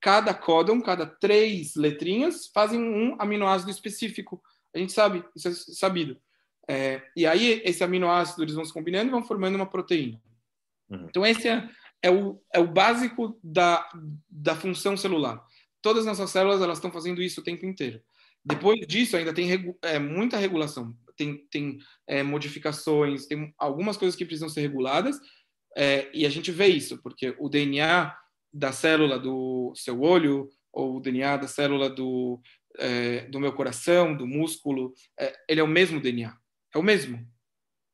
cada 0.00 0.34
códon, 0.34 0.80
cada 0.80 1.06
três 1.06 1.74
letrinhas, 1.74 2.48
fazem 2.48 2.80
um 2.80 3.16
aminoácido 3.18 3.70
específico, 3.70 4.42
a 4.74 4.78
gente 4.78 4.92
sabe, 4.92 5.24
isso 5.34 5.48
é 5.48 5.52
sabido. 5.52 6.20
É, 6.68 7.02
e 7.16 7.26
aí, 7.26 7.62
esse 7.64 7.82
aminoácido, 7.82 8.42
eles 8.42 8.54
vão 8.54 8.64
se 8.64 8.72
combinando 8.72 9.08
e 9.08 9.10
vão 9.10 9.22
formando 9.22 9.56
uma 9.56 9.66
proteína. 9.66 10.20
Uhum. 10.90 11.06
Então, 11.08 11.24
esse 11.24 11.48
é, 11.48 11.66
é, 12.02 12.10
o, 12.10 12.40
é 12.52 12.60
o 12.60 12.66
básico 12.66 13.38
da, 13.42 13.88
da 14.28 14.54
função 14.54 14.96
celular. 14.96 15.42
Todas 15.82 16.00
as 16.00 16.18
nossas 16.18 16.30
células, 16.30 16.60
elas 16.60 16.78
estão 16.78 16.90
fazendo 16.90 17.22
isso 17.22 17.40
o 17.40 17.44
tempo 17.44 17.64
inteiro. 17.66 18.00
Depois 18.44 18.86
disso, 18.86 19.16
ainda 19.16 19.32
tem 19.32 19.46
regu 19.46 19.76
é, 19.82 19.98
muita 19.98 20.36
regulação. 20.36 20.96
Tem, 21.16 21.36
tem 21.50 21.78
é, 22.06 22.22
modificações, 22.22 23.26
tem 23.26 23.52
algumas 23.58 23.96
coisas 23.96 24.16
que 24.16 24.24
precisam 24.24 24.48
ser 24.48 24.60
reguladas, 24.60 25.18
é, 25.76 26.08
e 26.14 26.24
a 26.24 26.30
gente 26.30 26.50
vê 26.50 26.66
isso, 26.66 27.02
porque 27.02 27.34
o 27.38 27.48
DNA 27.48 28.16
da 28.52 28.72
célula 28.72 29.18
do 29.18 29.72
seu 29.76 30.00
olho, 30.00 30.48
ou 30.72 30.96
o 30.96 31.00
DNA 31.00 31.36
da 31.36 31.48
célula 31.48 31.90
do, 31.90 32.40
é, 32.78 33.22
do 33.22 33.40
meu 33.40 33.52
coração, 33.52 34.16
do 34.16 34.26
músculo, 34.26 34.94
é, 35.18 35.36
ele 35.48 35.60
é 35.60 35.64
o 35.64 35.68
mesmo 35.68 36.00
DNA 36.00 36.36
é 36.74 36.78
o 36.78 36.82
mesmo. 36.82 37.26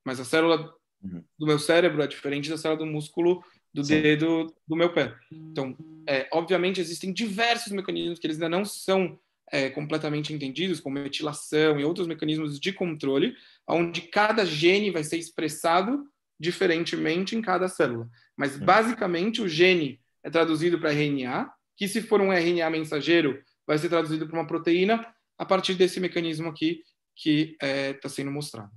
Mas 0.05 0.21
a 0.21 0.25
célula 0.25 0.73
uhum. 1.03 1.25
do 1.39 1.47
meu 1.47 1.59
cérebro 1.59 2.03
é 2.03 2.07
diferente 2.07 2.51
da 2.51 2.59
célula 2.59 2.85
do 2.85 2.87
músculo 2.87 3.43
do 3.73 3.85
Sim. 3.85 4.01
dedo 4.01 4.55
do 4.67 4.77
meu 4.77 4.93
pé. 4.93 5.17
Então, 5.33 5.77
é, 6.07 6.29
obviamente, 6.33 6.81
existem 6.81 7.13
diversos 7.13 7.73
mecanismos 7.73 8.19
que 8.19 8.27
eles 8.27 8.37
ainda 8.37 8.49
não 8.49 8.65
são 8.65 9.19
é, 9.51 9.71
completamente 9.71 10.33
entendidos, 10.33 10.81
como 10.81 10.99
metilação 10.99 11.79
e 11.79 11.85
outros 11.85 12.07
mecanismos 12.07 12.59
de 12.59 12.73
controle, 12.73 13.37
onde 13.69 14.03
cada 14.03 14.45
gene 14.45 14.91
vai 14.91 15.05
ser 15.05 15.17
expressado 15.17 16.07
diferentemente 16.39 17.37
em 17.37 17.43
cada 17.43 17.69
célula. 17.69 18.09
Mas, 18.37 18.57
uhum. 18.57 18.65
basicamente, 18.65 19.41
o 19.41 19.49
gene 19.49 20.01
é 20.23 20.31
traduzido 20.31 20.79
para 20.79 20.93
RNA, 20.93 21.51
que 21.77 21.87
se 21.89 22.01
for 22.03 22.21
um 22.21 22.33
RNA 22.33 22.69
mensageiro, 22.71 23.43
vai 23.67 23.79
ser 23.79 23.89
traduzido 23.89 24.27
para 24.27 24.39
uma 24.39 24.47
proteína 24.47 25.07
a 25.39 25.45
partir 25.45 25.75
desse 25.75 26.01
mecanismo 26.01 26.49
aqui, 26.49 26.83
que 27.17 27.53
está 27.53 27.67
é, 27.67 27.93
tá 27.95 28.09
sendo 28.09 28.31
mostrado. 28.31 28.71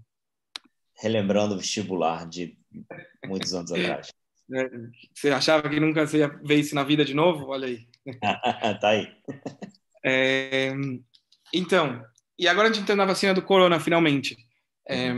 Relembrando 1.00 1.54
o 1.54 1.58
vestibular 1.58 2.28
de 2.28 2.58
muitos 3.26 3.54
anos 3.54 3.72
atrás. 3.72 4.12
É, 4.54 4.70
você 5.14 5.30
achava 5.30 5.70
que 5.70 5.80
nunca 5.80 6.06
você 6.06 6.20
ia 6.20 6.28
ver 6.28 6.56
isso 6.56 6.76
na 6.76 6.84
vida 6.84 7.04
de 7.04 7.14
novo? 7.14 7.48
Olha 7.48 7.68
aí. 7.68 7.88
tá 8.80 8.90
aí. 8.90 9.12
É, 10.04 10.72
então, 11.54 12.04
e 12.40 12.48
agora 12.48 12.70
a 12.70 12.72
gente 12.72 12.84
entrando 12.84 13.00
na 13.00 13.06
vacina 13.06 13.34
do 13.34 13.42
corona, 13.42 13.80
finalmente. 13.80 14.38
É, 14.88 15.12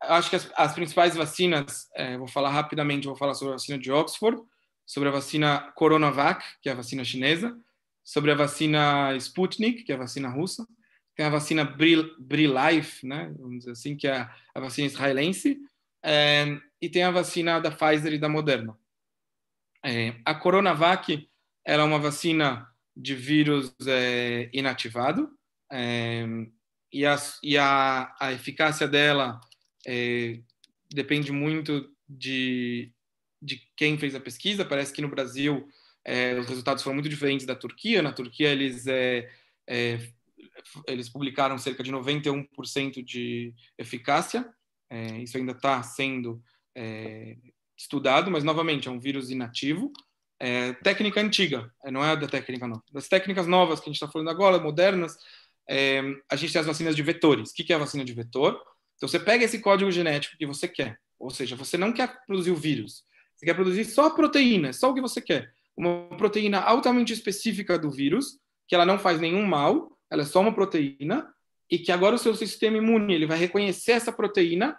acho 0.00 0.30
que 0.30 0.36
as, 0.36 0.50
as 0.56 0.74
principais 0.74 1.14
vacinas, 1.14 1.88
é, 1.94 2.16
vou 2.16 2.26
falar 2.26 2.50
rapidamente, 2.50 3.06
vou 3.06 3.16
falar 3.16 3.34
sobre 3.34 3.52
a 3.52 3.56
vacina 3.56 3.78
de 3.78 3.92
Oxford, 3.92 4.40
sobre 4.86 5.08
a 5.08 5.12
vacina 5.12 5.72
Coronavac, 5.74 6.44
que 6.62 6.68
é 6.68 6.72
a 6.72 6.76
vacina 6.76 7.04
chinesa, 7.04 7.56
sobre 8.04 8.30
a 8.30 8.34
vacina 8.34 9.14
Sputnik, 9.16 9.84
que 9.84 9.92
é 9.92 9.94
a 9.94 9.98
vacina 9.98 10.28
russa, 10.28 10.66
tem 11.14 11.26
a 11.26 11.30
vacina 11.30 11.64
BriLife, 11.64 13.06
né, 13.06 13.32
vamos 13.38 13.58
dizer 13.58 13.72
assim, 13.72 13.96
que 13.96 14.06
é 14.08 14.28
a, 14.54 14.60
vacina 14.60 14.86
israelense, 14.86 15.58
é, 16.02 16.58
e 16.80 16.88
tem 16.88 17.02
a 17.04 17.10
vacina 17.10 17.60
da 17.60 17.70
Pfizer 17.70 18.12
e 18.12 18.18
da 18.18 18.28
Moderna. 18.28 18.76
É, 19.84 20.14
a 20.24 20.34
Coronavac 20.34 21.28
ela 21.64 21.82
é 21.82 21.86
uma 21.86 21.98
vacina 21.98 22.68
de 22.96 23.14
vírus 23.14 23.74
é, 23.86 24.50
inativado, 24.52 25.30
e, 26.92 27.06
a, 27.06 27.16
e 27.42 27.56
a, 27.56 28.14
a, 28.20 28.32
eficácia 28.32 28.86
dela 28.86 29.40
é, 29.86 30.38
depende 30.92 31.32
muito 31.32 31.90
de, 32.06 32.92
de 33.40 33.56
quem 33.74 33.96
fez 33.96 34.14
a 34.14 34.20
pesquisa. 34.20 34.64
Parece 34.64 34.92
que 34.92 35.00
no 35.00 35.08
Brasil 35.08 35.66
é, 36.04 36.34
os 36.38 36.46
resultados 36.46 36.82
foram 36.82 36.96
muito 36.96 37.08
diferentes 37.08 37.46
da 37.46 37.54
Turquia. 37.54 38.02
Na 38.02 38.12
Turquia, 38.12 38.50
eles 38.50 38.86
é, 38.86 39.30
eles 40.86 41.08
publicaram 41.08 41.56
cerca 41.56 41.82
de 41.82 41.90
91% 41.90 43.02
de 43.02 43.54
eficácia. 43.78 44.52
É, 44.92 45.22
isso 45.22 45.38
ainda 45.38 45.52
está 45.52 45.82
sendo 45.82 46.42
é, 46.76 47.38
estudado, 47.74 48.30
mas 48.30 48.44
novamente 48.44 48.88
é 48.88 48.90
um 48.90 49.00
vírus 49.00 49.30
inativo. 49.30 49.90
É, 50.38 50.74
técnica 50.74 51.18
antiga, 51.18 51.72
é, 51.82 51.90
não 51.90 52.04
é 52.04 52.14
da 52.14 52.26
técnica 52.26 52.66
nova. 52.66 52.82
Das 52.92 53.08
técnicas 53.08 53.46
novas 53.46 53.80
que 53.80 53.88
a 53.88 53.90
gente 53.90 53.96
está 53.96 54.06
falando 54.06 54.28
agora, 54.28 54.58
modernas, 54.58 55.16
é, 55.66 56.02
a 56.30 56.36
gente 56.36 56.52
tem 56.52 56.60
as 56.60 56.66
vacinas 56.66 56.94
de 56.94 57.02
vetores. 57.02 57.50
O 57.50 57.54
que 57.54 57.72
é 57.72 57.76
a 57.76 57.78
vacina 57.78 58.04
de 58.04 58.12
vetor? 58.12 58.60
Então 58.96 59.08
você 59.08 59.18
pega 59.18 59.46
esse 59.46 59.60
código 59.60 59.90
genético 59.90 60.36
que 60.36 60.44
você 60.44 60.68
quer, 60.68 60.98
ou 61.18 61.30
seja, 61.30 61.56
você 61.56 61.78
não 61.78 61.90
quer 61.90 62.24
produzir 62.26 62.50
o 62.50 62.56
vírus, 62.56 63.02
você 63.34 63.46
quer 63.46 63.54
produzir 63.54 63.86
só 63.86 64.08
a 64.08 64.10
proteína, 64.10 64.74
só 64.74 64.90
o 64.90 64.94
que 64.94 65.00
você 65.00 65.22
quer. 65.22 65.50
Uma 65.74 66.06
proteína 66.18 66.60
altamente 66.60 67.14
específica 67.14 67.78
do 67.78 67.90
vírus, 67.90 68.38
que 68.68 68.74
ela 68.74 68.84
não 68.84 68.98
faz 68.98 69.18
nenhum 69.18 69.44
mal, 69.46 69.96
ela 70.10 70.22
é 70.22 70.26
só 70.26 70.40
uma 70.40 70.54
proteína, 70.54 71.32
e 71.70 71.78
que 71.78 71.90
agora 71.90 72.14
o 72.14 72.18
seu 72.18 72.34
sistema 72.34 72.76
imune 72.76 73.14
ele 73.14 73.26
vai 73.26 73.38
reconhecer 73.38 73.92
essa 73.92 74.12
proteína 74.12 74.76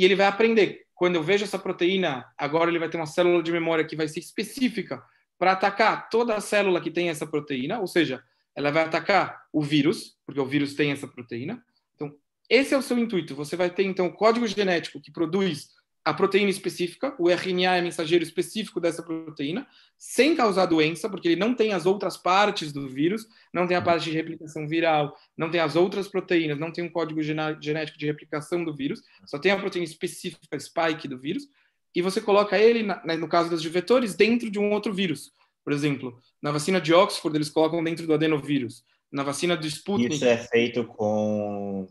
e 0.00 0.04
ele 0.04 0.16
vai 0.16 0.26
aprender. 0.26 0.86
Quando 0.94 1.16
eu 1.16 1.22
vejo 1.22 1.44
essa 1.44 1.58
proteína, 1.58 2.24
agora 2.38 2.70
ele 2.70 2.78
vai 2.78 2.88
ter 2.88 2.96
uma 2.96 3.04
célula 3.04 3.42
de 3.42 3.52
memória 3.52 3.84
que 3.84 3.94
vai 3.94 4.08
ser 4.08 4.20
específica 4.20 5.02
para 5.38 5.52
atacar 5.52 6.08
toda 6.08 6.34
a 6.34 6.40
célula 6.40 6.80
que 6.80 6.90
tem 6.90 7.10
essa 7.10 7.26
proteína, 7.26 7.80
ou 7.80 7.86
seja, 7.86 8.24
ela 8.56 8.70
vai 8.70 8.84
atacar 8.84 9.42
o 9.52 9.60
vírus, 9.60 10.16
porque 10.24 10.40
o 10.40 10.46
vírus 10.46 10.72
tem 10.72 10.90
essa 10.90 11.06
proteína. 11.06 11.62
Então, 11.94 12.14
esse 12.48 12.72
é 12.72 12.78
o 12.78 12.82
seu 12.82 12.98
intuito. 12.98 13.34
Você 13.34 13.56
vai 13.56 13.68
ter, 13.68 13.82
então, 13.82 14.06
o 14.06 14.12
código 14.14 14.46
genético 14.46 15.02
que 15.02 15.12
produz 15.12 15.68
a 16.04 16.14
proteína 16.14 16.50
específica, 16.50 17.14
o 17.18 17.28
RNA 17.28 17.76
é 17.76 17.82
mensageiro 17.82 18.24
específico 18.24 18.80
dessa 18.80 19.02
proteína, 19.02 19.66
sem 19.98 20.34
causar 20.34 20.66
doença, 20.66 21.10
porque 21.10 21.28
ele 21.28 21.40
não 21.40 21.54
tem 21.54 21.72
as 21.72 21.84
outras 21.84 22.16
partes 22.16 22.72
do 22.72 22.88
vírus, 22.88 23.26
não 23.52 23.66
tem 23.66 23.76
a 23.76 23.82
parte 23.82 24.04
de 24.04 24.12
replicação 24.12 24.66
viral, 24.66 25.14
não 25.36 25.50
tem 25.50 25.60
as 25.60 25.76
outras 25.76 26.08
proteínas, 26.08 26.58
não 26.58 26.72
tem 26.72 26.82
um 26.82 26.88
código 26.90 27.22
genético 27.22 27.98
de 27.98 28.06
replicação 28.06 28.64
do 28.64 28.74
vírus, 28.74 29.02
só 29.26 29.38
tem 29.38 29.52
a 29.52 29.58
proteína 29.58 29.84
específica, 29.84 30.58
spike 30.58 31.06
do 31.06 31.18
vírus, 31.18 31.46
e 31.94 32.00
você 32.00 32.20
coloca 32.20 32.56
ele, 32.56 32.82
né, 32.82 33.16
no 33.18 33.28
caso 33.28 33.50
dos 33.50 33.62
vetores, 33.64 34.14
dentro 34.14 34.50
de 34.50 34.58
um 34.58 34.72
outro 34.72 34.94
vírus. 34.94 35.32
Por 35.62 35.72
exemplo, 35.72 36.18
na 36.40 36.50
vacina 36.50 36.80
de 36.80 36.94
Oxford, 36.94 37.36
eles 37.36 37.50
colocam 37.50 37.84
dentro 37.84 38.06
do 38.06 38.14
adenovírus. 38.14 38.82
Na 39.12 39.22
vacina 39.22 39.56
do 39.56 39.66
Sputnik... 39.66 40.14
Isso 40.14 40.24
é 40.24 40.38
feito 40.38 40.84
com, 40.84 41.88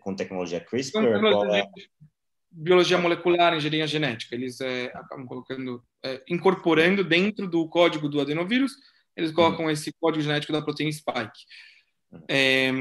com 0.00 0.14
tecnologia 0.14 0.60
CRISPR? 0.60 1.00
Com 1.00 1.12
tecnologia, 1.12 1.62
é? 1.62 1.66
Biologia 2.50 2.98
molecular, 2.98 3.54
engenharia 3.54 3.86
genética. 3.86 4.34
Eles 4.34 4.60
é, 4.60 4.86
acabam 4.94 5.26
colocando, 5.26 5.82
é, 6.04 6.22
incorporando 6.28 7.04
dentro 7.04 7.48
do 7.48 7.68
código 7.68 8.08
do 8.08 8.20
adenovírus, 8.20 8.72
eles 9.16 9.32
colocam 9.32 9.66
hum. 9.66 9.70
esse 9.70 9.92
código 10.00 10.22
genético 10.22 10.52
da 10.52 10.62
proteína 10.62 10.92
spike. 10.92 11.40
Hum. 12.12 12.20
É, 12.28 12.72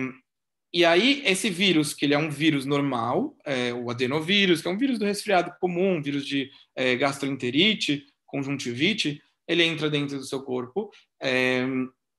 e 0.74 0.84
aí, 0.84 1.24
esse 1.26 1.50
vírus, 1.50 1.94
que 1.94 2.06
ele 2.06 2.14
é 2.14 2.18
um 2.18 2.30
vírus 2.30 2.66
normal, 2.66 3.36
é, 3.46 3.74
o 3.74 3.90
adenovírus, 3.90 4.62
que 4.62 4.68
é 4.68 4.72
um 4.72 4.78
vírus 4.78 5.00
do 5.00 5.06
resfriado 5.06 5.54
comum, 5.60 5.96
um 5.96 6.02
vírus 6.02 6.26
de 6.26 6.52
é, 6.76 6.96
gastroenterite, 6.96 8.06
conjuntivite, 8.26 9.22
ele 9.48 9.64
entra 9.64 9.90
dentro 9.90 10.18
do 10.18 10.26
seu 10.26 10.44
corpo. 10.44 10.92
É, 11.22 11.66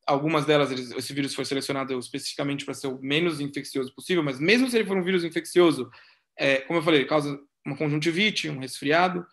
algumas 0.07 0.47
delas, 0.47 0.71
esse 0.73 1.13
vírus 1.13 1.35
foi 1.35 1.45
selecionado 1.45 1.97
especificamente 1.99 2.65
para 2.65 2.75
ser 2.75 2.87
o 2.87 2.99
menos 3.01 3.39
infeccioso 3.39 3.95
possível, 3.95 4.23
mas 4.23 4.41
mesmo 4.41 4.69
se 4.69 4.77
ele 4.77 4.87
for 4.87 4.97
um 4.97 5.05
vírus 5.05 5.23
infeccioso, 5.23 5.91
é, 6.39 6.59
como 6.63 6.79
eu 6.79 6.83
falei, 6.83 7.05
causa 7.05 7.39
uma 7.65 7.77
conjuntivite, 7.77 8.49
um 8.49 8.59
resfriado, 8.59 9.27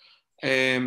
é, 0.43 0.79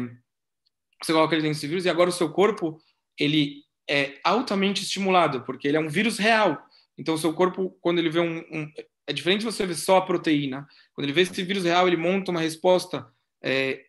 você 1.03 1.13
coloca 1.13 1.35
ele 1.35 1.43
dentro 1.43 1.57
desse 1.57 1.67
vírus 1.67 1.85
e 1.85 1.91
agora 1.91 2.11
o 2.11 2.13
seu 2.13 2.31
corpo, 2.31 2.81
ele 3.19 3.63
é 3.89 4.19
altamente 4.23 4.83
estimulado, 4.83 5.43
porque 5.43 5.67
ele 5.67 5.77
é 5.77 5.81
um 5.81 5.89
vírus 5.89 6.19
real. 6.19 6.61
Então, 6.99 7.15
o 7.15 7.19
seu 7.19 7.33
corpo, 7.33 7.77
quando 7.81 7.99
ele 8.01 8.11
vê 8.11 8.21
um, 8.21 8.39
um 8.51 8.71
é 9.07 9.13
diferente 9.13 9.45
você 9.45 9.65
ver 9.65 9.75
só 9.75 9.97
a 9.97 10.05
proteína. 10.05 10.69
Quando 10.93 11.07
ele 11.07 11.15
vê 11.15 11.23
esse 11.23 11.43
vírus 11.43 11.65
real, 11.65 11.87
ele 11.87 11.97
monta 11.97 12.31
uma 12.31 12.41
resposta 12.41 13.09
é, 13.43 13.87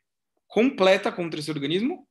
completa 0.48 1.12
contra 1.12 1.40
esse 1.40 1.52
organismo, 1.52 2.08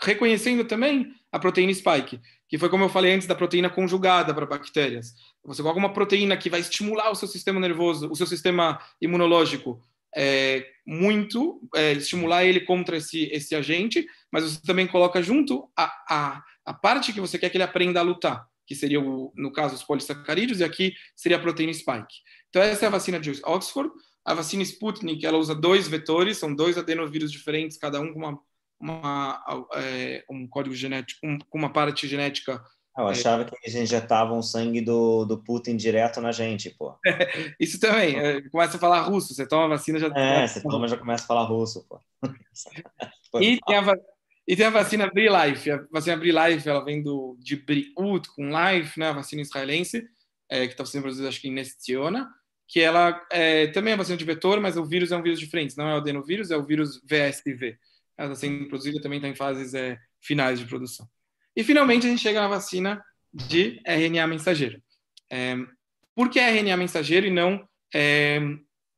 reconhecendo 0.00 0.64
também 0.64 1.12
a 1.30 1.38
proteína 1.38 1.72
spike, 1.72 2.20
que 2.48 2.58
foi 2.58 2.68
como 2.68 2.84
eu 2.84 2.88
falei 2.88 3.12
antes 3.12 3.26
da 3.26 3.34
proteína 3.34 3.68
conjugada 3.68 4.32
para 4.34 4.46
bactérias. 4.46 5.14
Você 5.44 5.62
coloca 5.62 5.78
uma 5.78 5.92
proteína 5.92 6.36
que 6.36 6.50
vai 6.50 6.60
estimular 6.60 7.10
o 7.10 7.14
seu 7.14 7.28
sistema 7.28 7.60
nervoso, 7.60 8.10
o 8.10 8.16
seu 8.16 8.26
sistema 8.26 8.80
imunológico 9.00 9.82
é, 10.16 10.66
muito, 10.86 11.60
é, 11.74 11.92
estimular 11.92 12.44
ele 12.44 12.60
contra 12.60 12.96
esse, 12.96 13.24
esse 13.32 13.54
agente, 13.54 14.06
mas 14.32 14.44
você 14.44 14.60
também 14.62 14.86
coloca 14.86 15.22
junto 15.22 15.70
a, 15.76 15.84
a, 16.08 16.42
a 16.64 16.74
parte 16.74 17.12
que 17.12 17.20
você 17.20 17.38
quer 17.38 17.50
que 17.50 17.56
ele 17.56 17.64
aprenda 17.64 18.00
a 18.00 18.02
lutar 18.02 18.48
que 18.68 18.74
seria, 18.74 19.00
o, 19.00 19.32
no 19.34 19.50
caso, 19.50 19.74
os 19.74 19.82
polissacarídeos, 19.82 20.60
e 20.60 20.64
aqui 20.64 20.92
seria 21.16 21.38
a 21.38 21.40
proteína 21.40 21.72
spike. 21.72 22.16
Então, 22.50 22.60
essa 22.60 22.84
é 22.84 22.88
a 22.88 22.90
vacina 22.90 23.18
de 23.18 23.30
Oxford. 23.42 23.90
A 24.22 24.34
vacina 24.34 24.62
Sputnik, 24.62 25.24
ela 25.24 25.38
usa 25.38 25.54
dois 25.54 25.88
vetores, 25.88 26.36
são 26.36 26.54
dois 26.54 26.76
adenovírus 26.76 27.32
diferentes, 27.32 27.78
cada 27.78 27.98
um 27.98 28.12
com 28.12 28.18
uma, 28.18 28.38
uma 28.80 29.42
é, 29.74 30.24
um 30.30 30.46
código 30.46 30.74
genético, 30.74 31.26
um, 31.26 31.38
com 31.38 31.58
uma 31.58 31.72
parte 31.72 32.06
genética 32.06 32.62
eu 32.98 33.06
é. 33.06 33.12
achava 33.12 33.42
é... 33.42 33.44
que 33.44 33.54
eles 33.62 33.76
injetavam 33.76 34.42
sangue 34.42 34.80
do, 34.80 35.24
do 35.24 35.38
Putin 35.38 35.76
direto 35.76 36.20
na 36.20 36.32
gente, 36.32 36.70
pô. 36.70 36.94
Isso 37.60 37.78
também. 37.78 38.18
É, 38.18 38.42
começa 38.50 38.76
a 38.76 38.80
falar 38.80 39.02
russo. 39.02 39.32
Você 39.32 39.46
toma 39.46 39.66
a 39.66 39.68
vacina 39.68 40.00
já. 40.00 40.08
É, 40.08 40.46
você 40.46 40.60
toma 40.60 40.88
já 40.88 40.96
começa 40.96 41.22
a 41.22 41.26
falar 41.26 41.44
russo, 41.44 41.86
pô. 41.88 42.00
e 43.40 43.60
tem 43.64 43.76
a, 43.76 43.96
e 44.48 44.56
tem 44.56 44.66
a 44.66 44.70
vacina 44.70 45.08
BriLife. 45.08 45.70
A 45.70 45.84
vacina 45.92 46.16
BriLife, 46.16 46.68
ela 46.68 46.84
vem 46.84 47.00
do, 47.00 47.36
de 47.38 47.54
Briut 47.54 48.28
com 48.34 48.50
Life, 48.50 48.98
né? 48.98 49.10
A 49.10 49.12
vacina 49.12 49.42
israelense, 49.42 50.04
é, 50.50 50.66
que 50.66 50.72
está 50.72 50.84
sendo 50.84 51.02
produzida, 51.02 51.28
acho 51.28 51.40
que 51.40 51.48
em 51.48 51.52
Nestiona, 51.52 52.28
que 52.66 52.80
ela 52.80 53.24
é, 53.30 53.68
também 53.68 53.92
é 53.92 53.96
vacina 53.96 54.16
de 54.16 54.24
vetor, 54.24 54.60
mas 54.60 54.76
o 54.76 54.84
vírus 54.84 55.12
é 55.12 55.16
um 55.16 55.22
vírus 55.22 55.38
diferente. 55.38 55.76
Não 55.76 55.88
é 55.88 55.94
o 55.94 55.98
adenovírus, 55.98 56.50
é 56.50 56.56
o 56.56 56.66
vírus 56.66 57.00
VSV. 57.04 57.78
Ela 58.18 58.32
está 58.32 58.40
sendo 58.40 58.68
produzida, 58.68 59.00
também 59.00 59.18
está 59.18 59.28
em 59.28 59.34
fases 59.34 59.74
é, 59.74 59.96
finais 60.20 60.58
de 60.58 60.66
produção. 60.66 61.08
E, 61.54 61.62
finalmente, 61.62 62.06
a 62.06 62.10
gente 62.10 62.22
chega 62.22 62.40
na 62.40 62.48
vacina 62.48 63.02
de 63.32 63.80
RNA 63.86 64.26
mensageiro. 64.26 64.82
É, 65.30 65.56
por 66.14 66.28
que 66.28 66.40
RNA 66.40 66.76
mensageiro 66.76 67.26
e 67.26 67.30
não 67.30 67.66
é, 67.94 68.40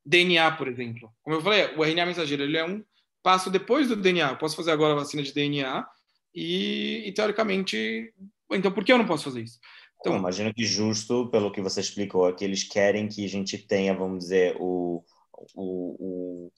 DNA, 0.05 0.51
por 0.53 0.69
exemplo? 0.69 1.13
Como 1.23 1.37
eu 1.37 1.43
falei, 1.43 1.75
o 1.77 1.85
RNA 1.85 2.07
mensageiro 2.07 2.43
ele 2.43 2.57
é 2.57 2.65
um 2.65 2.83
passo 3.23 3.51
depois 3.51 3.89
do 3.89 3.97
DNA. 3.97 4.31
Eu 4.31 4.39
posso 4.39 4.57
fazer 4.57 4.71
agora 4.71 4.95
a 4.95 4.97
vacina 4.97 5.23
de 5.23 5.33
DNA 5.33 5.87
e, 6.35 7.05
e 7.07 7.13
teoricamente, 7.13 8.13
então 8.51 8.73
por 8.73 8.85
que 8.85 8.93
eu 8.93 8.99
não 8.99 9.07
posso 9.07 9.25
fazer 9.25 9.43
isso? 9.43 9.59
Então, 10.01 10.17
imagino 10.17 10.53
que 10.55 10.65
justo 10.65 11.29
pelo 11.31 11.53
que 11.53 11.61
você 11.61 11.81
explicou, 11.81 12.29
é 12.29 12.33
que 12.33 12.45
eles 12.45 12.65
querem 12.65 13.07
que 13.07 13.25
a 13.25 13.29
gente 13.29 13.59
tenha, 13.59 13.95
vamos 13.95 14.21
dizer, 14.21 14.57
o, 14.59 15.05
o, 15.55 16.47
o 16.47 16.53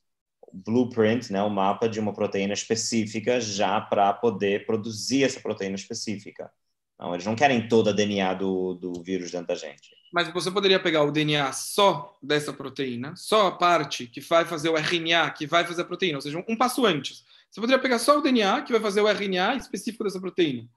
blueprint, 0.53 1.33
né, 1.33 1.43
o 1.43 1.51
mapa 1.51 1.89
de 1.89 1.99
uma 1.99 2.13
proteína 2.13 2.53
específica 2.53 3.41
já 3.41 3.81
para 3.81 4.13
poder 4.13 4.67
produzir 4.67 5.25
essa 5.25 5.41
proteína 5.41 5.77
específica. 5.77 6.51
Não, 6.99 7.15
eles 7.15 7.27
não 7.27 7.35
querem 7.35 7.67
toda 7.67 7.91
a 7.91 7.93
DNA 7.93 8.35
do, 8.35 8.75
do 8.75 9.03
vírus 9.03 9.31
dentro 9.31 9.49
da 9.49 9.55
gente. 9.55 9.91
Mas 10.13 10.29
você 10.33 10.51
poderia 10.51 10.79
pegar 10.79 11.03
o 11.03 11.11
DNA 11.11 11.53
só 11.53 12.17
dessa 12.23 12.53
proteína, 12.53 13.17
só 13.17 13.49
a 13.49 13.53
parte 13.53 14.07
que 14.07 14.21
vai 14.21 14.45
fazer 14.45 14.69
o 14.69 14.77
RNA, 14.77 15.31
que 15.31 15.47
vai 15.47 15.65
fazer 15.65 15.83
a 15.83 15.87
proteína, 15.87 16.19
ou 16.19 16.23
seja, 16.23 16.45
um 16.47 16.57
passo 16.57 16.85
antes. 16.87 17.25
Você 17.51 17.61
poderia 17.61 17.83
pegar 17.83 17.99
só 17.99 18.19
o 18.19 18.23
DNA, 18.23 18.63
que 18.63 18.73
vai 18.73 18.81
fazer 18.81 19.01
o 19.01 19.09
RNA 19.09 19.57
específico 19.57 20.05
dessa 20.05 20.21
proteína. 20.21 20.69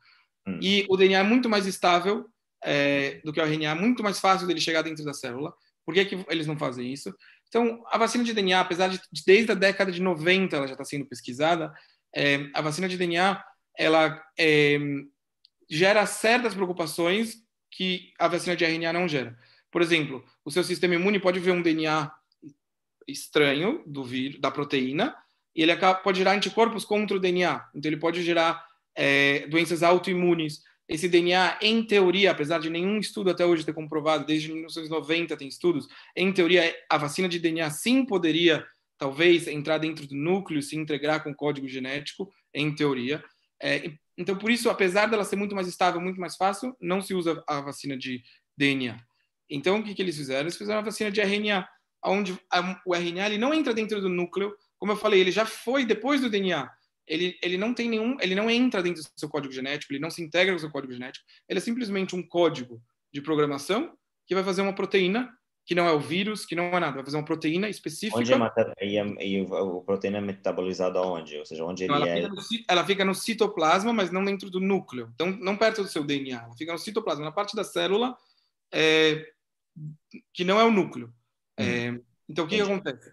Hum. 0.47 0.59
E 0.61 0.85
o 0.89 0.97
DNA 0.97 1.19
é 1.19 1.23
muito 1.23 1.49
mais 1.49 1.65
estável 1.65 2.25
é, 2.63 3.21
do 3.23 3.31
que 3.31 3.39
o 3.39 3.43
RNA, 3.43 3.75
muito 3.75 4.01
mais 4.01 4.19
fácil 4.19 4.47
dele 4.47 4.59
chegar 4.59 4.81
dentro 4.81 5.03
da 5.03 5.13
célula. 5.13 5.53
Por 5.85 5.93
que, 5.93 6.05
que 6.05 6.25
eles 6.29 6.47
não 6.47 6.57
fazem 6.57 6.91
isso? 6.91 7.13
Então, 7.55 7.81
a 7.87 7.97
vacina 7.97 8.21
de 8.21 8.33
DNA, 8.33 8.59
apesar 8.59 8.89
de 8.89 8.99
desde 9.25 9.53
a 9.53 9.55
década 9.55 9.89
de 9.89 10.01
90 10.01 10.57
ela 10.57 10.67
já 10.67 10.73
está 10.73 10.83
sendo 10.83 11.05
pesquisada, 11.05 11.73
é, 12.13 12.49
a 12.53 12.59
vacina 12.59 12.85
de 12.85 12.97
DNA 12.97 13.41
ela 13.77 14.21
é, 14.37 14.77
gera 15.69 16.05
certas 16.05 16.53
preocupações 16.53 17.37
que 17.71 18.11
a 18.19 18.27
vacina 18.27 18.57
de 18.57 18.65
RNA 18.65 18.91
não 18.91 19.07
gera. 19.07 19.39
Por 19.71 19.81
exemplo, 19.81 20.21
o 20.43 20.51
seu 20.51 20.65
sistema 20.65 20.95
imune 20.95 21.17
pode 21.17 21.39
ver 21.39 21.51
um 21.51 21.61
DNA 21.61 22.11
estranho 23.07 23.81
do 23.87 24.03
vírus, 24.03 24.41
da 24.41 24.51
proteína, 24.51 25.15
e 25.55 25.63
ele 25.63 25.71
pode 26.03 26.17
gerar 26.17 26.33
anticorpos 26.33 26.83
contra 26.83 27.15
o 27.15 27.21
DNA. 27.21 27.69
Então, 27.73 27.89
ele 27.89 28.01
pode 28.01 28.21
gerar 28.21 28.67
é, 28.93 29.47
doenças 29.47 29.81
autoimunes. 29.81 30.61
Esse 30.87 31.09
DNA, 31.09 31.57
em 31.61 31.83
teoria, 31.83 32.31
apesar 32.31 32.59
de 32.59 32.69
nenhum 32.69 32.99
estudo 32.99 33.31
até 33.31 33.45
hoje 33.45 33.65
ter 33.65 33.73
comprovado, 33.73 34.25
desde 34.25 34.51
1990 34.51 35.35
tem 35.35 35.47
estudos, 35.47 35.87
em 36.15 36.31
teoria, 36.31 36.75
a 36.89 36.97
vacina 36.97 37.27
de 37.27 37.39
DNA 37.39 37.69
sim 37.71 38.05
poderia, 38.05 38.65
talvez, 38.97 39.47
entrar 39.47 39.79
dentro 39.79 40.05
do 40.05 40.15
núcleo, 40.15 40.61
se 40.61 40.75
integrar 40.75 41.23
com 41.23 41.31
o 41.31 41.35
código 41.35 41.67
genético, 41.67 42.31
em 42.53 42.73
teoria. 42.73 43.23
É, 43.61 43.91
então, 44.17 44.37
por 44.37 44.51
isso, 44.51 44.69
apesar 44.69 45.07
dela 45.07 45.23
ser 45.23 45.35
muito 45.35 45.55
mais 45.55 45.67
estável, 45.67 45.99
muito 45.99 46.19
mais 46.19 46.35
fácil, 46.35 46.75
não 46.79 47.01
se 47.01 47.13
usa 47.13 47.43
a 47.47 47.61
vacina 47.61 47.97
de 47.97 48.21
DNA. 48.55 48.97
Então, 49.49 49.79
o 49.79 49.83
que, 49.83 49.95
que 49.95 50.01
eles 50.01 50.15
fizeram? 50.15 50.41
Eles 50.41 50.57
fizeram 50.57 50.79
a 50.79 50.83
vacina 50.83 51.11
de 51.11 51.19
RNA, 51.19 51.67
onde 52.03 52.37
o 52.85 52.95
RNA 52.95 53.25
ele 53.27 53.37
não 53.37 53.53
entra 53.53 53.73
dentro 53.73 53.99
do 53.99 54.09
núcleo, 54.09 54.55
como 54.77 54.91
eu 54.91 54.97
falei, 54.97 55.19
ele 55.19 55.31
já 55.31 55.45
foi 55.45 55.85
depois 55.85 56.21
do 56.21 56.29
DNA. 56.29 56.69
Ele, 57.07 57.37
ele 57.41 57.57
não 57.57 57.73
tem 57.73 57.89
nenhum, 57.89 58.17
ele 58.19 58.33
não 58.33 58.49
entra 58.49 58.81
dentro 58.81 59.03
do 59.03 59.09
seu 59.15 59.29
código 59.29 59.53
genético, 59.53 59.93
ele 59.93 59.99
não 59.99 60.09
se 60.09 60.23
integra 60.23 60.53
com 60.53 60.57
o 60.57 60.59
seu 60.59 60.71
código 60.71 60.93
genético. 60.93 61.25
Ele 61.47 61.59
é 61.59 61.61
simplesmente 61.61 62.15
um 62.15 62.27
código 62.27 62.81
de 63.13 63.21
programação 63.21 63.95
que 64.25 64.33
vai 64.33 64.43
fazer 64.43 64.61
uma 64.61 64.73
proteína 64.73 65.31
que 65.65 65.73
não 65.73 65.87
é 65.87 65.91
o 65.91 65.99
vírus, 65.99 66.45
que 66.45 66.55
não 66.55 66.65
é 66.65 66.79
nada, 66.79 66.93
vai 66.93 67.03
fazer 67.03 67.17
uma 67.17 67.25
proteína 67.25 67.67
específica. 67.67 68.19
Onde 68.19 68.31
é 68.31 68.37
e, 68.85 68.99
a, 68.99 69.05
e 69.19 69.41
a 69.41 69.81
proteína 69.83 70.19
é 70.19 70.21
metabolizada 70.21 71.01
onde? 71.01 71.37
Ou 71.37 71.45
seja, 71.45 71.65
onde 71.65 71.85
ele 71.85 71.93
ela 71.93 72.07
é... 72.07 72.15
Fica 72.15 72.29
no, 72.29 72.41
ela 72.67 72.85
fica 72.85 73.05
no 73.05 73.15
citoplasma, 73.15 73.91
mas 73.91 74.11
não 74.11 74.23
dentro 74.23 74.51
do 74.51 74.59
núcleo. 74.59 75.11
Então, 75.15 75.31
não 75.31 75.57
perto 75.57 75.81
do 75.81 75.87
seu 75.87 76.03
DNA. 76.03 76.43
Ela 76.43 76.55
fica 76.55 76.71
no 76.71 76.77
citoplasma, 76.77 77.25
na 77.25 77.31
parte 77.31 77.55
da 77.55 77.63
célula 77.63 78.15
é, 78.71 79.25
que 80.31 80.43
não 80.43 80.59
é 80.59 80.63
o 80.63 80.71
núcleo. 80.71 81.07
Hum. 81.59 81.63
É, 81.63 81.99
então, 82.29 82.45
o 82.45 82.47
que, 82.47 82.57
que 82.57 82.61
acontece? 82.61 83.11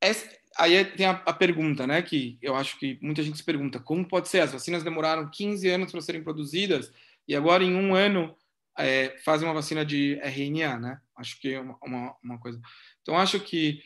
Essa, 0.00 0.36
aí 0.56 0.84
tem 0.84 1.06
a, 1.06 1.12
a, 1.12 1.32
pergunta, 1.32 1.86
né? 1.86 2.02
Que 2.02 2.38
eu 2.42 2.54
acho 2.54 2.78
que 2.78 2.98
muita 3.00 3.22
gente 3.22 3.38
se 3.38 3.44
pergunta: 3.44 3.80
como 3.80 4.06
pode 4.06 4.28
ser? 4.28 4.40
As 4.40 4.52
vacinas 4.52 4.82
demoraram 4.82 5.30
15 5.30 5.68
anos 5.68 5.92
para 5.92 6.00
serem 6.00 6.22
produzidas 6.22 6.92
e 7.26 7.36
agora, 7.36 7.62
em 7.62 7.74
um 7.74 7.94
ano, 7.94 8.34
é, 8.76 9.16
fazem 9.24 9.46
uma 9.46 9.54
vacina 9.54 9.84
de 9.84 10.18
RNA, 10.22 10.78
né? 10.78 11.00
Acho 11.16 11.40
que 11.40 11.54
é 11.54 11.60
uma, 11.60 11.78
uma, 11.82 12.16
uma 12.22 12.38
coisa. 12.38 12.60
Então, 13.02 13.16
acho 13.16 13.40
que 13.40 13.80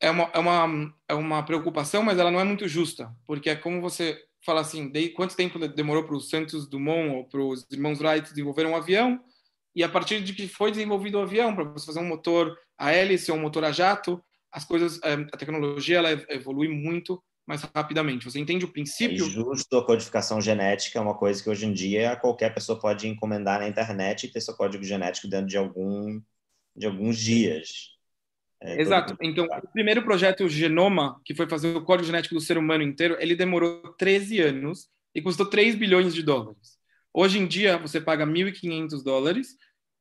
é 0.00 0.10
uma, 0.10 0.30
é, 0.32 0.38
uma, 0.38 0.94
é 1.08 1.14
uma 1.14 1.42
preocupação, 1.42 2.02
mas 2.02 2.18
ela 2.18 2.30
não 2.30 2.40
é 2.40 2.44
muito 2.44 2.68
justa, 2.68 3.14
porque 3.26 3.50
é 3.50 3.56
como 3.56 3.80
você 3.80 4.22
fala 4.44 4.60
assim, 4.60 4.90
de, 4.90 5.08
quanto 5.10 5.36
tempo 5.36 5.58
demorou 5.68 6.04
para 6.04 6.16
o 6.16 6.20
Santos 6.20 6.68
Dumont 6.68 7.16
ou 7.16 7.24
para 7.24 7.40
os 7.40 7.66
irmãos 7.70 8.00
Wright 8.00 8.28
desenvolver 8.28 8.66
um 8.66 8.76
avião, 8.76 9.20
e 9.74 9.82
a 9.82 9.88
partir 9.88 10.22
de 10.22 10.34
que 10.34 10.46
foi 10.46 10.70
desenvolvido 10.70 11.18
o 11.18 11.22
avião, 11.22 11.54
para 11.54 11.64
você 11.64 11.86
fazer 11.86 12.00
um 12.00 12.06
motor 12.08 12.56
a 12.78 12.92
hélice 12.92 13.30
ou 13.30 13.38
um 13.38 13.40
motor 13.40 13.64
a 13.64 13.72
jato, 13.72 14.22
as 14.54 14.64
coisas, 14.64 15.00
é, 15.02 15.14
a 15.14 15.36
tecnologia 15.36 15.98
ela 15.98 16.12
evolui 16.28 16.68
muito 16.68 17.20
mais 17.44 17.62
rapidamente. 17.74 18.24
Você 18.24 18.38
entende 18.38 18.64
o 18.64 18.72
princípio? 18.72 19.26
É 19.26 19.28
justo 19.28 19.76
a 19.76 19.84
codificação 19.84 20.40
genética 20.40 20.98
é 20.98 21.02
uma 21.02 21.16
coisa 21.16 21.42
que 21.42 21.50
hoje 21.50 21.66
em 21.66 21.72
dia 21.72 22.14
qualquer 22.16 22.54
pessoa 22.54 22.78
pode 22.78 23.08
encomendar 23.08 23.58
na 23.58 23.68
internet 23.68 24.24
e 24.24 24.32
ter 24.32 24.40
seu 24.40 24.54
código 24.54 24.84
genético 24.84 25.26
dentro 25.26 25.48
de 25.48 25.58
algum 25.58 26.22
de 26.76 26.86
alguns 26.86 27.18
dias. 27.18 27.92
É, 28.60 28.80
Exato. 28.80 29.16
Então, 29.20 29.44
o 29.44 29.72
primeiro 29.72 30.02
projeto, 30.02 30.44
o 30.44 30.48
Genoma, 30.48 31.20
que 31.24 31.34
foi 31.34 31.48
fazer 31.48 31.76
o 31.76 31.84
código 31.84 32.06
genético 32.06 32.34
do 32.34 32.40
ser 32.40 32.56
humano 32.56 32.82
inteiro, 32.82 33.16
ele 33.20 33.36
demorou 33.36 33.94
13 33.96 34.40
anos 34.40 34.88
e 35.14 35.20
custou 35.20 35.46
3 35.46 35.74
bilhões 35.74 36.14
de 36.14 36.22
dólares. 36.22 36.78
Hoje 37.12 37.38
em 37.38 37.46
dia, 37.46 37.76
você 37.76 38.00
paga 38.00 38.26
1.500 38.26 39.02
dólares 39.04 39.56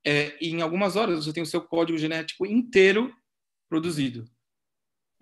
é, 0.05 0.35
e 0.41 0.49
em 0.49 0.61
algumas 0.61 0.95
horas 0.95 1.25
você 1.25 1.33
tem 1.33 1.43
o 1.43 1.47
seu 1.47 1.61
código 1.61 1.97
genético 1.97 2.45
inteiro 2.45 3.13
produzido. 3.69 4.25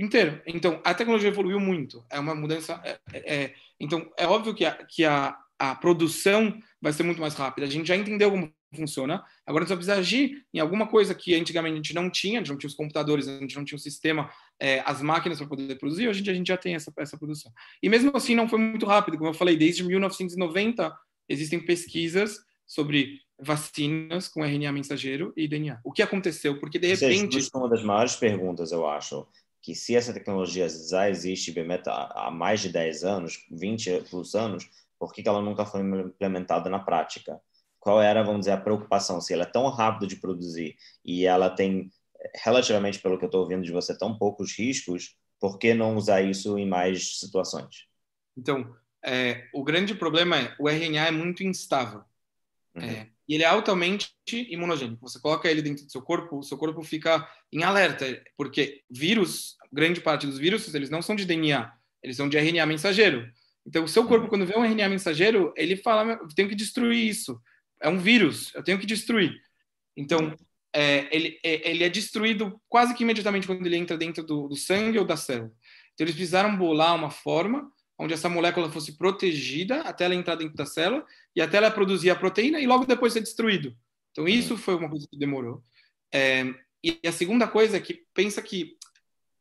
Inteiro. 0.02 0.42
Então, 0.48 0.82
a 0.84 0.96
tecnologia 0.96 1.30
evoluiu 1.30 1.60
muito. 1.60 2.04
É 2.10 2.20
uma 2.20 2.34
mudança. 2.34 2.82
É, 2.84 3.00
é, 3.14 3.36
é, 3.36 3.54
então, 3.80 4.12
é 4.18 4.26
óbvio 4.26 4.56
que, 4.56 4.66
a, 4.66 4.72
que 4.84 5.06
a, 5.06 5.38
a 5.60 5.76
produção 5.76 6.60
vai 6.82 6.92
ser 6.92 7.04
muito 7.04 7.22
mais 7.22 7.36
rápida. 7.36 7.68
A 7.68 7.70
gente 7.70 7.88
já 7.88 7.96
entendeu 7.96 8.32
como 8.32 8.52
funciona. 8.76 9.24
Agora 9.46 9.64
a 9.64 9.68
gente 9.68 9.78
precisa 9.78 10.00
agir 10.00 10.44
em 10.52 10.60
alguma 10.60 10.88
coisa 10.88 11.14
que 11.14 11.36
antigamente 11.36 11.74
a 11.74 11.76
gente 11.76 11.94
não 11.94 12.10
tinha, 12.10 12.40
a 12.40 12.42
gente 12.42 12.50
não 12.50 12.58
tinha 12.58 12.70
os 12.70 12.74
computadores, 12.74 13.28
a 13.28 13.38
gente 13.38 13.56
não 13.56 13.64
tinha 13.64 13.76
o 13.76 13.80
sistema, 13.80 14.32
é, 14.60 14.82
as 14.86 15.04
máquinas 15.04 15.38
para 15.38 15.48
poder 15.48 15.76
produzir. 15.78 16.08
Hoje 16.08 16.22
em 16.22 16.24
dia 16.24 16.34
a 16.34 16.36
gente 16.36 16.48
já 16.48 16.58
tem 16.58 16.74
essa, 16.74 16.92
essa 16.98 17.18
produção. 17.18 17.52
E 17.84 17.88
mesmo 17.88 18.12
assim 18.16 18.34
não 18.34 18.50
foi 18.50 18.58
muito 18.58 18.88
rápido. 18.88 19.18
Como 19.18 19.30
eu 19.30 19.36
falei, 19.36 19.56
desde 19.56 19.84
1990 19.84 20.92
existem 21.30 21.60
pesquisas 21.60 22.40
sobre 22.66 23.20
vacinas 23.38 24.28
com 24.28 24.46
RNA 24.46 24.72
mensageiro 24.72 25.34
e 25.36 25.48
DNA. 25.48 25.80
O 25.84 25.92
que 25.92 26.02
aconteceu? 26.02 26.60
Porque 26.60 26.80
de 26.80 26.88
repente. 26.88 27.38
Isso 27.38 27.52
é 27.54 27.58
uma 27.58 27.70
das 27.70 27.84
maiores 27.84 28.16
perguntas, 28.16 28.72
eu 28.72 28.88
acho. 28.88 29.28
Que 29.62 29.76
se 29.76 29.96
essa 29.96 30.14
tecnologia 30.14 30.68
já 30.68 31.10
existe 31.10 31.54
há 31.88 32.32
mais 32.32 32.62
de 32.62 32.70
10 32.70 33.04
anos, 33.04 33.46
20 33.52 34.02
plus 34.10 34.34
anos, 34.34 34.70
por 34.98 35.14
que 35.14 35.28
ela 35.28 35.42
nunca 35.42 35.66
foi 35.66 35.82
implementada 35.82 36.70
na 36.70 36.80
prática? 36.80 37.40
Qual 37.80 38.02
era, 38.02 38.24
vamos 38.24 38.42
dizer, 38.42 38.52
a 38.52 38.58
preocupação? 38.58 39.20
Se 39.20 39.34
ela 39.34 39.44
é 39.44 39.48
tão 39.48 39.68
rápida 39.70 40.06
de 40.08 40.16
produzir 40.16 40.76
e 41.04 41.26
ela 41.26 41.50
tem, 41.50 41.92
relativamente 42.44 43.00
pelo 43.00 43.18
que 43.18 43.26
eu 43.26 43.28
estou 43.28 43.42
ouvindo 43.42 43.64
de 43.64 43.72
você, 43.72 43.98
tão 43.98 44.18
poucos 44.18 44.58
riscos, 44.58 45.16
por 45.40 45.58
que 45.58 45.74
não 45.74 45.96
usar 45.96 46.22
isso 46.22 46.58
em 46.58 46.68
mais 46.68 47.20
situações? 47.20 47.88
Então, 48.38 48.76
é, 49.04 49.48
o 49.54 49.64
grande 49.64 49.96
problema 49.96 50.38
é 50.38 50.56
o 50.60 50.70
RNA 50.70 51.08
é 51.08 51.12
muito 51.12 51.44
instável. 51.44 52.04
Uhum. 52.76 52.84
É, 52.84 53.10
e 53.32 53.36
ele 53.36 53.44
é 53.44 53.48
altamente 53.48 54.12
imunogênico. 54.30 55.08
Você 55.08 55.18
coloca 55.18 55.50
ele 55.50 55.62
dentro 55.62 55.86
do 55.86 55.90
seu 55.90 56.02
corpo, 56.02 56.40
o 56.40 56.44
seu 56.44 56.58
corpo 56.58 56.84
fica 56.84 57.26
em 57.50 57.64
alerta, 57.64 58.22
porque 58.36 58.82
vírus, 58.90 59.56
grande 59.72 60.02
parte 60.02 60.28
dos 60.28 60.38
vírus, 60.38 60.76
eles 60.76 60.90
não 60.90 61.02
são 61.02 61.16
de 61.16 61.24
DNA, 61.24 61.72
eles 62.04 62.18
são 62.18 62.28
de 62.28 62.38
RNA 62.38 62.66
mensageiro. 62.66 63.26
Então, 63.66 63.86
o 63.86 63.88
seu 63.88 64.06
corpo, 64.06 64.26
uhum. 64.26 64.30
quando 64.30 64.46
vê 64.46 64.58
um 64.58 64.66
RNA 64.66 64.90
mensageiro, 64.90 65.54
ele 65.56 65.78
fala: 65.78 66.20
eu 66.22 66.28
tenho 66.36 66.50
que 66.50 66.56
destruir 66.56 67.08
isso. 67.08 67.42
É 67.82 67.88
um 67.88 67.98
vírus, 67.98 68.54
eu 68.54 68.62
tenho 68.66 68.78
que 68.78 68.86
destruir. 68.86 69.34
Então, 69.96 70.36
é, 70.74 71.08
ele, 71.16 71.40
é, 71.42 71.72
ele 71.72 71.86
é 71.86 71.90
destruído 71.90 72.62
quase 72.68 72.94
que 72.94 73.04
imediatamente 73.04 73.48
quando 73.48 73.66
ele 73.66 73.78
entra 73.78 73.98
dentro 73.98 74.26
do, 74.26 74.50
do 74.50 74.58
sangue 74.58 75.00
ou 75.00 75.06
da 75.06 75.16
célula. 75.16 75.54
Então, 75.94 76.04
eles 76.04 76.16
precisaram 76.16 76.58
bolar 76.58 76.96
uma 76.96 77.10
forma 77.10 77.72
onde 78.02 78.16
essa 78.16 78.28
molécula 78.28 78.72
fosse 78.72 78.98
protegida 78.98 79.82
até 79.82 80.06
ela 80.06 80.16
entrar 80.16 80.36
dentro 80.36 80.56
da 80.56 80.66
célula 80.66 81.06
e 81.36 81.42
até 81.42 81.58
ela 81.58 81.70
produzir 81.70 82.10
a 82.10 82.16
proteína 82.16 82.60
e 82.60 82.66
logo 82.66 82.84
depois 82.84 83.14
ser 83.14 83.20
destruído. 83.20 83.76
Então, 84.12 84.28
isso 84.28 84.58
foi 84.58 84.76
uma 84.76 84.90
coisa 84.90 85.08
que 85.08 85.16
demorou. 85.16 85.64
É, 86.12 86.52
e 86.84 87.00
a 87.06 87.12
segunda 87.12 87.48
coisa 87.48 87.78
é 87.78 87.80
que 87.80 88.04
pensa 88.12 88.42
que 88.42 88.76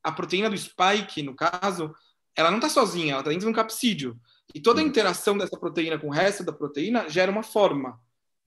a 0.05 0.13
proteína 0.13 0.51
do 0.51 0.59
spike, 0.59 1.23
no 1.23 1.35
caso, 1.35 1.95
ela 2.37 2.51
não 2.51 2.59
está 2.59 2.69
sozinha, 2.69 3.13
ela 3.13 3.21
está 3.21 3.31
dentro 3.31 3.47
de 3.47 3.51
um 3.51 3.57
capsídeo. 3.57 4.21
E 4.55 4.61
toda 4.61 4.81
a 4.81 4.85
interação 4.85 5.39
dessa 5.39 5.59
proteína 5.59 5.99
com 5.99 6.09
o 6.09 6.13
resto 6.13 6.45
da 6.45 6.53
proteína 6.53 7.09
gera 7.09 7.33
uma 7.33 7.43
forma. 7.43 7.99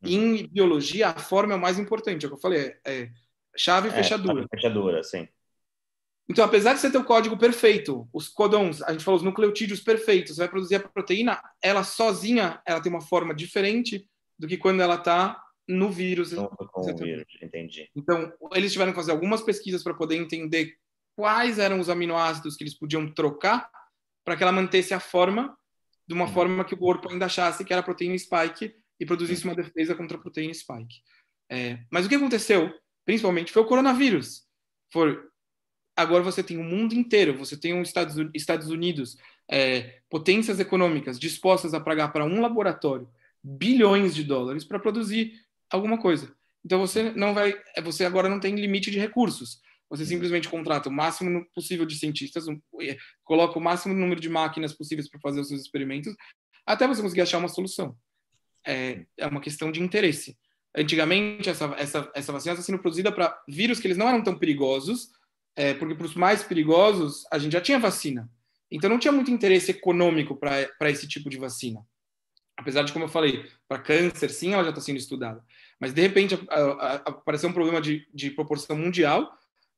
Em 0.03 0.45
biologia, 0.47 1.09
a 1.09 1.15
forma 1.15 1.53
é 1.53 1.55
o 1.55 1.61
mais 1.61 1.79
importante. 1.79 2.23
É 2.23 2.27
o 2.27 2.29
que 2.29 2.35
eu 2.35 2.41
falei, 2.41 2.59
é, 2.59 2.77
é 2.85 3.09
chave 3.57 3.87
e 3.87 3.91
é, 3.91 3.95
fechadura. 3.95 4.47
Fechadura, 4.47 5.03
sim. 5.03 5.27
Então, 6.29 6.45
apesar 6.45 6.73
de 6.73 6.79
você 6.79 6.89
ter 6.89 6.97
o 6.97 7.03
código 7.03 7.37
perfeito, 7.37 8.07
os 8.13 8.29
codons, 8.29 8.81
a 8.81 8.91
gente 8.91 9.03
falou 9.03 9.17
os 9.17 9.25
nucleotídeos 9.25 9.81
perfeitos, 9.81 10.35
você 10.35 10.41
vai 10.41 10.49
produzir 10.49 10.75
a 10.75 10.79
proteína, 10.79 11.41
ela 11.61 11.83
sozinha, 11.83 12.61
ela 12.65 12.81
tem 12.81 12.91
uma 12.91 13.01
forma 13.01 13.33
diferente 13.33 14.07
do 14.39 14.47
que 14.47 14.57
quando 14.57 14.81
ela 14.81 14.95
está 14.95 15.41
no 15.67 15.91
vírus. 15.91 16.33
com 16.33 16.81
o 16.81 16.97
vírus, 16.97 17.25
entendi. 17.41 17.89
Então, 17.95 18.31
eles 18.53 18.71
tiveram 18.71 18.91
que 18.91 18.97
fazer 18.97 19.11
algumas 19.11 19.41
pesquisas 19.41 19.83
para 19.83 19.93
poder 19.93 20.15
entender 20.15 20.73
quais 21.15 21.59
eram 21.59 21.79
os 21.79 21.89
aminoácidos 21.89 22.55
que 22.55 22.63
eles 22.63 22.77
podiam 22.77 23.11
trocar 23.13 23.69
para 24.23 24.37
que 24.37 24.43
ela 24.43 24.51
mantesse 24.51 24.93
a 24.93 24.99
forma 24.99 25.57
de 26.07 26.13
uma 26.13 26.25
uhum. 26.25 26.33
forma 26.33 26.65
que 26.65 26.73
o 26.73 26.77
corpo 26.77 27.09
ainda 27.11 27.25
achasse 27.25 27.63
que 27.63 27.71
era 27.71 27.81
a 27.81 27.83
proteína 27.85 28.17
spike 28.17 28.75
e 28.99 29.05
produzisse 29.05 29.43
uma 29.45 29.55
defesa 29.55 29.95
contra 29.95 30.17
a 30.17 30.19
proteína 30.19 30.53
spike. 30.53 31.01
É, 31.49 31.79
mas 31.91 32.05
o 32.05 32.09
que 32.09 32.15
aconteceu, 32.15 32.73
principalmente, 33.05 33.51
foi 33.51 33.61
o 33.61 33.65
coronavírus. 33.65 34.43
Foi 34.91 35.17
agora 35.95 36.23
você 36.23 36.43
tem 36.43 36.57
o 36.57 36.63
mundo 36.63 36.93
inteiro, 36.93 37.37
você 37.37 37.57
tem 37.57 37.79
os 37.79 37.87
Estados, 37.87 38.15
Estados 38.33 38.67
Unidos, 38.69 39.17
é, 39.49 39.99
potências 40.09 40.59
econômicas 40.59 41.19
dispostas 41.19 41.73
a 41.73 41.79
pagar 41.79 42.09
para 42.09 42.25
um 42.25 42.41
laboratório 42.41 43.07
bilhões 43.43 44.15
de 44.15 44.23
dólares 44.23 44.63
para 44.63 44.79
produzir 44.79 45.33
alguma 45.69 45.97
coisa. 45.97 46.33
Então 46.63 46.79
você 46.79 47.11
não 47.11 47.33
vai, 47.33 47.53
você 47.83 48.05
agora 48.05 48.29
não 48.29 48.39
tem 48.39 48.55
limite 48.55 48.89
de 48.89 48.99
recursos. 48.99 49.59
Você 49.89 50.05
simplesmente 50.05 50.49
contrata 50.49 50.89
o 50.89 50.91
máximo 50.91 51.45
possível 51.53 51.85
de 51.85 51.95
cientistas, 51.95 52.47
um, 52.47 52.59
coloca 53.23 53.59
o 53.59 53.61
máximo 53.61 53.93
número 53.93 54.19
de 54.19 54.29
máquinas 54.29 54.73
possíveis 54.73 55.09
para 55.09 55.19
fazer 55.19 55.41
os 55.41 55.49
seus 55.49 55.61
experimentos, 55.61 56.15
até 56.65 56.87
você 56.87 57.01
conseguir 57.01 57.21
achar 57.21 57.37
uma 57.37 57.49
solução. 57.49 57.95
É, 58.65 59.05
é 59.17 59.27
uma 59.27 59.41
questão 59.41 59.71
de 59.71 59.81
interesse. 59.81 60.37
Antigamente, 60.75 61.49
essa, 61.49 61.65
essa, 61.77 62.11
essa 62.15 62.31
vacina 62.31 62.53
está 62.53 62.65
sendo 62.65 62.79
produzida 62.79 63.11
para 63.11 63.39
vírus 63.47 63.79
que 63.79 63.85
eles 63.85 63.97
não 63.97 64.07
eram 64.07 64.23
tão 64.23 64.39
perigosos, 64.39 65.11
é, 65.55 65.73
porque 65.73 65.95
para 65.95 66.05
os 66.05 66.15
mais 66.15 66.43
perigosos 66.43 67.25
a 67.31 67.37
gente 67.37 67.53
já 67.53 67.61
tinha 67.61 67.79
vacina. 67.79 68.29
Então 68.71 68.89
não 68.89 68.99
tinha 68.99 69.11
muito 69.11 69.31
interesse 69.31 69.71
econômico 69.71 70.35
para 70.35 70.89
esse 70.89 71.07
tipo 71.07 71.29
de 71.29 71.37
vacina. 71.37 71.81
Apesar 72.57 72.83
de, 72.83 72.93
como 72.93 73.05
eu 73.05 73.09
falei, 73.09 73.45
para 73.67 73.81
câncer, 73.81 74.29
sim, 74.29 74.53
ela 74.53 74.63
já 74.63 74.69
está 74.69 74.81
sendo 74.81 74.97
estudada. 74.97 75.43
Mas, 75.79 75.93
de 75.93 76.01
repente, 76.01 76.37
apareceu 77.05 77.49
um 77.49 77.53
problema 77.53 77.81
de, 77.81 78.07
de 78.13 78.29
proporção 78.31 78.77
mundial, 78.77 79.31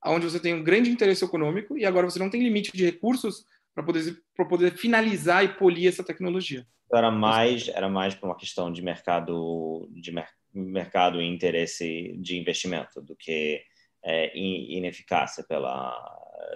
onde 0.06 0.30
você 0.30 0.40
tem 0.40 0.54
um 0.54 0.64
grande 0.64 0.90
interesse 0.90 1.24
econômico 1.24 1.78
e 1.78 1.86
agora 1.86 2.10
você 2.10 2.20
não 2.20 2.30
tem 2.30 2.44
limite 2.44 2.72
de 2.72 2.86
recursos 2.86 3.46
para 3.74 3.84
poder, 3.84 4.18
poder 4.50 4.72
finalizar 4.78 5.44
e 5.44 5.50
polir 5.50 5.88
essa 5.88 6.04
tecnologia. 6.04 6.66
Então, 6.86 7.00
era 7.00 7.12
mais 7.12 7.68
era 7.70 7.90
mais 7.90 8.14
para 8.14 8.30
uma 8.30 8.38
questão 8.38 8.72
de 8.72 8.82
mercado 8.82 9.90
de 9.92 10.12
mer 10.12 10.28
mercado 10.54 11.22
e 11.22 11.26
interesse 11.26 12.16
de 12.18 12.38
investimento 12.38 13.02
do 13.02 13.14
que 13.14 13.62
é, 14.06 14.38
ineficácia 14.38 15.44
pela 15.44 15.92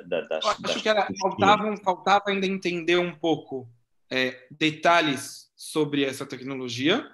da, 0.07 0.39
Eu 0.41 0.49
acho 0.49 0.61
das 0.61 0.81
que 0.81 0.88
era, 0.88 1.07
faltava, 1.19 1.77
faltava 1.77 2.23
ainda 2.27 2.45
entender 2.45 2.97
um 2.97 3.13
pouco 3.13 3.67
é, 4.09 4.47
detalhes 4.51 5.51
sobre 5.55 6.03
essa 6.03 6.26
tecnologia 6.26 7.05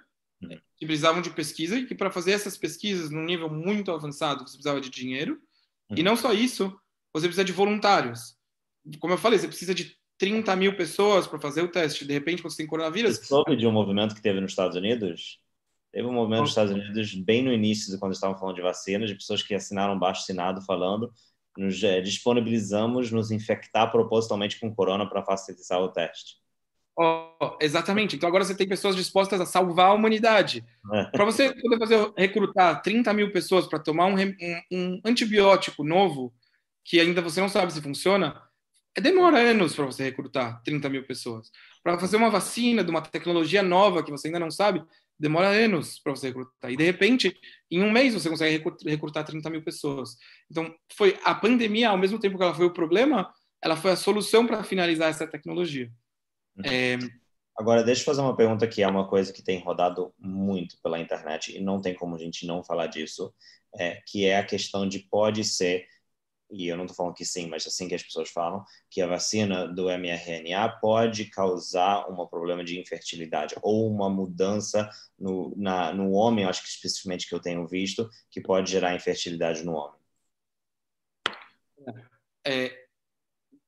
hum. 0.41 0.49
que 0.77 0.85
precisavam 0.85 1.21
de 1.21 1.29
pesquisa 1.29 1.77
e 1.77 1.85
que 1.85 1.95
para 1.95 2.11
fazer 2.11 2.33
essas 2.33 2.57
pesquisas 2.57 3.09
num 3.09 3.23
nível 3.23 3.49
muito 3.49 3.91
avançado 3.91 4.39
você 4.39 4.57
precisava 4.57 4.81
de 4.81 4.89
dinheiro. 4.89 5.39
E 5.95 6.01
não 6.01 6.15
só 6.15 6.33
isso 6.33 6.75
você 7.13 7.27
precisa 7.27 7.45
de 7.45 7.53
voluntários. 7.53 8.35
Como 8.99 9.13
eu 9.13 9.17
falei 9.17 9.39
você 9.39 9.47
precisa 9.47 9.73
de 9.73 9.95
30 10.17 10.55
mil 10.55 10.75
pessoas 10.75 11.27
para 11.27 11.39
fazer 11.39 11.61
o 11.61 11.67
teste. 11.67 12.05
De 12.05 12.13
repente 12.13 12.43
você 12.43 12.57
tem 12.57 12.67
coronavírus 12.67 13.17
você 13.17 13.25
soube 13.25 13.55
de 13.55 13.65
um 13.65 13.71
movimento 13.71 14.15
que 14.15 14.21
teve 14.21 14.41
nos 14.41 14.51
Estados 14.51 14.75
Unidos 14.75 15.39
Teve 15.95 16.09
um 16.09 16.11
movimento 16.11 16.41
nos 16.41 16.49
Estados 16.49 16.73
Unidos, 16.73 17.15
bem 17.15 17.41
no 17.41 17.53
início, 17.53 17.97
quando 17.97 18.11
estavam 18.11 18.37
falando 18.37 18.57
de 18.57 18.61
vacinas, 18.61 19.09
de 19.09 19.15
pessoas 19.15 19.41
que 19.41 19.55
assinaram 19.55 19.97
baixo 19.97 20.23
assinado 20.23 20.61
falando 20.61 21.09
nos 21.57 21.81
é, 21.81 22.01
disponibilizamos 22.01 23.13
nos 23.13 23.31
infectar 23.31 23.89
propositalmente 23.89 24.59
com 24.59 24.75
corona 24.75 25.07
para 25.07 25.23
facilitar 25.23 25.79
o 25.79 25.87
teste. 25.87 26.35
Oh, 26.99 27.55
exatamente. 27.61 28.17
Então 28.17 28.27
agora 28.27 28.43
você 28.43 28.53
tem 28.53 28.67
pessoas 28.67 28.93
dispostas 28.93 29.39
a 29.39 29.45
salvar 29.45 29.91
a 29.91 29.93
humanidade. 29.93 30.65
É. 30.93 31.05
Para 31.05 31.23
você 31.23 31.53
poder 31.53 31.79
fazer 31.79 32.11
recrutar 32.17 32.81
30 32.81 33.13
mil 33.13 33.31
pessoas 33.31 33.65
para 33.65 33.79
tomar 33.79 34.07
um, 34.07 34.15
um, 34.15 34.61
um, 34.73 35.01
antibiótico 35.05 35.81
novo, 35.81 36.33
que 36.83 36.99
ainda 36.99 37.21
você 37.21 37.39
não 37.39 37.47
sabe 37.47 37.71
se 37.71 37.81
funciona, 37.81 38.41
demora 39.01 39.39
anos 39.39 39.73
para 39.73 39.85
você 39.85 40.03
recrutar 40.03 40.61
30 40.61 40.89
mil 40.89 41.05
pessoas. 41.05 41.49
Para 41.81 41.97
fazer 41.97 42.17
uma 42.17 42.29
vacina 42.29 42.83
de 42.83 42.91
uma 42.91 43.01
tecnologia 43.01 43.63
nova 43.63 44.03
que 44.03 44.11
você 44.11 44.27
ainda 44.27 44.39
não 44.39 44.51
sabe, 44.51 44.83
demora 45.19 45.49
anos 45.49 45.99
para 45.99 46.15
você 46.15 46.27
recrutar. 46.27 46.71
E 46.71 46.77
de 46.77 46.83
repente, 46.83 47.35
em 47.71 47.81
um 47.81 47.91
mês 47.91 48.13
você 48.13 48.29
consegue 48.29 48.63
recrutar 48.85 49.25
30 49.25 49.49
mil 49.49 49.63
pessoas. 49.63 50.17
Então, 50.49 50.73
foi 50.93 51.17
a 51.23 51.33
pandemia, 51.33 51.89
ao 51.89 51.97
mesmo 51.97 52.19
tempo 52.19 52.37
que 52.37 52.43
ela 52.43 52.53
foi 52.53 52.65
o 52.65 52.73
problema, 52.73 53.31
ela 53.63 53.75
foi 53.75 53.91
a 53.91 53.95
solução 53.95 54.45
para 54.45 54.63
finalizar 54.63 55.09
essa 55.09 55.27
tecnologia. 55.27 55.89
Uhum. 56.57 56.63
É... 56.65 56.97
Agora, 57.57 57.83
deixa 57.83 58.01
eu 58.01 58.05
fazer 58.05 58.21
uma 58.21 58.35
pergunta 58.35 58.67
que 58.67 58.83
é 58.83 58.87
uma 58.87 59.07
coisa 59.07 59.31
que 59.31 59.41
tem 59.41 59.59
rodado 59.59 60.13
muito 60.19 60.75
pela 60.83 60.99
internet 60.99 61.55
e 61.55 61.61
não 61.61 61.79
tem 61.79 61.93
como 61.93 62.15
a 62.15 62.19
gente 62.19 62.45
não 62.45 62.61
falar 62.61 62.87
disso, 62.87 63.33
é, 63.77 64.01
que 64.05 64.25
é 64.25 64.37
a 64.37 64.45
questão 64.45 64.87
de 64.87 64.99
pode 64.99 65.43
ser 65.45 65.87
e 66.49 66.67
eu 66.67 66.77
não 66.77 66.85
estou 66.85 66.95
falando 66.95 67.15
que 67.15 67.25
sim, 67.25 67.47
mas 67.47 67.65
assim 67.65 67.87
que 67.87 67.95
as 67.95 68.03
pessoas 68.03 68.29
falam, 68.29 68.63
que 68.89 69.01
a 69.01 69.07
vacina 69.07 69.67
do 69.67 69.85
mRNA 69.89 70.69
pode 70.79 71.25
causar 71.25 72.09
um 72.09 72.25
problema 72.27 72.63
de 72.63 72.79
infertilidade 72.79 73.55
ou 73.61 73.89
uma 73.91 74.09
mudança 74.09 74.89
no, 75.17 75.53
na, 75.57 75.93
no 75.93 76.11
homem, 76.11 76.45
acho 76.45 76.61
que 76.61 76.69
especificamente 76.69 77.27
que 77.27 77.35
eu 77.35 77.41
tenho 77.41 77.67
visto, 77.67 78.09
que 78.29 78.41
pode 78.41 78.71
gerar 78.71 78.95
infertilidade 78.95 79.63
no 79.63 79.73
homem. 79.73 79.99
é, 82.45 82.85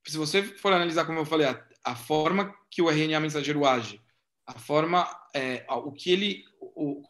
se 0.08 0.18
você 0.18 0.44
for 0.44 0.72
analisar, 0.72 1.06
como 1.06 1.20
eu 1.20 1.26
falei, 1.26 1.48
a, 1.48 1.68
a 1.84 1.96
forma 1.96 2.56
que 2.70 2.82
o 2.82 2.90
RNA 2.90 3.20
mensageiro 3.20 3.66
age, 3.66 4.02
a 4.46 4.58
forma, 4.58 5.08
é, 5.34 5.66
o 5.70 5.92
que 5.92 6.12
ele, 6.12 6.46
o, 6.62 7.04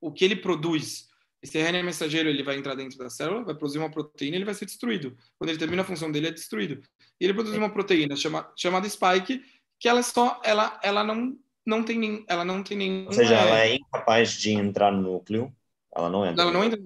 o 0.00 0.10
que 0.10 0.24
ele 0.24 0.36
produz, 0.36 1.09
esse 1.42 1.58
RNA 1.58 1.82
mensageiro 1.82 2.28
ele 2.28 2.42
vai 2.42 2.56
entrar 2.56 2.74
dentro 2.74 2.98
da 2.98 3.08
célula, 3.08 3.44
vai 3.44 3.54
produzir 3.54 3.78
uma 3.78 3.90
proteína, 3.90 4.36
ele 4.36 4.44
vai 4.44 4.54
ser 4.54 4.66
destruído. 4.66 5.16
Quando 5.38 5.50
ele 5.50 5.58
termina 5.58 5.82
a 5.82 5.84
função 5.84 6.10
dele, 6.12 6.28
é 6.28 6.30
destruído. 6.30 6.82
E 7.18 7.24
ele 7.24 7.34
produz 7.34 7.56
uma 7.56 7.70
proteína 7.70 8.14
chama, 8.14 8.52
chamada 8.56 8.88
spike, 8.88 9.42
que 9.78 9.88
ela 9.88 10.02
só, 10.02 10.40
ela, 10.44 10.78
ela 10.82 11.02
não, 11.02 11.34
não 11.66 11.82
tem 11.82 11.98
nem, 11.98 12.24
ela 12.28 12.44
não 12.44 12.62
tem 12.62 12.76
nenhum. 12.76 13.06
Ou 13.06 13.12
seja, 13.12 13.34
ela 13.34 13.60
é 13.60 13.74
incapaz 13.74 14.32
de 14.32 14.50
entrar 14.50 14.92
no 14.92 15.00
núcleo. 15.00 15.50
Ela 15.96 16.10
não 16.10 16.26
entra. 16.26 16.42
Ela 16.42 16.52
não 16.52 16.62
entra. 16.62 16.78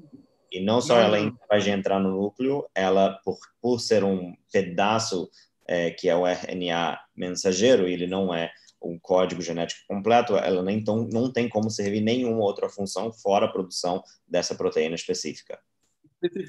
E 0.52 0.60
não 0.60 0.80
só 0.80 0.94
não 0.94 1.02
ela 1.02 1.18
é 1.18 1.20
incapaz 1.20 1.64
de 1.64 1.70
entrar 1.70 1.98
no 1.98 2.12
núcleo, 2.12 2.64
ela 2.72 3.18
por, 3.24 3.38
por 3.60 3.80
ser 3.80 4.04
um 4.04 4.36
pedaço 4.52 5.28
é, 5.66 5.90
que 5.90 6.08
é 6.08 6.14
o 6.14 6.26
RNA 6.26 7.00
mensageiro, 7.16 7.88
ele 7.88 8.06
não 8.06 8.32
é 8.32 8.52
um 8.84 8.98
código 8.98 9.42
genético 9.42 9.80
completo, 9.86 10.36
ela 10.36 10.62
nem 10.62 10.78
então 10.78 11.08
não 11.10 11.32
tem 11.32 11.48
como 11.48 11.70
servir 11.70 12.00
nenhuma 12.00 12.42
outra 12.42 12.68
função 12.68 13.12
fora 13.12 13.46
a 13.46 13.52
produção 13.52 14.02
dessa 14.26 14.54
proteína 14.54 14.94
específica. 14.94 15.58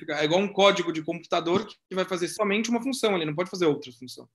É 0.09 0.23
igual 0.23 0.41
um 0.41 0.51
código 0.51 0.91
de 0.91 1.03
computador 1.03 1.65
que 1.67 1.95
vai 1.95 2.05
fazer 2.05 2.27
somente 2.29 2.69
uma 2.69 2.81
função, 2.81 3.15
ele 3.15 3.25
não 3.25 3.35
pode 3.35 3.49
fazer 3.49 3.65
outra 3.65 3.91
função. 3.91 4.27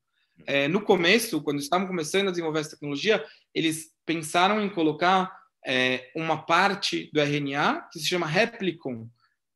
É, 0.47 0.69
no 0.69 0.83
começo, 0.83 1.43
quando 1.43 1.61
estavam 1.61 1.87
começando 1.87 2.29
a 2.29 2.31
desenvolver 2.31 2.61
essa 2.61 2.71
tecnologia, 2.71 3.25
eles 3.55 3.91
pensaram 4.05 4.61
em 4.61 4.69
colocar 4.69 5.31
é, 5.67 6.11
uma 6.15 6.43
parte 6.45 7.11
do 7.13 7.21
RNA 7.21 7.89
que 7.93 7.99
se 7.99 8.07
chama 8.07 8.27
replicon, 8.27 9.09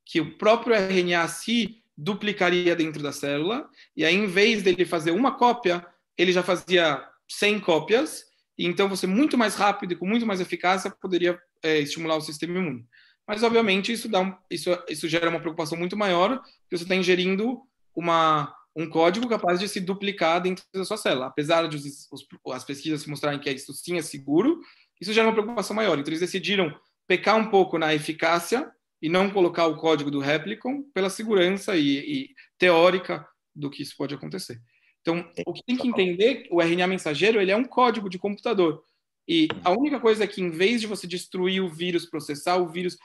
que 0.05 0.21
o 0.21 0.37
próprio 0.37 0.75
RNA 0.75 1.29
se 1.29 1.83
duplicaria 1.97 2.75
dentro 2.75 3.03
da 3.03 3.13
célula, 3.13 3.69
e 3.97 4.05
aí, 4.05 4.15
em 4.15 4.27
vez 4.27 4.63
dele 4.63 4.85
fazer 4.85 5.13
uma 5.13 5.37
cópia, 5.37 5.87
ele 6.19 6.33
já 6.33 6.43
fazia 6.43 7.03
100 7.29 7.61
cópias, 7.61 8.25
então 8.59 8.89
você, 8.89 9.07
muito 9.07 9.37
mais 9.37 9.55
rápido 9.55 9.93
e 9.93 9.97
com 9.97 10.07
muito 10.07 10.27
mais 10.27 10.41
eficácia, 10.41 10.91
poderia 11.01 11.39
é, 11.63 11.79
estimular 11.81 12.17
o 12.17 12.21
sistema 12.21 12.59
imune. 12.59 12.87
Mas, 13.27 13.43
obviamente, 13.43 13.93
isso, 13.93 14.09
dá 14.09 14.21
um, 14.21 14.35
isso, 14.51 14.71
isso 14.89 15.09
gera 15.09 15.31
uma 15.31 15.41
preocupação 15.41 15.79
muito 15.79 15.97
maior, 15.97 16.39
porque 16.39 16.77
você 16.77 16.85
está 16.85 16.95
ingerindo 16.95 17.61
uma, 17.97 18.55
um 18.77 18.89
código 18.89 19.29
capaz 19.29 19.59
de 19.59 19.69
se 19.69 19.81
duplicar 19.81 20.43
dentro 20.43 20.65
da 20.73 20.85
sua 20.85 20.97
célula. 20.97 21.27
Apesar 21.27 21.67
de 21.67 21.77
os, 21.77 21.85
os, 22.13 22.27
as 22.53 22.65
pesquisas 22.65 23.07
mostrarem 23.07 23.41
que 23.41 23.51
isso 23.51 23.73
sim 23.73 23.97
é 23.97 24.03
seguro, 24.03 24.61
isso 25.01 25.13
gera 25.13 25.27
uma 25.27 25.33
preocupação 25.33 25.75
maior. 25.75 25.99
Então, 25.99 26.11
eles 26.11 26.21
decidiram 26.21 26.75
pecar 27.09 27.37
um 27.37 27.51
pouco 27.51 27.79
na 27.79 27.95
eficácia 27.95 28.71
e 29.01 29.09
não 29.09 29.31
colocar 29.31 29.67
o 29.67 29.77
código 29.77 30.11
do 30.11 30.21
Replicon 30.21 30.83
pela 30.95 31.11
segurança 31.11 31.77
e, 31.77 31.99
e 31.99 32.29
teórica 32.59 33.27
do 33.55 33.71
que 33.71 33.83
isso 33.83 33.95
pode 33.97 34.15
acontecer. 34.15 34.61
Então, 35.05 35.31
o 35.45 35.53
que 35.53 35.63
tem 35.63 35.77
que 35.77 35.87
entender, 35.87 36.49
o 36.51 36.63
RNA 36.63 36.87
mensageiro, 36.87 37.39
ele 37.39 37.51
é 37.51 37.57
um 37.57 37.65
código 37.65 38.09
de 38.09 38.19
computador. 38.19 38.83
E 39.29 39.49
a 39.63 39.71
única 39.71 40.01
coisa 40.01 40.25
é 40.25 40.27
que, 40.27 40.41
em 40.41 40.49
vez 40.49 40.81
de 40.81 40.87
você 40.87 41.07
destruir 41.07 41.63
o 41.63 41.69
vírus, 41.69 42.07
processar 42.07 42.57
o 42.57 42.67
vírus, 42.67 42.97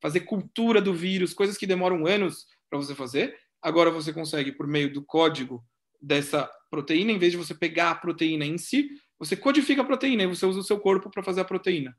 fazer 0.00 0.20
cultura 0.20 0.80
do 0.80 0.94
vírus, 0.94 1.34
coisas 1.34 1.58
que 1.58 1.66
demoram 1.66 2.06
anos 2.06 2.46
para 2.70 2.78
você 2.78 2.94
fazer, 2.94 3.36
agora 3.60 3.90
você 3.90 4.12
consegue, 4.12 4.52
por 4.52 4.68
meio 4.68 4.92
do 4.92 5.02
código 5.02 5.64
dessa 6.00 6.48
proteína, 6.70 7.10
em 7.10 7.18
vez 7.18 7.32
de 7.32 7.38
você 7.38 7.54
pegar 7.54 7.90
a 7.90 7.94
proteína 7.96 8.44
em 8.44 8.56
si, 8.56 8.90
você 9.18 9.36
codifica 9.36 9.82
a 9.82 9.84
proteína 9.84 10.22
e 10.22 10.26
você 10.28 10.46
usa 10.46 10.60
o 10.60 10.64
seu 10.64 10.78
corpo 10.78 11.10
para 11.10 11.24
fazer 11.24 11.40
a 11.40 11.44
proteína. 11.44 11.96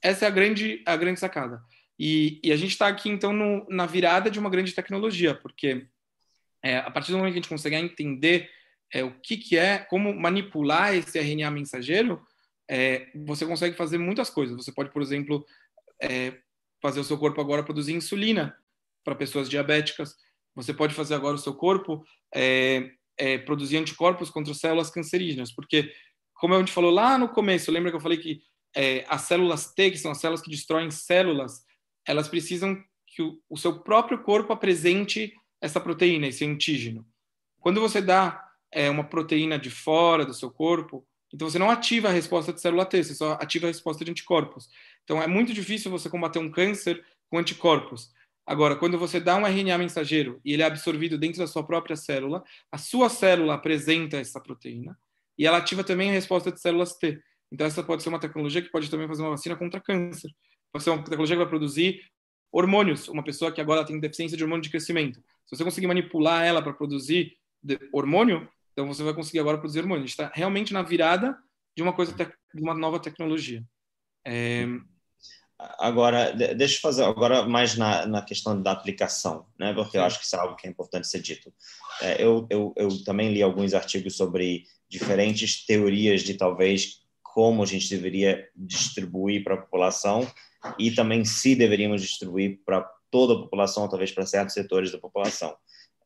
Essa 0.00 0.24
é 0.24 0.28
a 0.28 0.30
grande, 0.30 0.82
a 0.86 0.96
grande 0.96 1.20
sacada. 1.20 1.62
E, 1.98 2.40
e 2.42 2.50
a 2.52 2.56
gente 2.56 2.70
está 2.70 2.88
aqui, 2.88 3.10
então, 3.10 3.34
no, 3.34 3.66
na 3.68 3.84
virada 3.84 4.30
de 4.30 4.38
uma 4.38 4.48
grande 4.48 4.72
tecnologia, 4.72 5.34
porque 5.34 5.86
é, 6.62 6.78
a 6.78 6.90
partir 6.90 7.12
do 7.12 7.18
momento 7.18 7.32
que 7.32 7.38
a 7.38 7.42
gente 7.42 7.50
consegue 7.50 7.76
entender 7.76 8.48
é, 8.92 9.04
o 9.04 9.12
que, 9.20 9.36
que 9.36 9.56
é, 9.56 9.78
como 9.78 10.14
manipular 10.14 10.94
esse 10.94 11.18
RNA 11.18 11.50
mensageiro, 11.50 12.20
é, 12.68 13.08
você 13.26 13.46
consegue 13.46 13.76
fazer 13.76 13.98
muitas 13.98 14.30
coisas. 14.30 14.56
Você 14.56 14.72
pode, 14.72 14.90
por 14.90 15.02
exemplo, 15.02 15.44
é, 16.02 16.38
fazer 16.80 17.00
o 17.00 17.04
seu 17.04 17.18
corpo 17.18 17.40
agora 17.40 17.62
produzir 17.62 17.94
insulina 17.94 18.56
para 19.04 19.14
pessoas 19.14 19.48
diabéticas. 19.48 20.16
Você 20.54 20.72
pode 20.74 20.94
fazer 20.94 21.14
agora 21.14 21.36
o 21.36 21.38
seu 21.38 21.54
corpo 21.54 22.04
é, 22.34 22.90
é, 23.16 23.38
produzir 23.38 23.76
anticorpos 23.76 24.30
contra 24.30 24.54
células 24.54 24.90
cancerígenas, 24.90 25.52
porque, 25.52 25.92
como 26.34 26.54
a 26.54 26.58
gente 26.58 26.72
falou 26.72 26.90
lá 26.90 27.18
no 27.18 27.28
começo, 27.28 27.70
lembra 27.70 27.90
que 27.90 27.96
eu 27.96 28.00
falei 28.00 28.18
que 28.18 28.40
é, 28.74 29.04
as 29.08 29.22
células 29.22 29.72
T, 29.72 29.90
que 29.90 29.98
são 29.98 30.10
as 30.10 30.18
células 30.18 30.42
que 30.42 30.50
destroem 30.50 30.90
células, 30.90 31.64
elas 32.06 32.28
precisam 32.28 32.76
que 33.06 33.22
o, 33.22 33.40
o 33.48 33.56
seu 33.56 33.80
próprio 33.80 34.22
corpo 34.22 34.52
apresente 34.52 35.32
essa 35.60 35.80
proteína, 35.80 36.28
esse 36.28 36.44
antígeno. 36.44 37.06
Quando 37.60 37.80
você 37.80 38.00
dá 38.00 38.47
é, 38.72 38.88
uma 38.90 39.04
proteína 39.04 39.58
de 39.58 39.70
fora 39.70 40.24
do 40.24 40.34
seu 40.34 40.50
corpo, 40.50 41.06
então 41.32 41.48
você 41.48 41.58
não 41.58 41.70
ativa 41.70 42.08
a 42.08 42.12
resposta 42.12 42.52
de 42.52 42.60
célula 42.60 42.86
T, 42.86 43.02
você 43.02 43.14
só 43.14 43.32
ativa 43.34 43.66
a 43.66 43.68
resposta 43.68 44.04
de 44.04 44.10
anticorpos. 44.10 44.68
Então 45.04 45.22
é 45.22 45.26
muito 45.26 45.52
difícil 45.52 45.90
você 45.90 46.08
combater 46.08 46.38
um 46.38 46.50
câncer 46.50 47.04
com 47.30 47.38
anticorpos. 47.38 48.10
Agora, 48.46 48.76
quando 48.76 48.98
você 48.98 49.20
dá 49.20 49.36
um 49.36 49.46
RNA 49.46 49.76
mensageiro 49.76 50.40
e 50.42 50.54
ele 50.54 50.62
é 50.62 50.64
absorvido 50.64 51.18
dentro 51.18 51.38
da 51.38 51.46
sua 51.46 51.62
própria 51.62 51.96
célula, 51.96 52.42
a 52.72 52.78
sua 52.78 53.10
célula 53.10 53.54
apresenta 53.54 54.16
essa 54.16 54.40
proteína 54.40 54.98
e 55.36 55.46
ela 55.46 55.58
ativa 55.58 55.84
também 55.84 56.08
a 56.08 56.14
resposta 56.14 56.50
de 56.50 56.60
células 56.60 56.96
T. 56.96 57.20
Então 57.52 57.66
essa 57.66 57.82
pode 57.82 58.02
ser 58.02 58.08
uma 58.08 58.18
tecnologia 58.18 58.62
que 58.62 58.70
pode 58.70 58.90
também 58.90 59.06
fazer 59.06 59.22
uma 59.22 59.30
vacina 59.30 59.54
contra 59.54 59.80
câncer. 59.80 60.30
Pode 60.72 60.82
ser 60.82 60.90
uma 60.90 61.02
tecnologia 61.02 61.36
que 61.36 61.42
vai 61.42 61.48
produzir 61.48 62.00
hormônios. 62.50 63.06
Uma 63.08 63.22
pessoa 63.22 63.52
que 63.52 63.60
agora 63.60 63.84
tem 63.84 64.00
deficiência 64.00 64.36
de 64.36 64.42
hormônio 64.42 64.62
de 64.62 64.70
crescimento. 64.70 65.20
Se 65.46 65.56
você 65.56 65.64
conseguir 65.64 65.86
manipular 65.86 66.42
ela 66.42 66.62
para 66.62 66.72
produzir 66.72 67.36
hormônio, 67.92 68.48
então 68.78 68.86
você 68.86 69.02
vai 69.02 69.12
conseguir 69.12 69.40
agora 69.40 69.58
produzir 69.58 69.80
hormônio. 69.80 70.04
A 70.04 70.06
gente 70.06 70.10
está 70.10 70.30
realmente 70.32 70.72
na 70.72 70.82
virada 70.82 71.36
de 71.76 71.82
uma 71.82 71.92
coisa, 71.92 72.14
de 72.14 72.62
uma 72.62 72.74
nova 72.74 73.00
tecnologia. 73.00 73.60
É... 74.24 74.64
Agora, 75.80 76.32
deixa 76.32 76.76
eu 76.76 76.80
fazer 76.80 77.02
agora 77.02 77.44
mais 77.44 77.76
na, 77.76 78.06
na 78.06 78.22
questão 78.22 78.62
da 78.62 78.70
aplicação, 78.70 79.46
né? 79.58 79.74
Porque 79.74 79.98
eu 79.98 80.04
acho 80.04 80.20
que 80.20 80.24
isso 80.24 80.36
é 80.36 80.38
algo 80.38 80.54
que 80.54 80.68
é 80.68 80.70
importante 80.70 81.08
ser 81.08 81.20
dito. 81.20 81.52
É, 82.00 82.22
eu, 82.22 82.46
eu, 82.48 82.72
eu 82.76 83.04
também 83.04 83.32
li 83.32 83.42
alguns 83.42 83.74
artigos 83.74 84.16
sobre 84.16 84.62
diferentes 84.88 85.66
teorias 85.66 86.22
de 86.22 86.34
talvez 86.34 87.02
como 87.20 87.64
a 87.64 87.66
gente 87.66 87.90
deveria 87.90 88.48
distribuir 88.54 89.42
para 89.42 89.54
a 89.54 89.60
população 89.60 90.24
e 90.78 90.92
também 90.92 91.24
se 91.24 91.56
deveríamos 91.56 92.00
distribuir 92.00 92.60
para 92.64 92.88
toda 93.10 93.34
a 93.34 93.38
população, 93.38 93.88
talvez 93.88 94.12
para 94.12 94.24
certos 94.24 94.54
setores 94.54 94.92
da 94.92 94.98
população. 94.98 95.56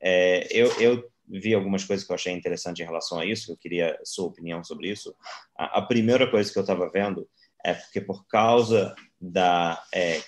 É, 0.01 0.49
eu, 0.51 0.67
eu, 0.81 1.12
vi 1.41 1.55
algumas 1.55 1.85
coisas 1.85 2.07
que 2.07 2.13
eu 2.13 2.17
achei 2.17 2.33
interessante 2.33 2.83
em 2.83 2.87
relação 2.87 3.19
a 3.19 3.27
isso, 3.27 3.53
eu 3.53 3.57
queria 3.57 3.99
sua 4.05 4.27
opinião 4.27 4.63
sobre 4.63 4.91
isso. 4.91 5.15
A, 5.57 5.79
a 5.79 5.83
primeira 5.83 6.31
coisa 6.31 6.53
que 6.53 6.59
eu 6.59 6.63
estava 6.63 6.91
vendo 6.91 7.29
é 7.65 7.75
porque 7.75 8.01
por 8.01 8.27
causa 8.27 8.95
da 9.21 9.83
é, 9.95 10.21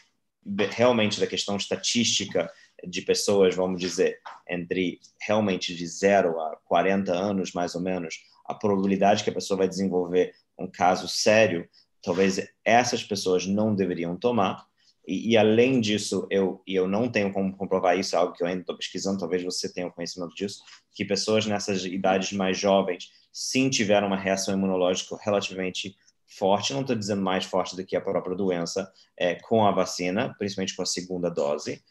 realmente 0.71 1.21
da 1.21 1.27
questão 1.27 1.57
estatística 1.57 2.51
de 2.87 3.03
pessoas, 3.03 3.55
vamos 3.55 3.81
dizer, 3.81 4.19
entre 4.49 5.01
realmente 5.21 5.75
de 5.75 5.87
0 5.87 6.39
a 6.41 6.57
40 6.65 7.13
anos, 7.13 7.53
mais 7.53 7.75
ou 7.75 7.81
menos, 7.81 8.17
a 8.47 8.55
probabilidade 8.55 9.25
que 9.25 9.31
a 9.31 9.35
pessoa 9.35 9.59
vai 9.59 9.69
desenvolver 9.69 10.35
um 10.59 10.71
caso 10.71 11.09
sério, 11.09 11.69
talvez 12.03 12.47
essas 12.65 13.03
pessoas 13.03 13.47
não 13.47 13.75
deveriam 13.75 14.17
tomar. 14.17 14.67
E, 15.07 15.33
e 15.33 15.37
além 15.37 15.81
disso, 15.81 16.27
eu, 16.31 16.63
e 16.67 16.75
eu 16.75 16.89
não 16.89 17.09
tenho 17.11 17.33
como 17.33 17.57
comprovar 17.57 17.99
isso, 17.99 18.17
é 18.17 18.19
algo 18.19 18.33
que 18.33 18.43
eu 18.43 18.47
ainda 18.47 18.61
estou 18.61 18.77
pesquisando, 18.77 19.19
talvez 19.19 19.43
você 19.43 19.73
tenha 19.73 19.91
conhecimento 19.91 20.35
disso, 20.35 20.63
que 20.95 21.05
pessoas 21.05 21.47
nessas 21.47 21.85
idades 21.85 22.33
mais 22.33 22.59
jovens 22.59 23.11
sim 23.33 23.69
tiveram 23.69 24.07
uma 24.07 24.17
reação 24.17 24.55
imunológica 24.55 25.17
relativamente 25.23 25.97
forte, 26.27 26.73
não 26.73 26.81
estou 26.81 26.97
dizendo 26.97 27.23
mais 27.23 27.45
forte 27.45 27.77
do 27.77 27.85
que 27.85 27.97
a 27.97 28.01
própria 28.01 28.37
doença, 28.37 28.91
é, 29.17 29.35
com 29.35 29.67
a 29.67 29.71
vacina, 29.71 30.35
principalmente 30.39 30.75
com 30.75 30.83
a 30.83 30.87
segunda 30.87 31.31
dose. 31.31 31.83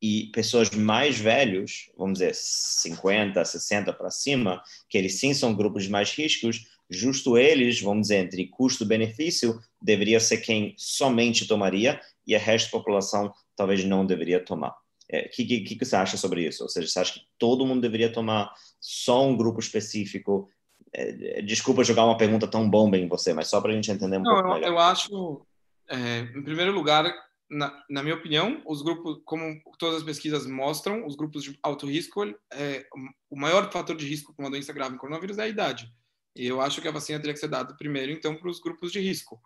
E 0.00 0.30
pessoas 0.32 0.70
mais 0.70 1.18
velhos, 1.18 1.90
vamos 1.96 2.18
dizer, 2.18 2.34
50, 2.34 3.42
60 3.44 3.92
para 3.92 4.10
cima, 4.10 4.62
que 4.88 4.98
eles 4.98 5.18
sim 5.18 5.32
são 5.32 5.54
grupos 5.54 5.84
de 5.84 5.90
mais 5.90 6.12
riscos, 6.12 6.66
justo 6.88 7.36
eles, 7.36 7.80
vamos 7.80 8.02
dizer, 8.02 8.24
entre 8.24 8.46
custo-benefício, 8.46 9.58
deveria 9.80 10.20
ser 10.20 10.38
quem 10.38 10.74
somente 10.76 11.46
tomaria 11.46 12.00
e 12.26 12.34
a 12.34 12.38
resto 12.38 12.66
da 12.66 12.78
população 12.78 13.32
talvez 13.54 13.84
não 13.84 14.06
deveria 14.06 14.44
tomar. 14.44 14.70
O 14.70 14.74
é, 15.08 15.22
que, 15.22 15.44
que, 15.44 15.76
que, 15.76 15.84
você 15.84 15.96
acha 15.96 16.16
sobre 16.16 16.46
isso? 16.46 16.62
Ou 16.64 16.68
seja, 16.68 16.88
você 16.88 16.98
acha 16.98 17.14
que 17.14 17.20
todo 17.38 17.64
mundo 17.64 17.80
deveria 17.80 18.12
tomar 18.12 18.52
só 18.80 19.26
um 19.26 19.36
grupo 19.36 19.60
específico? 19.60 20.48
É, 20.92 21.42
desculpa 21.42 21.84
jogar 21.84 22.04
uma 22.04 22.16
pergunta 22.16 22.46
tão 22.48 22.68
bomba 22.68 22.96
em 22.96 23.08
você, 23.08 23.32
mas 23.32 23.48
só 23.48 23.60
para 23.60 23.70
a 23.70 23.74
gente 23.74 23.90
entender 23.90 24.18
um 24.18 24.22
não, 24.22 24.34
pouco 24.34 24.48
eu, 24.48 24.54
melhor. 24.54 24.68
Eu 24.68 24.78
acho, 24.78 25.46
é, 25.88 26.20
em 26.20 26.42
primeiro 26.42 26.72
lugar, 26.72 27.04
na, 27.48 27.84
na, 27.88 28.02
minha 28.02 28.16
opinião, 28.16 28.60
os 28.66 28.82
grupos, 28.82 29.20
como 29.24 29.60
todas 29.78 29.98
as 29.98 30.02
pesquisas 30.02 30.46
mostram, 30.46 31.06
os 31.06 31.14
grupos 31.14 31.44
de 31.44 31.56
alto 31.62 31.86
risco, 31.86 32.24
é, 32.52 32.84
o 33.30 33.38
maior 33.38 33.70
fator 33.70 33.96
de 33.96 34.06
risco 34.06 34.34
para 34.34 34.44
uma 34.44 34.50
doença 34.50 34.72
grave 34.72 34.96
em 34.96 34.98
coronavírus 34.98 35.38
é 35.38 35.44
a 35.44 35.48
idade. 35.48 35.92
Eu 36.36 36.60
acho 36.60 36.80
que 36.80 36.88
a 36.88 36.92
vacina 36.92 37.18
teria 37.18 37.32
que 37.32 37.40
ser 37.40 37.48
dada 37.48 37.74
primeiro, 37.74 38.12
então, 38.12 38.36
para 38.36 38.50
os 38.50 38.60
grupos 38.60 38.92
de 38.92 39.00
risco. 39.00 39.40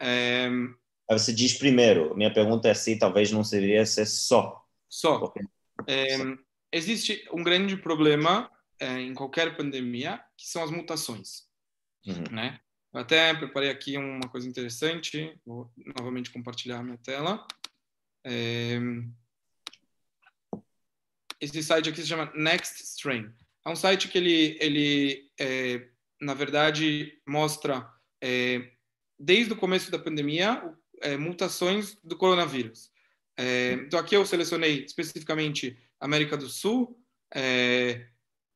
É... 0.00 0.48
Você 1.10 1.32
diz 1.32 1.54
primeiro. 1.54 2.16
Minha 2.16 2.32
pergunta 2.32 2.68
é 2.68 2.74
se 2.74 2.96
talvez 2.96 3.30
não 3.30 3.42
deveria 3.42 3.84
ser 3.84 4.06
só. 4.06 4.64
Só. 4.88 5.32
É, 5.86 6.16
existe 6.72 7.28
um 7.32 7.42
grande 7.42 7.76
problema 7.76 8.50
é, 8.78 9.00
em 9.00 9.14
qualquer 9.14 9.56
pandemia, 9.56 10.22
que 10.36 10.46
são 10.46 10.62
as 10.62 10.70
mutações, 10.70 11.46
uhum. 12.06 12.24
né? 12.30 12.60
Eu 12.92 13.00
até 13.00 13.32
preparei 13.34 13.70
aqui 13.70 13.96
uma 13.96 14.28
coisa 14.28 14.48
interessante, 14.48 15.38
vou 15.46 15.72
novamente 15.96 16.30
compartilhar 16.30 16.82
minha 16.82 16.98
tela. 16.98 17.46
É... 18.24 18.78
Esse 21.40 21.62
site 21.62 21.88
aqui 21.88 22.02
se 22.02 22.08
chama 22.08 22.32
Next 22.34 22.82
Strain. 22.82 23.32
É 23.64 23.70
um 23.70 23.76
site 23.76 24.08
que 24.08 24.18
ele, 24.18 24.58
ele 24.60 25.30
é, 25.38 25.88
na 26.20 26.34
verdade, 26.34 27.18
mostra 27.26 27.88
é, 28.22 28.70
desde 29.18 29.52
o 29.52 29.56
começo 29.56 29.90
da 29.90 29.98
pandemia 29.98 30.62
é, 31.00 31.16
mutações 31.16 31.96
do 32.04 32.16
coronavírus. 32.16 32.90
É, 33.36 33.72
então 33.72 33.98
aqui 33.98 34.14
eu 34.14 34.26
selecionei 34.26 34.84
especificamente 34.84 35.76
América 35.98 36.36
do 36.36 36.48
Sul 36.48 36.98
é, 37.34 38.06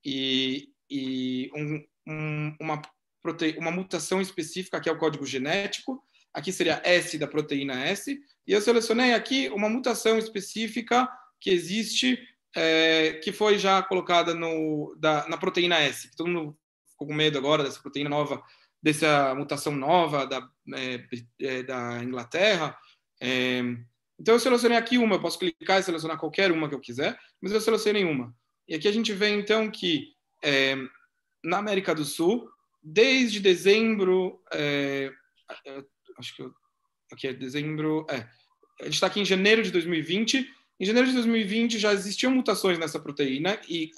e, 0.05 0.69
e 0.91 1.51
um, 1.55 1.85
um, 2.07 2.57
uma, 2.61 2.83
prote... 3.23 3.57
uma 3.59 3.71
mutação 3.71 4.21
específica, 4.21 4.81
que 4.81 4.89
é 4.89 4.93
o 4.93 4.99
código 4.99 5.25
genético. 5.25 6.03
Aqui 6.33 6.53
seria 6.53 6.83
S 6.85 7.17
da 7.17 7.27
proteína 7.27 7.85
S. 7.85 8.19
E 8.47 8.53
eu 8.53 8.61
selecionei 8.61 9.15
aqui 9.15 9.49
uma 9.49 9.69
mutação 9.69 10.19
específica 10.19 11.09
que 11.41 11.51
existe, 11.51 12.19
é, 12.55 13.15
que 13.23 13.33
foi 13.33 13.59
já 13.59 13.83
colocada 13.83 14.35
no, 14.35 14.95
da, 14.99 15.27
na 15.29 15.39
proteína 15.39 15.79
S. 15.79 16.11
Todo 16.17 16.29
mundo 16.29 16.59
ficou 16.95 17.09
com 17.09 17.15
medo 17.15 17.37
agora 17.37 17.63
dessa 17.63 17.81
proteína 17.81 18.09
nova, 18.09 18.43
dessa 18.83 19.35
mutação 19.35 19.75
nova 19.75 20.27
da, 20.27 20.49
é, 20.75 21.05
é 21.41 21.63
da 21.63 22.03
Inglaterra. 22.03 22.77
É, 23.21 23.61
então 24.19 24.35
eu 24.35 24.41
selecionei 24.41 24.79
aqui 24.79 24.97
uma, 24.97 25.17
eu 25.17 25.21
posso 25.21 25.39
clicar 25.39 25.81
e 25.81 25.83
selecionar 25.83 26.19
qualquer 26.19 26.51
uma 26.51 26.69
que 26.69 26.75
eu 26.75 26.81
quiser, 26.81 27.19
mas 27.41 27.53
eu 27.53 27.61
selecionei 27.61 28.05
uma. 28.05 28.35
E 28.69 28.75
aqui 28.75 28.89
a 28.89 28.93
gente 28.93 29.13
vê 29.13 29.29
então 29.29 29.71
que 29.71 30.15
é, 30.43 30.77
na 31.43 31.59
América 31.59 31.95
do 31.95 32.05
Sul, 32.05 32.49
desde 32.83 33.41
dezembro, 33.41 34.43
é, 34.53 35.11
acho 36.19 36.35
que 36.37 36.43
eu, 36.43 36.55
aqui 37.13 37.29
é 37.29 37.33
dezembro, 37.33 38.07
é, 38.09 38.27
a 38.81 38.85
gente 38.85 38.95
está 38.95 39.07
aqui 39.07 39.21
em 39.21 39.25
janeiro 39.25 39.63
de 39.63 39.71
2020. 39.71 40.51
Em 40.81 40.85
janeiro 40.85 41.09
de 41.09 41.15
2020 41.15 41.79
já 41.79 41.93
existiam 41.93 42.33
mutações 42.33 42.79
nessa 42.79 42.99
proteína 42.99 43.61
e 43.69 43.91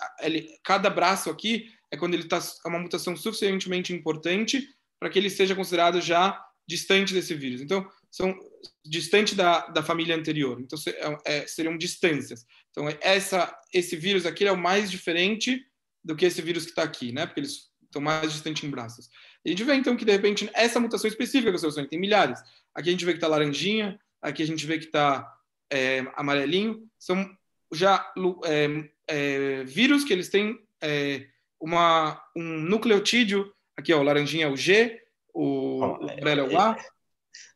cada 0.62 0.90
braço 0.90 1.30
aqui 1.30 1.72
é 1.90 1.96
quando 1.96 2.14
ele 2.14 2.24
está 2.24 2.38
é 2.38 2.68
uma 2.68 2.78
mutação 2.78 3.16
suficientemente 3.16 3.92
importante 3.92 4.68
para 4.98 5.10
que 5.10 5.18
ele 5.18 5.30
seja 5.30 5.54
considerado 5.54 6.00
já 6.00 6.42
distante 6.66 7.14
desse 7.14 7.34
vírus. 7.34 7.60
Então, 7.60 7.88
são 8.10 8.36
distante 8.84 9.34
da, 9.34 9.66
da 9.68 9.82
família 9.82 10.16
anterior. 10.16 10.60
Então, 10.60 10.78
é, 11.24 11.38
é, 11.38 11.46
seriam 11.46 11.76
distâncias. 11.76 12.44
Então, 12.70 12.88
essa, 13.00 13.56
esse 13.72 13.94
vírus 13.94 14.26
aqui 14.26 14.44
é 14.44 14.52
o 14.52 14.56
mais 14.56 14.90
diferente 14.90 15.64
do 16.02 16.16
que 16.16 16.24
esse 16.24 16.42
vírus 16.42 16.64
que 16.64 16.70
está 16.70 16.82
aqui, 16.82 17.12
né? 17.12 17.26
Porque 17.26 17.40
eles 17.40 17.70
estão 17.84 18.02
mais 18.02 18.32
distantes 18.32 18.64
em 18.64 18.70
braços. 18.70 19.08
A 19.44 19.48
gente 19.48 19.62
vê, 19.62 19.74
então, 19.74 19.96
que, 19.96 20.04
de 20.04 20.12
repente, 20.12 20.50
essa 20.54 20.80
mutação 20.80 21.08
específica 21.08 21.50
que 21.50 21.54
eu 21.54 21.58
selecionei, 21.58 21.88
tem 21.88 22.00
milhares. 22.00 22.40
Aqui 22.74 22.88
a 22.88 22.92
gente 22.92 23.04
vê 23.04 23.12
que 23.12 23.18
está 23.18 23.28
laranjinha, 23.28 23.98
aqui 24.20 24.42
a 24.42 24.46
gente 24.46 24.66
vê 24.66 24.78
que 24.78 24.86
está 24.86 25.32
é, 25.70 26.04
amarelinho. 26.16 26.88
São 26.98 27.28
já 27.72 28.12
é, 28.44 28.90
é, 29.08 29.64
vírus 29.64 30.04
que 30.04 30.12
eles 30.12 30.28
têm 30.28 30.58
é, 30.80 31.26
uma, 31.60 32.22
um 32.36 32.60
nucleotídeo, 32.60 33.52
aqui, 33.76 33.92
ó, 33.92 34.00
o 34.00 34.02
laranjinha 34.02 34.46
é 34.46 34.50
o 34.50 34.56
G, 34.56 35.00
o, 35.34 35.80
oh, 35.80 36.04
o 36.04 36.28
é 36.28 36.42
o 36.42 36.58
A. 36.58 36.76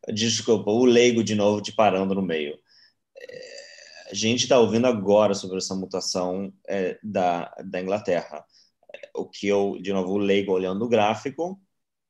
Desculpa, 0.09 0.70
o 0.70 0.85
leigo 0.85 1.22
de 1.22 1.35
novo 1.35 1.60
te 1.60 1.72
parando 1.72 2.14
no 2.14 2.22
meio. 2.22 2.59
A 4.10 4.14
gente 4.14 4.43
está 4.43 4.59
ouvindo 4.59 4.86
agora 4.86 5.35
sobre 5.35 5.59
essa 5.59 5.74
mutação 5.74 6.52
é, 6.68 6.98
da, 7.02 7.55
da 7.64 7.81
Inglaterra. 7.81 8.44
O 9.14 9.28
que 9.28 9.47
eu, 9.47 9.78
de 9.81 9.93
novo, 9.93 10.12
o 10.12 10.18
leigo 10.18 10.52
olhando 10.52 10.85
o 10.85 10.89
gráfico, 10.89 11.60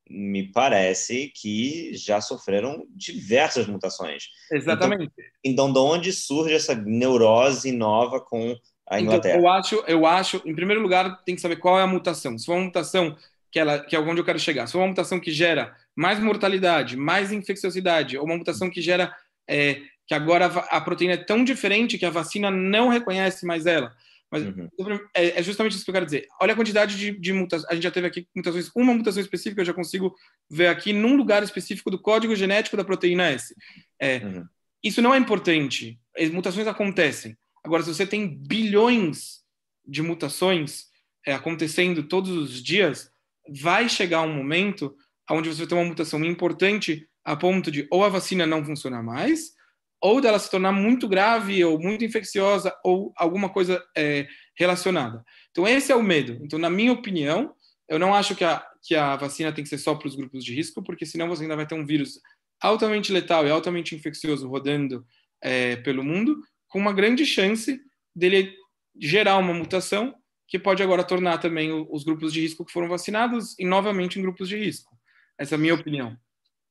me 0.09 0.51
parece 0.51 1.31
que 1.37 1.95
já 1.95 2.21
sofreram 2.21 2.85
diversas 2.91 3.67
mutações. 3.67 4.25
Exatamente. 4.51 5.13
Então, 5.45 5.69
então 5.69 5.73
de 5.73 5.79
onde 5.79 6.13
surge 6.13 6.55
essa 6.55 6.75
neurose 6.75 7.71
nova 7.71 8.21
com 8.21 8.57
a 8.91 9.01
então, 9.01 9.15
Inglaterra? 9.15 9.39
Então, 9.39 9.49
eu 9.49 9.53
acho, 9.53 9.85
eu 9.87 10.07
acho, 10.07 10.43
em 10.45 10.55
primeiro 10.55 10.83
lugar, 10.83 11.23
tem 11.25 11.37
que 11.37 11.41
saber 11.41 11.57
qual 11.57 11.79
é 11.79 11.83
a 11.83 11.87
mutação. 11.87 12.37
Se 12.37 12.45
for 12.45 12.57
uma 12.57 12.65
mutação 12.65 13.17
que, 13.51 13.59
ela, 13.59 13.79
que 13.79 13.95
é 13.95 14.01
onde 14.01 14.21
eu 14.21 14.25
quero 14.25 14.39
chegar, 14.39 14.67
se 14.67 14.73
for 14.73 14.81
uma 14.81 14.89
mutação 14.89 15.21
que 15.21 15.31
gera 15.31 15.75
mais 15.95 16.19
mortalidade, 16.19 16.97
mais 16.97 17.31
infecciosidade, 17.31 18.19
ou 18.19 18.25
uma 18.25 18.37
mutação 18.37 18.69
que 18.69 18.83
gera 18.83 19.15
é, 19.49 19.81
que 20.07 20.15
agora 20.15 20.47
a 20.47 20.81
proteína 20.81 21.15
é 21.15 21.17
tão 21.17 21.45
diferente 21.45 21.97
que 21.97 22.05
a 22.05 22.11
vacina 22.11 22.51
não 22.51 22.89
reconhece 22.89 23.47
mais 23.47 23.65
ela. 23.65 23.95
Mas 24.31 24.45
uhum. 24.45 24.69
é, 25.15 25.39
é, 25.39 25.43
justamente 25.43 25.75
isso 25.75 25.85
que 25.85 25.91
eu 25.91 25.95
quero 25.95 26.07
dizer. 26.07 26.27
Olha 26.41 26.53
a 26.53 26.57
quantidade 26.57 26.97
de, 26.97 27.11
de 27.13 27.33
mutações. 27.33 27.71
A 27.71 27.75
gente 27.75 27.85
já 27.85 27.91
teve 27.91 28.07
aqui 28.07 28.29
mutações, 28.35 28.71
uma 28.75 28.95
mutação 28.95 29.21
específica, 29.21 29.61
eu 29.61 29.67
já 29.67 29.73
consigo 29.73 30.15
ver 30.49 30.69
aqui 30.69 30.93
num 30.93 31.17
lugar 31.17 31.43
específico 31.43 31.91
do 31.91 31.99
código 31.99 32.35
genético 32.37 32.77
da 32.77 32.85
proteína 32.85 33.29
S. 33.29 33.55
É, 34.01 34.19
uhum. 34.19 34.45
Isso 34.83 35.03
não 35.03 35.15
é 35.15 35.19
importante. 35.19 35.99
As 36.17 36.31
mutações 36.31 36.67
acontecem. 36.67 37.37
Agora, 37.65 37.83
se 37.83 37.95
você 37.95 38.07
tem 38.07 38.29
bilhões 38.29 39.41
de 39.87 40.03
mutações 40.03 40.87
é, 41.27 41.33
acontecendo 41.33 42.03
todos 42.05 42.31
os 42.31 42.63
dias, 42.63 43.11
vai 43.63 43.89
chegar 43.89 44.23
um 44.23 44.35
momento 44.35 44.95
onde 45.31 45.49
você 45.49 45.67
ter 45.67 45.75
uma 45.75 45.85
mutação 45.85 46.25
importante 46.25 47.09
a 47.25 47.37
ponto 47.37 47.71
de 47.71 47.87
ou 47.91 48.05
a 48.05 48.09
vacina 48.09 48.47
não 48.47 48.65
funcionar 48.65 49.03
mais, 49.03 49.53
ou 50.01 50.21
dela 50.21 50.39
se 50.39 50.51
tornar 50.51 50.73
muito 50.73 51.07
grave 51.07 51.63
ou 51.65 51.79
muito 51.79 52.05
infecciosa 52.05 52.75
ou 52.83 53.13
alguma 53.17 53.51
coisa 53.51 53.85
é, 53.97 54.27
relacionada. 54.57 55.23
Então 55.51 55.69
esse 55.69 55.93
é 55.93 55.97
o 55.97 56.03
medo. 56.03 56.39
Então 56.43 56.59
na 56.59 56.71
minha 56.71 56.93
opinião, 56.93 57.55
eu 57.89 57.99
não 57.99 58.15
acho 58.15 58.35
que 58.35 58.45
a, 58.45 58.65
que 58.83 58.95
a 58.95 59.17
vacina 59.17 59.53
tem 59.53 59.63
que 59.63 59.71
ser 59.71 59.79
só 59.79 59.95
para 59.95 60.09
os 60.09 60.17
grupos 60.17 60.45
de 60.45 60.55
risco, 60.55 60.83
porque 60.83 61.05
senão 61.05 61.29
você 61.29 61.43
ainda 61.43 61.57
vai 61.57 61.67
ter 61.67 61.75
um 61.75 61.85
vírus 61.85 62.19
altamente 62.61 63.13
letal 63.13 63.47
e 63.47 63.51
altamente 63.51 63.95
infeccioso 63.95 64.49
rodando 64.49 65.05
é, 65.43 65.77
pelo 65.77 66.03
mundo, 66.03 66.41
com 66.71 66.79
uma 66.79 66.93
grande 66.93 67.27
chance 67.27 67.79
dele 68.17 68.55
gerar 68.99 69.37
uma 69.37 69.53
mutação 69.53 70.15
que 70.49 70.59
pode 70.59 70.83
agora 70.83 71.05
tornar 71.05 71.39
também 71.39 71.71
os 71.91 72.03
grupos 72.03 72.33
de 72.33 72.41
risco 72.41 72.65
que 72.65 72.73
foram 72.73 72.89
vacinados 72.89 73.57
e 73.59 73.65
novamente 73.65 74.19
em 74.19 74.23
grupos 74.23 74.49
de 74.49 74.57
risco. 74.57 74.97
Essa 75.39 75.55
é 75.55 75.57
a 75.57 75.59
minha 75.59 75.75
opinião. 75.75 76.17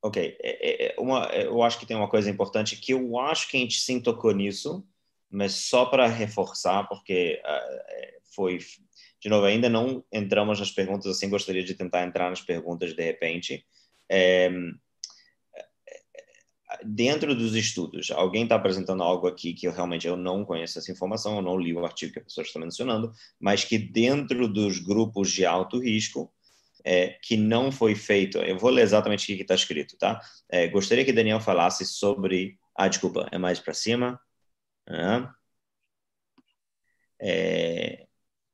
Ok, 0.01 0.37
é, 0.41 0.87
é, 0.87 0.95
é 0.95 0.99
uma, 0.99 1.25
eu 1.27 1.61
acho 1.61 1.79
que 1.79 1.85
tem 1.85 1.95
uma 1.95 2.09
coisa 2.09 2.29
importante 2.29 2.77
que 2.77 2.93
eu 2.93 3.19
acho 3.19 3.49
que 3.49 3.57
a 3.57 3.59
gente 3.59 3.79
sim 3.79 4.01
tocou 4.01 4.31
nisso, 4.33 4.85
mas 5.29 5.53
só 5.53 5.85
para 5.85 6.07
reforçar, 6.07 6.87
porque 6.87 7.41
uh, 7.45 8.21
foi, 8.33 8.57
de 9.21 9.29
novo, 9.29 9.45
ainda 9.45 9.69
não 9.69 10.03
entramos 10.11 10.59
nas 10.59 10.71
perguntas, 10.71 11.07
assim, 11.07 11.29
gostaria 11.29 11.63
de 11.63 11.73
tentar 11.73 12.05
entrar 12.05 12.29
nas 12.29 12.41
perguntas 12.41 12.93
de 12.93 13.03
repente. 13.03 13.65
É, 14.09 14.49
dentro 16.83 17.35
dos 17.35 17.55
estudos, 17.55 18.11
alguém 18.11 18.43
está 18.43 18.55
apresentando 18.55 19.03
algo 19.03 19.27
aqui 19.27 19.53
que 19.53 19.67
eu 19.67 19.71
realmente 19.71 20.07
eu 20.07 20.15
não 20.15 20.45
conheço 20.45 20.77
essa 20.77 20.91
informação, 20.91 21.37
eu 21.37 21.41
não 21.41 21.57
li 21.57 21.73
o 21.73 21.83
artigo 21.85 22.13
que 22.13 22.19
a 22.19 22.23
pessoa 22.23 22.43
está 22.45 22.59
mencionando, 22.59 23.11
mas 23.39 23.63
que 23.63 23.77
dentro 23.77 24.47
dos 24.47 24.79
grupos 24.79 25.31
de 25.31 25.45
alto 25.45 25.79
risco, 25.79 26.31
é, 26.83 27.09
que 27.21 27.37
não 27.37 27.71
foi 27.71 27.95
feito. 27.95 28.37
Eu 28.39 28.57
vou 28.57 28.69
ler 28.69 28.83
exatamente 28.83 29.31
o 29.33 29.35
que 29.35 29.41
está 29.41 29.55
escrito, 29.55 29.97
tá? 29.97 30.21
É, 30.49 30.67
gostaria 30.67 31.05
que 31.05 31.13
Daniel 31.13 31.39
falasse 31.39 31.85
sobre. 31.85 32.57
Ah, 32.75 32.87
desculpa, 32.87 33.27
é 33.31 33.37
mais 33.37 33.59
para 33.59 33.73
cima. 33.73 34.19
Ah. 34.87 35.33
É, 37.21 38.07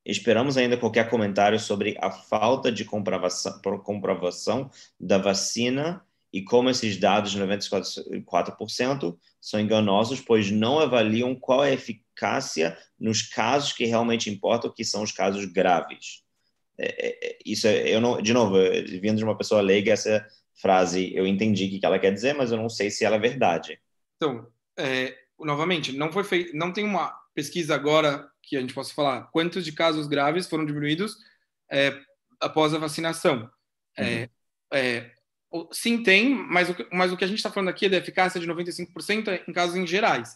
esperamos 0.06 0.58
ainda 0.58 0.78
qualquer 0.78 1.10
comentário 1.10 1.60
sobre 1.60 1.98
a 2.02 2.12
falta 2.12 2.72
de 2.72 2.86
comprovação, 2.86 3.62
comprovação 3.84 4.70
da 5.00 5.18
vacina 5.18 6.05
e 6.36 6.44
como 6.44 6.70
esses 6.70 6.98
dados 6.98 7.32
de 7.32 7.40
94% 7.40 9.18
são 9.40 9.58
enganosos, 9.58 10.20
pois 10.20 10.52
não 10.52 10.80
avaliam 10.80 11.34
qual 11.34 11.64
é 11.64 11.70
a 11.70 11.74
eficácia 11.74 12.78
nos 13.00 13.22
casos 13.22 13.72
que 13.72 13.86
realmente 13.86 14.30
importam, 14.30 14.70
que 14.70 14.84
são 14.84 15.02
os 15.02 15.14
casos 15.14 15.46
graves. 15.46 16.26
É, 16.78 17.08
é, 17.08 17.30
é, 17.30 17.38
isso 17.46 17.66
é, 17.68 17.88
eu 17.88 18.02
não, 18.02 18.22
de 18.22 18.34
novo, 18.34 18.58
vindo 19.00 19.16
de 19.16 19.24
uma 19.24 19.38
pessoa 19.38 19.62
leiga, 19.62 19.94
essa 19.94 20.28
frase 20.60 21.16
eu 21.16 21.26
entendi 21.26 21.68
o 21.68 21.80
que 21.80 21.86
ela 21.86 21.98
quer 21.98 22.12
dizer, 22.12 22.36
mas 22.36 22.52
eu 22.52 22.58
não 22.58 22.68
sei 22.68 22.92
se 22.92 23.06
ela 23.06 23.16
é 23.16 23.20
verdade. 23.20 23.80
Então, 24.18 24.46
é, 24.78 25.18
novamente, 25.40 25.96
não 25.96 26.12
foi 26.12 26.26
feito, 26.26 26.54
não 26.54 26.74
tem 26.74 26.84
uma 26.84 27.18
pesquisa 27.34 27.74
agora 27.76 28.30
que 28.44 28.58
a 28.58 28.60
gente 28.60 28.74
possa 28.74 28.94
falar 28.94 29.30
quantos 29.32 29.64
de 29.64 29.72
casos 29.72 30.06
graves 30.06 30.50
foram 30.50 30.66
diminuídos 30.66 31.16
é, 31.72 31.98
após 32.42 32.74
a 32.74 32.78
vacinação. 32.78 33.50
Uhum. 33.98 34.28
É, 34.74 35.15
sim, 35.72 36.04
tem, 36.04 36.34
mas 36.34 36.70
o, 36.70 36.76
mas 36.92 37.12
o 37.12 37.18
que 37.18 37.24
a 37.24 37.28
gente 37.28 37.38
está 37.38 37.52
falando 37.52 37.70
aqui 37.70 37.86
é 37.86 37.90
da 37.90 37.98
eficácia 37.98 38.40
de 38.40 38.48
95% 38.48 39.44
em 39.48 39.54
casos 39.54 39.76
em 39.76 39.88
gerais. 39.88 40.36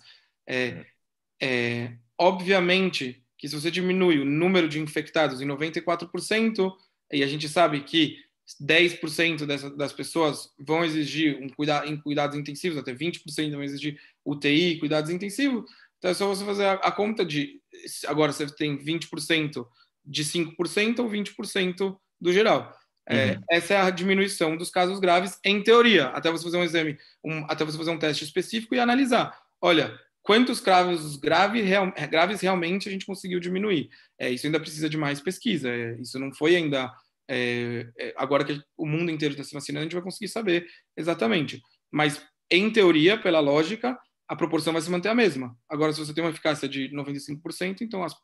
Uhum. 0.50 1.98
obviamente 2.18 3.24
que 3.38 3.48
se 3.48 3.56
você 3.56 3.72
diminui 3.72 4.20
o 4.20 4.26
número 4.26 4.68
de 4.68 4.80
infectados 4.80 5.40
em 5.40 5.48
94%, 5.48 6.74
e 7.12 7.24
a 7.24 7.28
gente 7.28 7.48
sabe 7.48 7.82
que 7.82 8.18
10% 8.62 9.46
dessa, 9.46 9.70
das 9.70 9.94
pessoas 9.94 10.50
vão 10.60 10.84
exigir 10.84 11.42
um 11.42 11.48
cuida, 11.48 11.86
em 11.86 11.96
cuidados 11.96 12.38
intensivos, 12.38 12.78
até 12.78 12.94
20% 12.94 13.52
vão 13.52 13.64
exigir 13.64 14.00
UTI, 14.26 14.78
cuidados 14.80 15.10
intensivos, 15.10 15.70
então 15.98 16.12
é 16.12 16.14
só 16.14 16.28
você 16.28 16.44
fazer 16.44 16.66
a, 16.66 16.74
a 16.74 16.92
conta 16.92 17.26
de, 17.26 17.62
agora 18.08 18.34
você 18.34 18.48
tem 18.48 18.78
20% 18.78 19.66
de 20.06 20.24
5% 20.24 21.00
ou 21.00 21.10
20% 21.10 21.98
do 22.20 22.34
geral. 22.34 22.78
É, 23.10 23.32
uhum. 23.32 23.44
Essa 23.50 23.74
é 23.74 23.78
a 23.82 23.90
diminuição 23.90 24.56
dos 24.56 24.70
casos 24.70 25.00
graves, 25.00 25.40
em 25.44 25.64
teoria, 25.64 26.10
até 26.10 26.32
você 26.32 26.44
fazer 26.44 26.58
um 26.58 26.64
exame, 26.64 26.96
um, 27.24 27.44
até 27.50 27.66
você 27.66 27.76
fazer 27.76 27.90
um 27.90 27.98
teste 27.98 28.24
específico 28.24 28.76
e 28.76 28.80
analisar. 28.80 29.36
Olha, 29.60 30.00
quantos 30.22 30.60
casos 30.60 31.16
grave, 31.16 31.60
real, 31.62 31.92
graves 32.08 32.40
realmente 32.40 32.88
a 32.88 32.92
gente 32.92 33.08
conseguiu 33.08 33.40
diminuir? 33.40 33.90
É, 34.20 34.30
isso 34.30 34.46
ainda 34.46 34.60
precisa 34.60 34.88
de 34.88 34.96
mais 34.96 35.20
pesquisa. 35.20 35.70
É, 35.70 36.00
isso 36.00 36.20
não 36.20 36.32
foi 36.32 36.56
ainda. 36.56 36.94
É, 37.28 37.88
é, 37.98 38.14
agora 38.16 38.46
que 38.46 38.62
o 38.78 38.86
mundo 38.86 39.10
inteiro 39.10 39.34
está 39.34 39.44
se 39.44 39.56
vacinando, 39.56 39.82
a 39.82 39.84
gente 39.86 39.96
vai 39.96 40.04
conseguir 40.04 40.28
saber 40.28 40.68
exatamente. 40.96 41.60
Mas, 41.92 42.24
em 42.52 42.72
teoria, 42.72 43.20
pela 43.20 43.40
lógica, 43.40 43.98
a 44.28 44.36
proporção 44.36 44.72
vai 44.72 44.84
se 44.84 44.92
manter 44.92 45.10
a 45.10 45.16
mesma. 45.16 45.58
Agora, 45.68 45.92
se 45.92 46.00
você 46.00 46.14
tem 46.14 46.24
uma 46.24 46.30
eficácia 46.30 46.70
de 46.70 46.90
95%, 46.90 47.82
então 47.82 48.04
as, 48.04 48.16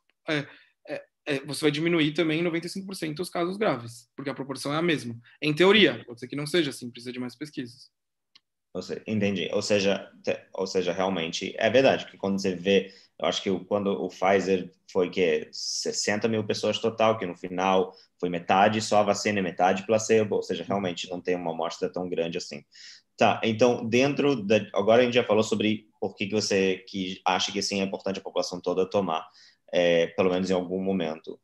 é, 1.25 1.35
é, 1.35 1.45
você 1.45 1.61
vai 1.61 1.71
diminuir 1.71 2.13
também 2.13 2.43
95% 2.43 3.19
os 3.19 3.29
casos 3.29 3.57
graves, 3.57 4.09
porque 4.15 4.29
a 4.29 4.33
proporção 4.33 4.73
é 4.73 4.77
a 4.77 4.81
mesma. 4.81 5.15
Em 5.41 5.53
teoria, 5.53 6.03
pode 6.05 6.19
ser 6.19 6.27
que 6.27 6.35
não 6.35 6.47
seja 6.47 6.69
assim, 6.69 6.89
precisa 6.89 7.11
de 7.11 7.19
mais 7.19 7.35
pesquisas. 7.35 7.89
Entendi. 9.07 9.49
Ou 9.53 9.61
seja, 9.61 10.11
ou 10.53 10.67
seja, 10.67 10.91
realmente 10.91 11.55
é 11.57 11.69
verdade 11.69 12.07
que 12.07 12.17
quando 12.17 12.41
você 12.41 12.53
vê, 12.53 12.93
eu 13.17 13.25
acho 13.25 13.41
que 13.41 13.59
quando 13.65 13.87
o 13.87 14.09
Pfizer 14.09 14.69
foi 14.91 15.09
que 15.09 15.47
60 15.51 16.27
mil 16.27 16.43
pessoas 16.45 16.77
total, 16.79 17.17
que 17.17 17.25
no 17.25 17.37
final 17.37 17.93
foi 18.19 18.27
metade 18.27 18.81
só 18.81 18.97
a 18.97 19.03
vacina 19.03 19.39
e 19.39 19.41
metade 19.41 19.85
placebo, 19.85 20.35
ou 20.35 20.43
seja, 20.43 20.65
realmente 20.65 21.09
não 21.09 21.21
tem 21.21 21.35
uma 21.35 21.51
amostra 21.51 21.89
tão 21.89 22.09
grande 22.09 22.37
assim. 22.37 22.65
Tá, 23.17 23.39
então 23.45 23.87
dentro 23.87 24.35
da, 24.35 24.57
agora 24.73 25.01
a 25.01 25.05
gente 25.05 25.13
já 25.13 25.23
falou 25.23 25.41
sobre 25.41 25.87
por 26.01 26.13
que, 26.13 26.27
que 26.27 26.35
você 26.35 26.83
que 26.89 27.21
acha 27.25 27.49
que 27.49 27.61
sim 27.61 27.79
é 27.79 27.83
importante 27.85 28.19
a 28.19 28.21
população 28.21 28.59
toda 28.59 28.89
tomar 28.89 29.25
é, 29.71 30.07
pelo 30.07 30.29
menos 30.29 30.49
em 30.49 30.53
algum 30.53 30.81
momento. 30.81 31.39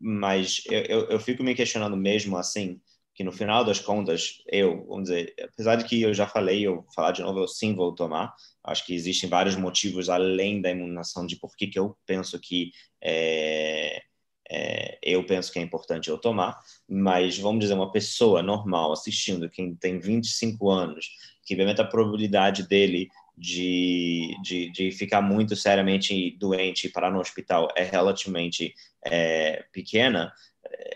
Mas 0.00 0.62
eu, 0.66 0.80
eu, 0.82 1.08
eu, 1.10 1.20
fico 1.20 1.42
me 1.42 1.54
questionando 1.54 1.96
mesmo 1.96 2.36
assim, 2.36 2.80
que 3.14 3.24
no 3.24 3.32
final 3.32 3.64
das 3.64 3.78
contas, 3.78 4.42
eu, 4.46 4.86
vamos 4.86 5.04
dizer, 5.04 5.34
apesar 5.42 5.76
de 5.76 5.84
que 5.84 6.00
eu 6.00 6.14
já 6.14 6.26
falei, 6.26 6.66
eu 6.66 6.76
vou 6.76 6.92
falar 6.94 7.12
de 7.12 7.22
novo, 7.22 7.40
eu 7.40 7.48
sim 7.48 7.74
vou 7.74 7.94
tomar. 7.94 8.34
Acho 8.64 8.86
que 8.86 8.94
existem 8.94 9.28
vários 9.28 9.56
motivos 9.56 10.08
além 10.08 10.60
da 10.60 10.70
imunização 10.70 11.26
de 11.26 11.36
por 11.36 11.54
que, 11.56 11.66
que 11.66 11.78
eu 11.78 11.96
penso 12.06 12.40
que 12.40 12.70
é, 13.02 14.02
é, 14.50 14.98
eu 15.02 15.24
penso 15.24 15.52
que 15.52 15.58
é 15.58 15.62
importante 15.62 16.10
eu 16.10 16.18
tomar, 16.18 16.58
mas 16.88 17.38
vamos 17.38 17.60
dizer, 17.60 17.74
uma 17.74 17.92
pessoa 17.92 18.42
normal 18.42 18.92
assistindo, 18.92 19.48
quem 19.48 19.74
tem 19.76 20.00
25 20.00 20.68
anos, 20.68 21.08
que 21.44 21.54
obviamente 21.54 21.80
a 21.80 21.86
probabilidade 21.86 22.66
dele 22.66 23.08
de, 23.36 24.36
de, 24.42 24.70
de, 24.70 24.90
ficar 24.92 25.22
muito 25.22 25.56
seriamente 25.56 26.36
doente 26.38 26.86
e 26.86 26.90
parar 26.90 27.10
no 27.10 27.20
hospital 27.20 27.68
é 27.76 27.84
relativamente 27.84 28.74
é, 29.04 29.64
pequena, 29.72 30.32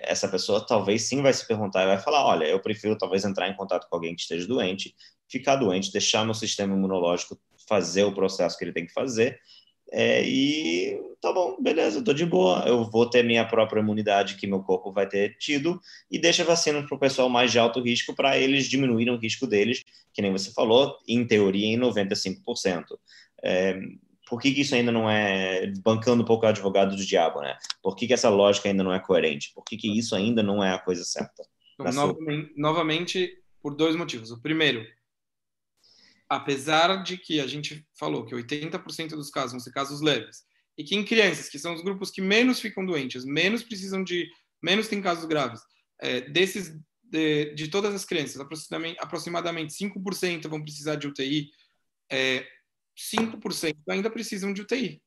essa 0.00 0.28
pessoa 0.28 0.64
talvez 0.64 1.02
sim 1.02 1.22
vai 1.22 1.32
se 1.32 1.46
perguntar 1.46 1.82
e 1.82 1.86
vai 1.86 1.98
falar: 1.98 2.24
olha, 2.24 2.44
eu 2.44 2.60
prefiro 2.60 2.96
talvez 2.98 3.24
entrar 3.24 3.48
em 3.48 3.56
contato 3.56 3.88
com 3.88 3.96
alguém 3.96 4.14
que 4.14 4.22
esteja 4.22 4.46
doente, 4.46 4.94
ficar 5.28 5.56
doente, 5.56 5.92
deixar 5.92 6.24
meu 6.24 6.34
sistema 6.34 6.74
imunológico 6.74 7.38
fazer 7.68 8.04
o 8.04 8.14
processo 8.14 8.58
que 8.58 8.64
ele 8.64 8.72
tem 8.72 8.86
que 8.86 8.92
fazer 8.92 9.40
é, 9.90 10.26
e 10.26 11.00
tá 11.20 11.32
bom, 11.32 11.56
beleza, 11.60 12.02
tô 12.02 12.12
de 12.12 12.26
boa. 12.26 12.64
Eu 12.66 12.84
vou 12.84 13.08
ter 13.08 13.22
minha 13.24 13.46
própria 13.46 13.80
imunidade 13.80 14.36
que 14.36 14.46
meu 14.46 14.60
corpo 14.60 14.92
vai 14.92 15.08
ter 15.08 15.36
tido 15.38 15.80
e 16.10 16.18
deixa 16.18 16.42
a 16.42 16.46
vacina 16.46 16.82
para 16.82 16.94
o 16.94 16.98
pessoal 16.98 17.28
mais 17.28 17.52
de 17.52 17.58
alto 17.58 17.80
risco 17.80 18.14
para 18.14 18.38
eles 18.38 18.68
diminuírem 18.68 19.14
o 19.14 19.18
risco 19.18 19.46
deles, 19.46 19.84
que 20.12 20.22
nem 20.22 20.32
você 20.32 20.52
falou, 20.52 20.96
em 21.06 21.26
teoria, 21.26 21.66
em 21.66 21.78
95%. 21.78 22.84
É, 23.42 23.78
por 24.28 24.40
que, 24.40 24.52
que, 24.52 24.62
isso 24.62 24.74
ainda 24.74 24.90
não 24.90 25.08
é 25.08 25.70
bancando 25.82 26.22
um 26.22 26.26
pouco 26.26 26.46
o 26.46 26.48
advogado 26.48 26.96
do 26.96 27.04
diabo, 27.04 27.40
né? 27.40 27.56
Por 27.82 27.94
que, 27.94 28.06
que 28.06 28.14
essa 28.14 28.30
lógica 28.30 28.68
ainda 28.68 28.82
não 28.82 28.92
é 28.92 28.98
coerente? 28.98 29.52
Por 29.54 29.62
que, 29.64 29.76
que 29.76 29.98
isso 29.98 30.14
ainda 30.16 30.42
não 30.42 30.64
é 30.64 30.72
a 30.72 30.78
coisa 30.78 31.04
certa? 31.04 31.44
Então, 31.78 31.92
novamente, 31.92 32.46
sua... 32.46 32.54
novamente, 32.56 33.38
por 33.62 33.76
dois 33.76 33.94
motivos. 33.94 34.30
O 34.30 34.40
primeiro, 34.40 34.84
apesar 36.34 37.02
de 37.02 37.16
que 37.16 37.40
a 37.40 37.46
gente 37.46 37.86
falou 37.96 38.24
que 38.24 38.34
80% 38.34 39.10
dos 39.10 39.30
casos 39.30 39.52
vão 39.52 39.60
ser 39.60 39.70
casos 39.70 40.00
leves, 40.00 40.44
e 40.76 40.82
que 40.82 40.96
em 40.96 41.04
crianças, 41.04 41.48
que 41.48 41.58
são 41.58 41.74
os 41.74 41.82
grupos 41.82 42.10
que 42.10 42.20
menos 42.20 42.60
ficam 42.60 42.84
doentes, 42.84 43.24
menos 43.24 43.62
precisam 43.62 44.02
de, 44.02 44.28
menos 44.60 44.88
tem 44.88 45.00
casos 45.00 45.24
graves, 45.26 45.60
é, 46.00 46.22
desses, 46.22 46.76
de, 47.04 47.54
de, 47.54 47.68
todas 47.68 47.94
as 47.94 48.04
crianças, 48.04 48.40
aproximadamente, 48.40 48.98
aproximadamente 49.00 49.74
5% 49.74 50.48
vão 50.48 50.60
precisar 50.60 50.96
de 50.96 51.06
UTI, 51.06 51.50
é, 52.10 52.44
5% 52.98 53.76
ainda 53.88 54.10
precisam 54.10 54.52
de 54.52 54.62
UTI. 54.62 55.00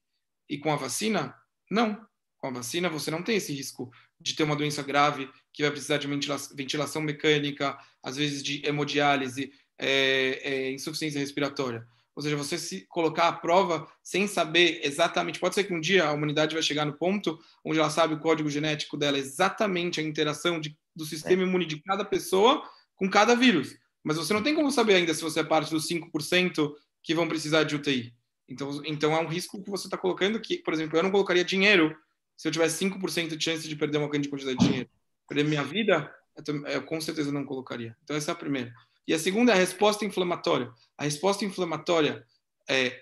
E 0.49 0.57
com 0.57 0.71
a 0.71 0.77
vacina, 0.77 1.35
não. 1.69 2.07
Com 2.37 2.47
a 2.47 2.51
vacina, 2.51 2.87
você 2.87 3.11
não 3.11 3.21
tem 3.21 3.35
esse 3.35 3.51
risco 3.51 3.91
de 4.21 4.33
ter 4.33 4.43
uma 4.43 4.55
doença 4.55 4.81
grave 4.81 5.29
que 5.51 5.63
vai 5.63 5.71
precisar 5.71 5.97
de 5.97 6.07
ventilação 6.55 7.01
mecânica, 7.01 7.77
às 8.01 8.15
vezes 8.15 8.41
de 8.41 8.65
hemodiálise, 8.65 9.51
é, 9.77 10.39
é, 10.43 10.71
insuficiência 10.71 11.19
respiratória. 11.19 11.85
Ou 12.15 12.23
seja, 12.23 12.35
você 12.35 12.57
se 12.57 12.85
colocar 12.87 13.27
à 13.27 13.33
prova 13.33 13.87
sem 14.01 14.27
saber 14.27 14.81
exatamente. 14.83 15.39
Pode 15.39 15.53
ser 15.53 15.65
que 15.65 15.73
um 15.73 15.79
dia 15.79 16.05
a 16.05 16.13
humanidade 16.13 16.55
vai 16.55 16.63
chegar 16.63 16.83
no 16.83 16.97
ponto 16.97 17.37
onde 17.63 17.77
ela 17.77 17.91
sabe 17.91 18.15
o 18.15 18.19
código 18.19 18.49
genético 18.49 18.97
dela, 18.97 19.19
exatamente 19.19 19.99
a 19.99 20.03
interação 20.03 20.59
de, 20.59 20.75
do 20.95 21.05
sistema 21.05 21.43
é. 21.43 21.45
imune 21.45 21.65
de 21.65 21.79
cada 21.83 22.03
pessoa 22.03 22.67
com 22.95 23.07
cada 23.07 23.35
vírus. 23.35 23.77
Mas 24.03 24.17
você 24.17 24.33
não 24.33 24.41
tem 24.41 24.55
como 24.55 24.71
saber 24.71 24.95
ainda 24.95 25.13
se 25.13 25.21
você 25.21 25.41
é 25.41 25.43
parte 25.43 25.69
dos 25.69 25.87
5% 25.87 26.73
que 27.03 27.13
vão 27.13 27.27
precisar 27.27 27.63
de 27.65 27.75
UTI. 27.75 28.13
Então, 28.49 28.81
então 28.85 29.15
é 29.15 29.21
um 29.21 29.27
risco 29.27 29.61
que 29.61 29.69
você 29.69 29.87
está 29.87 29.97
colocando 29.97 30.39
que, 30.39 30.57
por 30.57 30.73
exemplo, 30.73 30.97
eu 30.97 31.03
não 31.03 31.11
colocaria 31.11 31.43
dinheiro 31.43 31.95
se 32.35 32.47
eu 32.47 32.51
tivesse 32.51 32.83
5% 32.83 33.35
de 33.35 33.43
chance 33.43 33.67
de 33.67 33.75
perder 33.75 33.97
uma 33.97 34.09
grande 34.09 34.29
quantidade 34.29 34.57
de 34.57 34.65
dinheiro. 34.65 34.89
Perder 35.27 35.43
minha 35.43 35.63
vida, 35.63 36.11
eu, 36.47 36.65
eu 36.65 36.83
com 36.83 36.99
certeza 37.01 37.31
não 37.31 37.45
colocaria. 37.45 37.95
Então, 38.03 38.15
essa 38.15 38.31
é 38.31 38.33
a 38.33 38.35
primeira. 38.35 38.73
E 39.07 39.13
a 39.13 39.19
segunda 39.19 39.51
é 39.51 39.55
a 39.55 39.59
resposta 39.59 40.03
inflamatória. 40.03 40.71
A 40.97 41.03
resposta 41.03 41.45
inflamatória 41.45 42.25
é 42.69 42.99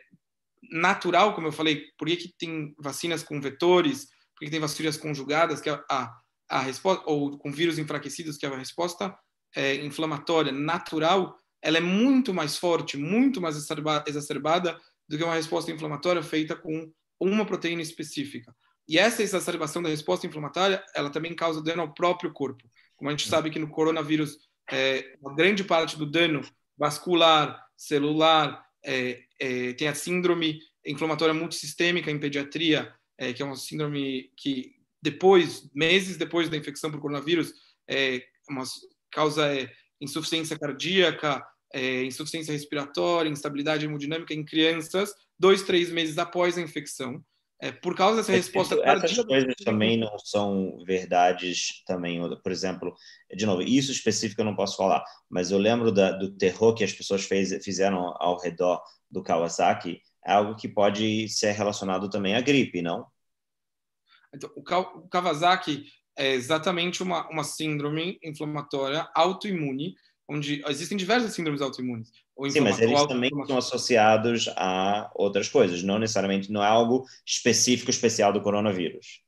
natural, 0.72 1.34
como 1.34 1.48
eu 1.48 1.52
falei, 1.52 1.86
por 1.98 2.08
que, 2.08 2.18
que 2.18 2.36
tem 2.38 2.76
vacinas 2.78 3.24
com 3.24 3.42
vetores, 3.42 4.06
por 4.34 4.40
que, 4.40 4.46
que 4.46 4.52
tem 4.52 4.60
vacinas 4.60 4.98
conjugadas, 4.98 5.62
que 5.62 5.70
é 5.70 5.84
a, 5.90 6.16
a 6.50 6.60
resposta, 6.60 7.04
ou 7.08 7.38
com 7.38 7.52
vírus 7.52 7.80
enfraquecidos, 7.80 8.38
que 8.38 8.46
é 8.46 8.50
a 8.50 8.58
resposta 8.58 9.18
é, 9.56 9.76
inflamatória 9.76 10.52
natural, 10.52 11.38
ela 11.62 11.78
é 11.78 11.82
muito 11.82 12.34
mais 12.34 12.58
forte, 12.58 12.98
muito 12.98 13.42
mais 13.42 13.56
exacerbada 13.56 14.78
do 15.08 15.18
que 15.18 15.24
uma 15.24 15.34
resposta 15.34 15.72
inflamatória 15.72 16.22
feita 16.22 16.56
com 16.56 16.92
uma 17.20 17.46
proteína 17.46 17.82
específica. 17.82 18.56
E 18.88 19.00
essa 19.00 19.24
exacerbação 19.24 19.82
da 19.82 19.90
resposta 19.90 20.28
inflamatória, 20.28 20.84
ela 20.96 21.10
também 21.10 21.36
causa 21.36 21.64
dano 21.64 21.82
ao 21.82 21.94
próprio 21.94 22.32
corpo. 22.32 22.70
Como 22.96 23.10
a 23.10 23.14
gente 23.14 23.28
sabe 23.28 23.50
que 23.50 23.58
no 23.58 23.70
coronavírus 23.70 24.38
é, 24.72 25.16
uma 25.22 25.36
grande 25.36 25.64
parte 25.64 25.98
do 25.98 26.06
dano 26.06 26.42
vascular, 26.78 27.66
celular, 27.78 28.66
é, 28.84 29.24
é, 29.40 29.74
tem 29.74 29.88
a 29.88 29.96
síndrome 29.96 30.60
inflamatória 30.86 31.34
multissistêmica 31.34 32.12
em 32.12 32.20
pediatria, 32.20 32.94
é, 33.18 33.34
que 33.34 33.42
é 33.42 33.46
uma 33.46 33.56
síndrome 33.56 34.32
que 34.38 34.76
depois, 35.02 35.70
meses 35.74 36.18
depois 36.18 36.50
da 36.50 36.58
infecção 36.58 36.92
por 36.92 37.00
coronavírus, 37.00 37.54
é 37.88 38.24
uma 38.50 38.64
causa 39.12 39.48
é, 39.54 39.72
insuficiência 40.02 40.58
cardíaca, 40.58 41.46
insuficiência 42.06 42.54
respiratória, 42.54 43.30
instabilidade 43.30 43.84
hemodinâmica 43.84 44.34
em 44.34 44.46
crianças, 44.46 45.14
dois, 45.38 45.62
três 45.64 45.92
meses 45.92 46.18
após 46.18 46.58
a 46.58 46.62
infecção. 46.62 47.22
É, 47.62 47.72
por 47.72 47.96
causa 47.96 48.18
dessa 48.18 48.34
resposta 48.34 48.76
Essas 48.84 49.24
coisas 49.24 49.56
também 49.64 49.98
não 49.98 50.20
são 50.20 50.84
verdades 50.86 51.84
também, 51.88 52.20
por 52.44 52.52
exemplo, 52.52 52.94
de 53.34 53.46
novo, 53.46 53.62
isso 53.62 53.92
específico 53.92 54.42
eu 54.42 54.46
não 54.46 54.56
posso 54.56 54.76
falar, 54.76 55.04
mas 55.30 55.52
eu 55.52 55.58
lembro 55.58 55.92
da, 55.92 56.12
do 56.12 56.36
terror 56.36 56.76
que 56.76 56.84
as 56.84 56.92
pessoas 56.92 57.24
fez, 57.24 57.64
fizeram 57.64 58.14
ao 58.20 58.38
redor 58.38 58.82
do 59.10 59.24
Kawasaki, 59.24 60.02
é 60.26 60.34
algo 60.34 60.56
que 60.56 60.68
pode 60.68 61.30
ser 61.30 61.52
relacionado 61.52 62.10
também 62.10 62.36
à 62.36 62.42
gripe, 62.42 62.82
não? 62.82 63.08
Então, 64.34 64.52
o 64.56 65.08
Kawasaki 65.08 65.86
é 66.18 66.34
exatamente 66.34 67.02
uma, 67.02 67.30
uma 67.30 67.44
síndrome 67.44 68.20
inflamatória 68.22 69.08
autoimune 69.16 69.96
onde 70.28 70.64
existem 70.68 70.98
diversas 70.98 71.34
síndromes 71.34 71.62
autoimunes. 71.62 72.10
Sim, 72.50 72.60
mas 72.60 72.80
eles 72.80 73.06
também 73.06 73.32
são 73.48 73.58
associados 73.58 74.50
a 74.58 75.10
outras 75.16 75.48
coisas, 75.48 75.82
não 75.84 75.98
necessariamente, 75.98 76.52
não 76.52 76.62
é 76.62 76.68
algo 76.68 77.06
específico, 77.26 77.90
especial 77.90 78.34
do 78.34 78.42
coronavírus. 78.42 79.22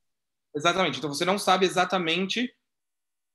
Exatamente, 0.54 0.98
então 0.98 1.14
você 1.14 1.24
não 1.24 1.40
sabe 1.40 1.66
exatamente 1.66 2.54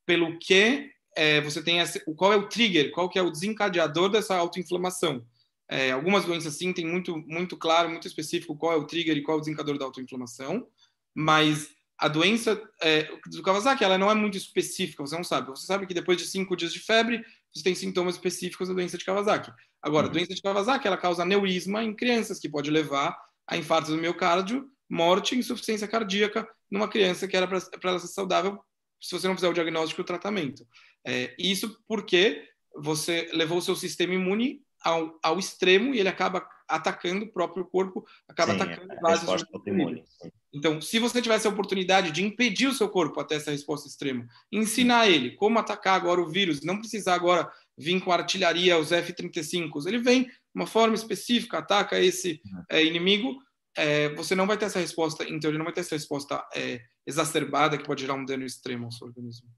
pelo 0.05 0.39
que 0.39 0.90
é, 1.16 1.40
você 1.40 1.62
tem, 1.62 1.78
esse, 1.78 2.01
qual 2.16 2.32
é 2.32 2.36
o 2.36 2.49
trigger, 2.49 2.90
qual 2.90 3.09
que 3.09 3.19
é 3.19 3.23
o 3.23 3.31
desencadeador 3.31 4.11
dessa 4.11 4.36
autoinflamação. 4.36 5.24
É, 5.69 5.90
algumas 5.90 6.24
doenças 6.24 6.55
sim 6.55 6.73
tem 6.73 6.86
muito, 6.86 7.16
muito 7.27 7.57
claro, 7.57 7.89
muito 7.89 8.07
específico 8.07 8.57
qual 8.57 8.73
é 8.73 8.77
o 8.77 8.86
trigger 8.86 9.16
e 9.16 9.23
qual 9.23 9.39
é 9.39 9.39
o 9.39 9.40
desencadeador 9.40 9.78
da 9.78 9.86
autoinflamação, 9.86 10.66
mas 11.15 11.70
a 11.97 12.09
doença 12.09 12.61
é, 12.81 13.05
do 13.27 13.43
Kawasaki 13.43 13.85
ela 13.85 13.97
não 13.97 14.11
é 14.11 14.15
muito 14.15 14.36
específica, 14.36 15.03
você 15.03 15.15
não 15.15 15.24
sabe. 15.24 15.49
Você 15.49 15.66
sabe 15.66 15.86
que 15.86 15.94
depois 15.94 16.19
de 16.19 16.27
cinco 16.27 16.57
dias 16.57 16.73
de 16.73 16.81
febre, 16.81 17.24
você 17.55 17.62
tem 17.62 17.74
sintomas 17.74 18.15
específicos 18.15 18.69
da 18.69 18.74
doença 18.74 18.97
de 18.97 19.05
Kawasaki. 19.05 19.53
Agora, 19.83 20.07
uhum. 20.07 20.11
a 20.11 20.15
doença 20.15 20.35
de 20.35 20.43
Kawasaki 20.43 20.87
ela 20.87 20.97
causa 20.97 21.23
aneurisma 21.23 21.83
em 21.83 21.95
crianças, 21.95 22.39
que 22.39 22.49
pode 22.49 22.70
levar 22.70 23.16
a 23.47 23.57
infarto 23.57 23.91
do 23.91 23.99
miocárdio 23.99 24.70
morte 24.89 25.35
e 25.35 25.39
insuficiência 25.39 25.89
cardíaca 25.89 26.47
numa 26.70 26.87
criança 26.87 27.27
que 27.27 27.35
era 27.35 27.49
para 27.49 27.61
ela 27.85 27.99
ser 27.99 28.09
saudável 28.09 28.62
se 29.01 29.19
você 29.19 29.27
não 29.27 29.35
fizer 29.35 29.49
o 29.49 29.53
diagnóstico 29.55 30.01
e 30.01 30.03
o 30.03 30.07
tratamento. 30.07 30.66
É, 31.05 31.35
isso 31.39 31.77
porque 31.89 32.47
você 32.77 33.29
levou 33.33 33.59
o 33.59 33.62
seu 33.62 33.74
sistema 33.74 34.15
imune 34.15 34.61
ao, 34.85 35.19
ao 35.23 35.39
extremo 35.39 35.95
e 35.95 35.99
ele 35.99 36.09
acaba 36.09 36.47
atacando 36.74 37.24
o 37.24 37.32
próprio 37.32 37.65
corpo, 37.65 38.05
acaba 38.28 38.53
Sim, 38.53 38.61
atacando 38.61 39.01
bases 39.01 39.44
imune. 39.66 40.05
Então, 40.53 40.81
se 40.81 40.99
você 40.99 41.23
tivesse 41.23 41.47
a 41.47 41.51
oportunidade 41.51 42.11
de 42.11 42.23
impedir 42.23 42.66
o 42.66 42.74
seu 42.74 42.89
corpo 42.89 43.20
até 43.20 43.36
essa 43.36 43.51
resposta 43.51 43.89
extrema, 43.89 44.27
ensinar 44.51 45.09
ele 45.09 45.32
como 45.36 45.59
atacar 45.59 45.94
agora 45.94 46.20
o 46.20 46.28
vírus, 46.28 46.62
não 46.62 46.78
precisar 46.78 47.15
agora 47.15 47.51
vir 47.77 48.01
com 48.01 48.12
artilharia, 48.12 48.78
os 48.78 48.93
F-35, 48.93 49.86
ele 49.86 49.99
vem 49.99 50.24
de 50.24 50.31
uma 50.55 50.66
forma 50.66 50.94
específica, 50.94 51.59
ataca 51.59 51.99
esse 51.99 52.40
é, 52.70 52.85
inimigo, 52.85 53.39
é, 53.77 54.11
você 54.15 54.35
não 54.35 54.47
vai 54.47 54.59
ter 54.59 54.66
essa 54.66 54.78
resposta, 54.78 55.24
em 55.24 55.40
teoria, 55.40 55.59
não 55.59 55.65
vai 55.65 55.73
ter 55.73 55.81
essa 55.81 55.94
resposta 55.94 56.47
é, 56.55 56.81
exacerbada 57.07 57.78
que 57.78 57.85
pode 57.85 58.03
gerar 58.03 58.15
um 58.15 58.24
dano 58.24 58.44
extremo 58.44 58.86
ao 58.86 58.93
seu 58.93 59.07
organismo. 59.07 59.49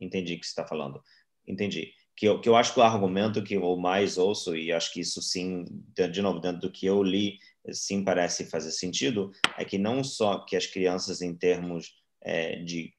Entendi 0.00 0.34
o 0.34 0.40
que 0.40 0.44
você 0.44 0.50
está 0.50 0.66
falando. 0.66 1.00
Entendi. 1.46 1.92
Que 2.16 2.26
eu, 2.26 2.40
que 2.40 2.48
eu 2.48 2.54
acho 2.54 2.72
que 2.72 2.80
o 2.80 2.82
argumento 2.82 3.42
que 3.42 3.54
eu 3.54 3.76
mais 3.76 4.16
ouço, 4.16 4.56
e 4.56 4.72
acho 4.72 4.92
que 4.92 5.00
isso 5.00 5.20
sim, 5.20 5.64
de 5.94 6.22
novo, 6.22 6.38
dentro 6.38 6.60
do 6.60 6.70
que 6.70 6.86
eu 6.86 7.02
li, 7.02 7.38
sim 7.72 8.04
parece 8.04 8.44
fazer 8.44 8.70
sentido, 8.70 9.32
é 9.58 9.64
que 9.64 9.78
não 9.78 10.04
só 10.04 10.44
que 10.44 10.56
as 10.56 10.66
crianças, 10.66 11.20
em 11.22 11.34
termos 11.34 11.94
é, 12.22 12.56
de 12.56 12.92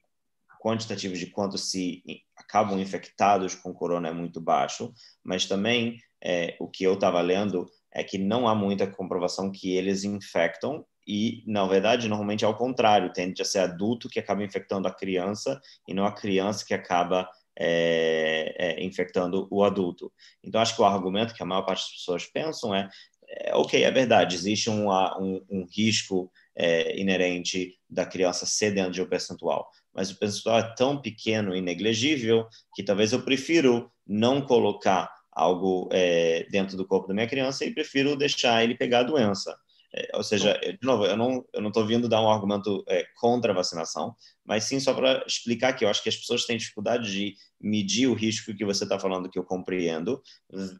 quantitativo 0.62 1.16
de 1.16 1.28
quanto 1.28 1.60
se 1.60 2.04
acabam 2.36 2.80
infectados 2.80 3.54
com 3.54 3.72
corona 3.72 4.10
é 4.10 4.12
muito 4.12 4.42
baixo, 4.42 4.92
mas 5.24 5.46
também 5.46 6.00
é, 6.24 6.58
o 6.60 6.68
que 6.68 6.84
eu 6.84 6.96
estava 6.96 7.22
lendo 7.22 7.70
é 7.94 8.04
que 8.04 8.18
não 8.18 8.48
há 8.48 8.56
muita 8.56 8.88
comprovação 8.88 9.52
que 9.52 9.76
eles 9.76 10.04
infectam 10.04 10.84
e, 11.08 11.44
na 11.46 11.68
verdade, 11.68 12.08
normalmente 12.08 12.44
é 12.44 12.48
ao 12.48 12.58
contrário, 12.58 13.14
tende 13.14 13.42
a 13.42 13.46
ser 13.46 13.60
adulto 13.60 14.10
que 14.10 14.20
acaba 14.20 14.44
infectando 14.44 14.88
a 14.88 14.94
criança 14.94 15.62
e 15.88 15.94
não 15.94 16.04
a 16.06 16.12
criança 16.12 16.66
que 16.66 16.74
acaba 16.74 17.30
é, 17.58 18.56
é, 18.58 18.84
infectando 18.84 19.48
o 19.50 19.64
adulto. 19.64 20.12
Então, 20.44 20.62
acho 20.62 20.76
que 20.76 20.82
o 20.82 20.86
argumento 20.86 21.34
que 21.34 21.44
a 21.44 21.46
maior 21.46 21.64
parte 21.64 21.84
das 21.84 22.00
pessoas 22.00 22.26
pensam 22.26 22.74
é, 22.74 22.90
é 23.28 23.56
ok, 23.56 23.84
é 23.84 23.92
verdade, 23.92 24.36
existe 24.36 24.70
um, 24.70 24.90
um, 24.90 25.46
um 25.50 25.66
risco 25.66 26.32
é, 26.56 27.00
inerente 27.00 27.78
da 27.90 28.06
criança 28.06 28.46
ser 28.46 28.72
dentro 28.72 28.92
de 28.92 29.02
um 29.02 29.08
percentual, 29.08 29.70
mas 29.94 30.12
o 30.12 30.18
percentual 30.18 30.60
é 30.60 30.76
tão 30.76 31.02
pequeno 31.02 31.56
e 31.56 31.62
negligível 31.62 32.48
que 32.74 32.84
talvez 32.84 33.14
eu 33.14 33.24
prefiro 33.24 33.92
não 34.06 34.42
colocar 34.42 35.12
algo 35.32 35.90
é, 35.92 36.46
dentro 36.50 36.78
do 36.78 36.88
corpo 36.88 37.08
da 37.08 37.14
minha 37.14 37.28
criança 37.28 37.66
e 37.66 37.74
prefiro 37.74 38.16
deixar 38.16 38.64
ele 38.64 38.76
pegar 38.76 39.00
a 39.00 39.04
doença. 39.04 39.56
É, 39.94 40.10
ou 40.16 40.24
seja, 40.24 40.58
de 40.60 40.80
novo, 40.82 41.06
eu 41.06 41.16
não 41.16 41.46
eu 41.54 41.62
não 41.62 41.70
estou 41.70 41.86
vindo 41.86 42.10
dar 42.10 42.22
um 42.22 42.30
argumento 42.30 42.84
é, 42.88 43.06
contra 43.20 43.52
a 43.52 43.56
vacinação, 43.56 44.16
mas 44.46 44.66
sim 44.66 44.80
só 44.80 44.94
para 44.94 45.26
explicar 45.26 45.74
que 45.74 45.84
eu 45.84 45.90
acho 45.90 46.04
que 46.04 46.10
as 46.10 46.16
pessoas 46.16 46.46
têm 46.46 46.58
dificuldade 46.58 47.12
de 47.12 47.36
medir 47.60 48.08
o 48.08 48.14
risco 48.14 48.54
que 48.54 48.64
você 48.64 48.84
está 48.84 49.00
falando, 49.00 49.30
que 49.30 49.40
eu 49.40 49.44
compreendo, 49.44 50.22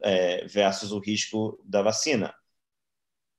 é, 0.02 0.46
versus 0.46 0.92
o 0.92 0.98
risco 0.98 1.60
da 1.64 1.82
vacina. 1.82 2.34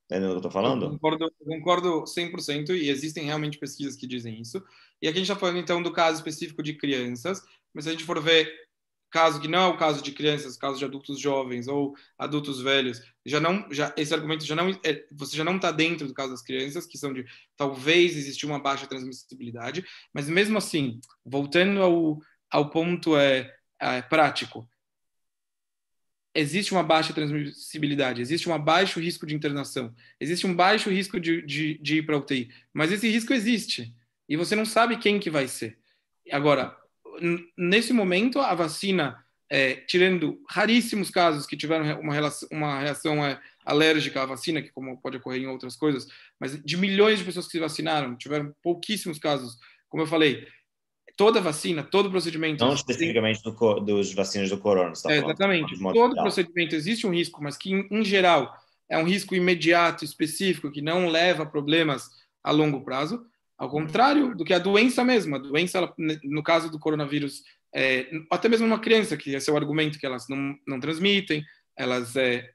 Entendeu 0.04 0.28
o 0.28 0.32
que 0.32 0.36
eu 0.36 0.48
estou 0.48 0.50
falando? 0.50 0.86
Eu 0.86 0.90
concordo, 0.90 1.32
concordo 1.38 2.04
100% 2.04 2.70
e 2.70 2.88
existem 2.88 3.24
realmente 3.24 3.58
pesquisas 3.58 3.96
que 3.96 4.06
dizem 4.06 4.40
isso. 4.40 4.62
E 5.02 5.08
aqui 5.08 5.18
a 5.18 5.20
gente 5.20 5.30
está 5.30 5.36
falando 5.36 5.58
então 5.58 5.82
do 5.82 5.92
caso 5.92 6.18
específico 6.18 6.62
de 6.62 6.74
crianças, 6.74 7.42
mas 7.74 7.84
se 7.84 7.90
a 7.90 7.92
gente 7.92 8.04
for 8.04 8.20
ver 8.22 8.50
caso 9.10 9.40
que 9.40 9.48
não 9.48 9.58
é 9.58 9.66
o 9.66 9.76
caso 9.76 10.02
de 10.02 10.12
crianças, 10.12 10.56
caso 10.56 10.78
de 10.78 10.84
adultos 10.84 11.18
jovens 11.20 11.66
ou 11.68 11.94
adultos 12.18 12.60
velhos, 12.60 13.00
já 13.24 13.40
não, 13.40 13.66
já 13.70 13.92
esse 13.96 14.12
argumento 14.12 14.44
já 14.44 14.54
não, 14.54 14.70
é, 14.84 15.06
você 15.12 15.36
já 15.36 15.44
não 15.44 15.56
está 15.56 15.70
dentro 15.70 16.06
do 16.06 16.14
caso 16.14 16.30
das 16.30 16.42
crianças, 16.42 16.86
que 16.86 16.98
são 16.98 17.12
de 17.12 17.24
talvez 17.56 18.16
existir 18.16 18.46
uma 18.46 18.58
baixa 18.58 18.86
transmissibilidade, 18.86 19.84
mas 20.12 20.28
mesmo 20.28 20.58
assim, 20.58 21.00
voltando 21.24 21.82
ao, 21.82 22.18
ao 22.50 22.70
ponto 22.70 23.16
é, 23.16 23.50
é 23.80 24.02
prático, 24.02 24.68
existe 26.34 26.72
uma 26.72 26.82
baixa 26.82 27.12
transmissibilidade, 27.12 28.20
existe 28.20 28.48
um 28.48 28.58
baixo 28.58 29.00
risco 29.00 29.26
de 29.26 29.34
internação, 29.34 29.94
existe 30.20 30.46
um 30.46 30.54
baixo 30.54 30.90
risco 30.90 31.18
de, 31.18 31.42
de, 31.42 31.78
de 31.78 31.98
ir 31.98 32.06
para 32.06 32.18
UTI, 32.18 32.48
mas 32.72 32.92
esse 32.92 33.08
risco 33.08 33.32
existe 33.32 33.94
e 34.28 34.36
você 34.36 34.54
não 34.54 34.66
sabe 34.66 34.98
quem 34.98 35.18
que 35.18 35.30
vai 35.30 35.48
ser. 35.48 35.78
Agora, 36.30 36.76
nesse 37.56 37.92
momento, 37.92 38.40
a 38.40 38.54
vacina, 38.54 39.24
é, 39.50 39.74
tirando 39.74 40.40
raríssimos 40.48 41.10
casos 41.10 41.46
que 41.46 41.56
tiveram 41.56 42.00
uma, 42.00 42.12
relação, 42.12 42.48
uma 42.50 42.80
reação 42.80 43.24
é, 43.24 43.40
alérgica 43.64 44.22
à 44.22 44.26
vacina, 44.26 44.62
que 44.62 44.70
como 44.70 45.00
pode 45.00 45.16
ocorrer 45.16 45.42
em 45.42 45.46
outras 45.46 45.76
coisas, 45.76 46.06
mas 46.38 46.62
de 46.62 46.76
milhões 46.76 47.18
de 47.18 47.24
pessoas 47.24 47.46
que 47.46 47.52
se 47.52 47.60
vacinaram, 47.60 48.16
tiveram 48.16 48.54
pouquíssimos 48.62 49.18
casos. 49.18 49.58
Como 49.88 50.02
eu 50.02 50.06
falei, 50.06 50.46
toda 51.18 51.40
vacina, 51.40 51.82
todo 51.82 52.10
procedimento. 52.10 52.64
Não 52.64 52.72
especificamente 52.72 53.42
do, 53.42 53.80
dos 53.80 54.14
vacinas 54.14 54.48
do 54.48 54.56
corona. 54.56 54.92
Tá 54.92 55.12
é, 55.12 55.18
exatamente. 55.18 55.76
Todo 55.92 56.14
procedimento 56.14 56.76
existe 56.76 57.06
um 57.06 57.10
risco, 57.10 57.42
mas 57.42 57.56
que, 57.56 57.72
em, 57.72 57.86
em, 57.90 58.04
geral, 58.04 58.56
é 58.88 58.96
um 58.96 59.04
risco 59.04 59.34
imediato, 59.34 60.04
específico, 60.04 60.70
que 60.70 60.80
não 60.80 61.08
leva 61.08 61.42
a 61.42 61.46
problemas 61.46 62.08
a 62.42 62.52
longo 62.52 62.82
prazo. 62.82 63.26
Ao 63.58 63.68
contrário 63.68 64.36
do 64.36 64.44
que 64.44 64.54
a 64.54 64.58
doença 64.58 65.02
mesmo. 65.04 65.36
A 65.36 65.38
doença, 65.38 65.78
ela, 65.78 65.94
no 66.22 66.42
caso 66.42 66.70
do 66.70 66.78
coronavírus, 66.78 67.42
é, 67.74 68.08
até 68.30 68.48
mesmo 68.48 68.66
uma 68.66 68.78
criança, 68.78 69.16
que 69.16 69.34
esse 69.34 69.50
é 69.50 69.52
o 69.52 69.56
argumento 69.56 69.98
que 69.98 70.06
elas 70.06 70.28
não, 70.28 70.56
não 70.66 70.78
transmitem, 70.78 71.44
elas, 71.76 72.14
é, 72.16 72.50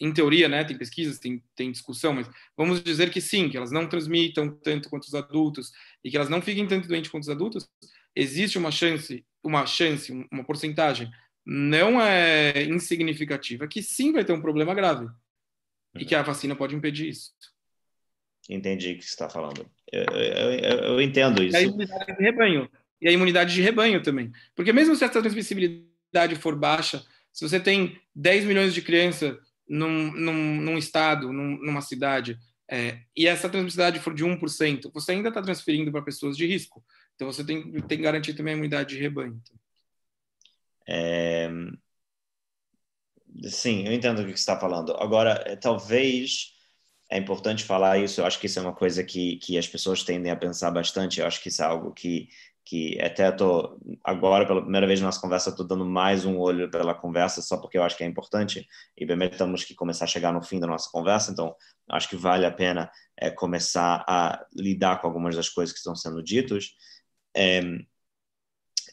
em 0.00 0.12
teoria, 0.12 0.48
né, 0.48 0.64
tem 0.64 0.76
pesquisas, 0.76 1.18
tem, 1.18 1.42
tem 1.54 1.70
discussão, 1.70 2.12
mas 2.12 2.28
vamos 2.56 2.82
dizer 2.82 3.10
que 3.10 3.20
sim, 3.20 3.48
que 3.48 3.56
elas 3.56 3.70
não 3.70 3.88
transmitam 3.88 4.50
tanto 4.62 4.90
quanto 4.90 5.04
os 5.04 5.14
adultos 5.14 5.70
e 6.02 6.10
que 6.10 6.16
elas 6.16 6.28
não 6.28 6.42
fiquem 6.42 6.66
tanto 6.66 6.88
doentes 6.88 7.10
quanto 7.10 7.22
os 7.22 7.30
adultos, 7.30 7.68
existe 8.14 8.58
uma 8.58 8.70
chance, 8.70 9.24
uma 9.42 9.66
chance, 9.66 10.12
uma 10.30 10.44
porcentagem 10.44 11.10
não 11.46 12.00
é 12.00 12.64
insignificativa 12.64 13.68
que 13.68 13.82
sim 13.82 14.12
vai 14.12 14.24
ter 14.24 14.32
um 14.32 14.40
problema 14.40 14.74
grave 14.74 15.06
e 15.94 16.04
que 16.04 16.14
a 16.14 16.22
vacina 16.22 16.56
pode 16.56 16.74
impedir 16.74 17.08
isso. 17.08 17.32
Entendi 18.48 18.92
o 18.92 18.96
que 18.96 19.04
você 19.04 19.10
está 19.10 19.28
falando. 19.28 19.70
Eu, 19.94 20.16
eu, 20.16 20.78
eu, 20.78 21.00
entendo 21.00 21.42
isso. 21.42 21.56
E 21.56 21.58
a 21.58 21.62
imunidade 21.62 22.16
de 22.16 22.22
rebanho. 22.22 22.70
E 23.00 23.08
a 23.08 23.12
imunidade 23.12 23.54
de 23.54 23.62
rebanho 23.62 24.02
também. 24.02 24.32
Porque 24.56 24.72
mesmo 24.72 24.96
se 24.96 25.04
essa 25.04 25.20
transmissibilidade 25.20 26.34
for 26.36 26.56
baixa, 26.56 27.04
se 27.32 27.46
você 27.46 27.60
tem 27.60 28.00
10 28.14 28.44
milhões 28.44 28.74
de 28.74 28.82
crianças 28.82 29.36
num, 29.68 30.12
num, 30.12 30.60
num 30.60 30.78
estado, 30.78 31.32
num, 31.32 31.58
numa 31.58 31.80
cidade, 31.80 32.38
é, 32.68 32.98
e 33.16 33.26
essa 33.26 33.48
transmissibilidade 33.48 34.02
for 34.02 34.14
de 34.14 34.24
1%, 34.24 34.90
você 34.92 35.12
ainda 35.12 35.28
está 35.28 35.40
transferindo 35.40 35.92
para 35.92 36.02
pessoas 36.02 36.36
de 36.36 36.46
risco. 36.46 36.84
Então 37.14 37.30
você 37.30 37.44
tem, 37.44 37.70
tem 37.72 37.98
que 37.98 38.04
garantir 38.04 38.34
também 38.34 38.54
a 38.54 38.56
imunidade 38.56 38.96
de 38.96 39.00
rebanho. 39.00 39.40
É... 40.88 41.48
Sim, 43.44 43.86
eu 43.86 43.92
entendo 43.92 44.20
o 44.20 44.24
que 44.24 44.30
você 44.30 44.34
está 44.34 44.58
falando. 44.58 44.92
Agora, 44.92 45.42
é, 45.46 45.56
talvez 45.56 46.53
é 47.14 47.18
importante 47.18 47.62
falar 47.62 47.98
isso. 47.98 48.20
Eu 48.20 48.26
acho 48.26 48.40
que 48.40 48.46
isso 48.46 48.58
é 48.58 48.62
uma 48.62 48.74
coisa 48.74 49.04
que, 49.04 49.36
que 49.36 49.56
as 49.56 49.68
pessoas 49.68 50.02
tendem 50.02 50.32
a 50.32 50.36
pensar 50.36 50.72
bastante. 50.72 51.20
Eu 51.20 51.26
acho 51.26 51.40
que 51.40 51.48
isso 51.48 51.62
é 51.62 51.64
algo 51.64 51.92
que, 51.92 52.28
que 52.64 53.00
até 53.00 53.28
estou 53.28 53.78
agora, 54.02 54.44
pela 54.44 54.60
primeira 54.62 54.84
vez 54.84 55.00
na 55.00 55.06
nossa 55.06 55.20
conversa, 55.20 55.50
estou 55.50 55.64
dando 55.64 55.84
mais 55.86 56.24
um 56.24 56.36
olho 56.38 56.68
pela 56.68 56.92
conversa, 56.92 57.40
só 57.40 57.56
porque 57.56 57.78
eu 57.78 57.84
acho 57.84 57.96
que 57.96 58.02
é 58.02 58.06
importante. 58.08 58.66
E 58.96 59.06
bem, 59.06 59.30
temos 59.30 59.62
que 59.62 59.76
começar 59.76 60.06
a 60.06 60.08
chegar 60.08 60.32
no 60.32 60.42
fim 60.42 60.58
da 60.58 60.66
nossa 60.66 60.90
conversa, 60.90 61.30
então 61.30 61.54
acho 61.88 62.08
que 62.08 62.16
vale 62.16 62.44
a 62.46 62.50
pena 62.50 62.90
é, 63.16 63.30
começar 63.30 64.04
a 64.08 64.44
lidar 64.52 65.00
com 65.00 65.06
algumas 65.06 65.36
das 65.36 65.48
coisas 65.48 65.72
que 65.72 65.78
estão 65.78 65.94
sendo 65.94 66.20
ditas. 66.20 66.74
É, 67.36 67.62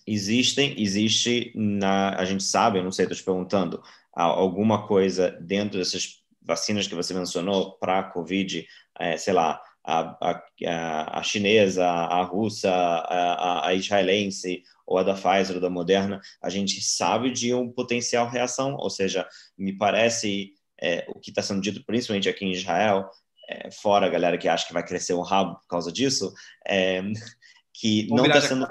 existem, 0.06 0.80
existe 0.80 1.52
na, 1.56 2.15
a 2.19 2.26
gente 2.26 2.43
sabe, 2.43 2.77
eu 2.77 2.84
não 2.84 2.91
sei, 2.91 3.06
estou 3.06 3.18
te 3.18 3.23
perguntando, 3.23 3.81
alguma 4.14 4.88
coisa 4.88 5.31
dentro 5.41 5.80
dessas 5.80 6.20
vacinas 6.42 6.88
que 6.88 6.96
você 6.96 7.14
mencionou 7.14 7.78
para 7.78 8.00
a 8.00 8.04
Covid, 8.04 8.66
é, 9.00 9.18
sei 9.18 9.34
lá, 9.34 9.62
a, 9.84 10.18
a, 10.66 11.20
a, 11.20 11.24
chinesa, 11.24 11.86
a 11.86 12.22
russa, 12.24 12.72
a, 12.72 13.68
a, 13.68 13.74
israelense 13.74 14.64
ou 14.86 14.98
a 14.98 15.04
da 15.04 15.14
Pfizer 15.14 15.56
ou 15.56 15.62
da 15.62 15.70
Moderna, 15.70 16.22
a 16.42 16.50
gente 16.50 16.82
sabe 16.82 17.32
de 17.32 17.54
um 17.54 17.72
potencial 17.72 18.28
reação, 18.28 18.76
ou 18.76 18.90
seja, 18.90 19.28
me 19.58 19.74
parece 19.74 20.54
é, 20.80 21.06
o 21.08 21.20
que 21.20 21.32
está 21.32 21.42
sendo 21.42 21.62
dito 21.62 21.84
principalmente 21.86 22.30
aqui 22.30 22.46
em 22.46 22.52
Israel, 22.52 23.10
é, 23.50 23.72
fora 23.72 24.06
a 24.06 24.10
galera 24.10 24.38
que 24.38 24.48
acha 24.48 24.68
que 24.68 24.74
vai 24.74 24.86
crescer 24.86 25.14
um 25.14 25.22
rabo 25.22 25.56
por 25.56 25.68
causa 25.68 25.92
disso, 25.92 26.34
é, 26.68 27.02
que 27.74 28.08
não 28.10 28.26
está 28.26 28.42
sendo 28.42 28.68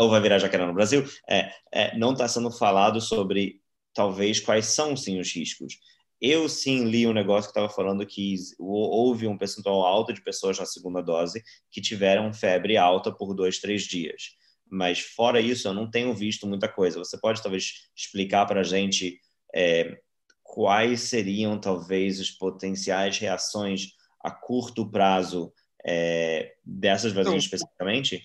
ou 0.00 0.08
vai 0.08 0.20
virar 0.20 0.38
jacaré 0.38 0.64
no 0.64 0.74
Brasil, 0.74 1.04
é, 1.28 1.50
é, 1.72 1.96
não 1.98 2.12
está 2.12 2.28
sendo 2.28 2.52
falado 2.52 3.00
sobre 3.00 3.60
talvez 3.92 4.38
quais 4.38 4.66
são 4.66 4.96
sim 4.96 5.18
os 5.18 5.32
riscos 5.34 5.76
eu 6.20 6.48
sim 6.48 6.84
li 6.84 7.06
um 7.06 7.12
negócio 7.12 7.50
que 7.50 7.58
estava 7.58 7.72
falando 7.72 8.04
que 8.04 8.34
houve 8.58 9.26
um 9.26 9.38
percentual 9.38 9.84
alto 9.84 10.12
de 10.12 10.22
pessoas 10.22 10.58
na 10.58 10.66
segunda 10.66 11.00
dose 11.00 11.42
que 11.70 11.80
tiveram 11.80 12.32
febre 12.32 12.76
alta 12.76 13.12
por 13.12 13.34
dois, 13.34 13.58
três 13.60 13.82
dias. 13.82 14.36
Mas 14.70 15.00
fora 15.00 15.40
isso, 15.40 15.68
eu 15.68 15.74
não 15.74 15.90
tenho 15.90 16.12
visto 16.12 16.46
muita 16.46 16.68
coisa. 16.68 16.98
Você 16.98 17.18
pode 17.18 17.42
talvez 17.42 17.88
explicar 17.96 18.46
para 18.46 18.60
a 18.60 18.64
gente 18.64 19.18
é, 19.54 19.98
quais 20.42 21.02
seriam 21.02 21.58
talvez 21.58 22.20
as 22.20 22.30
potenciais 22.30 23.16
reações 23.18 23.92
a 24.22 24.30
curto 24.30 24.90
prazo 24.90 25.52
é, 25.86 26.54
dessas 26.64 27.12
vacinas 27.12 27.44
então, 27.44 27.56
especificamente? 27.56 28.22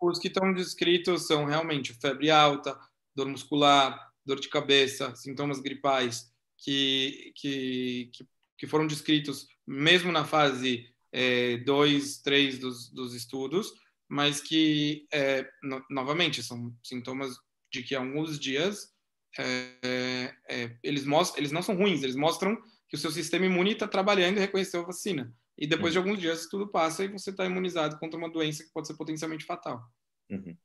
Os 0.00 0.18
que 0.18 0.28
estão 0.28 0.52
descritos 0.52 1.26
são 1.26 1.44
realmente 1.44 1.94
febre 1.94 2.28
alta, 2.28 2.78
dor 3.14 3.28
muscular, 3.28 4.10
dor 4.24 4.40
de 4.40 4.48
cabeça, 4.48 5.14
sintomas 5.14 5.60
gripais 5.60 6.34
que, 6.66 7.32
que, 7.36 8.10
que 8.58 8.66
foram 8.66 8.88
descritos 8.88 9.46
mesmo 9.64 10.10
na 10.10 10.24
fase 10.24 10.84
2, 11.64 12.18
é, 12.18 12.22
3 12.24 12.58
dos, 12.58 12.90
dos 12.90 13.14
estudos, 13.14 13.72
mas 14.08 14.40
que, 14.40 15.06
é, 15.12 15.48
no, 15.62 15.80
novamente, 15.88 16.42
são 16.42 16.74
sintomas 16.82 17.36
de 17.72 17.84
que 17.84 17.94
alguns 17.94 18.38
dias 18.38 18.92
é, 19.38 20.34
é, 20.48 20.76
eles, 20.82 21.04
mostram, 21.04 21.38
eles 21.38 21.52
não 21.52 21.62
são 21.62 21.76
ruins, 21.76 22.02
eles 22.02 22.16
mostram 22.16 22.56
que 22.88 22.96
o 22.96 22.98
seu 22.98 23.12
sistema 23.12 23.46
imune 23.46 23.72
está 23.72 23.86
trabalhando 23.86 24.38
e 24.38 24.40
reconheceu 24.40 24.80
a 24.80 24.86
vacina. 24.86 25.32
E 25.56 25.68
depois 25.68 25.94
uhum. 25.94 26.02
de 26.02 26.08
alguns 26.08 26.20
dias 26.20 26.48
tudo 26.48 26.68
passa 26.68 27.04
e 27.04 27.08
você 27.08 27.30
está 27.30 27.46
imunizado 27.46 27.98
contra 27.98 28.18
uma 28.18 28.30
doença 28.30 28.64
que 28.64 28.72
pode 28.72 28.88
ser 28.88 28.94
potencialmente 28.94 29.44
fatal. 29.44 29.82
Uhum. 30.30 30.56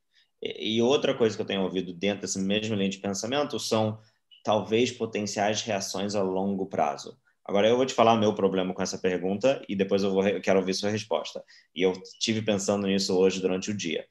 E, 0.42 0.76
e 0.76 0.82
outra 0.82 1.16
coisa 1.16 1.36
que 1.36 1.42
eu 1.42 1.46
tenho 1.46 1.62
ouvido 1.62 1.92
dentro 1.92 2.22
desse 2.22 2.40
mesmo 2.40 2.74
linha 2.74 2.90
de 2.90 2.98
pensamento 2.98 3.58
são 3.60 4.00
talvez 4.42 4.90
potenciais 4.90 5.62
reações 5.62 6.14
a 6.14 6.22
longo 6.22 6.66
prazo. 6.66 7.18
Agora 7.44 7.68
eu 7.68 7.76
vou 7.76 7.86
te 7.86 7.94
falar 7.94 8.16
meu 8.16 8.34
problema 8.34 8.72
com 8.72 8.82
essa 8.82 8.98
pergunta 8.98 9.62
e 9.68 9.74
depois 9.74 10.02
eu, 10.02 10.12
vou, 10.12 10.26
eu 10.26 10.40
quero 10.40 10.60
ouvir 10.60 10.74
sua 10.74 10.90
resposta. 10.90 11.42
E 11.74 11.82
eu 11.82 11.92
tive 12.20 12.42
pensando 12.42 12.86
nisso 12.86 13.16
hoje 13.16 13.40
durante 13.40 13.70
o 13.70 13.76
dia. 13.76 14.06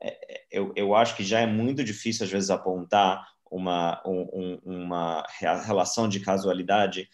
É, 0.00 0.34
é 0.34 0.42
eu, 0.50 0.72
eu 0.74 0.94
acho 0.94 1.16
que 1.16 1.24
já 1.24 1.40
é 1.40 1.46
muito 1.46 1.84
difícil 1.84 2.24
às 2.24 2.30
vezes 2.30 2.50
apontar 2.50 3.24
uma, 3.50 4.02
um, 4.04 4.58
uma 4.64 5.24
relação 5.64 6.08
de 6.08 6.20
casualidade 6.20 7.08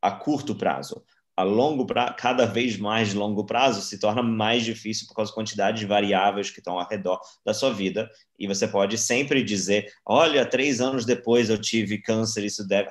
a 0.00 0.10
curto 0.10 0.54
prazo. 0.54 1.04
A 1.36 1.42
longo 1.42 1.84
prazo, 1.84 2.14
cada 2.16 2.46
vez 2.46 2.78
mais 2.78 3.12
longo 3.12 3.44
prazo, 3.44 3.82
se 3.82 4.00
torna 4.00 4.22
mais 4.22 4.64
difícil 4.64 5.06
por 5.06 5.14
causa 5.14 5.30
da 5.30 5.34
quantidade 5.34 5.80
de 5.80 5.86
variáveis 5.86 6.50
que 6.50 6.60
estão 6.60 6.78
ao 6.78 6.88
redor 6.88 7.20
da 7.44 7.52
sua 7.52 7.72
vida. 7.72 8.10
E 8.38 8.46
você 8.46 8.66
pode 8.66 8.96
sempre 8.96 9.44
dizer: 9.44 9.92
olha, 10.06 10.46
três 10.46 10.80
anos 10.80 11.04
depois 11.04 11.50
eu 11.50 11.60
tive 11.60 12.00
câncer, 12.00 12.44
isso 12.44 12.66
deve. 12.66 12.88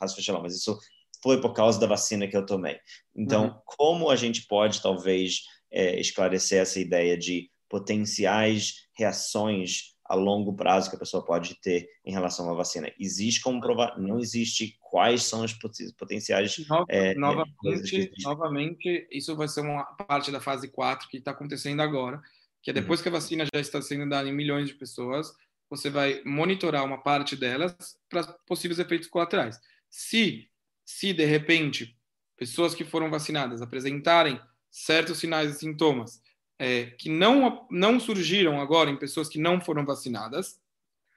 Mas 0.00 0.54
isso 0.54 0.78
foi 1.22 1.40
por 1.40 1.52
causa 1.52 1.80
da 1.80 1.86
vacina 1.88 2.28
que 2.28 2.36
eu 2.36 2.46
tomei. 2.46 2.78
Então, 3.16 3.46
uhum. 3.46 3.54
como 3.64 4.10
a 4.10 4.16
gente 4.16 4.46
pode, 4.46 4.80
talvez, 4.80 5.42
é, 5.70 5.98
esclarecer 5.98 6.62
essa 6.62 6.78
ideia 6.78 7.18
de 7.18 7.50
potenciais 7.68 8.86
reações 8.96 9.97
a 10.08 10.14
longo 10.14 10.54
prazo 10.54 10.88
que 10.88 10.96
a 10.96 10.98
pessoa 10.98 11.24
pode 11.24 11.54
ter 11.60 11.88
em 12.04 12.12
relação 12.12 12.50
à 12.50 12.54
vacina? 12.54 12.90
Existe 12.98 13.42
como 13.42 13.60
provar? 13.60 13.98
Não 13.98 14.18
existe? 14.18 14.76
Quais 14.80 15.24
são 15.24 15.44
os 15.44 15.52
potenciais? 15.52 16.56
é, 16.88 17.14
novamente, 17.14 18.12
novamente, 18.22 19.06
isso 19.12 19.36
vai 19.36 19.46
ser 19.48 19.60
uma 19.60 19.84
parte 19.84 20.32
da 20.32 20.40
fase 20.40 20.68
4 20.68 21.08
que 21.08 21.18
está 21.18 21.32
acontecendo 21.32 21.80
agora, 21.80 22.20
que 22.62 22.70
é 22.70 22.74
uhum. 22.74 22.80
depois 22.80 23.00
uhum. 23.00 23.02
que 23.04 23.08
a 23.08 23.12
vacina 23.12 23.44
já 23.52 23.60
está 23.60 23.82
sendo 23.82 24.08
dada 24.08 24.28
em 24.28 24.34
milhões 24.34 24.68
de 24.68 24.74
pessoas, 24.74 25.32
você 25.68 25.90
vai 25.90 26.22
monitorar 26.24 26.84
uma 26.84 27.02
parte 27.02 27.36
delas 27.36 27.76
para 28.08 28.24
possíveis 28.46 28.78
efeitos 28.78 29.08
colaterais. 29.08 29.60
Se 29.90 30.48
se 30.88 31.12
de 31.12 31.26
repente 31.26 31.94
pessoas 32.34 32.74
que 32.74 32.82
foram 32.82 33.10
vacinadas 33.10 33.60
apresentarem 33.60 34.40
certos 34.70 35.18
sinais 35.18 35.50
e 35.50 35.58
sintomas 35.58 36.22
é, 36.58 36.86
que 36.86 37.08
não, 37.08 37.66
não 37.70 38.00
surgiram 38.00 38.60
agora 38.60 38.90
em 38.90 38.98
pessoas 38.98 39.28
que 39.28 39.38
não 39.38 39.60
foram 39.60 39.84
vacinadas, 39.84 40.60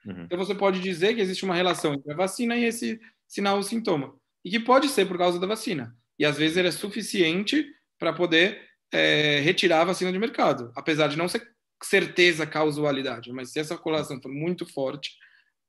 uhum. 0.06 0.24
então 0.24 0.38
você 0.38 0.54
pode 0.54 0.80
dizer 0.80 1.14
que 1.14 1.20
existe 1.20 1.44
uma 1.44 1.54
relação 1.54 1.94
entre 1.94 2.12
a 2.12 2.16
vacina 2.16 2.56
e 2.56 2.64
esse 2.64 3.00
sinal 3.26 3.56
ou 3.56 3.62
sintoma. 3.62 4.14
E 4.44 4.50
que 4.50 4.60
pode 4.60 4.88
ser 4.88 5.06
por 5.06 5.18
causa 5.18 5.38
da 5.38 5.46
vacina. 5.46 5.96
E 6.18 6.24
às 6.24 6.36
vezes 6.36 6.56
ele 6.56 6.68
é 6.68 6.72
suficiente 6.72 7.66
para 7.98 8.12
poder 8.12 8.60
é, 8.92 9.40
retirar 9.40 9.82
a 9.82 9.86
vacina 9.86 10.12
de 10.12 10.18
mercado, 10.18 10.72
apesar 10.76 11.08
de 11.08 11.16
não 11.16 11.28
ser 11.28 11.50
certeza 11.82 12.46
causalidade, 12.46 13.32
mas 13.32 13.50
se 13.50 13.58
essa 13.58 13.76
correlação 13.76 14.20
for 14.20 14.30
muito 14.30 14.64
forte, 14.66 15.16